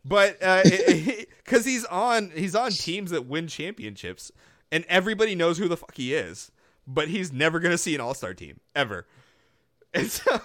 But 0.03 0.39
because 1.43 1.65
he's 1.65 1.85
on 1.85 2.31
he's 2.35 2.55
on 2.55 2.71
teams 2.71 3.11
that 3.11 3.25
win 3.25 3.47
championships, 3.47 4.31
and 4.71 4.85
everybody 4.87 5.35
knows 5.35 5.57
who 5.57 5.67
the 5.67 5.77
fuck 5.77 5.95
he 5.95 6.13
is, 6.13 6.51
but 6.87 7.07
he's 7.09 7.31
never 7.33 7.59
to 7.71 7.77
see 7.77 7.95
an 7.95 8.01
All 8.01 8.13
Star 8.13 8.33
team 8.33 8.59
ever. 8.75 9.05
And 9.95 10.11
so, 10.11 10.37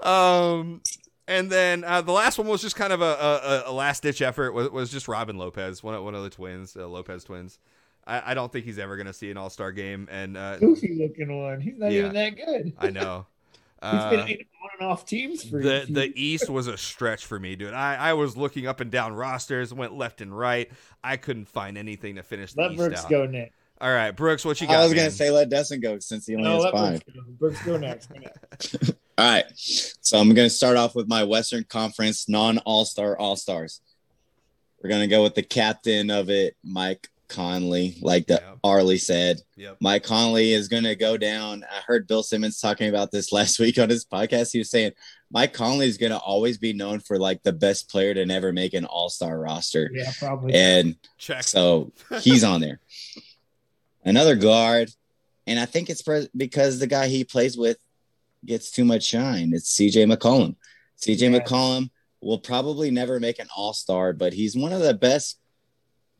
um, 0.00 0.80
and 1.28 1.48
then 1.50 1.84
uh, 1.84 2.00
the 2.02 2.10
last 2.12 2.38
one 2.38 2.48
was 2.48 2.60
just 2.62 2.74
kind 2.74 2.92
of 2.92 3.00
a, 3.00 3.62
a, 3.66 3.70
a 3.70 3.72
last 3.72 4.02
ditch 4.02 4.20
effort. 4.22 4.52
Was, 4.52 4.70
was 4.70 4.90
just 4.90 5.06
Robin 5.06 5.36
Lopez, 5.38 5.82
one 5.82 5.94
of, 5.94 6.02
one 6.02 6.14
of 6.16 6.24
the 6.24 6.30
twins, 6.30 6.76
uh, 6.76 6.88
Lopez 6.88 7.22
twins. 7.22 7.58
I, 8.06 8.32
I 8.32 8.34
don't 8.34 8.50
think 8.50 8.64
he's 8.64 8.78
ever 8.78 8.96
going 8.96 9.06
to 9.06 9.12
see 9.12 9.30
an 9.30 9.36
All 9.36 9.50
Star 9.50 9.70
game, 9.70 10.08
and 10.10 10.36
uh, 10.36 10.58
Goofy 10.58 10.96
looking 10.98 11.40
one. 11.40 11.60
He's 11.60 11.78
not 11.78 11.92
Yeah. 11.92 11.98
even 12.00 12.14
that 12.14 12.36
good. 12.36 12.72
I 12.78 12.90
know. 12.90 13.26
He's 13.80 13.90
been 14.10 14.26
in 14.28 14.38
on 14.60 14.70
and 14.80 14.88
off 14.88 15.06
teams 15.06 15.44
for 15.44 15.62
the 15.62 15.86
the 15.88 16.12
East 16.20 16.50
was 16.50 16.66
a 16.66 16.76
stretch 16.76 17.24
for 17.24 17.38
me, 17.38 17.54
dude. 17.54 17.72
I, 17.74 17.94
I 17.94 18.12
was 18.14 18.36
looking 18.36 18.66
up 18.66 18.80
and 18.80 18.90
down 18.90 19.12
rosters, 19.12 19.72
went 19.72 19.94
left 19.94 20.20
and 20.20 20.36
right. 20.36 20.68
I 21.04 21.16
couldn't 21.16 21.44
find 21.48 21.78
anything 21.78 22.16
to 22.16 22.24
finish 22.24 22.54
the 22.54 22.62
Let 22.62 22.72
East 22.72 22.78
Brooks 22.78 23.04
out. 23.04 23.10
go 23.10 23.26
next. 23.26 23.54
All 23.80 23.92
right, 23.92 24.10
Brooks, 24.10 24.44
what 24.44 24.60
you 24.60 24.66
got? 24.66 24.76
I 24.76 24.82
was 24.82 24.90
man? 24.92 24.96
gonna 25.04 25.10
say 25.12 25.30
let 25.30 25.48
Dustin 25.50 25.80
go 25.80 25.98
since 26.00 26.26
he 26.26 26.34
only 26.34 26.48
No, 26.48 26.54
has 26.56 26.64
let 26.64 26.72
five. 26.74 27.02
Brooks 27.04 27.14
go. 27.14 27.32
Brooks 27.38 27.62
go 27.64 27.76
next. 27.76 28.06
Go 28.12 28.18
next. 28.18 28.92
All 29.18 29.30
right. 29.30 29.44
So 29.54 30.18
I'm 30.18 30.32
going 30.32 30.46
to 30.48 30.54
start 30.54 30.76
off 30.76 30.94
with 30.94 31.08
my 31.08 31.24
Western 31.24 31.64
Conference 31.64 32.28
non 32.28 32.58
All 32.58 32.84
Star 32.84 33.18
All 33.18 33.34
Stars. 33.36 33.80
We're 34.82 34.90
going 34.90 35.00
to 35.02 35.08
go 35.08 35.24
with 35.24 35.34
the 35.34 35.42
captain 35.42 36.08
of 36.10 36.30
it, 36.30 36.56
Mike 36.62 37.08
Conley, 37.28 37.96
like 38.00 38.28
the 38.28 38.40
Yeah. 38.40 38.54
Arlie 38.62 38.96
said. 38.98 39.40
Yep. 39.56 39.78
Mike 39.80 40.04
Conley 40.04 40.52
is 40.52 40.68
going 40.68 40.84
to 40.84 40.94
go 40.94 41.16
down. 41.16 41.64
I 41.68 41.80
heard 41.84 42.06
Bill 42.06 42.22
Simmons 42.22 42.60
talking 42.60 42.88
about 42.88 43.10
this 43.10 43.32
last 43.32 43.58
week 43.58 43.76
on 43.78 43.88
his 43.90 44.04
podcast. 44.04 44.52
He 44.52 44.58
was 44.60 44.70
saying 44.70 44.92
Mike 45.32 45.52
Conley 45.52 45.88
is 45.88 45.98
going 45.98 46.12
to 46.12 46.18
always 46.18 46.56
be 46.58 46.72
known 46.72 47.00
for 47.00 47.18
like 47.18 47.42
the 47.42 47.52
best 47.52 47.90
player 47.90 48.14
to 48.14 48.24
never 48.24 48.52
make 48.52 48.72
an 48.72 48.84
All 48.84 49.08
Star 49.08 49.36
roster. 49.40 49.90
Yeah, 49.92 50.12
probably. 50.16 50.54
And 50.54 50.94
Check. 51.18 51.42
so 51.42 51.90
he's 52.20 52.44
on 52.44 52.60
there. 52.60 52.78
Another 54.08 54.36
guard, 54.36 54.90
and 55.46 55.58
I 55.58 55.66
think 55.66 55.90
it's 55.90 56.02
pre- 56.02 56.28
because 56.36 56.78
the 56.78 56.86
guy 56.86 57.08
he 57.08 57.24
plays 57.24 57.56
with 57.58 57.76
gets 58.44 58.70
too 58.70 58.84
much 58.84 59.04
shine. 59.04 59.52
It's 59.52 59.76
CJ 59.76 60.10
McCollum. 60.10 60.56
CJ 60.98 61.30
Yeah. 61.30 61.40
McCollum 61.40 61.90
will 62.22 62.38
probably 62.38 62.90
never 62.90 63.20
make 63.20 63.38
an 63.38 63.48
All 63.54 63.74
Star, 63.74 64.12
but 64.12 64.32
he's 64.32 64.56
one 64.56 64.72
of 64.72 64.80
the 64.80 64.94
best 64.94 65.38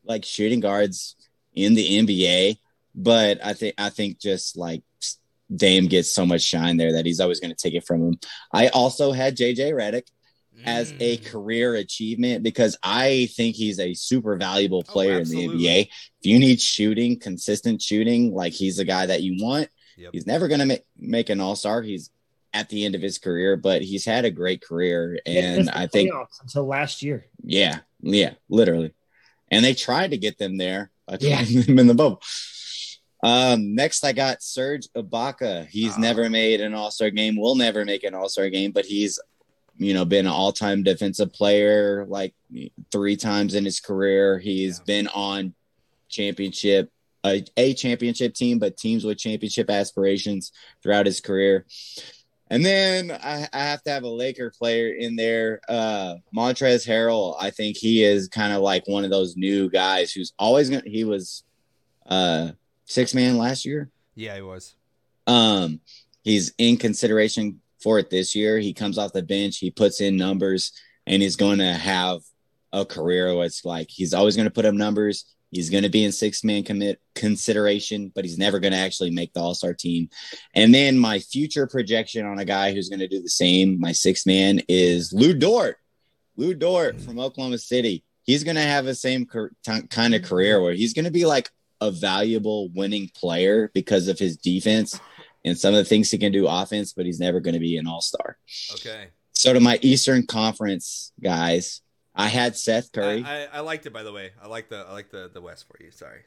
like 0.05 0.23
shooting 0.23 0.59
guards 0.59 1.15
in 1.53 1.73
the 1.73 1.97
NBA. 1.97 2.57
But 2.93 3.43
I 3.43 3.53
think 3.53 3.75
I 3.77 3.89
think 3.89 4.19
just 4.19 4.55
like 4.55 4.83
Dame 5.53 5.87
gets 5.87 6.11
so 6.11 6.25
much 6.25 6.41
shine 6.41 6.77
there 6.77 6.93
that 6.93 7.05
he's 7.07 7.19
always 7.19 7.39
going 7.39 7.55
to 7.55 7.55
take 7.55 7.73
it 7.73 7.85
from 7.87 8.01
him. 8.03 8.19
I 8.53 8.67
also 8.67 9.11
had 9.11 9.35
JJ 9.35 9.71
Redick 9.73 10.07
as 10.65 10.93
a 10.99 11.17
Mm. 11.17 11.25
career 11.25 11.75
achievement 11.75 12.43
because 12.43 12.77
I 12.83 13.29
think 13.35 13.55
he's 13.55 13.79
a 13.79 13.93
super 13.93 14.35
valuable 14.37 14.83
Oh, 14.87 14.91
player 14.91 15.19
in 15.19 15.27
the 15.29 15.37
absolutely. 15.43 15.65
NBA. 15.65 15.81
If 15.81 16.25
you 16.25 16.39
need 16.39 16.59
shooting, 16.61 17.17
consistent 17.19 17.81
shooting, 17.81 18.33
like 18.33 18.53
he's 18.53 18.77
the 18.77 18.85
guy 18.85 19.05
that 19.05 19.23
you 19.23 19.43
want. 19.43 19.69
Yep. 19.97 20.09
He's 20.13 20.27
never 20.27 20.47
going 20.47 20.59
to 20.59 20.65
make, 20.65 20.83
make 20.97 21.29
an 21.29 21.39
all 21.41 21.55
star. 21.55 21.81
He's 21.81 22.09
at 22.53 22.69
the 22.69 22.83
end 22.85 22.95
of 22.95 23.01
his 23.01 23.17
career, 23.19 23.55
but 23.57 23.81
he's 23.81 24.05
had 24.05 24.25
a 24.25 24.31
great 24.31 24.61
career. 24.61 25.19
And 25.25 25.65
missed 25.65 25.75
I 25.77 25.87
think, 25.87 26.11
until 26.41 26.65
last 26.65 27.03
year. 27.03 27.25
yeah, 27.43 27.79
yeah, 28.01 28.33
literally. 28.49 28.93
And 29.51 29.63
they 29.65 29.73
tried 29.73 30.11
to 30.11 30.17
get 30.17 30.37
them 30.37 30.57
there, 30.57 30.91
but 31.07 31.21
Yeah. 31.21 31.43
them 31.65 31.79
in 31.79 31.87
the 31.87 31.93
bubble. 31.93 32.21
Um, 33.21 33.75
next, 33.75 34.05
I 34.05 34.13
got 34.13 34.41
Serge 34.41 34.87
Ibaka. 34.95 35.67
He's 35.67 35.93
Ah. 35.95 35.99
never 35.99 36.29
made 36.29 36.61
an 36.61 36.73
All 36.73 36.89
Star 36.91 37.09
game. 37.09 37.35
Will 37.35 37.55
never 37.55 37.83
make 37.83 38.03
an 38.05 38.13
All 38.15 38.29
Star 38.29 38.49
game, 38.49 38.71
but 38.71 38.85
he's, 38.85 39.19
you 39.79 39.93
know, 39.95 40.05
been 40.05 40.25
an 40.27 40.31
all 40.31 40.51
time 40.51 40.83
defensive 40.83 41.33
player 41.33 42.05
like 42.07 42.35
three 42.91 43.15
times 43.15 43.55
in 43.55 43.65
his 43.65 43.79
career. 43.79 44.37
He's 44.37 44.77
Yeah. 44.79 44.83
been 44.85 45.07
on 45.07 45.55
championship, 46.09 46.91
a, 47.23 47.43
a 47.57 47.73
championship 47.73 48.33
team, 48.33 48.59
but 48.59 48.77
teams 48.77 49.03
with 49.05 49.17
championship 49.17 49.69
aspirations 49.69 50.51
throughout 50.83 51.05
his 51.05 51.21
career. 51.21 51.65
And 52.51 52.65
then 52.65 53.11
I, 53.11 53.47
I 53.53 53.59
have 53.59 53.83
to 53.83 53.91
have 53.91 54.03
a 54.03 54.09
Laker 54.09 54.51
player 54.57 54.91
in 54.91 55.15
there. 55.15 55.61
Uh, 55.69 56.15
Montrezl 56.35 56.87
Harrell, 56.87 57.35
I 57.39 57.51
think 57.51 57.77
he 57.77 58.03
is 58.03 58.27
kind 58.27 58.53
of 58.53 58.61
like 58.61 58.87
one 58.87 59.03
of 59.03 59.11
those 59.11 59.37
new 59.37 59.69
guys 59.69 60.11
who's 60.11 60.33
always 60.39 60.69
going 60.69 60.81
to, 60.81 60.89
he 60.89 61.03
was 61.03 61.43
uh, 62.07 62.51
six 62.85 63.13
man 63.13 63.37
last 63.37 63.65
year. 63.65 63.89
Yeah, 64.15 64.35
he 64.35 64.41
was. 64.41 64.75
Um, 65.27 65.79
he's 66.23 66.51
in 66.57 66.77
consideration 66.77 67.61
for 67.81 67.99
it 67.99 68.09
this 68.09 68.35
year. 68.35 68.59
He 68.59 68.73
comes 68.73 68.97
off 68.97 69.13
the 69.13 69.23
bench, 69.23 69.57
he 69.57 69.71
puts 69.71 70.01
in 70.01 70.17
numbers, 70.17 70.71
and 71.05 71.21
he's 71.21 71.35
going 71.35 71.59
to 71.59 71.73
have 71.73 72.21
a 72.71 72.85
career 72.85 73.33
where 73.35 73.45
it's 73.45 73.65
like 73.65 73.89
he's 73.89 74.13
always 74.13 74.35
going 74.35 74.47
to 74.47 74.53
put 74.53 74.65
up 74.65 74.73
numbers. 74.73 75.25
He's 75.51 75.71
going 75.71 75.83
to 75.83 75.89
be 75.89 76.03
in 76.03 76.11
six 76.11 76.43
man 76.43 76.63
commit 76.63 77.01
consideration, 77.15 78.11
but 78.13 78.23
he's 78.23 78.37
never 78.37 78.59
going 78.59 78.73
to 78.73 78.77
actually 78.77 79.09
make 79.09 79.33
the 79.33 79.39
All 79.39 79.55
Star 79.55 79.73
team. 79.73 80.09
And 80.53 80.73
then 80.73 80.97
my 80.97 81.19
future 81.19 81.65
projection 81.65 82.25
on 82.25 82.37
a 82.37 82.45
guy 82.45 82.71
who's 82.71 82.89
going 82.89 82.99
to 82.99 83.07
do 83.07 83.21
the 83.21 83.29
same, 83.29 83.79
my 83.79 83.91
six 83.91 84.25
man, 84.25 84.61
is 84.69 85.11
Lu 85.11 85.33
Dort. 85.33 85.77
Lu 86.37 86.53
Dort 86.53 87.01
from 87.01 87.19
Oklahoma 87.19 87.57
City. 87.57 88.03
He's 88.23 88.43
going 88.43 88.57
to 88.57 88.61
have 88.61 88.85
the 88.85 88.93
same 88.93 89.27
kind 89.89 90.13
of 90.13 90.21
career 90.21 90.61
where 90.61 90.73
he's 90.73 90.93
going 90.93 91.05
to 91.05 91.11
be 91.11 91.25
like 91.25 91.49
a 91.81 91.89
valuable 91.89 92.69
winning 92.69 93.09
player 93.15 93.71
because 93.73 94.07
of 94.07 94.19
his 94.19 94.37
defense 94.37 94.99
and 95.45 95.57
some 95.57 95.73
of 95.73 95.77
the 95.77 95.85
things 95.85 96.11
he 96.11 96.17
can 96.17 96.31
do 96.31 96.47
offense, 96.47 96.93
but 96.93 97.05
he's 97.05 97.19
never 97.19 97.39
going 97.39 97.53
to 97.53 97.59
be 97.59 97.77
an 97.77 97.87
all 97.87 98.01
star. 98.01 98.37
Okay. 98.73 99.07
So 99.33 99.53
to 99.53 99.59
my 99.59 99.79
Eastern 99.81 100.25
Conference 100.25 101.13
guys, 101.21 101.81
I 102.15 102.27
had 102.27 102.57
Seth 102.57 102.91
Curry. 102.91 103.23
I, 103.23 103.43
I, 103.43 103.47
I 103.53 103.59
liked 103.61 103.85
it 103.85 103.93
by 103.93 104.03
the 104.03 104.11
way. 104.11 104.31
I 104.41 104.47
like 104.47 104.69
the 104.69 104.85
I 104.87 104.91
like 104.91 105.11
the 105.11 105.29
the 105.33 105.41
West 105.41 105.65
for 105.67 105.81
you. 105.83 105.91
Sorry. 105.91 106.21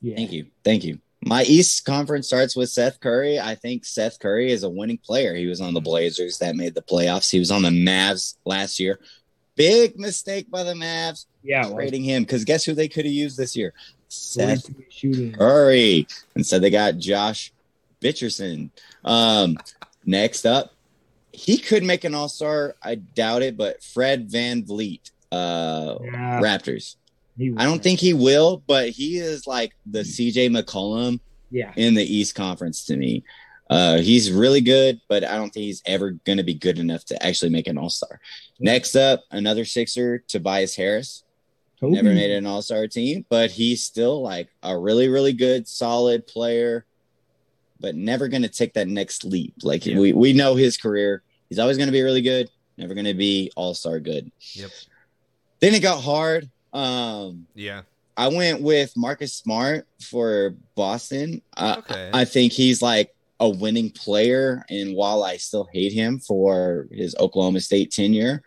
Yeah. 0.00 0.16
Thank 0.16 0.32
you. 0.32 0.46
Thank 0.64 0.84
you. 0.84 0.98
My 1.24 1.44
East 1.44 1.84
Conference 1.84 2.26
starts 2.26 2.56
with 2.56 2.68
Seth 2.68 2.98
Curry. 2.98 3.38
I 3.38 3.54
think 3.54 3.84
Seth 3.84 4.18
Curry 4.18 4.50
is 4.50 4.64
a 4.64 4.70
winning 4.70 4.98
player. 4.98 5.34
He 5.34 5.46
was 5.46 5.60
on 5.60 5.72
the 5.72 5.80
mm-hmm. 5.80 5.84
Blazers 5.84 6.38
that 6.38 6.56
made 6.56 6.74
the 6.74 6.82
playoffs. 6.82 7.30
He 7.30 7.38
was 7.38 7.52
on 7.52 7.62
the 7.62 7.70
Mavs 7.70 8.36
last 8.44 8.80
year. 8.80 8.98
Big 9.54 9.98
mistake 9.98 10.50
by 10.50 10.64
the 10.64 10.72
Mavs 10.72 11.26
Yeah. 11.42 11.66
Well, 11.66 11.76
trading 11.76 12.02
him 12.02 12.22
because 12.22 12.44
guess 12.44 12.64
who 12.64 12.74
they 12.74 12.88
could 12.88 13.04
have 13.04 13.14
used 13.14 13.36
this 13.36 13.54
year? 13.54 13.72
Seth 14.08 14.68
Curry. 15.38 16.06
And 16.34 16.44
so 16.44 16.58
they 16.58 16.70
got 16.70 16.98
Josh 16.98 17.52
Richardson. 18.02 18.70
Um, 19.04 19.56
next 20.04 20.44
up, 20.46 20.74
he 21.32 21.56
could 21.58 21.82
make 21.82 22.04
an 22.04 22.14
all 22.14 22.28
star. 22.28 22.74
I 22.82 22.96
doubt 22.96 23.42
it, 23.42 23.56
but 23.56 23.82
Fred 23.82 24.30
VanVleet, 24.30 25.10
uh, 25.30 25.96
Yeah, 26.04 26.40
Raptors. 26.40 26.96
I 27.56 27.64
don't 27.64 27.82
think 27.82 27.98
he 27.98 28.12
will, 28.12 28.62
but 28.66 28.90
he 28.90 29.16
is 29.18 29.46
like 29.46 29.72
the 29.86 30.00
CJ 30.00 30.50
McCollum 30.50 31.18
Yeah. 31.50 31.72
in 31.76 31.94
the 31.94 32.04
East 32.04 32.34
Conference 32.34 32.84
to 32.84 32.96
me. 32.96 33.24
Uh, 33.70 33.98
he's 33.98 34.30
really 34.30 34.60
good, 34.60 35.00
but 35.08 35.24
I 35.24 35.36
don't 35.36 35.48
think 35.50 35.64
he's 35.64 35.82
ever 35.86 36.10
going 36.10 36.36
to 36.36 36.44
be 36.44 36.52
good 36.52 36.78
enough 36.78 37.06
to 37.06 37.24
actually 37.24 37.48
make 37.50 37.66
an 37.68 37.78
all 37.78 37.88
star. 37.88 38.20
Next 38.60 38.94
up, 38.96 39.24
another 39.30 39.64
Sixer, 39.64 40.18
Tobias 40.28 40.76
Harris 40.76 41.24
Toby. 41.80 41.94
never 41.94 42.12
made 42.12 42.30
an 42.30 42.44
all-star 42.46 42.86
team 42.86 43.24
but 43.30 43.50
he's 43.50 43.82
still 43.82 44.20
like 44.22 44.48
a 44.62 44.78
really 44.78 45.08
really 45.08 45.32
good 45.32 45.66
solid 45.66 46.26
player 46.28 46.84
but 47.82 47.94
never 47.94 48.28
going 48.28 48.42
to 48.42 48.48
take 48.48 48.72
that 48.74 48.88
next 48.88 49.24
leap 49.24 49.52
like 49.62 49.84
Yeah. 49.84 49.98
we, 49.98 50.12
we 50.12 50.32
know 50.32 50.54
his 50.54 50.76
career 50.78 51.22
he's 51.48 51.58
always 51.58 51.76
going 51.76 51.88
to 51.88 51.92
be 51.92 52.00
really 52.02 52.22
good 52.22 52.48
never 52.78 52.94
going 52.94 53.04
to 53.06 53.12
be 53.14 53.50
all-star 53.56 54.00
good 54.00 54.30
Yep. 54.54 54.70
then 55.60 55.74
it 55.74 55.80
got 55.82 56.00
hard 56.00 56.48
um 56.72 57.46
Yeah. 57.54 57.82
i 58.16 58.28
went 58.28 58.62
with 58.62 58.96
marcus 58.96 59.34
smart 59.34 59.86
for 60.00 60.54
boston 60.74 61.42
I 61.56 61.76
Okay. 61.78 62.10
i 62.14 62.24
think 62.24 62.52
he's 62.52 62.80
like 62.80 63.14
a 63.40 63.48
winning 63.48 63.90
player 63.90 64.64
and 64.70 64.94
while 64.94 65.24
i 65.24 65.36
still 65.36 65.68
hate 65.72 65.92
him 65.92 66.20
for 66.20 66.86
his 66.92 67.14
oklahoma 67.16 67.60
state 67.60 67.90
tenure 67.90 68.42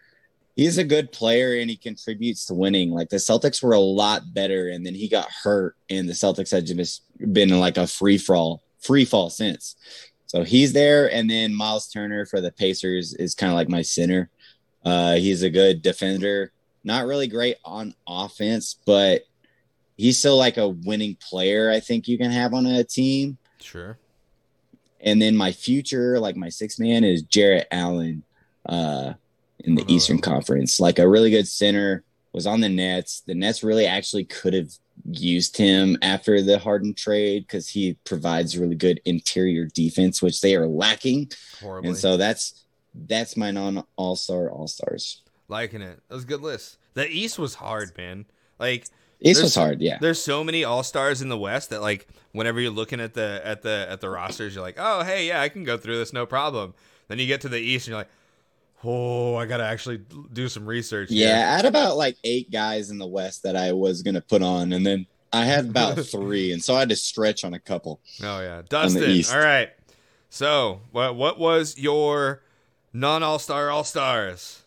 he's 0.55 0.77
a 0.77 0.85
good 0.85 1.11
player 1.11 1.59
and 1.59 1.69
he 1.69 1.75
contributes 1.75 2.45
to 2.45 2.53
winning. 2.53 2.89
Like 2.89 3.09
the 3.09 3.17
Celtics 3.17 3.61
were 3.61 3.73
a 3.73 3.79
lot 3.79 4.33
better, 4.33 4.69
and 4.69 4.85
then 4.85 4.95
he 4.95 5.09
got 5.09 5.27
hurt, 5.43 5.75
and 5.89 6.07
the 6.07 6.13
Celtics 6.13 6.49
had 6.49 6.65
just 6.65 7.01
been 7.33 7.51
in 7.51 7.59
like 7.59 7.75
a 7.75 7.85
free 7.85 8.17
fall, 8.17 8.63
free 8.85 9.05
fall 9.05 9.29
since. 9.29 9.75
So 10.27 10.43
he's 10.43 10.73
there, 10.73 11.11
and 11.11 11.29
then 11.29 11.53
Myles 11.53 11.87
Turner 11.87 12.25
for 12.25 12.41
the 12.41 12.51
Pacers 12.51 13.13
is 13.13 13.35
kind 13.35 13.51
of 13.51 13.55
like 13.55 13.69
my 13.69 13.81
center. 13.81 14.29
Uh, 14.83 15.15
he's 15.15 15.43
a 15.43 15.49
good 15.49 15.81
defender, 15.81 16.51
not 16.83 17.05
really 17.05 17.27
great 17.27 17.57
on 17.63 17.93
offense, 18.07 18.77
but 18.85 19.23
he's 19.97 20.17
still 20.19 20.37
like 20.37 20.57
a 20.57 20.67
winning 20.67 21.15
player. 21.21 21.71
I 21.71 21.79
think 21.79 22.07
you 22.07 22.17
can 22.17 22.31
have 22.31 22.53
on 22.53 22.65
a 22.65 22.83
team. 22.83 23.37
Sure. 23.61 23.97
And 25.01 25.21
then 25.21 25.35
my 25.35 25.51
future, 25.51 26.19
like 26.19 26.35
my 26.35 26.49
sixth 26.49 26.79
man, 26.79 27.03
is 27.03 27.21
Jarrett 27.23 27.67
Allen 27.71 28.23
uh, 28.67 29.13
in 29.59 29.75
the 29.75 29.81
Uh-huh. 29.83 29.93
Eastern 29.93 30.19
Conference. 30.19 30.79
Like 30.79 30.99
a 30.99 31.07
really 31.07 31.29
good 31.29 31.47
center, 31.47 32.03
was 32.35 32.45
on 32.45 32.59
the 32.61 32.69
Nets. 32.69 33.21
The 33.21 33.33
Nets 33.33 33.63
really 33.63 33.85
actually 33.85 34.25
could 34.25 34.53
have 34.53 34.69
used 35.09 35.57
him 35.57 35.97
after 36.01 36.41
the 36.41 36.59
Harden 36.59 36.93
trade 36.93 37.45
because 37.47 37.69
he 37.69 37.93
provides 38.03 38.57
really 38.57 38.75
good 38.75 39.01
interior 39.05 39.65
defense, 39.65 40.21
which 40.21 40.41
they 40.41 40.55
are 40.55 40.67
lacking. 40.67 41.31
Horribly. 41.61 41.89
And 41.89 41.97
so 41.97 42.17
that's 42.17 42.65
that's 43.07 43.35
my 43.37 43.51
non 43.51 43.83
all 43.95 44.15
star 44.15 44.49
all 44.51 44.67
stars. 44.67 45.21
Liking 45.47 45.81
it. 45.81 45.99
That 46.07 46.15
was 46.15 46.23
a 46.23 46.27
good 46.27 46.41
list. 46.41 46.77
The 46.93 47.07
East 47.07 47.39
was 47.39 47.55
hard, 47.55 47.95
man. 47.97 48.25
Like 48.59 48.85
There's- 49.21 49.41
was 49.41 49.55
hard, 49.55 49.81
yeah. 49.81 49.97
there's 49.99 50.21
so 50.21 50.43
many 50.43 50.63
all 50.63 50.83
stars 50.83 51.21
in 51.21 51.29
the 51.29 51.37
West 51.37 51.69
that 51.69 51.81
like 51.81 52.07
whenever 52.33 52.59
you're 52.59 52.71
looking 52.71 52.99
at 52.99 53.13
the 53.13 53.41
at 53.43 53.61
the 53.61 53.87
at 53.89 54.01
the 54.01 54.09
rosters, 54.09 54.55
you're 54.55 54.63
like, 54.63 54.77
oh 54.77 55.03
hey, 55.03 55.27
yeah, 55.27 55.41
I 55.41 55.49
can 55.49 55.63
go 55.63 55.77
through 55.77 55.97
this, 55.97 56.11
no 56.13 56.25
problem. 56.25 56.73
Then 57.07 57.19
you 57.19 57.27
get 57.27 57.41
to 57.41 57.49
the 57.49 57.59
East 57.59 57.87
and 57.87 57.91
you're 57.91 57.99
like, 57.99 58.09
oh, 58.83 59.35
I 59.35 59.45
gotta 59.45 59.65
actually 59.65 60.01
do 60.33 60.49
some 60.49 60.65
research. 60.65 61.09
here." 61.09 61.27
Yeah, 61.27 61.53
I 61.53 61.55
had 61.57 61.65
about 61.65 61.97
like 61.97 62.17
eight 62.23 62.51
guys 62.51 62.89
in 62.89 62.97
the 62.97 63.07
West 63.07 63.43
that 63.43 63.55
I 63.55 63.71
was 63.71 64.01
gonna 64.01 64.21
put 64.21 64.41
on, 64.41 64.73
and 64.73 64.85
then 64.85 65.05
I 65.33 65.45
had 65.45 65.65
about 65.65 65.99
three, 66.05 66.51
and 66.53 66.63
so 66.63 66.75
I 66.75 66.79
had 66.79 66.89
to 66.89 66.95
stretch 66.95 67.43
on 67.43 67.53
a 67.53 67.59
couple. 67.59 67.99
Oh 68.23 68.41
yeah, 68.41 68.61
Dustin. 68.67 69.23
All 69.33 69.43
right. 69.43 69.69
So 70.29 70.81
what 70.91 71.15
what 71.15 71.39
was 71.39 71.77
your 71.77 72.41
non 72.93 73.23
all 73.23 73.39
star 73.39 73.69
all 73.69 73.83
stars? 73.83 74.61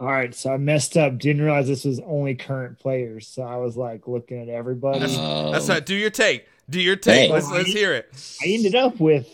All 0.00 0.08
right, 0.08 0.34
so 0.34 0.52
I 0.52 0.56
messed 0.56 0.96
up. 0.96 1.18
Didn't 1.18 1.42
realize 1.42 1.68
this 1.68 1.84
was 1.84 2.00
only 2.00 2.34
current 2.34 2.78
players. 2.78 3.28
So 3.28 3.42
I 3.42 3.56
was 3.56 3.76
like 3.76 4.08
looking 4.08 4.42
at 4.42 4.48
everybody. 4.48 4.98
Oh. 5.16 5.52
That's 5.52 5.68
not. 5.68 5.78
Um, 5.78 5.84
do 5.84 5.94
your 5.94 6.10
take. 6.10 6.46
Do 6.68 6.80
your 6.80 6.96
take. 6.96 7.28
Hey. 7.28 7.32
Let's 7.32 7.50
let's 7.50 7.72
hear 7.72 7.94
it. 7.94 8.10
I 8.42 8.48
ended 8.48 8.74
up 8.74 8.98
with 8.98 9.28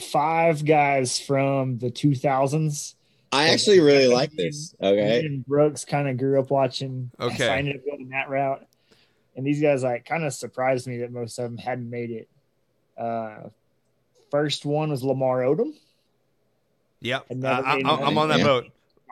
five 0.00 0.64
guys 0.64 1.18
from 1.18 1.78
the 1.78 1.90
2000s. 1.90 2.94
I 3.36 3.48
actually 3.48 3.80
really 3.80 4.08
like 4.08 4.32
this. 4.32 4.74
Me 4.80 4.88
Okay, 4.88 5.26
and 5.26 5.44
Brooks 5.46 5.84
kind 5.84 6.08
of 6.08 6.16
grew 6.16 6.40
up 6.40 6.50
watching. 6.50 7.10
Okay. 7.20 7.36
So 7.36 7.48
I 7.48 7.58
ended 7.58 7.76
up 7.76 7.84
going 7.84 8.08
that 8.10 8.28
route. 8.28 8.66
And 9.36 9.46
these 9.46 9.60
guys 9.60 9.82
like 9.82 10.06
kind 10.06 10.24
of 10.24 10.32
surprised 10.32 10.86
me 10.86 10.98
that 10.98 11.12
most 11.12 11.38
of 11.38 11.44
them 11.44 11.58
hadn't 11.58 11.90
made 11.90 12.10
it. 12.10 12.28
Uh, 12.96 13.50
first 14.30 14.64
one 14.64 14.90
was 14.90 15.04
Lamar 15.04 15.40
Odom. 15.42 15.74
Yep. 17.00 17.26
Uh, 17.30 17.46
I, 17.46 17.76
made 17.76 17.86
I'm 17.86 18.02
I'm 18.02 18.18
on 18.18 18.28
that 18.30 18.42
boat. 18.42 18.66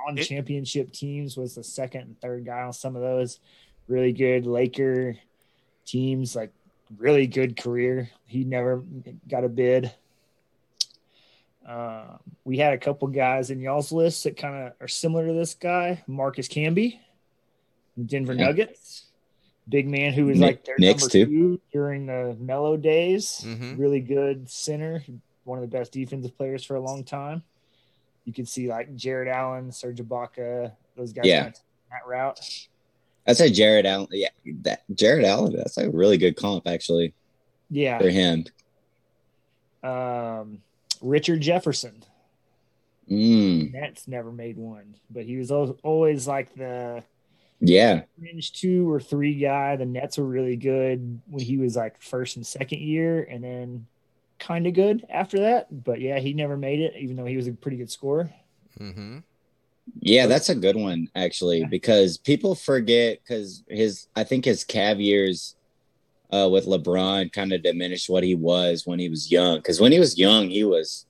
On 0.08 0.16
It- 0.18 0.24
championship 0.24 0.92
teams 0.92 1.36
was 1.36 1.54
the 1.54 1.64
second 1.64 2.02
and 2.02 2.20
third 2.20 2.44
guy 2.46 2.62
on 2.62 2.72
some 2.72 2.96
of 2.96 3.02
those. 3.02 3.38
Really 3.86 4.12
good 4.12 4.46
Laker 4.46 5.16
teams, 5.84 6.34
like 6.34 6.52
really 6.96 7.26
good 7.26 7.56
career. 7.56 8.08
He 8.26 8.44
never 8.44 8.82
got 9.28 9.44
a 9.44 9.48
bid. 9.48 9.92
Um, 11.66 12.20
we 12.44 12.58
had 12.58 12.74
a 12.74 12.78
couple 12.78 13.08
guys 13.08 13.50
in 13.50 13.60
y'all's 13.60 13.90
list 13.92 14.24
that 14.24 14.36
kind 14.36 14.54
of 14.66 14.72
are 14.80 14.88
similar 14.88 15.26
to 15.26 15.32
this 15.32 15.54
guy, 15.54 16.02
Marcus 16.06 16.46
Camby, 16.48 16.98
Denver 18.04 18.34
Yeah. 18.34 18.46
Nuggets, 18.46 19.06
big 19.68 19.88
man 19.88 20.12
who 20.12 20.26
was 20.26 20.38
Nick- 20.38 20.46
like 20.46 20.64
their 20.64 20.76
Knicks, 20.78 21.02
number 21.02 21.12
too. 21.12 21.26
two 21.26 21.60
during 21.72 22.06
the 22.06 22.36
Melo 22.38 22.76
days. 22.76 23.40
Mhm. 23.46 23.78
Really 23.78 24.00
good 24.00 24.50
center, 24.50 25.02
one 25.44 25.58
of 25.58 25.62
the 25.62 25.74
best 25.74 25.92
defensive 25.92 26.36
players 26.36 26.64
for 26.64 26.76
a 26.76 26.80
long 26.80 27.02
time. 27.02 27.42
You 28.26 28.32
could 28.34 28.48
see 28.48 28.68
like 28.68 28.94
Jarrett 28.94 29.28
Allen, 29.28 29.72
Serge 29.72 29.98
Ibaka, 30.00 30.72
those 30.96 31.12
guys 31.14 31.24
Yeah. 31.26 31.40
kind 31.44 31.48
of 31.48 31.54
taking 31.54 31.64
that 31.92 32.06
route. 32.06 32.68
I'd 33.26 33.36
say 33.38 33.50
Jarrett 33.50 33.86
Allen. 33.86 34.08
Yeah, 34.10 34.28
that 34.62 34.82
Jarrett 34.94 35.24
Allen. 35.24 35.56
That's 35.56 35.78
a 35.78 35.88
really 35.88 36.18
good 36.18 36.36
comp 36.36 36.66
actually 36.66 37.14
Yeah. 37.70 37.98
for 37.98 38.10
him. 38.10 38.44
Um, 39.82 40.62
Richard 41.04 41.42
Jefferson. 41.42 42.02
Mm, 43.10 43.72
Nets 43.72 44.08
never 44.08 44.32
made 44.32 44.56
one, 44.56 44.96
but 45.10 45.24
he 45.24 45.36
was 45.36 45.50
always 45.50 46.26
like 46.26 46.54
the 46.54 47.04
yeah, 47.60 48.02
fringe 48.18 48.52
two 48.52 48.90
or 48.90 48.98
three 48.98 49.34
guy. 49.34 49.76
The 49.76 49.84
Nets 49.84 50.16
were 50.16 50.24
really 50.24 50.56
good 50.56 51.20
when 51.26 51.44
he 51.44 51.58
was 51.58 51.76
like 51.76 52.00
first 52.00 52.36
and 52.36 52.46
second 52.46 52.80
year, 52.80 53.22
and 53.22 53.44
then 53.44 53.86
kind 54.38 54.66
of 54.66 54.72
good 54.72 55.04
after 55.10 55.40
that. 55.40 55.84
But 55.84 56.00
yeah, 56.00 56.18
he 56.18 56.32
never 56.32 56.56
made 56.56 56.80
it, 56.80 56.94
even 56.98 57.16
though 57.16 57.26
he 57.26 57.36
was 57.36 57.46
a 57.46 57.52
pretty 57.52 57.76
good 57.76 57.90
scorer. 57.90 58.30
Mm-hmm. 58.80 59.18
yeah. 60.00 60.26
That's 60.26 60.48
a 60.48 60.54
good 60.54 60.76
one 60.76 61.08
actually 61.14 61.64
because 61.64 62.16
people 62.16 62.54
forget 62.54 63.20
because 63.22 63.62
his 63.68 64.08
I 64.16 64.24
think 64.24 64.46
his 64.46 64.64
Cav 64.64 65.02
years 65.04 65.54
uh, 66.34 66.48
with 66.48 66.66
LeBron 66.66 67.32
kind 67.32 67.52
of 67.52 67.62
diminished 67.62 68.08
what 68.10 68.24
he 68.24 68.34
was 68.34 68.86
when 68.86 68.98
he 68.98 69.08
was 69.08 69.30
young. 69.30 69.56
Because 69.58 69.80
when 69.80 69.92
he 69.92 69.98
was 70.00 70.18
young, 70.18 70.48
he 70.48 70.64
was 70.64 71.06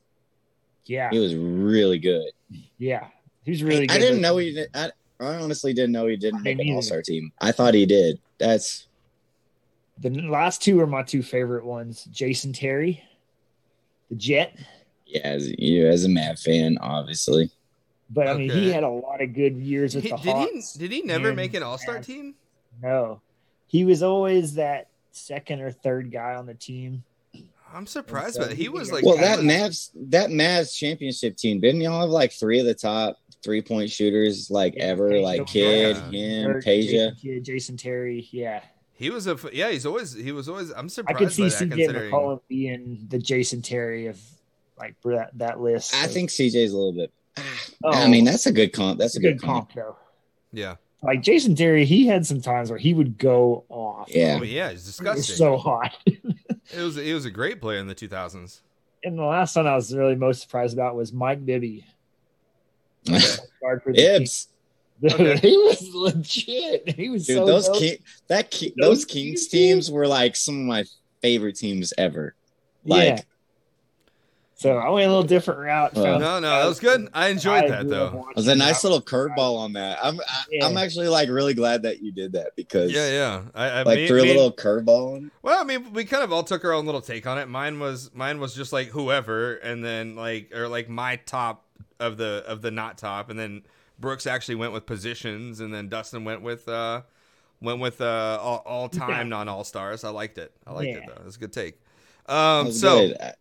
Yeah, 0.86 1.10
he 1.10 1.18
was 1.18 1.34
really 1.34 1.98
good. 1.98 2.30
yeah, 2.78 3.06
he's 3.44 3.62
was 3.62 3.64
really. 3.64 3.86
good. 3.86 3.96
I 3.96 3.98
didn't 3.98 4.20
know 4.20 4.36
he 4.36 4.52
did. 4.54 4.68
I, 4.74 4.90
I 5.20 5.34
honestly 5.36 5.72
didn't 5.72 5.92
know 5.92 6.06
he 6.06 6.16
didn't 6.16 6.40
I 6.40 6.42
make 6.54 6.58
an. 6.60 6.74
All 6.74 6.82
Star 6.82 7.02
team. 7.02 7.32
I 7.40 7.52
thought 7.52 7.74
he 7.74 7.86
did. 7.86 8.18
That's 8.38 8.86
The 10.00 10.10
last 10.10 10.60
two 10.62 10.80
are 10.80 10.86
my 10.86 11.02
two 11.02 11.22
favorite 11.22 11.64
ones: 11.64 12.04
Jason 12.12 12.52
Terry, 12.52 13.02
the 14.10 14.16
Jet. 14.16 14.58
yeah. 15.06 15.20
As 15.24 15.48
you 15.58 15.86
as 15.88 16.04
a 16.04 16.08
Mav 16.08 16.38
fan, 16.38 16.76
obviously. 16.80 17.50
But 18.10 18.28
I 18.28 18.34
mean, 18.34 18.50
Okay. 18.50 18.60
he 18.60 18.70
had 18.70 18.82
a 18.84 18.88
lot 18.88 19.22
of 19.22 19.32
good 19.32 19.56
years 19.56 19.94
with 19.94 20.04
He, 20.04 20.10
the 20.10 20.16
did 20.16 20.24
he 20.26 20.30
Hawks. 20.32 20.74
did 20.74 20.92
he 20.92 21.02
never 21.02 21.32
make 21.32 21.54
an 21.54 21.62
all 21.62 21.78
star 21.78 22.00
team? 22.00 22.34
No, 22.82 23.20
he 23.66 23.84
was 23.84 24.02
always 24.02 24.54
that 24.56 24.88
second 25.16 25.60
or 25.60 25.70
third 25.70 26.10
guy 26.12 26.34
on 26.34 26.46
the 26.46 26.54
team. 26.54 27.04
I'm 27.72 27.86
surprised 27.86 28.36
so 28.36 28.46
by. 28.46 28.54
He 28.54 28.64
he- 28.64 28.68
was 28.68 28.92
like 28.92 29.04
Well, 29.04 29.16
that 29.16 29.40
of- 29.40 29.44
Mavs 29.44 29.90
that 30.10 30.30
Mavs 30.30 30.76
championship 30.76 31.36
team 31.36 31.60
didn't 31.60 31.80
y'all 31.80 32.00
have 32.02 32.10
like 32.10 32.32
three 32.32 32.60
of 32.60 32.66
the 32.66 32.74
top 32.74 33.16
three 33.42 33.62
point 33.62 33.90
shooters 33.90 34.50
like 34.50 34.74
Yeah, 34.76 34.84
ever? 34.84 35.10
Peja 35.10 35.22
Like 35.22 35.46
Kidd, 35.46 35.96
right. 35.96 36.12
him, 36.14 36.50
Or 36.50 36.62
Peja. 36.62 37.16
Jason, 37.16 37.44
Jason 37.44 37.76
Terry. 37.76 38.28
Yeah, 38.30 38.60
He 38.92 39.10
was 39.10 39.26
a 39.26 39.36
yeah. 39.52 39.70
He's 39.70 39.86
always 39.86 40.12
he 40.12 40.30
was 40.30 40.48
always. 40.48 40.70
I'm 40.70 40.88
surprised 40.88 41.16
I 41.16 41.18
could 41.18 41.32
see 41.32 41.42
by 41.42 41.48
that 41.48 41.58
CJ 41.58 41.70
considering. 41.70 42.12
McCollum 42.12 42.40
being 42.48 43.06
the 43.08 43.18
Jason 43.18 43.60
Terry 43.62 44.06
of 44.06 44.20
like 44.78 44.94
that, 45.04 45.30
that 45.38 45.60
list. 45.60 45.94
I 45.94 46.06
think 46.06 46.30
CJ's 46.30 46.72
a 46.72 46.76
little 46.76 46.92
bit. 46.92 47.12
Oh. 47.86 47.90
I 47.90 48.08
mean, 48.08 48.24
that's 48.24 48.46
a 48.46 48.52
good 48.52 48.72
comp. 48.72 48.98
That's 48.98 49.16
a 49.16 49.18
a 49.18 49.22
good 49.22 49.38
good 49.40 49.46
comp. 49.46 49.68
comp 49.70 49.74
though. 49.74 49.96
Yeah. 50.52 50.76
Like 51.04 51.22
Jason 51.22 51.54
Terry, 51.54 51.84
he 51.84 52.06
had 52.06 52.26
some 52.26 52.40
times 52.40 52.70
where 52.70 52.78
he 52.78 52.94
would 52.94 53.18
go 53.18 53.64
off. 53.68 54.08
Yeah. 54.10 54.38
Oh 54.40 54.44
yeah. 54.44 54.70
He's 54.70 54.70
It 54.70 54.74
was 54.74 54.84
disgusting. 54.86 55.36
so 55.36 55.56
hot. 55.56 55.94
it 56.06 56.80
was 56.80 56.96
he 56.96 57.12
was 57.12 57.24
a 57.26 57.30
great 57.30 57.60
player 57.60 57.78
in 57.78 57.86
the 57.86 57.94
2000s. 57.94 58.60
and 59.04 59.18
the 59.18 59.22
last 59.22 59.54
one 59.56 59.66
I 59.66 59.74
was 59.76 59.94
really 59.94 60.14
most 60.16 60.40
surprised 60.42 60.72
about 60.74 60.96
was 60.96 61.12
Mike 61.12 61.44
Bibby. 61.44 61.84
Guard 63.60 63.82
for 63.82 63.92
the 63.92 63.98
Ibs. 63.98 64.46
Okay. 65.04 65.36
he 65.38 65.56
was 65.58 65.90
legit. 65.94 66.94
He 66.94 67.10
was 67.10 67.26
Dude, 67.26 67.36
so 67.36 67.46
those 67.46 67.66
dope. 67.68 67.78
King, 67.78 67.96
that 68.28 68.50
Ki- 68.50 68.72
Those 68.80 69.00
those 69.00 69.04
Kings 69.04 69.40
Kings 69.40 69.46
teams 69.48 69.90
were 69.90 70.06
like 70.06 70.36
some 70.36 70.60
of 70.60 70.66
my 70.66 70.84
favorite 71.20 71.56
teams 71.56 71.92
ever. 71.98 72.34
Like, 72.86 73.04
yeah. 73.18 73.20
So 74.64 74.78
I 74.78 74.88
went 74.88 75.04
a 75.04 75.08
little 75.10 75.22
different 75.28 75.60
route. 75.60 75.92
Well, 75.92 76.18
No, 76.18 76.40
no, 76.40 76.48
that 76.48 76.64
was 76.64 76.80
good. 76.80 77.06
I 77.12 77.28
enjoyed 77.28 77.64
I 77.64 77.68
that 77.68 77.86
though. 77.90 78.28
it 78.30 78.36
was 78.36 78.48
a 78.48 78.54
nice 78.54 78.80
that. 78.80 78.88
little 78.88 79.02
curveball 79.02 79.58
on 79.58 79.74
that. 79.74 79.98
I'm 80.02 80.18
I, 80.20 80.44
Yeah. 80.50 80.66
I'm 80.66 80.78
actually 80.78 81.08
like 81.08 81.28
really 81.28 81.52
glad 81.52 81.82
that 81.82 82.00
you 82.00 82.12
did 82.12 82.32
that 82.32 82.56
because 82.56 82.90
Yeah, 82.90 83.10
yeah. 83.10 83.42
I, 83.54 83.68
I 83.68 83.82
like 83.82 83.96
me- 83.98 84.08
threw 84.08 84.22
a 84.22 84.24
little 84.24 84.50
curveball. 84.50 85.30
Well, 85.42 85.60
I 85.60 85.64
mean, 85.64 85.92
we 85.92 86.06
kind 86.06 86.24
of 86.24 86.32
all 86.32 86.44
took 86.44 86.64
our 86.64 86.72
own 86.72 86.86
little 86.86 87.02
take 87.02 87.26
on 87.26 87.36
it. 87.36 87.46
Mine 87.46 87.78
was 87.78 88.10
mine 88.14 88.40
was 88.40 88.54
just 88.54 88.72
like 88.72 88.88
whoever, 88.88 89.56
and 89.56 89.84
then 89.84 90.16
like 90.16 90.50
or 90.54 90.66
like 90.66 90.88
my 90.88 91.16
top 91.16 91.66
of 92.00 92.16
the 92.16 92.42
of 92.46 92.62
the 92.62 92.70
not 92.70 92.96
top, 92.96 93.28
and 93.28 93.38
then 93.38 93.64
Brooks 94.00 94.26
actually 94.26 94.54
went 94.54 94.72
with 94.72 94.86
positions, 94.86 95.60
and 95.60 95.74
then 95.74 95.90
Dustin 95.90 96.24
went 96.24 96.40
with 96.40 96.66
uh 96.70 97.02
went 97.60 97.80
with 97.80 98.00
uh 98.00 98.38
all, 98.40 98.62
all 98.64 98.88
time 98.88 99.10
Yeah. 99.10 99.22
non 99.24 99.48
all 99.50 99.62
stars. 99.62 100.04
I 100.04 100.08
liked 100.08 100.38
it. 100.38 100.52
I 100.66 100.72
liked 100.72 100.88
it 100.88 101.02
Yeah. 101.02 101.08
though. 101.14 101.20
It 101.20 101.26
was 101.26 101.36
a 101.36 101.40
good 101.40 101.52
take. 101.52 101.82
That 102.26 102.34
Um, 102.34 102.72
so 102.72 103.08
good. 103.08 103.16
I, 103.20 103.32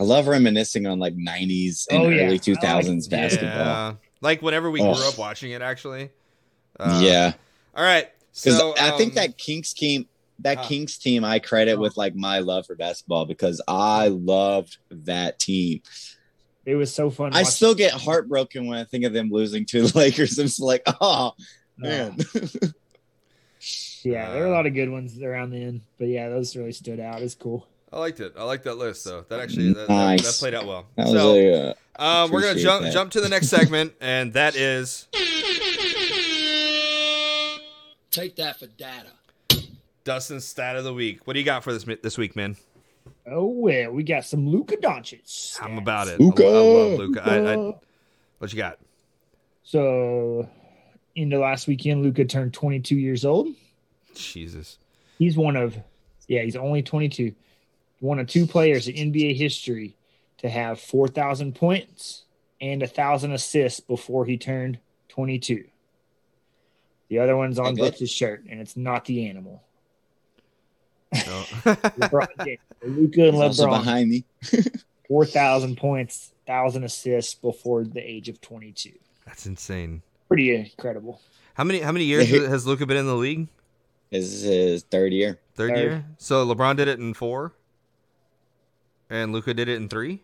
I 0.00 0.02
love 0.04 0.26
reminiscing 0.28 0.86
on 0.86 0.98
like 0.98 1.16
90s 1.16 1.86
and 1.90 2.02
Oh, 2.02 2.08
yeah. 2.08 2.24
Early 2.26 2.32
like 2.32 2.42
2000s 2.42 3.06
it. 3.06 3.10
basketball. 3.10 3.50
yeah, 3.50 3.94
like 4.20 4.42
whenever 4.42 4.70
we 4.70 4.80
grew 4.80 4.90
up 4.90 5.18
watching 5.18 5.50
it, 5.52 5.62
actually. 5.62 6.10
Uh, 6.78 7.00
yeah, 7.02 7.32
All 7.74 7.82
right. 7.84 8.08
because 8.32 8.56
So 8.58 8.74
I 8.78 8.96
think 8.96 9.12
um, 9.12 9.14
that 9.16 9.36
Kings 9.38 9.72
team, 9.72 10.06
that 10.40 10.58
ah. 10.58 10.62
Kings 10.64 10.96
team, 10.98 11.24
I 11.24 11.40
credit 11.40 11.76
Oh. 11.76 11.80
with 11.80 11.96
like 11.96 12.14
my 12.14 12.38
love 12.38 12.66
for 12.66 12.76
basketball 12.76 13.24
because 13.24 13.60
I 13.66 14.08
loved 14.08 14.78
that 14.90 15.38
team. 15.40 15.82
It 16.64 16.76
was 16.76 16.94
so 16.94 17.10
fun. 17.10 17.32
I 17.32 17.38
watching- 17.38 17.50
still 17.50 17.74
get 17.74 17.92
heartbroken 17.92 18.66
when 18.68 18.78
I 18.78 18.84
think 18.84 19.04
of 19.04 19.12
them 19.12 19.30
losing 19.30 19.64
to 19.66 19.86
the 19.88 19.98
Lakers. 19.98 20.38
I'm 20.38 20.46
just 20.46 20.60
like, 20.60 20.82
oh 21.00 21.32
man. 21.76 22.16
Yeah, 24.02 24.30
there 24.32 24.42
were 24.42 24.46
a 24.48 24.52
lot 24.52 24.66
of 24.66 24.74
good 24.74 24.88
ones 24.90 25.20
around 25.20 25.50
then, 25.50 25.82
but 25.98 26.06
yeah, 26.06 26.28
those 26.28 26.54
really 26.54 26.72
stood 26.72 27.00
out. 27.00 27.20
It's 27.20 27.34
cool. 27.34 27.66
I 27.92 27.98
liked 27.98 28.20
it. 28.20 28.34
I 28.36 28.44
liked 28.44 28.64
that 28.64 28.76
list 28.76 29.04
though. 29.04 29.24
That 29.28 29.40
actually 29.40 29.72
that, 29.72 29.88
that, 29.88 29.94
Nice. 29.94 30.22
that 30.22 30.38
played 30.40 30.54
out 30.54 30.66
well. 30.66 30.86
That 30.96 31.04
was 31.04 31.12
so 31.12 31.34
a, 31.34 31.74
uh, 31.98 32.24
um, 32.24 32.30
we're 32.30 32.42
gonna 32.42 32.58
jump 32.58 32.84
that. 32.84 32.92
jump 32.92 33.12
to 33.12 33.20
the 33.20 33.28
next 33.28 33.48
segment, 33.48 33.94
and 34.00 34.32
that 34.34 34.56
is 34.56 35.06
Take 38.10 38.36
that 38.36 38.58
for 38.58 38.66
data. 38.66 39.12
Dustin's 40.04 40.44
stat 40.44 40.76
of 40.76 40.84
the 40.84 40.94
week. 40.94 41.26
What 41.26 41.34
do 41.34 41.38
you 41.38 41.44
got 41.44 41.62
for 41.62 41.72
this 41.72 41.84
this 42.02 42.18
week, 42.18 42.34
man? 42.36 42.56
Oh 43.26 43.46
well, 43.46 43.92
we 43.92 44.02
got 44.02 44.24
some 44.24 44.48
Luka 44.48 44.76
Doncic. 44.76 45.58
I'm 45.62 45.78
about 45.78 46.08
it. 46.08 46.18
Luka. 46.18 46.44
I, 46.44 46.48
I 46.48 46.50
love 46.50 46.98
Luka. 46.98 47.22
I, 47.24 47.54
I, 47.54 47.74
what 48.38 48.52
you 48.52 48.56
got? 48.56 48.78
So, 49.62 50.48
in 51.14 51.28
the 51.28 51.38
last 51.38 51.66
weekend, 51.68 52.02
Luka 52.02 52.24
turned 52.24 52.54
22 52.54 52.96
years 52.96 53.26
old. 53.26 53.48
Jesus. 54.14 54.78
He's 55.18 55.36
one 55.36 55.56
of, 55.56 55.76
yeah, 56.26 56.42
he's 56.42 56.56
only 56.56 56.82
22. 56.82 57.34
One 58.00 58.18
of 58.18 58.26
two 58.28 58.46
players 58.46 58.86
in 58.88 59.12
NBA 59.12 59.36
history 59.36 59.96
to 60.38 60.48
have 60.48 60.80
4,000 60.80 61.54
points 61.54 62.22
and 62.60 62.82
a 62.82 62.86
thousand 62.86 63.32
assists 63.32 63.80
before 63.80 64.24
he 64.24 64.36
turned 64.36 64.78
22. 65.08 65.64
The 67.08 67.18
other 67.18 67.36
one's 67.36 67.58
on 67.58 67.68
Okay. 67.72 67.80
Brooks' 67.82 68.10
shirt, 68.10 68.44
and 68.48 68.60
it's 68.60 68.76
not 68.76 69.04
the 69.06 69.26
animal. 69.28 69.62
No. 71.12 71.20
LeBron 71.64 72.28
James. 72.44 72.58
Luka 72.84 73.24
and 73.24 73.34
He's 73.34 73.42
also 73.42 73.66
LeBron, 73.66 73.70
behind 73.78 74.10
me. 74.10 74.24
4,000 75.08 75.76
points, 75.76 76.32
1,000 76.46 76.84
assists 76.84 77.34
before 77.34 77.84
the 77.84 78.00
age 78.00 78.28
of 78.28 78.40
22. 78.40 78.92
That's 79.26 79.46
insane. 79.46 80.02
Pretty 80.28 80.54
incredible. 80.54 81.20
How 81.54 81.64
many 81.64 81.80
how 81.80 81.90
many 81.92 82.04
years 82.04 82.28
has 82.28 82.66
Luka 82.66 82.86
been 82.86 82.98
in 82.98 83.06
the 83.06 83.16
league? 83.16 83.48
This 84.10 84.24
is 84.26 84.42
his 84.42 84.82
third 84.84 85.12
year. 85.12 85.38
Third, 85.54 85.70
Third. 85.70 85.78
year. 85.78 86.04
So 86.18 86.46
LeBron 86.46 86.76
did 86.76 86.88
it 86.88 86.98
in 87.00 87.14
four, 87.14 87.52
and 89.10 89.32
Luka 89.32 89.54
did 89.54 89.68
it 89.68 89.76
in 89.76 89.88
three. 89.88 90.22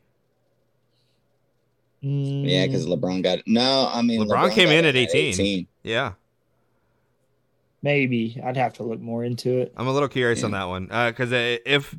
Mm. 2.02 2.48
Yeah, 2.48 2.66
because 2.66 2.86
LeBron 2.86 3.22
got 3.22 3.38
no. 3.46 3.88
I 3.92 4.02
mean, 4.02 4.20
LeBron 4.20 4.52
came 4.52 4.68
got 4.68 4.74
in 4.74 4.84
it 4.84 4.96
at 4.96 5.14
18. 5.14 5.66
Yeah, 5.82 6.12
Maybe. 7.82 8.40
I'd 8.42 8.56
have 8.56 8.72
to 8.74 8.82
look 8.82 8.98
more 9.00 9.24
into 9.24 9.58
it. 9.58 9.74
I'm 9.76 9.86
a 9.86 9.92
little 9.92 10.08
curious 10.08 10.42
on 10.42 10.52
that 10.52 10.64
one 10.68 10.88
uh, 10.90 11.10
because 11.10 11.32
uh, 11.32 11.58
if 11.66 11.94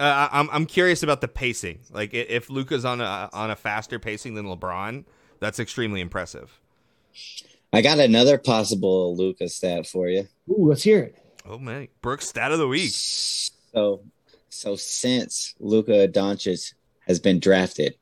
uh, 0.00 0.28
I- 0.30 0.40
I'm 0.40 0.48
I'm 0.50 0.64
curious 0.66 1.02
about 1.02 1.20
the 1.20 1.28
pacing. 1.28 1.80
Like 1.90 2.14
if 2.14 2.48
Luka's 2.48 2.84
on 2.86 3.00
a 3.02 3.28
on 3.32 3.50
a 3.50 3.56
faster 3.56 3.98
pacing 3.98 4.34
than 4.34 4.46
LeBron, 4.46 5.04
that's 5.38 5.58
extremely 5.58 6.00
impressive. 6.00 6.58
I 7.72 7.82
got 7.82 7.98
another 7.98 8.38
possible 8.38 9.14
Luka 9.16 9.48
stat 9.50 9.86
for 9.86 10.08
you. 10.08 10.28
Ooh, 10.50 10.68
let's 10.68 10.82
hear 10.82 11.00
it. 11.00 11.18
Oh 11.46 11.58
man, 11.58 11.88
Brooks 12.00 12.28
stat 12.28 12.50
of 12.52 12.58
the 12.58 12.68
week. 12.68 12.90
So, 12.92 14.00
so 14.48 14.76
since 14.76 15.54
Luka 15.60 16.08
Doncic 16.08 16.74
has 17.06 17.20
been 17.20 17.40
drafted 17.40 17.96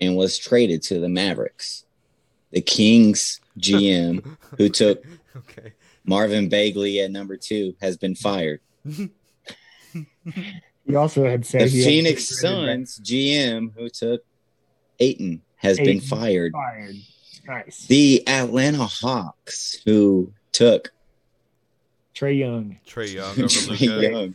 and 0.00 0.16
was 0.16 0.38
traded 0.38 0.82
to 0.84 0.98
the 1.00 1.08
Mavericks, 1.08 1.84
the 2.50 2.60
Kings 2.60 3.40
GM 3.58 4.36
who 4.56 4.68
took 4.68 5.04
Okay. 5.36 5.72
Marvin 6.04 6.48
Bagley 6.48 7.00
at 7.00 7.10
number 7.10 7.36
two 7.36 7.76
has 7.80 7.96
been 7.96 8.14
fired. 8.14 8.60
He 10.88 10.96
also 10.96 11.24
had 11.28 11.44
said 11.44 11.62
The 11.62 11.68
he 11.68 11.84
Phoenix 11.84 12.28
to 12.28 12.46
get 12.46 12.48
rid 12.48 12.88
Suns 12.88 13.00
GM 13.00 13.72
who 13.76 13.90
took 13.90 14.24
Ayton 14.98 15.42
has 15.56 15.76
been 15.76 16.00
fired. 16.00 16.52
Fired. 16.52 16.96
Nice. 17.46 17.86
The 17.86 18.26
Atlanta 18.26 18.86
Hawks 18.86 19.82
who 19.84 20.32
took 20.50 20.92
Trae 22.14 22.38
Young. 22.38 22.78
Trae 22.86 23.12
Young 23.12 23.30
over 23.32 23.42
Trae 23.42 23.80
Luka. 23.80 24.10
Young. 24.10 24.34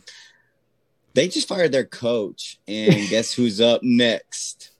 They 1.14 1.28
just 1.28 1.48
fired 1.48 1.72
their 1.72 1.84
coach, 1.84 2.58
and 2.68 2.94
guess 3.08 3.32
who's 3.32 3.60
up 3.60 3.82
next? 3.82 4.70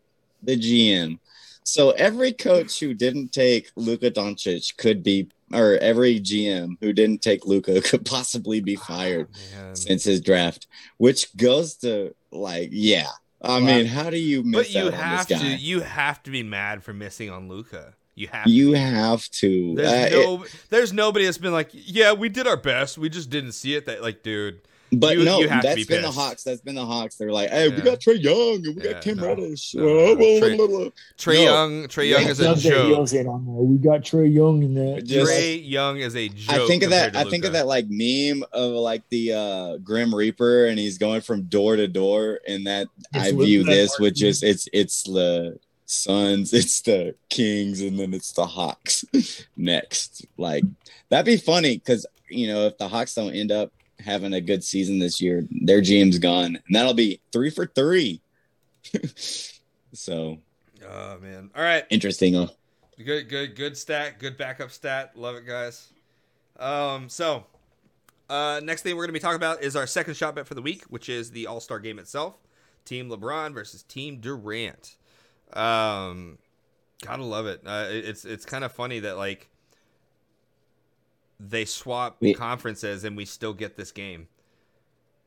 The 0.43 0.57
GM. 0.57 1.19
So 1.63 1.91
every 1.93 2.33
coach 2.33 2.81
who 2.81 2.93
didn't 2.93 3.33
take 3.33 3.71
Luka 3.77 4.11
Doncic 4.11 4.77
could 4.77 5.03
be, 5.03 5.29
or 5.53 5.79
every 5.79 6.21
GM 6.21 6.77
who 6.81 6.93
didn't 6.93 7.23
take 7.23 7.47
Luka 7.47 7.81
could 7.89 8.05
possibly 8.05 8.61
be 8.61 8.77
fired 8.77 9.29
Man. 9.55 9.75
since 9.75 10.05
his 10.05 10.21
draft. 10.21 10.67
Which 10.99 11.35
goes 11.37 11.75
to 11.77 12.15
like, 12.31 12.69
yeah. 12.73 13.07
I 13.41 13.61
mean, 13.61 13.87
how 13.87 14.11
do 14.11 14.19
you 14.19 14.43
miss 14.43 14.73
But 14.73 14.75
you 14.75 14.91
have 14.91 15.27
to 15.29 15.37
you 15.47 15.81
have 15.81 16.23
to 16.25 16.31
be 16.31 16.43
mad 16.43 16.83
for 16.83 16.93
missing 16.93 17.31
on 17.31 17.49
Luka. 17.49 17.95
You 18.15 18.29
have 18.29 18.47
You 18.47 18.73
to. 18.73 18.79
have 18.79 19.29
to. 19.31 19.75
There's 19.75 19.91
Uh, 19.91 20.17
it- 20.17 20.25
no 20.25 20.45
there's 20.71 20.93
nobody 20.93 21.25
that's 21.27 21.39
been 21.39 21.53
like, 21.53 21.71
yeah, 21.73 22.13
we 22.13 22.29
did 22.29 22.47
our 22.47 22.57
best. 22.57 22.97
We 22.99 23.09
just 23.09 23.29
didn't 23.31 23.53
see 23.53 23.75
it. 23.75 23.87
That 23.87 24.03
like, 24.03 24.23
dude, 24.23 24.61
But 24.93 25.19
You- 25.19 25.25
no, 25.25 25.41
you 25.41 25.49
have 25.49 25.63
to 25.63 25.69
that's 25.69 25.77
be 25.81 25.85
been 25.85 26.03
the. 26.03 26.11
Hawks. 26.11 26.45
That's 26.45 26.61
been 26.61 26.77
the 26.77 26.85
Hawks. 26.87 27.17
They're 27.17 27.33
like, 27.33 27.51
hey, 27.51 27.69
Yeah. 27.69 27.75
we 27.75 27.83
got 27.83 27.99
Trae 28.01 28.23
Young 28.23 28.65
and 28.65 28.77
we 28.77 28.83
Yeah, 28.85 28.93
got 28.93 29.03
Kim 29.03 29.19
no. 29.19 29.27
Reddish. 29.27 29.75
No, 29.75 29.85
no, 29.85 30.15
no. 30.15 30.39
Trey- 30.39 30.57
Blah, 30.57 30.89
Trae 31.19 31.43
Young, 31.45 31.85
Trae 31.89 32.09
Young 32.11 32.23
Yeah, 32.23 32.29
is 32.29 32.41
a 32.41 32.55
joke. 32.55 32.91
Yells 32.91 33.13
it 33.13 33.27
on 33.27 33.45
there. 33.45 33.55
We 33.57 33.77
got 33.79 34.03
Trae 34.03 34.33
Young 34.33 34.63
in 34.63 34.75
that. 34.75 35.05
Trae 35.07 35.69
Young 35.69 35.99
is 35.99 36.15
a 36.15 36.29
joke. 36.29 36.51
I 36.57 36.67
think 36.69 36.83
of 36.85 36.91
that. 36.91 37.17
I 37.17 37.25
think 37.25 37.45
of 37.45 37.53
that 37.55 37.67
like 37.67 37.87
meme 37.89 38.45
of 38.53 38.73
like 38.73 39.03
the 39.09 39.33
uh 39.33 39.77
Grim 39.79 40.15
Reaper, 40.15 40.67
and 40.67 40.79
he's 40.79 40.99
going 40.99 41.23
from 41.23 41.43
door 41.45 41.75
to 41.77 41.89
door, 41.89 42.39
and 42.47 42.67
that 42.69 42.87
It's 43.15 43.25
I 43.29 43.33
view 43.33 43.65
this, 43.65 43.99
which 43.99 44.23
argument. 44.23 44.31
is 44.31 44.43
it's 44.45 44.69
it's 44.73 45.03
the 45.05 45.59
Suns, 45.87 46.53
it's 46.53 46.81
the 46.83 47.15
Kings, 47.31 47.81
and 47.81 47.99
then 47.99 48.15
it's 48.15 48.33
the 48.33 48.47
Hawks 48.47 49.05
next. 49.57 50.25
Like 50.39 50.63
that'd 51.09 51.27
be 51.27 51.37
funny 51.37 51.79
because 51.79 52.07
you 52.29 52.47
know 52.47 52.67
if 52.67 52.79
the 52.79 52.89
Hawks 52.89 53.15
don't 53.15 53.35
end 53.35 53.51
up 53.53 53.73
having 54.01 54.33
a 54.35 54.41
good 54.41 54.63
season 54.65 54.99
this 54.99 55.21
year, 55.21 55.47
their 55.63 55.81
GM's 55.81 56.19
gone, 56.19 56.57
and 56.67 56.75
that'll 56.77 56.95
be 56.95 57.21
three 57.33 57.51
for 57.51 57.67
three. 57.67 58.21
so 59.93 60.39
Oh 60.87 61.19
man. 61.21 61.51
All 61.57 61.63
right. 61.63 61.85
interesting. 61.91 62.49
Good, 63.03 63.29
good, 63.29 63.57
good 63.57 63.77
stat. 63.77 64.19
Good 64.19 64.37
backup 64.37 64.71
stat. 64.71 65.13
Love 65.17 65.35
it, 65.37 65.47
guys. 65.47 65.89
Um, 66.59 67.09
so 67.09 67.45
uh, 68.31 68.61
next 68.63 68.83
thing 68.83 68.95
we're 68.95 69.03
going 69.03 69.09
to 69.09 69.13
be 69.15 69.19
talking 69.21 69.37
about 69.37 69.63
is 69.63 69.75
our 69.77 69.87
second 69.87 70.15
shot 70.15 70.35
bet 70.37 70.47
for 70.47 70.55
the 70.55 70.63
week, 70.63 70.85
which 70.85 71.09
is 71.09 71.31
the 71.31 71.47
All 71.47 71.61
Star 71.61 71.81
game 71.81 71.99
itself. 71.99 72.37
Team 72.85 73.09
LeBron 73.09 73.55
versus 73.55 73.83
Team 73.83 74.19
Durant. 74.21 74.97
Um, 75.55 76.39
gotta 77.05 77.25
love 77.25 77.47
it. 77.47 77.63
Uh, 77.67 77.87
it- 77.91 78.05
it's 78.05 78.25
it's 78.25 78.45
kind 78.45 78.63
of 78.65 78.73
funny 78.73 79.01
that 79.01 79.17
like 79.17 79.49
they 81.49 81.65
swap 81.65 82.17
We- 82.21 82.35
conferences 82.35 83.05
and 83.05 83.17
we 83.17 83.25
still 83.25 83.53
get 83.53 83.77
this 83.77 83.93
game. 83.93 84.29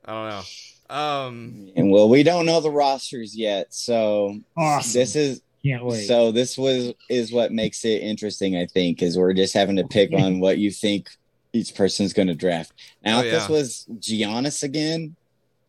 I 0.06 0.14
don't 0.14 0.30
know. 0.30 0.95
Um, 0.95 1.72
And 1.76 1.91
well, 1.91 2.07
we 2.07 2.23
don't 2.23 2.45
know 2.45 2.61
the 2.61 2.72
rosters 2.72 3.35
yet, 3.35 3.73
so 3.73 4.39
Awesome. 4.56 4.99
this 4.99 5.15
is 5.18 5.41
Can't 5.64 5.84
wait. 5.84 6.06
So 6.07 6.31
this 6.31 6.57
was 6.57 6.94
is 7.10 7.31
what 7.34 7.52
makes 7.52 7.84
it 7.84 8.02
interesting, 8.02 8.56
I 8.56 8.65
think, 8.68 9.02
is 9.02 9.18
we're 9.18 9.34
just 9.34 9.53
having 9.53 9.76
to 9.76 9.84
pick 9.88 10.14
on 10.14 10.39
what 10.39 10.57
you 10.60 10.72
think 10.72 11.10
each 11.52 11.76
person's 11.76 12.14
going 12.14 12.30
to 12.30 12.35
draft. 12.35 12.72
Now, 13.03 13.19
Oh, 13.19 13.23
if 13.23 13.31
this 13.31 13.49
was 13.49 13.85
Giannis 13.99 14.64
again, 14.64 15.15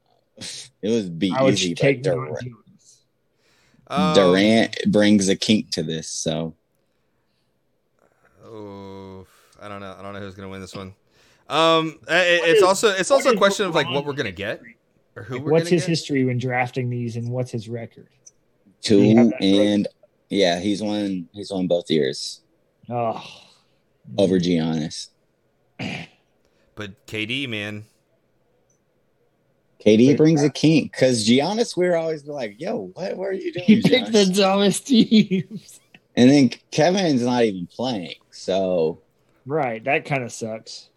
it 0.37 0.89
would 0.89 1.19
be 1.19 1.33
I 1.37 1.43
would 1.43 1.55
easy. 1.55 1.75
But 1.75 1.81
take 1.81 2.03
Durant, 2.05 2.39
Durant. 3.89 4.15
Durant 4.15 4.77
brings 4.93 5.29
a 5.29 5.35
kink 5.35 5.71
to 5.73 5.83
this, 5.83 6.09
so 6.09 6.55
Oh, 8.45 9.27
I 9.61 9.69
don't 9.69 9.81
know. 9.81 9.95
I 9.99 10.03
don't 10.03 10.13
know 10.15 10.21
who's 10.21 10.35
gonna 10.35 10.49
win 10.49 10.61
this 10.61 10.75
one. 10.75 10.95
Um, 11.49 11.99
it- 12.09 12.13
it- 12.13 12.49
it's 12.51 12.59
is- 12.59 12.63
also 12.63 12.89
it's 12.91 13.11
also 13.11 13.31
a 13.33 13.37
question 13.37 13.67
of 13.67 13.75
like 13.75 13.89
what 13.91 14.05
we're 14.05 14.13
gonna 14.13 14.31
get 14.33 14.61
or 15.17 15.23
who 15.25 15.35
Like, 15.37 15.45
we're 15.45 15.53
what's 15.53 15.69
his 15.69 15.83
get. 15.83 15.89
history 15.89 16.25
when 16.25 16.39
drafting 16.39 16.91
these, 16.91 17.17
and 17.17 17.29
what's 17.31 17.51
his 17.51 17.69
record? 17.69 18.09
two 18.81 19.03
you 19.03 19.17
have 19.17 19.31
that 19.31 19.43
and 19.43 19.89
yeah, 20.29 20.61
he's 20.61 20.81
won. 20.83 21.29
He's 21.33 21.51
won 21.51 21.67
both 21.67 21.91
years 21.91 22.43
Oh, 22.89 23.25
over 24.17 24.39
Giannis. 24.39 25.09
But 26.75 27.07
KD, 27.07 27.49
man, 27.49 27.87
KD 29.85 30.09
Wait, 30.09 30.17
brings 30.17 30.43
a 30.43 30.51
kink 30.51 30.93
because 30.93 31.27
Giannis, 31.27 31.77
we're 31.77 31.97
always 31.97 32.25
like, 32.27 32.57
"Yo, 32.61 32.91
what? 32.95 33.17
What 33.17 33.29
are 33.29 33.33
you 33.33 33.53
doing?" 33.53 33.65
He 33.67 33.83
picked 33.83 34.13
the 34.13 34.25
Giannis?" 34.25 34.37
dumbest 34.37 34.87
teams. 34.87 35.81
and 36.17 36.31
then 36.31 36.51
Kevin's 36.71 37.23
not 37.23 37.45
even 37.45 37.67
playing, 37.67 38.15
so 38.31 39.01
right, 39.49 39.83
that 39.85 40.05
kind 40.05 40.23
of 40.23 40.33
sucks. 40.33 40.91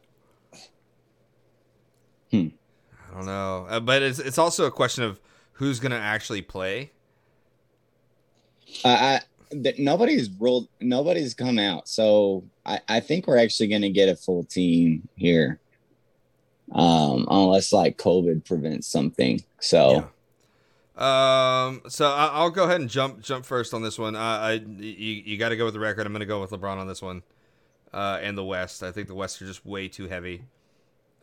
Hmm. 2.30 2.48
I 3.12 3.16
don't 3.16 3.26
know. 3.26 3.66
Uh, 3.70 3.80
but 3.80 4.02
it's 4.02 4.20
it's 4.20 4.38
also 4.38 4.66
a 4.66 4.72
question 4.72 5.04
of 5.04 5.20
who's 5.54 5.80
gonna 5.80 5.96
actually 5.96 6.42
play. 6.42 6.92
I, 8.86 8.90
I 8.90 9.22
th- 9.52 9.80
nobody's 9.80 10.30
rolled 10.30 10.70
nobody's 10.80 11.34
come 11.34 11.60
out 11.60 11.88
so 11.90 12.46
i 12.66 12.80
i 12.88 13.00
think 13.02 13.28
we're 13.28 13.38
actually 13.38 13.68
going 13.68 13.82
to 13.82 13.90
get 13.90 14.08
a 14.08 14.16
full 14.16 14.46
team 14.46 15.08
here 15.18 15.60
um 16.72 17.28
unless 17.30 17.74
like 17.74 17.98
covid 17.98 18.46
prevents 18.46 18.88
something 18.88 19.44
so 19.60 19.96
Yeah. 19.96 20.04
Um. 20.98 21.82
So 21.88 22.06
I, 22.06 22.28
I'll 22.28 22.52
go 22.52 22.66
ahead 22.66 22.80
and 22.80 22.90
jump 22.90 23.22
jump 23.22 23.46
first 23.46 23.74
on 23.74 23.82
this 23.82 23.98
one. 23.98 24.16
Uh, 24.16 24.20
I 24.20 24.52
you, 24.54 25.24
you 25.26 25.38
got 25.38 25.50
to 25.50 25.56
go 25.56 25.66
with 25.66 25.74
the 25.74 25.80
record. 25.80 26.06
I'm 26.06 26.14
gonna 26.14 26.26
go 26.26 26.42
with 26.42 26.52
LeBron 26.52 26.78
on 26.78 26.86
this 26.86 27.02
one. 27.02 27.24
Uh, 27.94 28.20
and 28.22 28.38
the 28.38 28.44
West. 28.44 28.84
I 28.84 28.92
think 28.92 29.08
the 29.08 29.16
West 29.16 29.42
are 29.42 29.46
just 29.46 29.66
way 29.66 29.88
too 29.88 30.08
heavy. 30.08 30.44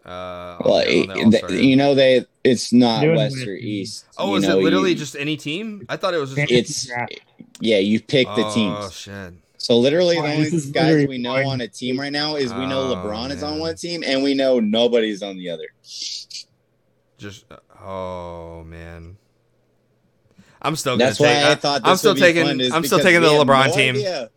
Uh, 0.05 0.57
well 0.65 0.79
the- 0.85 1.07
the 1.07 1.13
it- 1.13 1.25
All-Star 1.25 1.49
th- 1.49 1.61
game. 1.61 1.69
you 1.71 1.77
know 1.77 1.95
they 1.95 2.25
it's 2.45 2.73
not 2.73 3.01
Doing 3.03 3.17
west 3.17 3.37
or 3.47 3.53
east 3.55 4.07
oh, 4.17 4.31
you 4.31 4.37
is 4.37 4.45
it 4.45 4.49
know, 4.49 4.59
literally 4.59 4.91
you- 4.91 4.97
just 4.97 5.17
any 5.17 5.37
team? 5.37 5.85
I 5.89 5.97
thought 5.97 6.15
it 6.15 6.19
was 6.19 6.35
just. 6.35 6.51
It's- 6.53 6.89
yeah 7.61 7.79
you 7.79 8.01
pick 8.01 8.27
the 8.29 8.49
teams. 8.55 8.77
Oh 8.79 8.91
shit! 8.91 9.33
so 9.59 9.77
literally 9.77 10.15
the 10.15 10.23
only 10.23 10.51
guys 10.51 10.71
literally 10.73 11.07
we 11.09 11.19
know 11.19 11.35
fine. 11.35 11.47
on 11.47 11.61
a 11.63 11.69
team 11.69 11.99
right 11.99 12.13
now 12.13 12.37
is 12.37 12.55
we 12.55 12.65
know 12.67 12.93
Oh, 12.93 12.95
lebron 12.97 13.31
is 13.33 13.43
on 13.43 13.59
one 13.59 13.75
team 13.77 14.03
and 14.07 14.23
we 14.23 14.35
know 14.35 14.61
nobody's 14.61 15.21
on 15.23 15.37
the 15.37 15.51
other 15.51 15.67
Just 17.19 17.45
oh 17.85 18.63
man. 18.65 19.17
I'm 20.63 20.77
still 20.77 20.95
gonna 20.97 21.07
that's 21.07 21.19
take. 21.19 21.27
why 21.27 21.49
i, 21.49 21.53
I, 21.53 21.55
thought 21.57 21.81
I'm 21.85 21.97
still 21.97 22.13
would 22.13 22.17
be 22.17 22.21
taking. 22.21 22.45
fun, 22.47 22.73
I'm 22.73 22.85
still 22.85 23.01
taking 23.01 23.21
the 23.21 23.29
LeBron 23.29 23.69
no 23.69 23.75
team. 23.75 23.95
idea. 23.97 24.31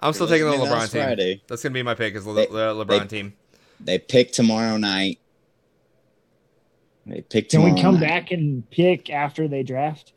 I'm 0.00 0.12
still 0.12 0.28
taking 0.28 0.46
the 0.48 0.56
LeBron 0.56 0.90
team. 0.90 1.02
Friday. 1.02 1.42
That's 1.48 1.62
gonna 1.62 1.72
be 1.72 1.82
my 1.82 1.94
pick. 1.94 2.14
Is 2.14 2.24
the 2.24 2.32
They- 2.32 2.46
the 2.46 2.74
LeBron 2.74 3.00
they- 3.08 3.16
team. 3.16 3.34
They 3.80 3.98
pick 3.98 4.32
tomorrow 4.32 4.76
night. 4.76 5.18
They 7.06 7.22
picked 7.22 7.52
Can 7.52 7.62
we 7.62 7.80
come 7.80 7.94
night. 7.94 8.06
back 8.06 8.30
and 8.32 8.68
pick 8.70 9.08
after 9.10 9.48
they 9.48 9.62
draft? 9.62 10.12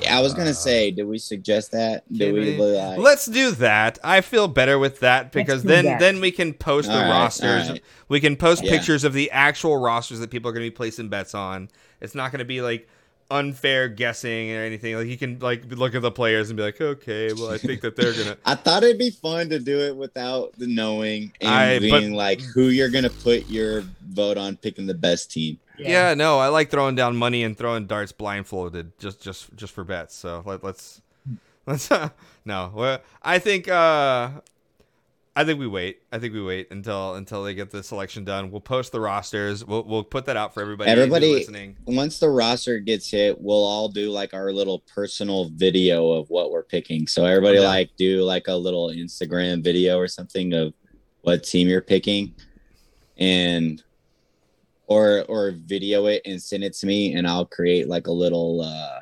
Yeah, 0.00 0.16
I 0.18 0.22
was 0.22 0.32
gonna 0.32 0.50
Uh, 0.50 0.54
say, 0.54 0.90
did 0.90 1.04
we 1.04 1.18
suggest 1.18 1.72
that? 1.72 2.04
Did 2.10 2.26
Can 2.28 2.32
we, 2.34 2.40
we- 2.56 2.56
like, 2.58 2.98
Let's 2.98 3.26
do 3.26 3.50
that. 3.52 3.98
I 4.02 4.22
feel 4.22 4.48
better 4.48 4.78
with 4.78 5.00
that 5.00 5.32
because 5.32 5.62
then 5.64 5.84
that. 5.84 6.00
then 6.00 6.20
we 6.22 6.30
can 6.30 6.54
post 6.54 6.88
the 6.88 6.94
All 6.94 7.02
right, 7.02 7.10
rosters. 7.10 7.66
all 7.66 7.72
right. 7.74 7.82
We 8.08 8.18
can 8.18 8.36
post 8.36 8.64
Yeah. 8.64 8.70
pictures 8.70 9.04
of 9.04 9.12
the 9.12 9.30
actual 9.30 9.76
rosters 9.76 10.20
that 10.20 10.30
people 10.30 10.48
are 10.48 10.52
going 10.54 10.64
to 10.64 10.70
be 10.70 10.74
placing 10.74 11.08
bets 11.10 11.34
on. 11.34 11.68
It's 12.00 12.14
not 12.14 12.32
going 12.32 12.38
to 12.38 12.46
be 12.46 12.62
like 12.62 12.88
unfair 13.32 13.88
guessing 13.88 14.52
or 14.52 14.62
anything. 14.62 14.94
Like 14.96 15.06
you 15.06 15.16
can 15.18 15.38
like 15.38 15.64
look 15.70 15.94
at 15.94 16.02
the 16.02 16.10
players 16.10 16.50
and 16.50 16.56
be 16.56 16.62
like, 16.62 16.80
okay, 16.80 17.32
well 17.32 17.50
I 17.50 17.58
think 17.58 17.80
that 17.80 17.96
they're 17.96 18.12
gonna. 18.12 18.36
I 18.44 18.54
thought 18.54 18.82
it'd 18.84 18.98
be 18.98 19.10
fun 19.10 19.48
to 19.50 19.58
do 19.58 19.80
it 19.80 19.96
without 19.96 20.52
the 20.58 20.66
knowing 20.66 21.32
and 21.40 21.50
I- 21.50 21.78
but- 21.78 22.00
being 22.00 22.12
like 22.14 22.40
who 22.40 22.64
you're 22.68 22.90
gonna 22.90 23.10
put 23.10 23.48
your 23.48 23.82
vote 24.08 24.36
on 24.36 24.56
picking 24.56 24.86
the 24.86 24.94
best 24.94 25.30
team. 25.30 25.58
Yeah. 25.78 26.14
no, 26.14 26.38
I 26.38 26.48
like 26.48 26.70
throwing 26.70 26.94
down 26.94 27.16
money 27.16 27.42
and 27.42 27.56
throwing 27.58 27.86
darts 27.86 28.12
blindfolded 28.12 28.98
just 28.98 29.20
just 29.22 29.54
just 29.56 29.72
for 29.72 29.82
bets. 29.84 30.14
So 30.14 30.42
let, 30.46 30.62
let's 30.62 31.00
let's 31.66 31.90
uh, 31.90 32.10
no. 32.44 32.70
Well, 32.74 33.00
I 33.22 33.38
think 33.38 33.68
uh 33.68 34.30
I 35.34 35.44
think 35.44 35.58
we 35.58 35.66
wait. 35.66 36.02
I 36.12 36.18
think 36.18 36.34
we 36.34 36.42
wait 36.42 36.68
until 36.70 37.14
until 37.14 37.42
they 37.42 37.54
get 37.54 37.70
the 37.70 37.82
selection 37.82 38.22
done. 38.24 38.50
We'll 38.50 38.60
post 38.60 38.92
the 38.92 39.00
rosters. 39.00 39.64
We'll 39.64 39.82
we'll 39.84 40.04
put 40.04 40.26
that 40.26 40.36
out 40.36 40.52
for 40.52 40.60
everybody. 40.60 40.90
Everybody- 40.90 41.32
listening. 41.32 41.78
Once 41.86 42.18
the 42.18 42.28
roster 42.28 42.78
gets 42.80 43.10
hit, 43.10 43.40
we'll 43.40 43.64
all 43.64 43.88
do 43.88 44.10
like 44.10 44.34
our 44.34 44.52
little 44.52 44.80
personal 44.80 45.48
video 45.48 46.10
of 46.10 46.28
what 46.28 46.50
we're 46.50 46.62
picking. 46.62 47.06
So 47.06 47.24
everybody 47.24 47.60
like 47.60 47.90
do 47.96 48.22
like 48.24 48.48
a 48.48 48.54
little 48.54 48.88
Instagram 48.88 49.64
video 49.64 49.96
or 49.98 50.06
something 50.06 50.52
of 50.52 50.74
what 51.22 51.44
team 51.44 51.66
you're 51.66 51.80
picking, 51.80 52.34
and 53.16 53.82
or 54.86 55.24
or 55.28 55.52
video 55.52 56.06
it 56.06 56.20
and 56.26 56.42
send 56.42 56.62
it 56.62 56.74
to 56.74 56.86
me, 56.86 57.14
and 57.14 57.26
I'll 57.26 57.46
create 57.46 57.88
like 57.88 58.06
a 58.06 58.12
little 58.12 58.60
uh 58.60 59.00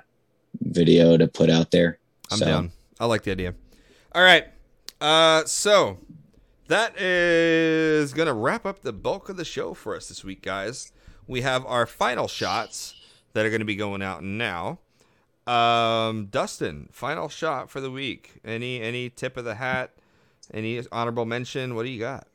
video 0.61 1.17
to 1.17 1.27
put 1.27 1.51
out 1.51 1.73
there. 1.73 1.99
I'm 2.31 2.39
So, 2.39 2.45
down. 2.45 2.73
I 3.01 3.07
like 3.07 3.25
the 3.25 3.33
idea. 3.33 3.55
All 4.13 4.23
right. 4.23 4.47
Uh, 5.01 5.45
so 5.47 5.99
that 6.71 7.01
is 7.01 8.13
gonna 8.15 8.33
wrap 8.33 8.65
up 8.65 8.83
the 8.83 8.93
bulk 8.93 9.29
of 9.29 9.37
the 9.37 9.45
show 9.45 9.75
for 9.75 9.97
us 9.97 10.09
this 10.09 10.25
week, 10.25 10.41
guys. 10.41 10.93
We 11.27 11.41
have 11.41 11.67
our 11.67 11.85
final 11.85 12.29
shots 12.29 12.95
that 13.33 13.45
are 13.45 13.51
gonna 13.51 13.65
be 13.65 13.75
going 13.75 14.03
out 14.03 14.23
now. 14.23 14.79
Um, 15.49 16.27
Dustin, 16.27 16.89
final 16.93 17.29
shot 17.29 17.71
for 17.71 17.81
the 17.81 17.91
week. 17.91 18.41
Any 18.45 18.81
any 18.81 19.11
tip 19.11 19.37
of 19.37 19.45
the 19.45 19.57
hat? 19.57 19.95
Any 20.55 20.81
honorable 20.93 21.25
mention? 21.25 21.75
What 21.75 21.83
do 21.83 21.89
you 21.89 21.99
got? 21.99 22.29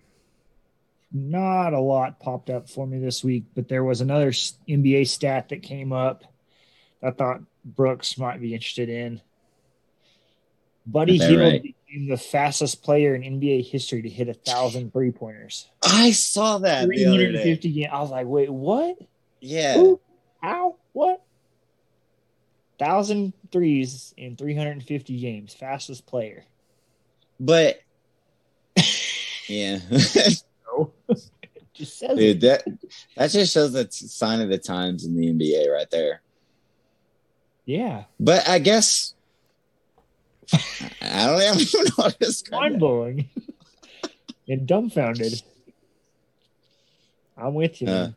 Not 1.14 1.72
a 1.72 1.80
lot 1.80 2.20
popped 2.20 2.50
up 2.50 2.70
for 2.70 2.86
me 2.86 3.00
this 3.00 3.24
week, 3.24 3.46
but 3.56 3.70
there 3.70 3.86
was 3.86 4.02
another 4.02 4.32
NBA 4.32 5.08
stat 5.08 5.48
that 5.48 5.62
came 5.62 5.94
up. 5.94 6.26
I 7.02 7.12
thought 7.12 7.40
Brooks 7.64 8.18
might 8.18 8.42
be 8.42 8.54
interested 8.54 8.90
in. 8.90 9.22
Buddy 10.86 11.16
Is 11.16 11.26
Hield 11.26 11.40
right? 11.40 11.76
Became 11.96 12.10
the 12.10 12.18
fastest 12.18 12.84
player 12.84 13.16
in 13.16 13.22
NBA 13.22 13.70
history 13.70 14.02
to 14.02 14.10
hit 14.10 14.28
a 14.30 14.34
thousand 14.34 14.92
three 14.92 15.12
pointers. 15.12 15.70
I 15.84 16.12
saw 16.12 16.58
that 16.60 16.90
day. 16.90 17.04
350 17.04 17.72
games. 17.72 17.90
I 17.92 18.00
was 18.00 18.12
like, 18.12 18.28
wait, 18.28 18.50
what? 18.50 18.98
Yeah. 19.40 19.76
Who? 19.76 20.00
How? 20.42 20.76
What? 20.94 21.22
Thousand 22.78 23.34
threes 23.52 24.14
in 24.18 24.36
350 24.36 25.20
games. 25.20 25.54
Fastest 25.54 26.06
player. 26.06 26.44
But 27.40 27.80
yeah, 29.48 29.80
Just 31.74 32.00
says 32.00 32.18
dude, 32.18 32.42
that 32.42 32.64
that 33.18 33.32
just 33.32 33.54
shows 33.54 33.74
the 33.74 33.88
sign 33.92 34.40
of 34.42 34.50
the 34.50 34.58
times 34.58 35.06
in 35.06 35.16
the 35.16 35.28
NBA 35.28 35.72
right 35.72 35.90
there. 35.90 36.22
Yeah. 37.66 38.06
But 38.20 38.48
I 38.48 38.60
guess 38.60 39.15
I 41.02 41.26
don't 41.28 41.42
even 41.42 41.86
know 41.86 42.04
how 42.04 42.10
to 42.10 42.18
describe 42.20 42.62
Mind 42.62 42.80
blowing. 42.80 43.30
and 44.48 44.68
dumbfounded. 44.68 45.42
I'm 47.38 47.54
with 47.54 47.82
you. 47.82 47.88
Uh. 47.88 48.10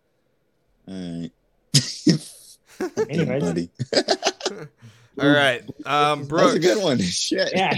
All 0.88 0.94
right. 0.94 1.30
Anyways. 3.10 3.42
buddy. 3.42 3.70
All 5.20 5.28
right, 5.28 5.62
um, 5.84 5.84
That 5.84 6.18
was 6.20 6.28
Brooks. 6.28 6.54
a 6.54 6.58
good 6.60 6.82
one. 6.82 6.98
Shit. 7.00 7.50
yeah. 7.52 7.76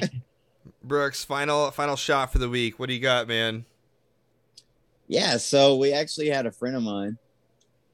Brooks, 0.84 1.24
final 1.24 1.70
final 1.70 1.96
shot 1.96 2.32
for 2.32 2.38
the 2.38 2.48
week. 2.50 2.78
What 2.78 2.88
do 2.88 2.94
you 2.94 3.00
got, 3.00 3.28
man? 3.28 3.64
Yeah, 5.08 5.38
so 5.38 5.76
we 5.76 5.92
actually 5.92 6.28
had 6.28 6.44
a 6.46 6.52
friend 6.52 6.76
of 6.76 6.82
mine 6.82 7.16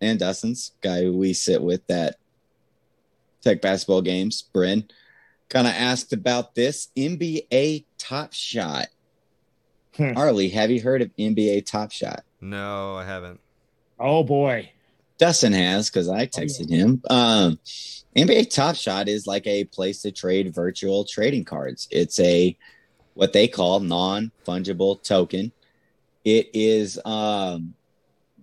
and 0.01 0.19
Dustin's 0.19 0.73
guy 0.83 1.03
who 1.03 1.17
we 1.17 1.33
sit 1.33 1.63
with 1.63 1.89
at 1.91 2.17
Tech 3.43 3.63
basketball 3.63 4.03
games, 4.03 4.43
Bryn, 4.53 4.89
kind 5.49 5.67
of 5.67 5.73
asked 5.75 6.13
about 6.13 6.55
this 6.55 6.89
NBA 6.97 7.85
Top 7.99 8.33
Shot. 8.33 8.87
Hmm. 9.97 10.13
Harley, 10.13 10.49
have 10.51 10.71
you 10.71 10.81
heard 10.81 11.03
of 11.03 11.15
NBA 11.17 11.67
Top 11.67 11.91
Shot? 11.93 12.25
No, 12.41 12.97
I 12.97 13.05
haven't. 13.05 13.41
Oh 13.99 14.23
boy. 14.23 14.71
Dustin 15.19 15.55
has 15.55 15.89
because 15.89 16.09
I 16.09 16.27
texted 16.27 16.69
him. 16.69 17.03
Um, 17.09 17.59
NBA 18.15 18.51
Top 18.51 18.77
Shot 18.77 19.09
is 19.09 19.27
like 19.27 19.47
a 19.47 19.65
place 19.65 20.03
to 20.03 20.13
trade 20.13 20.55
virtual 20.55 21.05
trading 21.05 21.45
cards. 21.45 21.89
It's 21.91 22.21
a 22.21 22.57
what 23.15 23.33
they 23.33 23.49
call 23.49 23.81
non 23.81 24.31
fungible 24.47 25.03
token. 25.03 25.53
It 26.25 26.51
is 26.53 26.99
um, 27.05 27.75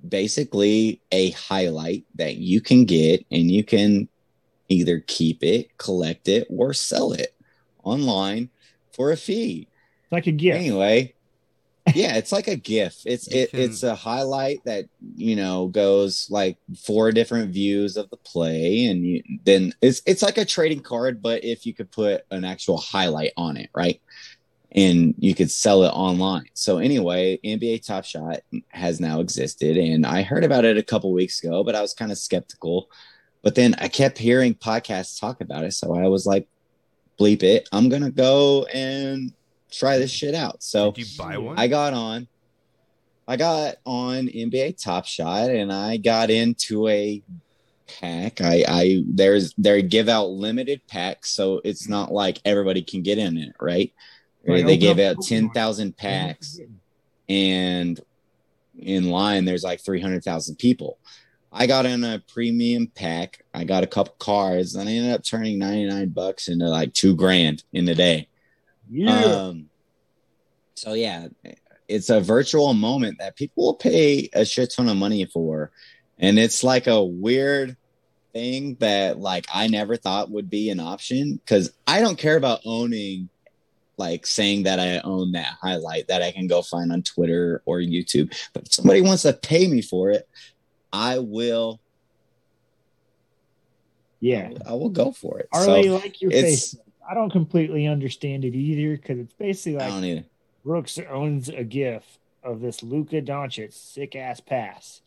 basically 0.07 1.01
a 1.11 1.31
highlight 1.31 2.05
that 2.15 2.37
you 2.37 2.61
can 2.61 2.85
get 2.85 3.25
and 3.29 3.51
you 3.51 3.63
can 3.63 4.07
either 4.73 4.99
keep 5.07 5.43
it, 5.43 5.77
collect 5.77 6.27
it, 6.27 6.47
or 6.49 6.73
sell 6.73 7.13
it 7.13 7.35
online 7.83 8.49
for 8.93 9.11
a 9.11 9.17
fee. 9.17 9.67
It's 10.03 10.11
like 10.11 10.27
a 10.27 10.31
gift. 10.31 10.57
anyway 10.59 11.13
yeah 11.95 12.15
it's 12.15 12.31
like 12.31 12.47
a 12.47 12.55
gif 12.55 13.01
it's 13.05 13.27
it, 13.27 13.51
can- 13.51 13.59
it's 13.59 13.83
a 13.83 13.93
highlight 13.93 14.63
that 14.63 14.85
you 15.17 15.35
know 15.35 15.67
goes 15.67 16.27
like 16.29 16.57
four 16.85 17.11
different 17.11 17.51
views 17.51 17.97
of 17.97 18.09
the 18.09 18.15
play 18.17 18.85
and 18.85 19.05
you, 19.05 19.21
then 19.45 19.73
it's 19.81 20.01
it's 20.05 20.21
like 20.21 20.37
a 20.37 20.45
trading 20.45 20.79
card 20.79 21.21
but 21.21 21.43
if 21.43 21.65
you 21.65 21.73
could 21.73 21.91
put 21.91 22.23
an 22.31 22.45
actual 22.45 22.77
highlight 22.77 23.31
on 23.35 23.57
it 23.57 23.69
right? 23.75 24.01
And 24.75 25.13
you 25.19 25.35
could 25.35 25.51
sell 25.51 25.83
it 25.83 25.89
online. 25.89 26.45
So 26.53 26.77
anyway 26.77 27.37
nba 27.43 27.85
top 27.85 28.05
shot 28.05 28.39
has 28.69 29.01
now 29.01 29.19
existed 29.19 29.75
and 29.77 30.05
i 30.05 30.21
heard 30.21 30.45
about 30.45 30.63
it 30.65 30.77
a 30.77 30.83
couple 30.83 31.11
weeks 31.11 31.43
ago 31.43 31.65
but 31.65 31.75
i 31.75 31.81
was 31.81 31.93
kind 31.93 32.13
of 32.13 32.17
skeptical 32.17 32.87
but 33.43 33.53
then 33.53 33.75
i 33.77 33.87
kept 33.87 34.17
hearing 34.17 34.55
podcasts 34.55 35.19
talk 35.19 35.39
about 35.41 35.63
it 35.63 35.73
so 35.73 35.95
i 35.95 36.07
was 36.07 36.25
like 36.25 36.47
bleep 37.19 37.43
it 37.43 37.69
i'm 37.71 37.89
gonna 37.89 38.09
go 38.09 38.65
and 38.73 39.31
try 39.71 39.97
this 39.97 40.11
shit 40.11 40.33
out 40.33 40.63
so 40.63 40.91
Did 40.91 41.11
you 41.11 41.17
buy 41.17 41.37
one? 41.37 41.59
I 41.59 41.67
got 41.67 41.93
on. 41.93 42.27
I 43.27 43.37
got 43.37 43.75
on 43.85 44.27
NBA 44.27 44.81
Top 44.81 45.05
Shot, 45.05 45.49
and 45.49 45.71
I 45.71 45.97
got 45.97 46.29
into 46.29 46.87
a 46.89 47.21
pack. 47.99 48.41
I, 48.41 48.63
I 48.67 49.03
there's 49.07 49.53
they 49.57 49.81
give 49.81 50.09
out 50.09 50.29
limited 50.29 50.81
packs, 50.87 51.29
so 51.29 51.61
it's 51.63 51.87
not 51.87 52.11
like 52.11 52.39
everybody 52.43 52.81
can 52.81 53.01
get 53.01 53.17
in 53.17 53.37
it, 53.37 53.55
right? 53.61 53.93
Right, 54.45 54.65
they 54.65 54.73
open 54.73 54.79
give 54.79 54.99
out 54.99 55.21
ten 55.23 55.49
thousand 55.51 55.95
packs, 55.95 56.59
and 57.29 57.99
in 58.77 59.09
line 59.09 59.45
there's 59.45 59.63
like 59.63 59.79
three 59.79 60.01
hundred 60.01 60.23
thousand 60.23 60.57
people. 60.57 60.97
I 61.53 61.67
got 61.67 61.85
in 61.85 62.03
a 62.03 62.21
premium 62.27 62.87
pack. 62.87 63.45
I 63.53 63.63
got 63.63 63.83
a 63.83 63.87
couple 63.87 64.15
cards, 64.17 64.75
and 64.75 64.89
I 64.89 64.93
ended 64.93 65.13
up 65.13 65.23
turning 65.23 65.59
ninety 65.59 65.85
nine 65.85 66.09
bucks 66.09 66.47
into 66.47 66.67
like 66.67 66.93
two 66.93 67.15
grand 67.15 67.63
in 67.71 67.87
a 67.87 67.95
day. 67.95 68.27
Yeah. 68.89 69.23
Um, 69.23 69.69
so 70.73 70.93
yeah, 70.93 71.27
it's 71.87 72.09
a 72.09 72.19
virtual 72.19 72.73
moment 72.73 73.19
that 73.19 73.35
people 73.35 73.65
will 73.65 73.75
pay 73.75 74.29
a 74.33 74.43
shit 74.43 74.73
ton 74.75 74.89
of 74.89 74.97
money 74.97 75.25
for, 75.25 75.71
and 76.17 76.39
it's 76.39 76.63
like 76.63 76.87
a 76.87 77.03
weird 77.03 77.77
thing 78.33 78.75
that 78.79 79.19
like 79.19 79.45
I 79.53 79.67
never 79.67 79.95
thought 79.95 80.31
would 80.31 80.49
be 80.49 80.71
an 80.71 80.79
option 80.79 81.35
because 81.35 81.71
I 81.85 82.01
don't 82.01 82.17
care 82.17 82.35
about 82.35 82.61
owning 82.65 83.29
like 83.97 84.25
saying 84.25 84.63
that 84.63 84.79
I 84.79 84.99
own 84.99 85.33
that 85.33 85.55
highlight 85.61 86.07
that 86.07 86.23
I 86.23 86.31
can 86.31 86.47
go 86.47 86.63
find 86.63 86.91
on 86.91 87.03
Twitter 87.03 87.61
or 87.65 87.77
YouTube. 87.77 88.35
But 88.53 88.63
if 88.63 88.73
somebody 88.73 89.01
wants 89.01 89.21
to 89.21 89.33
pay 89.33 89.67
me 89.67 89.81
for 89.83 90.09
it, 90.09 90.27
I 90.93 91.17
will. 91.19 91.81
yeah. 94.19 94.51
I 94.65 94.73
will 94.73 94.89
go 94.89 95.11
for 95.11 95.39
it. 95.39 95.49
Harley, 95.51 95.87
so 95.87 95.95
like 95.95 96.21
your 96.21 96.31
face. 96.31 96.75
I 97.09 97.13
don't 97.13 97.31
completely 97.31 97.87
understand 97.87 98.45
it 98.45 98.55
either 98.55 98.95
because 98.95 99.19
it's 99.19 99.33
basically 99.33 99.79
like. 99.79 100.25
Brooks 100.63 100.97
owns 101.09 101.49
a 101.49 101.63
GIF 101.65 102.03
of 102.41 102.61
this 102.61 102.81
Luka 102.83 103.21
Doncic 103.21 103.73
sick 103.73 104.15
ass 104.15 104.39
pass, 104.39 105.01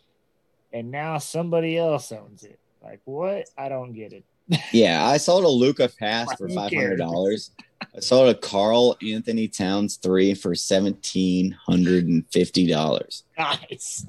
and 0.73 0.91
now 0.91 1.17
somebody 1.17 1.79
else 1.79 2.13
owns 2.13 2.43
it. 2.43 2.59
Like 2.83 3.01
what? 3.05 3.47
I 3.57 3.69
don't 3.71 3.93
get 3.95 4.13
it. 4.13 4.25
Yeah, 4.73 5.07
I 5.07 5.17
sold 5.17 5.45
a 5.45 5.49
Luka 5.49 5.89
pass 5.99 6.33
for 6.37 6.49
five 6.49 6.73
hundred 6.73 6.97
dollars. 6.99 7.51
I 7.81 8.01
sold 8.01 8.29
a 8.29 8.35
Karl-Anthony 8.39 9.49
Towns 9.49 9.97
three 9.97 10.35
for 10.35 10.55
seventeen 10.55 11.51
hundred 11.53 12.07
and 12.07 12.25
fifty 12.31 12.67
dollars. 12.67 13.25
Nice. 13.39 14.07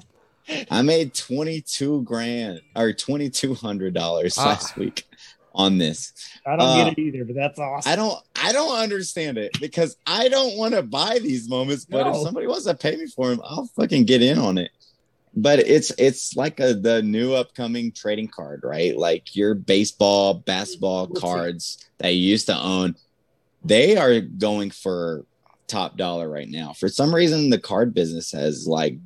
I 0.70 0.82
made 0.82 1.14
twenty 1.14 1.60
two 1.60 2.02
grand 2.02 2.60
or 2.76 2.92
twenty 2.92 3.30
two 3.30 3.54
hundred 3.54 3.94
dollars 3.94 4.36
Ah. 4.38 4.46
last 4.46 4.76
week 4.76 5.04
on 5.54 5.78
this. 5.78 6.12
I 6.46 6.56
don't 6.56 6.60
Uh, 6.68 6.84
get 6.84 6.98
it 6.98 7.00
either, 7.00 7.24
but 7.24 7.34
that's 7.34 7.58
awesome. 7.58 7.90
I 7.92 7.96
don't 7.96 8.18
I 8.36 8.52
don't 8.52 8.78
understand 8.78 9.38
it 9.38 9.58
because 9.60 9.96
I 10.06 10.28
don't 10.28 10.56
want 10.56 10.74
to 10.74 10.82
buy 10.82 11.18
these 11.20 11.48
moments, 11.48 11.84
but 11.84 12.06
if 12.06 12.16
somebody 12.16 12.46
wants 12.46 12.66
to 12.66 12.74
pay 12.74 12.96
me 12.96 13.06
for 13.06 13.28
them, 13.30 13.40
I'll 13.44 13.66
fucking 13.76 14.04
get 14.04 14.22
in 14.22 14.38
on 14.38 14.58
it. 14.58 14.70
But 15.34 15.58
it's 15.60 15.92
it's 15.98 16.36
like 16.36 16.58
a 16.60 16.74
the 16.74 17.02
new 17.02 17.34
upcoming 17.34 17.92
trading 17.92 18.28
card, 18.28 18.62
right? 18.64 18.96
Like 18.96 19.36
your 19.36 19.54
baseball, 19.54 20.34
basketball 20.34 21.06
Let's 21.06 21.20
see. 21.20 21.26
cards 21.26 21.88
that 21.98 22.10
you 22.14 22.30
used 22.30 22.46
to 22.46 22.56
own, 22.58 22.96
they 23.64 23.96
are 23.96 24.20
going 24.20 24.70
for 24.70 25.24
top 25.66 25.96
dollar 25.96 26.28
right 26.28 26.48
now. 26.48 26.72
For 26.72 26.88
some 26.88 27.14
reason, 27.14 27.50
the 27.50 27.58
card 27.58 27.92
business 27.94 28.32
has 28.32 28.66
like 28.66 28.96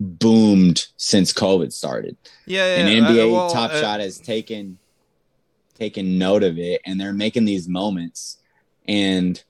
boomed 0.00 0.86
since 0.96 1.32
COVID 1.32 1.72
started 1.72 2.16
Yeah, 2.46 2.64
yeah. 2.76 2.86
and 2.86 3.06
uh, 3.06 3.10
NBA 3.10 3.30
well, 3.32 3.50
Top 3.50 3.70
uh, 3.70 3.80
Shot 3.80 4.00
has 4.00 4.18
taken 4.18 4.78
taken 5.78 6.18
note 6.18 6.42
of 6.42 6.58
it, 6.58 6.80
and 6.84 7.00
they're 7.00 7.12
making 7.12 7.44
these 7.44 7.68
moments, 7.68 8.38
and 8.88 9.42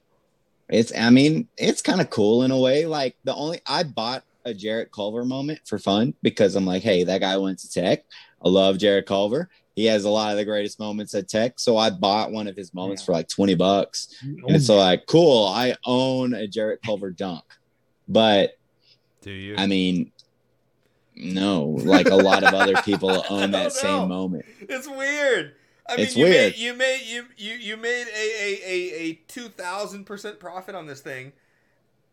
it's 0.68 0.92
I 0.96 1.10
mean 1.10 1.48
it's 1.56 1.82
kind 1.82 2.00
of 2.00 2.10
cool 2.10 2.42
in 2.42 2.50
a 2.50 2.58
way. 2.58 2.86
Like 2.86 3.16
the 3.24 3.34
only 3.34 3.60
I 3.66 3.82
bought 3.84 4.24
a 4.44 4.54
Jarrett 4.54 4.90
Culver 4.92 5.24
moment 5.24 5.60
for 5.66 5.78
fun 5.78 6.14
because 6.22 6.56
I'm 6.56 6.64
like, 6.66 6.82
hey, 6.82 7.04
that 7.04 7.20
guy 7.20 7.36
went 7.36 7.58
to 7.60 7.70
Tech. 7.70 8.04
I 8.44 8.48
love 8.48 8.78
Jarrett 8.78 9.06
Culver. 9.06 9.48
He 9.76 9.84
has 9.86 10.04
a 10.04 10.10
lot 10.10 10.32
of 10.32 10.36
the 10.36 10.44
greatest 10.44 10.78
moments 10.80 11.14
at 11.14 11.28
Tech, 11.28 11.58
so 11.60 11.76
I 11.76 11.90
bought 11.90 12.32
one 12.32 12.48
of 12.48 12.56
his 12.56 12.74
moments 12.74 13.02
Yeah. 13.02 13.06
for 13.06 13.12
like 13.12 13.28
twenty 13.28 13.54
bucks, 13.54 14.08
You 14.22 14.46
and 14.46 14.56
it's 14.56 14.68
own 14.70 14.78
like 14.78 15.06
cool. 15.06 15.46
I 15.46 15.76
own 15.86 16.34
a 16.34 16.46
Jarrett 16.48 16.80
Culver 16.82 17.10
dunk, 17.10 17.44
but 18.08 18.58
Do 19.22 19.30
you? 19.30 19.54
I 19.56 19.66
mean. 19.66 20.10
No, 21.22 21.62
like 21.62 22.08
a 22.08 22.16
lot 22.16 22.42
of 22.44 22.54
other 22.54 22.74
people 22.82 23.24
own 23.30 23.50
that 23.52 23.66
oh, 23.66 23.68
same 23.70 24.08
moment. 24.08 24.44
It's 24.60 24.88
weird. 24.88 25.54
I 25.88 25.96
mean, 25.96 26.06
It's 26.06 26.16
you 26.16 26.24
weird. 26.24 26.52
Made, 26.52 26.58
you 26.58 26.74
made 26.74 27.00
you 27.04 27.24
you 27.36 27.54
you 27.54 27.76
made 27.76 28.06
a 28.14 28.42
a 28.42 28.60
a, 28.64 28.94
a 29.00 29.14
two 29.28 29.48
thousand 29.48 30.04
percent 30.04 30.38
profit 30.38 30.74
on 30.74 30.86
this 30.86 31.00
thing. 31.00 31.32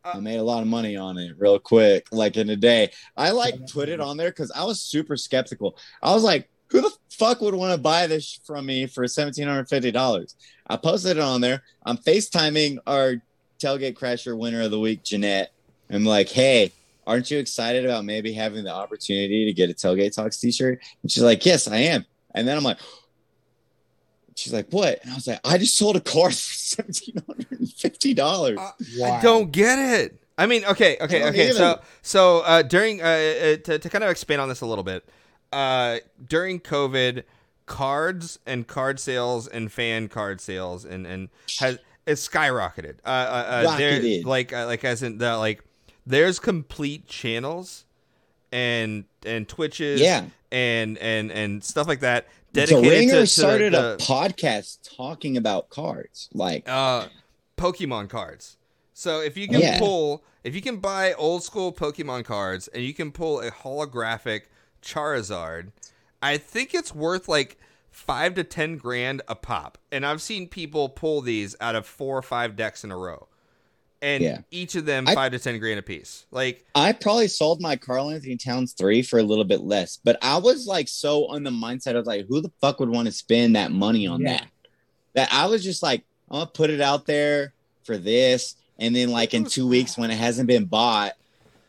Uh, 0.03 0.13
I 0.15 0.19
made 0.19 0.37
a 0.37 0.43
lot 0.43 0.61
of 0.61 0.67
money 0.67 0.95
on 0.95 1.17
it 1.17 1.35
real 1.37 1.59
quick, 1.59 2.07
like 2.11 2.37
in 2.37 2.49
a 2.49 2.55
day. 2.55 2.91
I 3.15 3.31
like 3.31 3.55
put 3.71 3.89
it 3.89 3.99
on 3.99 4.17
there 4.17 4.29
because 4.29 4.51
I 4.51 4.63
was 4.63 4.79
super 4.79 5.15
skeptical. 5.17 5.77
I 6.01 6.13
was 6.13 6.23
like, 6.23 6.49
who 6.69 6.81
the 6.81 6.91
fuck 7.09 7.41
would 7.41 7.55
want 7.55 7.73
to 7.73 7.77
buy 7.77 8.07
this 8.07 8.39
from 8.45 8.65
me 8.65 8.87
for 8.87 9.07
seventeen 9.07 9.47
hundred 9.47 9.69
fifty 9.69 9.91
dollars? 9.91 10.35
I 10.67 10.77
posted 10.77 11.17
it 11.17 11.23
on 11.23 11.41
there. 11.41 11.63
I'm 11.85 11.97
FaceTiming 11.97 12.77
our 12.87 13.15
tailgate 13.59 13.97
crasher 13.97 14.37
winner 14.37 14.61
of 14.61 14.71
the 14.71 14.79
week, 14.79 15.03
Jeanette. 15.03 15.51
I'm 15.89 16.03
like, 16.03 16.29
hey, 16.29 16.73
aren't 17.07 17.31
you 17.31 17.39
excited 17.39 17.85
about 17.85 18.05
maybe 18.05 18.33
having 18.33 18.63
the 18.63 18.73
opportunity 18.73 19.45
to 19.45 19.53
get 19.53 19.69
a 19.69 19.73
tailgate 19.73 20.13
talks 20.13 20.37
t-shirt? 20.37 20.79
And 21.01 21.11
she's 21.11 21.23
like, 21.23 21.45
yes, 21.45 21.67
I 21.67 21.77
am. 21.77 22.05
And 22.35 22.47
then 22.47 22.57
I'm 22.57 22.63
like, 22.63 22.77
she's 24.35 24.53
like, 24.53 24.67
what? 24.69 24.99
And 25.01 25.13
I 25.13 25.15
was 25.15 25.25
like, 25.25 25.39
I 25.43 25.57
just 25.57 25.77
sold 25.77 25.95
a 25.95 26.01
car 26.01 26.29
for 26.29 26.33
seventeen 26.33 27.15
hundred 27.25 27.59
and 27.59 27.73
fifty 27.73 28.13
dollars. 28.13 28.59
Uh, 28.59 28.71
Wow. 28.97 29.13
I 29.13 29.21
don't 29.21 29.51
get 29.51 29.79
it. 29.79 30.21
I 30.37 30.45
mean, 30.45 30.63
okay, 30.65 30.97
okay, 31.01 31.27
okay. 31.29 31.49
either. 31.49 31.57
So, 31.57 31.81
so 32.03 32.39
uh, 32.41 32.61
during 32.61 33.01
uh, 33.01 33.05
uh, 33.05 33.57
to 33.57 33.79
to 33.79 33.89
kind 33.89 34.03
of 34.03 34.11
expand 34.11 34.39
on 34.39 34.49
this 34.49 34.61
a 34.61 34.67
little 34.67 34.83
bit, 34.83 35.07
uh, 35.51 35.97
during 36.27 36.59
COVID, 36.59 37.23
cards 37.65 38.37
and 38.45 38.67
card 38.67 38.99
sales 38.99 39.47
and 39.47 39.71
fan 39.71 40.09
card 40.09 40.39
sales 40.41 40.85
and 40.85 41.07
and 41.07 41.29
has 41.59 41.79
it's 42.07 42.27
skyrocketed. 42.27 42.95
Uh, 43.05 43.09
uh, 43.09 43.11
uh 43.11 43.63
Rocketed. 43.65 44.25
like 44.25 44.53
uh, 44.53 44.65
like 44.65 44.83
as 44.83 45.03
in 45.03 45.17
the 45.17 45.37
like, 45.37 45.63
there's 46.07 46.39
complete 46.39 47.05
channels 47.07 47.85
and 48.51 49.03
and 49.25 49.47
Twitches, 49.47 49.99
Yeah. 50.01 50.25
and 50.51 50.97
and 50.97 51.31
and 51.31 51.63
stuff 51.63 51.87
like 51.87 51.99
that. 51.99 52.27
Dedicated 52.53 52.89
Ringer 52.89 53.13
to, 53.13 53.19
to 53.21 53.27
started 53.27 53.73
the, 53.73 53.93
a 53.93 53.97
podcast 53.97 54.95
talking 54.95 55.35
about 55.37 55.69
cards. 55.69 56.29
Like, 56.33 56.67
uh 56.67 57.07
Pokemon 57.57 58.09
cards. 58.09 58.57
So 58.93 59.19
if 59.21 59.35
you 59.37 59.47
can 59.47 59.59
Yeah. 59.59 59.77
pull 59.79 60.23
if 60.43 60.55
you 60.55 60.61
can 60.61 60.77
buy 60.77 61.13
old 61.13 61.43
school 61.43 61.73
Pokemon 61.73 62.23
cards 62.23 62.67
and 62.69 62.83
you 62.83 62.93
can 62.93 63.11
pull 63.11 63.41
a 63.41 63.51
holographic 63.51 64.43
Charizard, 64.81 65.71
I 66.21 66.37
think 66.37 66.73
it's 66.73 66.95
worth 66.95 67.27
like 67.27 67.57
five 67.91 68.33
to 68.35 68.43
ten 68.45 68.77
grand 68.77 69.21
a 69.27 69.35
pop. 69.35 69.77
And 69.91 70.05
I've 70.05 70.21
seen 70.21 70.47
people 70.47 70.87
pull 70.87 71.21
these 71.21 71.55
out 71.59 71.75
of 71.75 71.85
four 71.85 72.17
or 72.17 72.21
five 72.21 72.55
decks 72.55 72.83
in 72.83 72.91
a 72.91 72.97
row. 72.97 73.26
And 74.01 74.23
Yeah. 74.23 74.41
each 74.51 74.75
of 74.75 74.85
them 74.85 75.07
I- 75.07 75.15
five 75.15 75.31
to 75.31 75.39
ten 75.39 75.57
grand 75.59 75.79
a 75.79 75.81
piece. 75.81 76.25
Like 76.31 76.65
I 76.75 76.91
probably 76.91 77.27
sold 77.27 77.61
my 77.61 77.75
Karl-Anthony 77.75 78.37
Towns 78.37 78.73
three 78.73 79.01
for 79.01 79.17
a 79.19 79.23
little 79.23 79.43
bit 79.43 79.61
less, 79.61 79.97
but 80.03 80.17
I 80.21 80.37
was 80.37 80.67
like 80.67 80.87
so 80.87 81.25
on 81.27 81.43
the 81.43 81.49
mindset. 81.49 81.95
I 81.95 81.99
was 81.99 82.07
like, 82.07 82.27
who 82.27 82.39
the 82.41 82.51
fuck 82.61 82.79
would 82.79 82.89
want 82.89 83.07
to 83.07 83.11
spend 83.11 83.55
that 83.55 83.71
money 83.71 84.05
on 84.05 84.21
Yeah. 84.21 84.33
that? 84.37 84.47
That 85.13 85.29
I 85.33 85.47
was 85.47 85.63
just 85.63 85.81
like, 85.81 86.03
I'm 86.29 86.39
gonna 86.39 86.45
put 86.53 86.69
it 86.69 86.81
out 86.81 87.05
there 87.07 87.53
for 87.83 87.97
this, 87.97 88.55
and 88.77 88.95
then 88.95 89.09
like 89.09 89.33
in 89.33 89.45
two 89.45 89.67
weeks 89.67 89.97
when 89.97 90.11
it 90.11 90.17
hasn't 90.17 90.47
been 90.47 90.65
bought, 90.65 91.13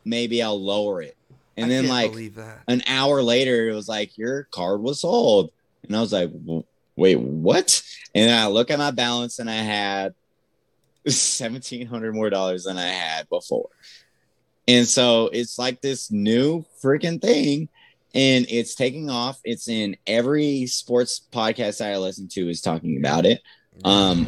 maybe 0.04 0.42
I'll 0.42 0.60
lower 0.62 1.00
it. 1.00 1.16
And 1.56 1.66
I 1.66 1.68
then 1.68 1.88
like 1.88 2.12
an 2.68 2.82
hour 2.86 3.22
later, 3.22 3.68
it 3.70 3.74
was 3.74 3.88
like 3.88 4.18
your 4.18 4.44
card 4.50 4.82
was 4.82 5.00
sold, 5.00 5.50
and 5.84 5.96
I 5.96 6.00
was 6.02 6.12
like, 6.12 6.30
wait, 6.94 7.18
what? 7.18 7.82
And 8.14 8.28
then 8.28 8.38
I 8.38 8.48
look 8.48 8.70
at 8.70 8.78
my 8.78 8.90
balance, 8.90 9.38
and 9.38 9.48
I 9.48 9.54
had 9.56 10.14
seventeen 11.10 11.86
hundred 11.86 12.14
more 12.14 12.30
dollars 12.30 12.64
than 12.64 12.78
I 12.78 12.86
had 12.86 13.28
before. 13.28 13.68
And 14.66 14.86
so 14.86 15.30
it's 15.32 15.58
like 15.58 15.80
this 15.80 16.10
new 16.10 16.64
freaking 16.82 17.20
thing, 17.20 17.68
and 18.14 18.46
it's 18.48 18.74
taking 18.74 19.08
off. 19.10 19.40
It's 19.44 19.68
in 19.68 19.96
every 20.06 20.66
sports 20.66 21.26
podcast 21.32 21.78
that 21.78 21.92
I 21.92 21.96
listen 21.96 22.28
to 22.28 22.48
is 22.48 22.60
talking 22.60 22.98
about 22.98 23.24
it. 23.24 23.40
Um, 23.84 24.26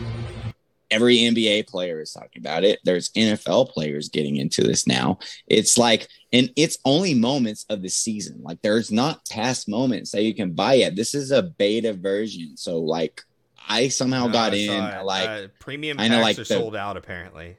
every 0.90 1.18
NBA 1.18 1.68
player 1.68 2.00
is 2.00 2.12
talking 2.12 2.40
about 2.40 2.64
it. 2.64 2.80
There's 2.84 3.10
NFL 3.10 3.70
players 3.70 4.08
getting 4.08 4.36
into 4.36 4.62
this 4.62 4.86
now. 4.86 5.18
It's 5.46 5.78
like, 5.78 6.08
and 6.32 6.50
it's 6.56 6.78
only 6.84 7.14
moments 7.14 7.64
of 7.68 7.82
the 7.82 7.88
season. 7.88 8.40
Like, 8.42 8.60
there's 8.62 8.90
not 8.90 9.28
past 9.30 9.68
moments 9.68 10.10
that 10.12 10.24
you 10.24 10.34
can 10.34 10.52
buy 10.52 10.74
yet. 10.74 10.96
This 10.96 11.14
is 11.14 11.30
a 11.30 11.42
beta 11.42 11.92
version. 11.92 12.56
So, 12.56 12.78
like, 12.78 13.22
I 13.68 13.88
somehow 13.88 14.26
No, 14.26 14.32
got 14.32 14.52
I 14.52 14.56
in. 14.56 14.84
it. 14.84 15.04
Like, 15.04 15.28
Uh, 15.28 15.46
premium 15.58 16.00
I 16.00 16.08
know, 16.08 16.20
like, 16.20 16.36
are 16.36 16.40
the- 16.40 16.44
sold 16.44 16.74
out 16.74 16.96
apparently. 16.96 17.56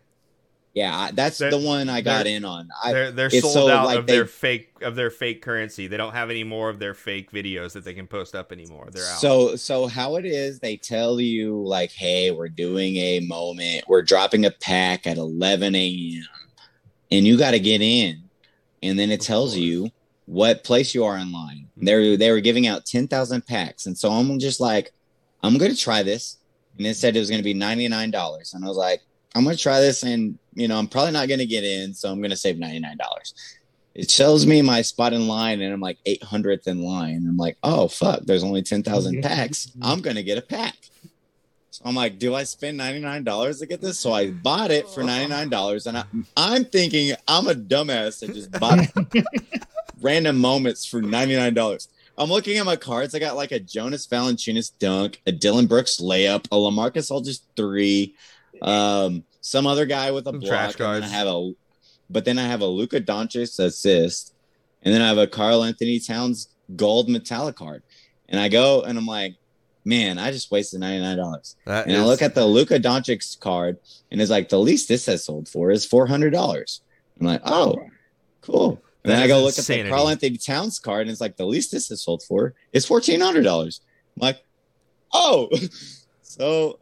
yeah, 0.73 1.11
that's 1.14 1.38
They're- 1.38 1.52
the 1.52 1.57
one 1.57 1.90
I 1.90 2.02
got 2.02 2.28
in 2.28 2.44
on. 2.45 2.69
I, 2.84 2.91
they're 2.94 3.11
they're 3.11 3.30
sold 3.30 3.53
so, 3.53 3.69
out 3.69 3.86
like, 3.88 3.99
of 3.99 4.07
their 4.07 4.26
fake 4.26 4.69
of 4.82 4.95
their 4.95 5.10
fake 5.10 5.41
currency. 5.41 5.88
They 5.88 5.98
don't 5.98 6.14
have 6.14 6.30
any 6.30 6.44
more 6.44 6.69
of 6.69 6.80
their 6.80 6.94
fake 6.94 7.32
videos 7.32 7.73
that 7.73 7.84
they 7.86 7.94
can 7.94 8.07
post 8.07 8.36
up 8.36 8.52
anymore. 8.52 8.90
They're 8.91 9.03
out. 9.06 9.19
So 9.19 9.56
so 9.57 9.88
how 9.88 10.15
it 10.15 10.26
is, 10.26 10.60
they 10.60 10.78
tell 10.78 11.19
you 11.22 11.61
like, 11.64 11.91
hey, 11.91 12.32
we're 12.32 12.49
doing 12.49 12.95
a 12.98 13.19
moment, 13.22 13.86
we're 13.88 14.02
dropping 14.02 14.45
a 14.45 14.52
pack 14.52 15.06
at 15.07 15.18
11 15.18 15.76
a.m. 15.76 16.23
and 17.11 17.28
you 17.28 17.38
got 17.38 17.52
to 17.52 17.60
get 17.60 17.82
in, 17.82 18.23
and 18.82 18.98
then 18.98 19.11
it 19.11 19.19
Of 19.22 19.26
tells 19.28 19.52
course. 19.52 19.60
you 19.64 19.91
what 20.26 20.64
place 20.64 20.95
you 20.95 21.03
are 21.03 21.18
in 21.18 21.32
line. 21.34 21.68
They 21.76 22.15
they 22.15 22.32
were 22.32 22.40
giving 22.40 22.65
out 22.68 22.86
10,000 22.86 23.45
packs, 23.45 23.86
and 23.86 23.98
so 23.98 24.10
I'm 24.11 24.40
just 24.40 24.61
like, 24.61 24.94
I'm 25.44 25.58
gonna 25.58 25.76
try 25.76 26.04
this, 26.04 26.38
and 26.78 26.86
it 26.86 26.96
said 26.96 27.16
it 27.16 27.20
was 27.20 27.30
gonna 27.30 27.44
be 27.44 27.54
99 27.54 28.12
dollars, 28.12 28.54
and 28.54 28.64
I 28.64 28.68
was 28.68 28.78
like, 28.78 29.02
I'm 29.36 29.44
gonna 29.44 29.56
try 29.56 29.80
this, 29.80 30.04
and 30.04 30.38
you 30.54 30.68
know, 30.68 30.78
I'm 30.78 30.88
probably 30.88 31.12
not 31.12 31.30
gonna 31.30 31.46
get 31.46 31.64
in, 31.64 31.94
so 31.94 32.12
I'm 32.12 32.22
gonna 32.22 32.36
save 32.36 32.60
99 32.60 32.98
dollars. 32.98 33.34
It 33.94 34.10
shows 34.10 34.46
me 34.46 34.62
my 34.62 34.82
spot 34.82 35.14
in 35.14 35.28
line, 35.28 35.62
and 35.62 35.74
I'm 35.74 35.82
like 35.82 35.98
800th 36.08 36.68
in 36.68 36.82
line. 36.84 37.26
I'm 37.28 37.38
like, 37.38 37.58
oh 37.64 37.88
fuck, 37.88 38.22
there's 38.24 38.44
only 38.44 38.62
10,000 38.62 39.14
mm-hmm. 39.14 39.22
packs. 39.22 39.72
I'm 39.82 40.02
gonna 40.02 40.24
get 40.24 40.38
a 40.38 40.42
pack. 40.42 40.76
So 41.72 41.84
I'm 41.86 41.96
like, 41.96 42.20
do 42.20 42.36
I 42.36 42.44
spend 42.44 42.80
$99 42.80 43.60
to 43.60 43.66
get 43.66 43.82
this? 43.82 43.98
So 43.98 44.12
I 44.12 44.32
bought 44.32 44.72
it 44.72 44.88
for 44.90 45.04
$99, 45.04 45.88
and 45.88 45.98
I, 45.98 46.04
I'm 46.36 46.66
thinking 46.66 47.14
I'm 47.28 47.48
a 47.48 47.54
dumbass 47.54 48.20
that 48.20 48.34
just 48.34 48.52
bought 48.52 48.88
random 50.02 50.38
moments 50.38 50.86
for 50.86 51.02
$99. 51.02 51.88
I'm 52.18 52.30
looking 52.30 52.58
at 52.58 52.66
my 52.66 52.76
cards. 52.76 53.16
I 53.16 53.20
got 53.20 53.36
like 53.36 53.52
a 53.52 53.60
Jonas 53.60 54.06
Valanciunas 54.08 54.72
dunk, 54.80 55.22
a 55.26 55.32
Dillon 55.32 55.66
Brooks 55.66 56.00
layup, 56.00 56.46
a 56.52 56.56
LaMarcus 56.56 57.10
Aldridge 57.10 57.40
three, 57.56 58.16
um, 58.62 59.24
some 59.42 59.66
other 59.66 59.86
guy 59.86 60.12
with 60.12 60.28
a 60.28 60.34
block. 60.34 60.48
trash 60.50 60.70
and 60.72 60.78
cards. 60.78 61.06
I 61.06 61.10
have 61.10 61.28
a, 61.28 61.54
but 62.10 62.26
then 62.26 62.38
I 62.38 62.44
have 62.44 62.62
a 62.62 62.66
Luka 62.66 63.02
Doncic 63.02 63.58
assist, 63.60 64.34
and 64.84 64.94
then 64.94 65.02
I 65.02 65.08
have 65.08 65.18
a 65.18 65.28
Karl-Anthony 65.28 66.00
Towns 66.00 66.50
gold 66.76 67.10
metallic 67.10 67.56
card, 67.56 67.84
and 68.30 68.40
I 68.40 68.50
go 68.50 68.82
and 68.82 68.98
I'm 68.98 69.08
like, 69.08 69.36
man, 69.84 70.20
I 70.20 70.32
just 70.32 70.52
wasted 70.52 70.80
ninety 70.82 71.02
nine 71.02 71.18
dollars. 71.18 71.56
And 71.88 71.98
I 71.98 72.04
look 72.06 72.22
at 72.22 72.36
the 72.36 72.46
Luka 72.46 72.80
Doncic 72.80 73.40
card, 73.40 73.78
and 74.12 74.22
it's 74.22 74.30
like 74.30 74.50
the 74.50 74.60
least 74.60 74.88
this 74.88 75.06
has 75.08 75.24
sold 75.24 75.48
for 75.48 75.72
is 75.72 75.86
four 75.86 76.06
hundred 76.06 76.32
dollars. 76.34 76.82
I'm 77.20 77.26
like, 77.28 77.42
oh, 77.46 77.76
cool. 78.42 78.82
And 79.03 79.11
That 79.11 79.15
then 79.15 79.23
I 79.23 79.28
go 79.28 79.40
look 79.40 79.57
insanity. 79.57 79.82
at 79.82 79.84
the 79.86 79.90
Karl-Anthony 79.95 80.38
Towns 80.38 80.78
card, 80.80 81.02
and 81.02 81.10
it's 81.11 81.22
like 81.22 81.36
the 81.36 81.45
least 81.45 81.72
this 81.72 81.90
has 81.90 82.03
sold 82.03 82.22
for 82.23 82.53
is 82.72 82.86
fourteen 82.86 83.19
hundred 83.19 83.44
dollars. 83.44 83.82
I'm 84.15 84.22
like, 84.22 84.44
oh, 85.14 85.49
so 86.22 86.80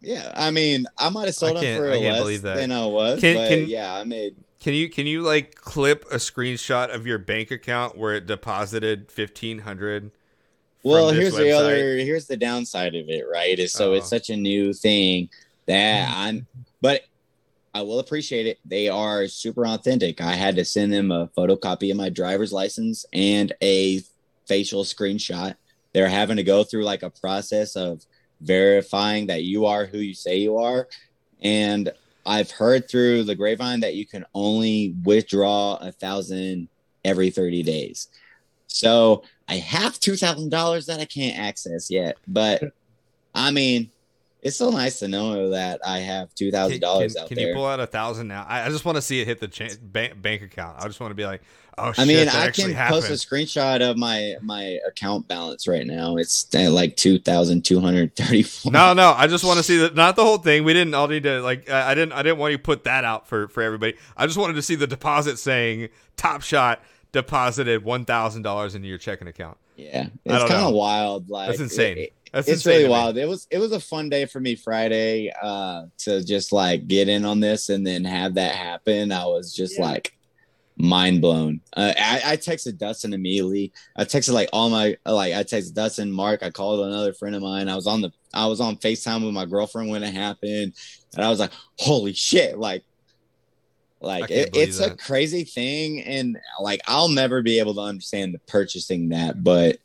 Yeah, 0.00 0.30
I 0.36 0.50
mean, 0.50 0.86
I 0.98 1.08
might 1.08 1.26
have 1.26 1.34
sold 1.34 1.56
them 1.56 1.78
for 1.78 1.90
I 1.90 1.96
less 1.96 2.40
than 2.40 2.70
I 2.70 2.86
was, 2.86 3.20
Can- 3.20 3.36
but 3.36 3.48
can- 3.48 3.68
yeah, 3.68 3.94
I 3.94 4.04
made. 4.04 4.36
Can 4.60 4.74
you 4.74 4.88
can 4.88 5.06
you 5.06 5.22
like 5.22 5.54
clip 5.54 6.04
a 6.10 6.16
screenshot 6.16 6.92
of 6.92 7.06
your 7.06 7.18
bank 7.18 7.50
account 7.50 7.96
where 7.96 8.14
it 8.14 8.26
deposited 8.26 9.10
fifteen 9.10 9.60
hundred? 9.60 10.10
Well, 10.82 11.10
here's 11.10 11.34
the 11.34 11.50
other. 11.50 11.96
Here's 11.96 12.26
the 12.26 12.36
downside 12.36 12.94
of 12.94 13.08
it, 13.08 13.24
right? 13.30 13.58
Is 13.58 13.72
so 13.72 13.90
Oh. 13.90 13.94
it's 13.94 14.04
uh-huh. 14.04 14.20
such 14.20 14.30
a 14.30 14.36
new 14.36 14.72
thing 14.72 15.28
that 15.66 16.08
hmm. 16.08 16.14
I'm, 16.16 16.46
but 16.80 17.02
I 17.76 17.82
will 17.82 17.98
appreciate 17.98 18.46
it. 18.46 18.58
They 18.64 18.88
are 18.88 19.28
super 19.28 19.66
authentic. 19.66 20.22
I 20.22 20.32
had 20.32 20.56
to 20.56 20.64
send 20.64 20.94
them 20.94 21.10
a 21.10 21.28
photocopy 21.36 21.90
of 21.90 21.98
my 21.98 22.08
driver's 22.08 22.50
license 22.50 23.04
and 23.12 23.52
a 23.62 24.00
facial 24.48 24.82
screenshot. 24.82 25.56
They're 25.92 26.08
having 26.08 26.38
to 26.38 26.42
go 26.42 26.64
through 26.64 26.84
like 26.84 27.02
a 27.02 27.10
process 27.10 27.76
of 27.76 28.02
verifying 28.40 29.26
that 29.26 29.42
you 29.42 29.66
are 29.66 29.84
who 29.84 29.98
you 29.98 30.14
say 30.14 30.38
you 30.38 30.56
are, 30.56 30.88
and 31.42 31.92
I've 32.24 32.50
heard 32.50 32.88
through 32.88 33.24
the 33.24 33.34
grapevine 33.34 33.80
that 33.80 33.94
you 33.94 34.06
can 34.06 34.24
only 34.32 34.94
withdraw 35.04 35.76
a 35.76 35.92
thousand 35.92 36.68
every 37.04 37.28
30 37.28 37.62
days. 37.62 38.08
So 38.68 39.22
I 39.48 39.56
have 39.56 40.00
two 40.00 40.16
thousand 40.16 40.48
dollars 40.48 40.86
that 40.86 40.98
I 40.98 41.04
can't 41.04 41.38
access 41.38 41.90
yet, 41.90 42.16
but 42.26 42.62
I 43.34 43.50
mean, 43.50 43.90
it's 44.46 44.56
so 44.56 44.70
nice 44.70 45.00
to 45.00 45.08
know 45.08 45.50
that 45.50 45.80
I 45.84 45.98
have 45.98 46.34
two 46.34 46.50
thousand 46.50 46.80
dollars 46.80 47.14
can- 47.14 47.22
out 47.22 47.28
can 47.28 47.36
there. 47.36 47.48
you 47.48 47.54
pull 47.54 47.66
out 47.66 47.80
a 47.80 47.86
thousand 47.86 48.28
now? 48.28 48.44
I, 48.48 48.66
I 48.66 48.68
just 48.68 48.84
want 48.84 48.96
to 48.96 49.02
see 49.02 49.20
it 49.20 49.26
hit 49.26 49.40
the 49.40 49.48
cha- 49.48 49.68
bank, 49.82 50.20
bank 50.22 50.42
account. 50.42 50.76
I 50.78 50.86
just 50.86 51.00
want 51.00 51.10
to 51.10 51.14
be 51.16 51.24
like, 51.26 51.42
oh 51.76 51.92
shit, 51.92 51.98
I 51.98 52.04
mean, 52.06 52.28
I 52.28 52.50
can 52.50 52.70
happened. 52.72 53.02
post 53.02 53.10
a 53.10 53.14
screenshot 53.26 53.80
of 53.82 53.96
my 53.96 54.36
my 54.42 54.78
account 54.86 55.26
balance 55.28 55.66
right 55.66 55.86
now. 55.86 56.16
It's 56.16 56.46
at 56.54 56.70
like 56.70 56.96
two 56.96 57.18
thousand 57.18 57.64
two 57.64 57.80
hundred 57.80 58.14
thirty-four. 58.16 58.70
No, 58.72 58.92
no, 58.94 59.12
I 59.16 59.26
just 59.26 59.44
want 59.44 59.56
to 59.58 59.62
see 59.64 59.78
that 59.78 59.94
not 59.96 60.16
the 60.16 60.24
whole 60.24 60.38
thing. 60.38 60.62
We 60.64 60.72
didn't 60.72 60.94
all 60.94 61.08
need 61.08 61.24
to 61.24 61.40
like. 61.42 61.68
I 61.68 61.90
I 61.90 61.94
didn't. 61.94 62.12
I 62.12 62.22
didn't 62.22 62.38
want 62.38 62.52
you 62.52 62.58
to 62.58 62.62
put 62.62 62.84
that 62.84 63.04
out 63.04 63.26
for 63.26 63.48
for 63.48 63.62
everybody. 63.62 63.94
I 64.16 64.26
just 64.26 64.38
wanted 64.38 64.54
to 64.54 64.62
see 64.62 64.74
the 64.76 64.86
deposit 64.86 65.38
saying 65.38 65.88
Top 66.16 66.42
Shot 66.42 66.80
deposited 67.12 67.82
one 67.84 68.04
thousand 68.04 68.42
dollars 68.42 68.74
into 68.74 68.86
your 68.88 68.98
checking 68.98 69.26
account. 69.28 69.56
Yeah, 69.76 70.06
it's 70.24 70.50
kind 70.50 70.66
of 70.66 70.72
wild. 70.74 71.28
Like 71.28 71.48
That's 71.48 71.60
insane. 71.60 71.98
it- 71.98 72.12
That's 72.36 72.48
it's 72.48 72.66
really 72.66 72.86
wild. 72.88 73.16
It 73.16 73.26
was 73.26 73.46
it 73.50 73.58
was 73.58 73.72
a 73.72 73.80
fun 73.80 74.10
day 74.10 74.26
for 74.26 74.40
me 74.40 74.56
Friday 74.56 75.32
uh 75.42 75.86
to 75.98 76.22
just 76.22 76.52
like 76.52 76.86
get 76.86 77.08
in 77.08 77.24
on 77.24 77.40
this 77.40 77.70
and 77.70 77.86
then 77.86 78.04
have 78.04 78.34
that 78.34 78.54
happen. 78.54 79.10
I 79.10 79.24
was 79.26 79.54
just 79.54 79.78
Yeah. 79.78 79.86
like 79.86 80.12
mind 80.78 81.22
blown. 81.22 81.62
Uh, 81.74 81.94
I, 81.98 82.20
I 82.32 82.36
texted 82.36 82.76
Dustin 82.76 83.14
immediately. 83.14 83.72
I 83.96 84.04
texted 84.04 84.34
like 84.34 84.50
all 84.52 84.68
my 84.68 84.96
like 85.06 85.32
I 85.32 85.42
texted 85.42 85.72
Dustin, 85.74 86.12
Mark. 86.12 86.42
I 86.42 86.50
called 86.50 86.86
another 86.86 87.14
friend 87.14 87.34
of 87.34 87.40
mine. 87.42 87.68
I 87.70 87.74
was 87.74 87.86
on 87.86 88.02
the 88.02 88.10
I 88.34 88.46
was 88.46 88.60
on 88.60 88.76
Facetime 88.76 89.24
with 89.24 89.32
my 89.32 89.46
girlfriend 89.46 89.88
when 89.88 90.02
it 90.02 90.12
happened, 90.12 90.74
and 91.14 91.24
I 91.24 91.30
was 91.30 91.40
like, 91.40 91.52
holy 91.78 92.12
shit! 92.12 92.58
Like. 92.58 92.84
Like 93.98 94.30
it, 94.30 94.50
it's 94.54 94.78
a 94.78 94.94
crazy 94.94 95.44
thing, 95.44 96.02
and 96.02 96.38
like 96.60 96.82
I'll 96.86 97.08
never 97.08 97.42
be 97.42 97.58
able 97.58 97.74
to 97.76 97.80
understand 97.80 98.34
the 98.34 98.38
purchasing 98.40 99.08
that, 99.08 99.42
but 99.42 99.78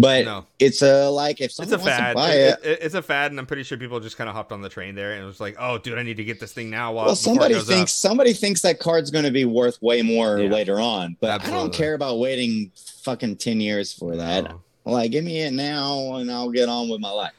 but 0.00 0.24
No, 0.24 0.46
it's 0.58 0.80
a 0.82 1.08
like 1.08 1.40
if 1.40 1.46
it's 1.46 1.56
someone 1.56 1.74
a 1.80 1.82
wants 1.82 1.98
fad. 1.98 2.08
to 2.10 2.14
buy 2.14 2.32
It- 2.32 2.58
it, 2.62 2.66
it- 2.70 2.78
it's 2.82 2.94
a 2.94 3.02
fad, 3.02 3.32
and 3.32 3.38
I'm 3.40 3.46
pretty 3.46 3.62
sure 3.64 3.76
people 3.76 4.00
just 4.00 4.16
kind 4.16 4.28
of 4.30 4.36
hopped 4.36 4.52
on 4.52 4.62
the 4.62 4.68
train 4.68 4.94
there 4.94 5.12
and 5.12 5.22
it 5.22 5.26
was 5.26 5.40
like, 5.40 5.56
oh, 5.58 5.78
dude, 5.78 5.98
I 5.98 6.02
need 6.02 6.16
to 6.18 6.24
get 6.24 6.40
this 6.40 6.52
thing 6.52 6.70
now. 6.70 6.92
While 6.92 7.06
well, 7.06 7.14
before 7.14 7.32
it 7.32 7.34
somebody 7.34 7.54
goes 7.54 7.68
up. 7.68 7.74
thinks 7.76 7.92
somebody 7.92 8.32
thinks 8.32 8.60
that 8.62 8.78
card's 8.78 9.10
going 9.10 9.24
to 9.24 9.30
be 9.30 9.44
worth 9.44 9.80
way 9.82 10.02
more 10.02 10.38
Yeah. 10.38 10.50
later 10.50 10.80
on, 10.80 11.16
but 11.20 11.42
I 11.42 11.50
don't 11.50 11.72
care 11.74 11.94
about 11.94 12.18
waiting 12.18 12.70
fucking 13.02 13.36
ten 13.36 13.60
years 13.60 13.92
for 13.92 14.16
that. 14.16 14.44
No. 14.44 14.60
Like, 14.84 15.10
give 15.10 15.24
me 15.24 15.40
it 15.40 15.52
now, 15.52 16.14
and 16.16 16.30
I'll 16.30 16.50
get 16.50 16.68
on 16.68 16.88
with 16.88 17.00
my 17.00 17.10
life. 17.10 17.32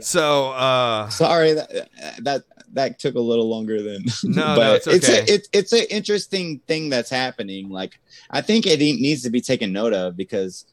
So, 0.00 0.50
uh, 0.52 1.08
Sorry 1.08 1.52
that 1.54 1.88
that 2.22 2.44
that 2.72 2.98
took 3.00 3.16
a 3.16 3.20
little 3.20 3.48
longer 3.48 3.82
than. 3.82 4.04
No, 4.24 4.54
no, 4.54 4.56
but 4.56 4.76
it's 4.76 4.86
it's 4.86 5.08
okay. 5.08 5.18
a 5.20 5.34
it's 5.34 5.48
it's 5.52 5.72
an 5.72 5.84
interesting 5.90 6.60
thing 6.68 6.88
that's 6.88 7.10
happening. 7.10 7.68
Like, 7.68 7.98
I 8.30 8.40
think 8.40 8.66
it 8.66 8.78
needs 8.78 9.22
to 9.22 9.30
be 9.30 9.40
taken 9.40 9.72
note 9.72 9.92
of 9.92 10.16
because, 10.16 10.64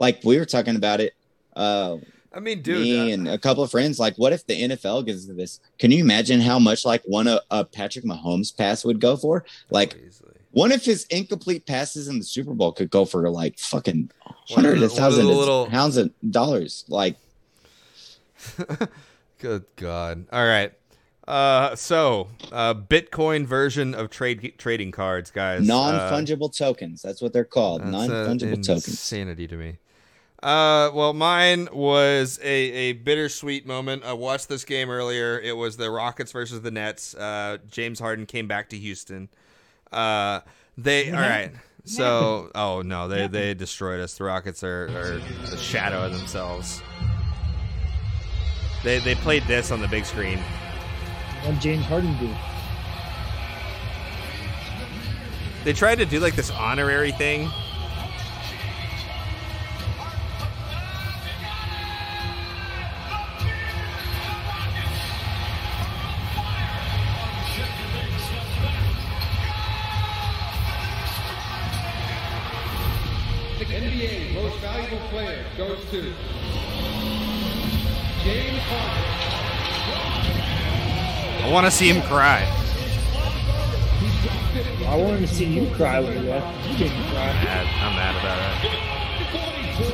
like, 0.00 0.20
we 0.24 0.36
were 0.38 0.44
talking 0.44 0.74
about 0.74 1.00
it. 1.00 1.14
Uh, 1.54 1.98
I 2.32 2.40
mean, 2.40 2.62
dude, 2.62 2.80
me 2.82 3.10
uh, 3.10 3.14
and 3.14 3.28
a 3.28 3.38
couple 3.38 3.62
of 3.64 3.70
friends 3.72 3.98
like 3.98 4.14
what 4.16 4.32
if 4.32 4.46
the 4.46 4.62
nfl 4.68 5.00
into 5.08 5.32
this 5.34 5.58
can 5.80 5.90
you 5.90 5.98
imagine 5.98 6.40
how 6.40 6.60
much 6.60 6.84
like 6.84 7.02
one 7.04 7.26
of 7.26 7.40
uh, 7.50 7.64
patrick 7.64 8.04
mahomes 8.04 8.56
pass 8.56 8.84
would 8.84 9.00
go 9.00 9.16
for 9.16 9.44
like 9.70 9.96
easily. 10.06 10.34
one 10.52 10.70
of 10.70 10.80
his 10.84 11.06
incomplete 11.10 11.66
passes 11.66 12.06
in 12.06 12.18
the 12.20 12.24
super 12.24 12.54
bowl 12.54 12.70
could 12.70 12.88
go 12.88 13.04
for 13.04 13.28
like 13.28 13.58
fucking 13.58 14.12
One 14.22 14.30
of 14.30 14.46
the- 14.46 14.54
hundred 14.54 14.74
one 14.74 14.74
of 14.84 14.90
the 14.90 14.96
thousand 14.96 15.26
little- 15.26 15.66
pounds 15.66 15.96
of 15.96 16.12
dollars 16.30 16.84
like 16.86 17.16
Good 19.38 19.64
God. 19.76 20.26
All 20.32 20.46
right. 20.46 20.72
Uh, 21.26 21.74
so, 21.76 22.28
uh, 22.52 22.74
Bitcoin 22.74 23.46
version 23.46 23.94
of 23.94 24.10
trade 24.10 24.54
trading 24.58 24.90
cards, 24.90 25.30
guys. 25.30 25.60
Uh, 25.60 25.64
non-fungible 25.64 26.54
tokens 26.56 27.02
that's 27.02 27.22
what 27.22 27.32
they're 27.32 27.44
called 27.44 27.82
uh, 27.82 27.90
non-fungible 27.90 28.64
tokens 28.64 28.88
Insanity 28.88 29.46
to 29.46 29.56
me. 29.56 29.78
Uh, 30.42 30.90
well, 30.94 31.12
mine 31.12 31.68
was 31.70 32.38
a, 32.42 32.46
a 32.46 32.92
bittersweet 32.94 33.66
moment. 33.66 34.04
I 34.04 34.14
watched 34.14 34.48
this 34.48 34.64
game 34.64 34.88
earlier. 34.88 35.38
It 35.38 35.54
was 35.56 35.76
the 35.76 35.90
Rockets 35.90 36.32
versus 36.32 36.62
the 36.62 36.70
Nets. 36.70 37.14
Uh, 37.14 37.58
James 37.70 38.00
Harden 38.00 38.24
came 38.24 38.48
back 38.48 38.70
to 38.70 38.78
Houston. 38.78 39.28
Uh, 39.92 40.40
they 40.78 41.10
all 41.10 41.20
right. 41.20 41.52
So, 41.84 42.50
oh 42.54 42.82
no, 42.82 43.08
they 43.08 43.26
they 43.26 43.54
destroyed 43.54 44.00
us. 44.00 44.14
The 44.14 44.24
Rockets 44.24 44.62
are, 44.62 44.88
are 44.88 45.20
a 45.52 45.56
shadow 45.56 46.04
of 46.04 46.12
themselves. 46.16 46.82
They 48.82 48.98
they 49.00 49.14
played 49.16 49.42
this 49.44 49.70
on 49.70 49.80
the 49.80 49.88
big 49.88 50.04
screen. 50.04 50.38
What 51.42 51.58
James 51.58 51.84
Harden 51.84 52.16
do? 52.18 52.34
They 55.64 55.72
tried 55.72 55.96
to 55.96 56.06
do 56.06 56.20
like 56.20 56.36
this 56.36 56.50
honorary 56.50 57.12
thing. 57.12 57.50
Goes 75.60 75.84
to 75.90 76.00
James 78.24 78.62
Harden. 78.62 79.04
I 81.44 81.50
want 81.52 81.66
to 81.66 81.70
see 81.70 81.90
him 81.90 82.00
cry. 82.02 82.46
I 84.88 84.96
wanted 84.96 85.20
to 85.20 85.26
see 85.26 85.44
you 85.44 85.70
cry 85.74 86.00
when 86.00 86.14
you 86.14 86.30
left. 86.30 86.66
You 86.66 86.78
didn't 86.78 87.02
cry. 87.10 87.26
Mad. 87.44 87.66
I'm 87.82 87.94
mad 87.94 88.16
about 88.16 88.38
it. 88.64 88.70
42, 89.76 89.90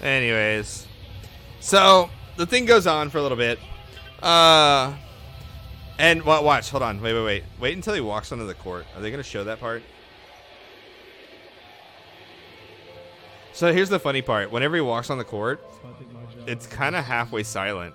23. 0.00 0.08
Anyways, 0.08 0.86
so 1.60 2.08
the 2.38 2.46
thing 2.46 2.64
goes 2.64 2.86
on 2.86 3.10
for 3.10 3.18
a 3.18 3.22
little 3.22 3.36
bit. 3.36 3.58
Uh, 4.22 4.94
and 5.98 6.22
wa- 6.22 6.40
watch. 6.40 6.70
Hold 6.70 6.82
on. 6.82 7.02
Wait, 7.02 7.12
wait, 7.12 7.24
wait. 7.24 7.44
Wait 7.60 7.76
until 7.76 7.92
he 7.92 8.00
walks 8.00 8.32
onto 8.32 8.46
the 8.46 8.54
court. 8.54 8.86
Are 8.96 9.02
they 9.02 9.10
going 9.10 9.22
to 9.22 9.28
show 9.28 9.44
that 9.44 9.60
part? 9.60 9.82
So 13.52 13.72
here's 13.72 13.88
the 13.88 13.98
funny 13.98 14.22
part. 14.22 14.50
Whenever 14.50 14.76
he 14.76 14.80
walks 14.80 15.10
on 15.10 15.18
the 15.18 15.24
court, 15.24 15.64
it's 16.46 16.66
kind 16.66 16.96
of 16.96 17.04
halfway 17.04 17.42
silent. 17.42 17.94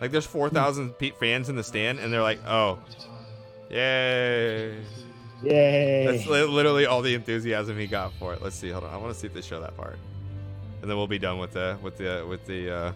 Like 0.00 0.10
there's 0.10 0.26
4,000 0.26 0.94
fans 1.20 1.48
in 1.48 1.56
the 1.56 1.64
stand, 1.64 1.98
and 1.98 2.12
they're 2.12 2.22
like, 2.22 2.40
"Oh, 2.46 2.78
yay!" 3.70 4.76
Yay. 5.42 6.06
That's 6.06 6.26
literally 6.26 6.86
all 6.86 7.02
the 7.02 7.14
enthusiasm 7.14 7.78
he 7.78 7.86
got 7.86 8.12
for 8.14 8.32
it. 8.32 8.42
Let's 8.42 8.56
see. 8.56 8.70
Hold 8.70 8.84
on. 8.84 8.94
I 8.94 8.96
want 8.96 9.12
to 9.12 9.18
see 9.18 9.26
if 9.26 9.34
they 9.34 9.42
show 9.42 9.60
that 9.60 9.76
part, 9.76 9.98
and 10.80 10.90
then 10.90 10.96
we'll 10.96 11.06
be 11.06 11.18
done 11.18 11.38
with 11.38 11.52
the 11.52 11.78
with 11.82 11.98
the 11.98 12.24
with 12.28 12.46
the 12.46 12.70
uh, 12.70 12.92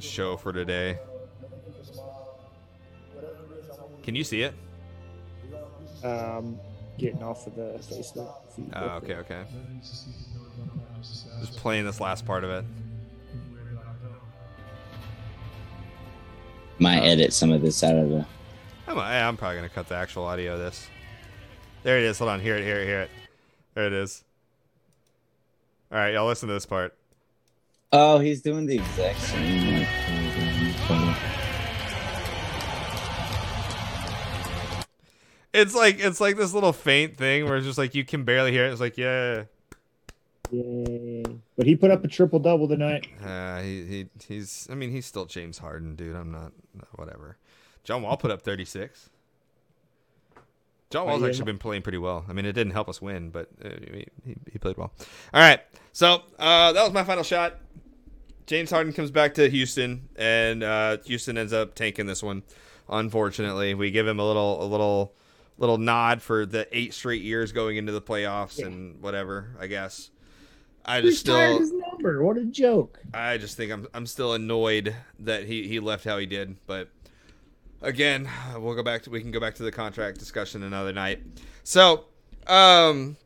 show 0.00 0.36
for 0.36 0.52
today. 0.52 0.98
Can 4.02 4.16
you 4.16 4.24
see 4.24 4.42
it? 4.42 4.54
Um, 6.02 6.58
getting 6.98 7.22
off 7.22 7.46
of 7.46 7.54
the 7.54 7.78
Facebook. 7.78 8.34
Oh, 8.74 8.86
okay, 8.96 9.14
okay. 9.14 9.44
Just 11.02 11.56
playing 11.56 11.84
this 11.84 12.00
last 12.00 12.24
part 12.24 12.44
of 12.44 12.50
it. 12.50 12.64
might 16.78 17.00
edit 17.00 17.32
some 17.32 17.52
of 17.52 17.62
this 17.62 17.82
out 17.84 17.94
of 17.94 18.08
the 18.08 18.26
I'm, 18.88 18.98
I'm 18.98 19.36
probably 19.36 19.56
gonna 19.56 19.68
cut 19.68 19.88
the 19.88 19.94
actual 19.94 20.24
audio 20.24 20.54
of 20.54 20.58
this. 20.58 20.88
There 21.84 21.98
it 21.98 22.04
is. 22.04 22.18
Hold 22.18 22.30
on. 22.30 22.40
Hear 22.40 22.56
it. 22.56 22.64
Hear 22.64 22.80
it. 22.80 22.86
Hear 22.86 23.00
it. 23.02 23.10
There 23.74 23.86
it 23.86 23.92
is. 23.92 24.24
All 25.90 25.98
right, 25.98 26.12
y'all 26.14 26.26
listen 26.26 26.48
to 26.48 26.54
this 26.54 26.66
part. 26.66 26.96
oh 27.92 28.18
he's 28.18 28.42
doing 28.42 28.66
the 28.66 28.76
exact 28.76 29.20
same 29.20 29.86
It's 35.54 35.74
like 35.74 36.00
it's 36.00 36.18
like 36.20 36.36
this 36.36 36.54
little 36.54 36.72
faint 36.72 37.16
thing 37.16 37.44
where 37.44 37.56
it's 37.56 37.66
just 37.66 37.76
like 37.76 37.94
you 37.94 38.04
can 38.04 38.24
barely 38.24 38.52
hear 38.52 38.66
it. 38.66 38.72
It's 38.72 38.80
like 38.80 38.96
yeah, 38.96 39.44
Yay! 40.52 41.24
But 41.56 41.66
he 41.66 41.74
put 41.76 41.90
up 41.90 42.04
a 42.04 42.08
triple 42.08 42.38
double 42.38 42.68
tonight. 42.68 43.06
Uh, 43.24 43.60
he, 43.62 43.84
he 43.84 44.06
he's. 44.28 44.68
I 44.70 44.74
mean, 44.74 44.90
he's 44.90 45.06
still 45.06 45.24
James 45.24 45.58
Harden, 45.58 45.96
dude. 45.96 46.14
I'm 46.14 46.30
not. 46.30 46.52
Whatever. 46.96 47.38
John 47.84 48.02
Wall 48.02 48.16
put 48.16 48.30
up 48.30 48.42
36. 48.42 49.10
John 50.90 51.06
Wall's 51.06 51.22
yeah. 51.22 51.28
actually 51.28 51.46
been 51.46 51.58
playing 51.58 51.82
pretty 51.82 51.98
well. 51.98 52.24
I 52.28 52.34
mean, 52.34 52.44
it 52.44 52.52
didn't 52.52 52.74
help 52.74 52.88
us 52.88 53.00
win, 53.00 53.30
but 53.30 53.48
uh, 53.64 53.70
he, 53.70 54.06
he, 54.26 54.36
he 54.52 54.58
played 54.58 54.76
well. 54.76 54.92
All 55.32 55.40
right, 55.40 55.60
so 55.92 56.22
uh, 56.38 56.72
that 56.72 56.82
was 56.82 56.92
my 56.92 57.02
final 57.02 57.24
shot. 57.24 57.56
James 58.46 58.70
Harden 58.70 58.92
comes 58.92 59.10
back 59.10 59.34
to 59.34 59.48
Houston, 59.48 60.08
and 60.16 60.62
uh, 60.62 60.98
Houston 61.06 61.38
ends 61.38 61.52
up 61.54 61.74
tanking 61.74 62.06
this 62.06 62.22
one. 62.22 62.42
Unfortunately, 62.88 63.72
we 63.72 63.90
give 63.90 64.06
him 64.06 64.20
a 64.20 64.26
little 64.26 64.62
a 64.62 64.66
little 64.66 65.14
little 65.56 65.78
nod 65.78 66.20
for 66.20 66.44
the 66.44 66.68
eight 66.76 66.92
straight 66.92 67.22
years 67.22 67.52
going 67.52 67.78
into 67.78 67.92
the 67.92 68.02
playoffs 68.02 68.58
Yeah. 68.58 68.66
and 68.66 69.00
whatever. 69.00 69.56
I 69.58 69.68
guess. 69.68 70.10
I 70.84 71.00
just 71.00 71.26
retired 71.26 71.48
still 71.54 71.60
his 71.60 71.72
number. 71.72 72.22
What 72.22 72.36
a 72.36 72.44
joke! 72.44 72.98
I 73.14 73.38
just 73.38 73.56
think 73.56 73.70
I'm 73.72 73.86
I'm 73.94 74.06
still 74.06 74.34
annoyed 74.34 74.94
that 75.20 75.44
he 75.44 75.68
he 75.68 75.80
left 75.80 76.04
how 76.04 76.18
he 76.18 76.26
did, 76.26 76.56
but 76.66 76.88
again, 77.80 78.28
we'll 78.56 78.74
go 78.74 78.82
back 78.82 79.02
to 79.02 79.10
we 79.10 79.20
can 79.20 79.30
go 79.30 79.40
back 79.40 79.54
to 79.56 79.62
the 79.62 79.72
contract 79.72 80.18
discussion 80.18 80.62
another 80.62 80.92
night. 80.92 81.20
So, 81.64 82.04
um 82.46 83.16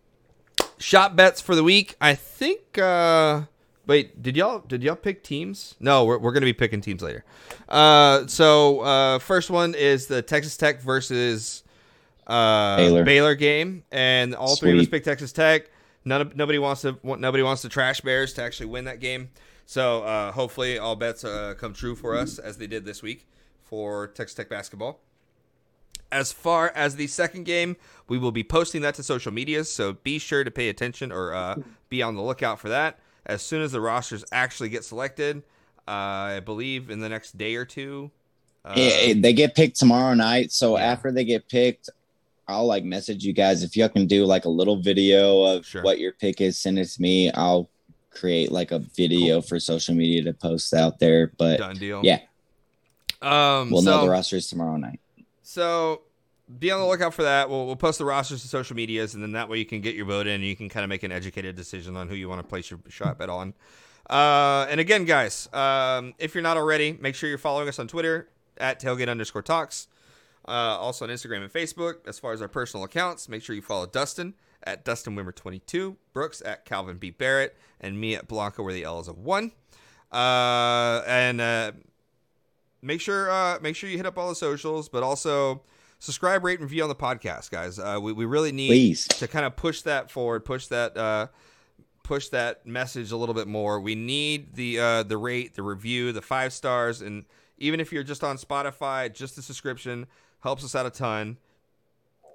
shot 0.79 1.17
bets 1.17 1.41
for 1.41 1.55
the 1.55 1.65
week. 1.65 1.97
I 2.01 2.15
think 2.15 2.77
uh 2.79 3.43
wait, 3.87 4.23
did 4.23 4.37
y'all 4.37 4.59
did 4.61 4.83
y'all 4.83 4.97
pick 4.97 5.23
teams? 5.23 5.75
No, 5.81 6.05
we're 6.05 6.19
we're 6.19 6.33
going 6.33 6.43
to 6.43 6.47
be 6.47 6.53
picking 6.53 6.81
teams 6.81 7.03
later. 7.03 7.25
Uh 7.69 8.27
so 8.27 8.81
uh 8.81 9.19
first 9.19 9.51
one 9.51 9.75
is 9.75 10.07
the 10.07 10.21
Texas 10.23 10.57
Tech 10.57 10.81
versus 10.83 11.63
uh 12.27 12.77
Baylor. 12.77 13.05
Baylor 13.05 13.35
game 13.35 13.85
and 13.91 14.35
all 14.35 14.57
three 14.57 14.73
of 14.73 14.77
us 14.77 14.83
Sweet. 14.83 14.91
picked 14.91 15.07
Texas 15.07 15.33
Tech. 15.33 15.71
None 16.07 16.21
of, 16.21 16.37
nobody 16.37 16.59
wants 16.61 16.83
to 16.83 16.99
nobody 17.03 17.43
wants 17.43 17.63
to 17.63 17.69
trash 17.69 18.01
Bears 18.01 18.33
to 18.35 18.43
actually 18.43 18.67
win 18.67 18.85
that 18.85 19.01
game. 19.01 19.31
So 19.67 20.05
uh, 20.05 20.31
hopefully 20.31 20.79
all 20.79 20.95
bets 20.95 21.25
uh, 21.25 21.55
come 21.59 21.75
true 21.75 21.97
for 21.97 22.17
us 22.17 22.39
as 22.39 22.57
they 22.57 22.69
did 22.69 22.85
this 22.85 23.03
week 23.03 23.27
for 23.65 24.07
Texas 24.07 24.37
Tech 24.37 24.49
basketball. 24.49 25.01
As 26.13 26.33
far 26.33 26.71
as 26.77 26.95
the 26.95 27.09
second 27.09 27.45
game, 27.45 27.77
we 28.07 28.17
will 28.17 28.31
be 28.31 28.45
posting 28.45 28.83
that 28.83 28.95
to 28.95 29.03
social 29.03 29.33
medias, 29.33 29.69
so 29.69 29.95
be 29.95 30.21
sure 30.21 30.45
to 30.45 30.51
pay 30.53 30.69
attention 30.69 31.11
or 31.11 31.35
uh, 31.35 31.57
be 31.89 32.01
on 32.01 32.15
the 32.15 32.23
lookout 32.23 32.61
for 32.61 32.69
that. 32.69 33.01
As 33.27 33.43
soon 33.43 33.61
as 33.61 33.73
the 33.73 33.81
rosters 33.81 34.25
actually 34.31 34.69
get 34.69 34.85
selected, 34.85 35.39
uh, 35.89 35.91
I 35.91 36.41
believe 36.41 36.89
in 36.91 37.01
the 37.01 37.09
next 37.09 37.37
day 37.37 37.57
or 37.57 37.65
two. 37.65 38.13
Uh, 38.65 38.75
they 38.77 39.33
get 39.33 39.57
picked 39.57 39.77
tomorrow 39.81 40.15
night. 40.15 40.53
So 40.53 40.77
Yeah. 40.77 40.85
after 40.93 41.11
they 41.11 41.25
get 41.25 41.49
picked, 41.49 41.91
I'll 42.49 42.67
like 42.67 42.85
message 42.85 43.25
you 43.25 43.33
guys 43.33 43.63
if 43.63 43.77
y'all 43.77 43.89
can 43.89 44.07
do 44.07 44.25
like 44.25 44.45
a 44.45 44.49
little 44.49 44.77
video 44.77 45.43
of 45.43 45.67
Sure. 45.67 45.83
what 45.83 45.99
your 45.99 46.13
pick 46.13 46.41
is. 46.41 46.59
Send 46.59 46.79
it 46.79 46.87
to 46.89 47.03
me. 47.03 47.31
I'll 47.33 47.69
create 48.11 48.51
like 48.53 48.71
a 48.71 48.79
video 48.79 49.41
for 49.41 49.59
social 49.61 49.95
media 49.95 50.23
to 50.25 50.33
post 50.33 50.73
out 50.73 50.99
there. 50.99 51.33
But 51.39 51.59
done 51.59 51.77
deal. 51.77 52.01
yeah, 52.05 52.21
Um, 53.23 53.71
we'll 53.71 53.83
so, 53.83 53.91
know 53.91 54.05
the 54.05 54.11
rosters 54.11 54.47
tomorrow 54.49 54.77
night. 54.77 55.01
So 55.43 56.03
be 56.59 56.71
on 56.71 56.81
the 56.81 56.87
lookout 56.87 57.15
for 57.15 57.25
that. 57.25 57.51
We'll, 57.51 57.67
we'll 57.67 57.77
post 57.77 57.99
the 57.99 58.05
rosters 58.05 58.43
to 58.43 58.49
social 58.49 58.77
medias, 58.77 59.15
and 59.15 59.23
then 59.23 59.33
that 59.33 59.49
way 59.49 59.59
you 59.59 59.65
can 59.67 59.81
get 59.81 59.95
your 59.97 60.07
vote 60.07 60.27
in 60.27 60.35
and 60.35 60.45
you 60.45 60.55
can 60.57 60.69
kind 60.69 60.85
of 60.85 60.89
make 60.89 61.03
an 61.03 61.11
educated 61.13 61.57
decision 61.57 61.97
on 61.97 62.09
who 62.09 62.15
you 62.15 62.29
want 62.29 62.41
to 62.41 62.47
place 62.47 62.71
your 62.71 62.79
shot 62.89 63.19
bet 63.19 63.29
on. 63.29 63.55
Uh, 64.09 64.67
and 64.71 64.79
again, 64.79 65.05
guys, 65.05 65.49
um, 65.53 66.15
if 66.19 66.35
you're 66.35 66.43
not 66.43 66.57
already, 66.57 66.97
make 67.01 67.17
sure 67.17 67.29
you're 67.29 67.39
following 67.39 67.69
us 67.69 67.79
on 67.81 67.89
Twitter 67.89 68.29
at 68.57 68.81
tailgate 68.81 69.09
underscore 69.09 69.43
talks. 69.43 69.89
Uh, 70.49 70.51
also 70.79 71.05
on 71.05 71.11
Instagram 71.11 71.43
and 71.43 71.53
Facebook. 71.53 72.07
As 72.07 72.19
far 72.19 72.33
as 72.33 72.43
our 72.43 72.49
personal 72.49 72.85
accounts, 72.85 73.29
make 73.29 73.43
sure 73.43 73.55
you 73.57 73.63
follow 73.63 73.87
Dustin 73.87 74.35
at 74.63 74.85
Dustin 74.85 75.17
Wimmer22, 75.17 75.97
Brooks 76.13 76.43
at 76.45 76.65
Calvin 76.65 76.99
B. 76.99 77.11
Barrett, 77.11 77.57
and 77.81 78.01
me 78.01 78.15
at 78.15 78.29
Blanca, 78.29 78.63
where 78.63 78.73
the 78.73 78.85
L 78.85 79.01
is 79.01 79.09
a 79.09 79.13
one. 79.13 79.53
Uh, 80.13 81.03
and 81.07 81.41
uh, 81.41 81.73
make 82.83 83.01
sure 83.01 83.31
uh, 83.31 83.59
make 83.61 83.77
sure 83.77 83.91
you 83.91 83.97
hit 83.97 84.07
up 84.07 84.19
all 84.19 84.29
the 84.29 84.35
socials, 84.35 84.89
but 84.89 85.03
also 85.03 85.63
subscribe, 85.99 86.45
rate, 86.45 86.61
and 86.61 86.69
review 86.69 86.83
on 86.83 86.89
the 86.89 86.95
podcast, 86.95 87.51
guys. 87.51 87.79
Uh, 87.79 87.99
we 88.01 88.13
we 88.13 88.25
really 88.25 88.53
need 88.53 88.69
Please. 88.69 89.07
to 89.09 89.29
kind 89.29 89.45
of 89.45 89.57
push 89.57 89.83
that 89.83 90.11
forward, 90.11 90.45
push 90.45 90.67
that 90.69 90.97
uh, 90.97 91.27
push 92.03 92.29
that 92.29 92.67
message 92.67 93.11
a 93.11 93.17
little 93.17 93.35
bit 93.35 93.49
more. 93.49 93.81
We 93.81 93.95
need 93.95 94.55
the 94.55 94.79
uh, 94.79 95.03
the 95.03 95.17
rate, 95.17 95.55
the 95.55 95.63
review, 95.63 96.13
the 96.13 96.23
five 96.23 96.53
stars, 96.53 97.03
and 97.03 97.25
even 97.59 97.81
if 97.81 97.93
you're 97.93 98.05
just 98.05 98.23
on 98.23 98.37
Spotify, 98.37 99.13
just 99.13 99.37
the 99.37 99.43
subscription 99.43 100.07
helps 100.47 100.65
us 100.65 100.77
out 100.77 100.87
a 100.87 100.91
ton. 100.91 101.37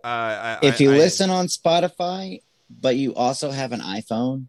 Uh, 0.03 0.07
I, 0.07 0.59
If 0.63 0.81
you 0.81 0.91
I- 0.91 0.97
listen 0.97 1.29
on 1.29 1.47
Spotify, 1.47 2.41
but 2.69 2.97
you 2.97 3.15
also 3.15 3.51
have 3.51 3.71
an 3.71 3.79
iPhone, 3.79 4.47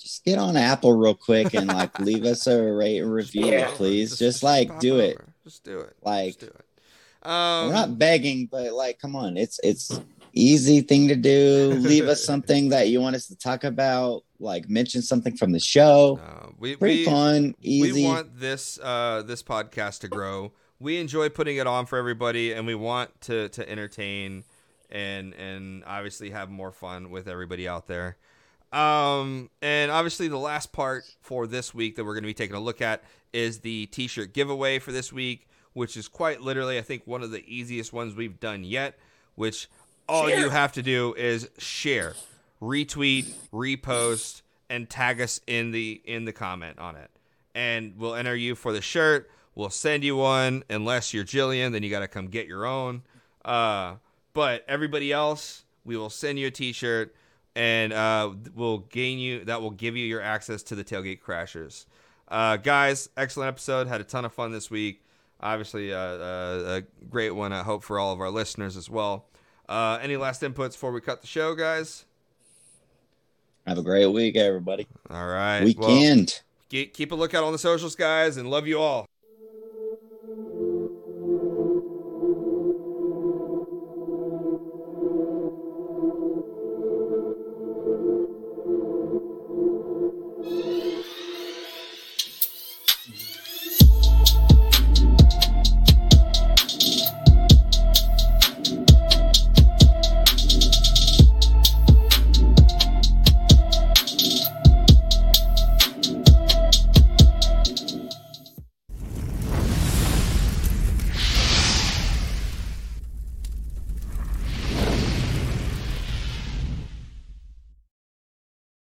just 0.00 0.24
get 0.24 0.38
on 0.38 0.56
Apple 0.56 0.92
real 0.92 1.14
quick 1.16 1.52
and 1.52 1.66
like 1.66 1.98
leave 2.08 2.24
us 2.24 2.46
a 2.46 2.62
rate 2.72 2.98
and 2.98 3.12
review, 3.12 3.46
Yeah. 3.46 3.70
please. 3.72 4.16
Just, 4.16 4.44
like 4.44 4.68
pop 4.68 4.80
do 4.80 5.00
it. 5.00 5.18
Just 5.44 5.64
do 5.64 5.80
it. 5.80 5.96
Like 6.02 6.26
just 6.38 6.40
do 6.40 6.46
it. 6.46 7.28
Um, 7.28 7.66
we're 7.68 7.74
not 7.74 7.98
begging, 7.98 8.46
but 8.46 8.72
like, 8.72 9.00
come 9.00 9.14
on, 9.16 9.36
it's 9.36 9.58
it's 9.64 10.00
easy 10.32 10.80
thing 10.80 11.08
to 11.08 11.16
do. 11.16 11.72
Leave 11.76 12.06
us 12.06 12.24
something 12.30 12.68
that 12.70 12.88
you 12.88 13.00
want 13.00 13.16
us 13.16 13.26
to 13.26 13.36
talk 13.36 13.64
about. 13.64 14.22
Like 14.38 14.70
mention 14.70 15.02
something 15.02 15.36
from 15.36 15.52
the 15.52 15.58
show. 15.60 16.18
no, 16.22 16.54
we, 16.58 16.76
Pretty 16.76 17.00
we, 17.00 17.04
fun, 17.04 17.54
easy. 17.60 17.92
We 17.92 18.04
want 18.04 18.38
this 18.38 18.78
uh, 18.82 19.22
this 19.26 19.42
podcast 19.42 20.00
to 20.00 20.08
grow. 20.08 20.52
We 20.80 20.96
enjoy 20.98 21.28
putting 21.28 21.58
it 21.58 21.66
on 21.66 21.86
for 21.86 21.98
everybody, 21.98 22.52
and 22.52 22.66
we 22.66 22.74
want 22.74 23.20
to 23.22 23.48
to 23.50 23.68
entertain 23.68 24.44
and 24.90 25.34
and 25.34 25.84
obviously 25.86 26.30
have 26.30 26.50
more 26.50 26.72
fun 26.72 27.10
with 27.10 27.28
everybody 27.28 27.68
out 27.68 27.86
there. 27.86 28.16
Um, 28.72 29.50
and 29.60 29.90
obviously 29.90 30.28
the 30.28 30.38
last 30.38 30.72
part 30.72 31.04
for 31.20 31.46
this 31.46 31.74
week 31.74 31.96
that 31.96 32.04
we're 32.04 32.14
going 32.14 32.22
to 32.22 32.28
be 32.28 32.34
taking 32.34 32.54
a 32.54 32.60
look 32.60 32.80
at 32.80 33.02
is 33.32 33.60
the 33.60 33.86
t-shirt 33.86 34.32
giveaway 34.32 34.78
for 34.78 34.92
this 34.92 35.12
week, 35.12 35.48
which 35.72 35.96
is 35.96 36.06
quite 36.06 36.40
literally 36.40 36.78
I 36.78 36.82
think 36.82 37.04
one 37.04 37.22
of 37.22 37.30
the 37.30 37.44
easiest 37.46 37.92
ones 37.92 38.14
we've 38.14 38.38
done 38.40 38.64
yet. 38.64 38.98
Which 39.34 39.68
all 40.08 40.28
you 40.28 40.50
have 40.50 40.72
to 40.72 40.82
do 40.82 41.14
is 41.14 41.48
share, 41.58 42.14
retweet, 42.60 43.32
repost, 43.52 44.42
and 44.68 44.88
tag 44.88 45.20
us 45.20 45.40
in 45.46 45.70
the 45.70 46.00
in 46.04 46.24
the 46.24 46.32
comment 46.32 46.78
on 46.78 46.96
it, 46.96 47.10
and 47.54 47.94
we'll 47.96 48.14
enter 48.14 48.34
you 48.34 48.54
for 48.54 48.72
the 48.72 48.82
shirt. 48.82 49.30
We'll 49.60 49.68
send 49.68 50.04
you 50.04 50.16
one 50.16 50.64
unless 50.70 51.12
you're 51.12 51.22
Jillian, 51.22 51.72
then 51.72 51.82
you 51.82 51.90
got 51.90 51.98
to 51.98 52.08
come 52.08 52.28
get 52.28 52.46
your 52.46 52.64
own. 52.64 53.02
Uh, 53.44 53.96
but 54.32 54.64
everybody 54.66 55.12
else, 55.12 55.64
we 55.84 55.98
will 55.98 56.08
send 56.08 56.38
you 56.38 56.46
a 56.46 56.50
T-shirt, 56.50 57.14
and 57.54 57.92
uh, 57.92 58.32
we'll 58.54 58.78
gain 58.78 59.18
you. 59.18 59.44
That 59.44 59.60
will 59.60 59.72
give 59.72 59.98
you 59.98 60.06
your 60.06 60.22
access 60.22 60.62
to 60.62 60.74
the 60.74 60.82
tailgate 60.82 61.20
crashers. 61.20 61.84
Uh, 62.26 62.56
guys, 62.56 63.10
excellent 63.18 63.48
episode. 63.48 63.86
Had 63.86 64.00
a 64.00 64.04
ton 64.04 64.24
of 64.24 64.32
fun 64.32 64.50
this 64.50 64.70
week. 64.70 65.04
Obviously, 65.40 65.92
uh, 65.92 65.98
uh, 65.98 66.80
a 66.80 67.04
great 67.10 67.32
one. 67.32 67.52
I 67.52 67.62
hope 67.62 67.84
for 67.84 67.98
all 67.98 68.14
of 68.14 68.20
our 68.22 68.30
listeners 68.30 68.78
as 68.78 68.88
well. 68.88 69.26
Uh, 69.68 69.98
any 70.00 70.16
last 70.16 70.40
inputs 70.40 70.72
before 70.72 70.90
we 70.90 71.02
cut 71.02 71.20
the 71.20 71.26
show, 71.26 71.54
guys? 71.54 72.06
Have 73.66 73.76
a 73.76 73.82
great 73.82 74.06
week, 74.06 74.36
everybody. 74.36 74.86
All 75.10 75.26
right. 75.26 75.62
Weekend. 75.64 76.40
keep 76.70 76.94
keep 76.94 77.12
a 77.12 77.14
lookout 77.14 77.44
on 77.44 77.52
the 77.52 77.58
socials, 77.58 77.94
guys, 77.94 78.38
and 78.38 78.48
love 78.48 78.66
you 78.66 78.80
all. 78.80 79.09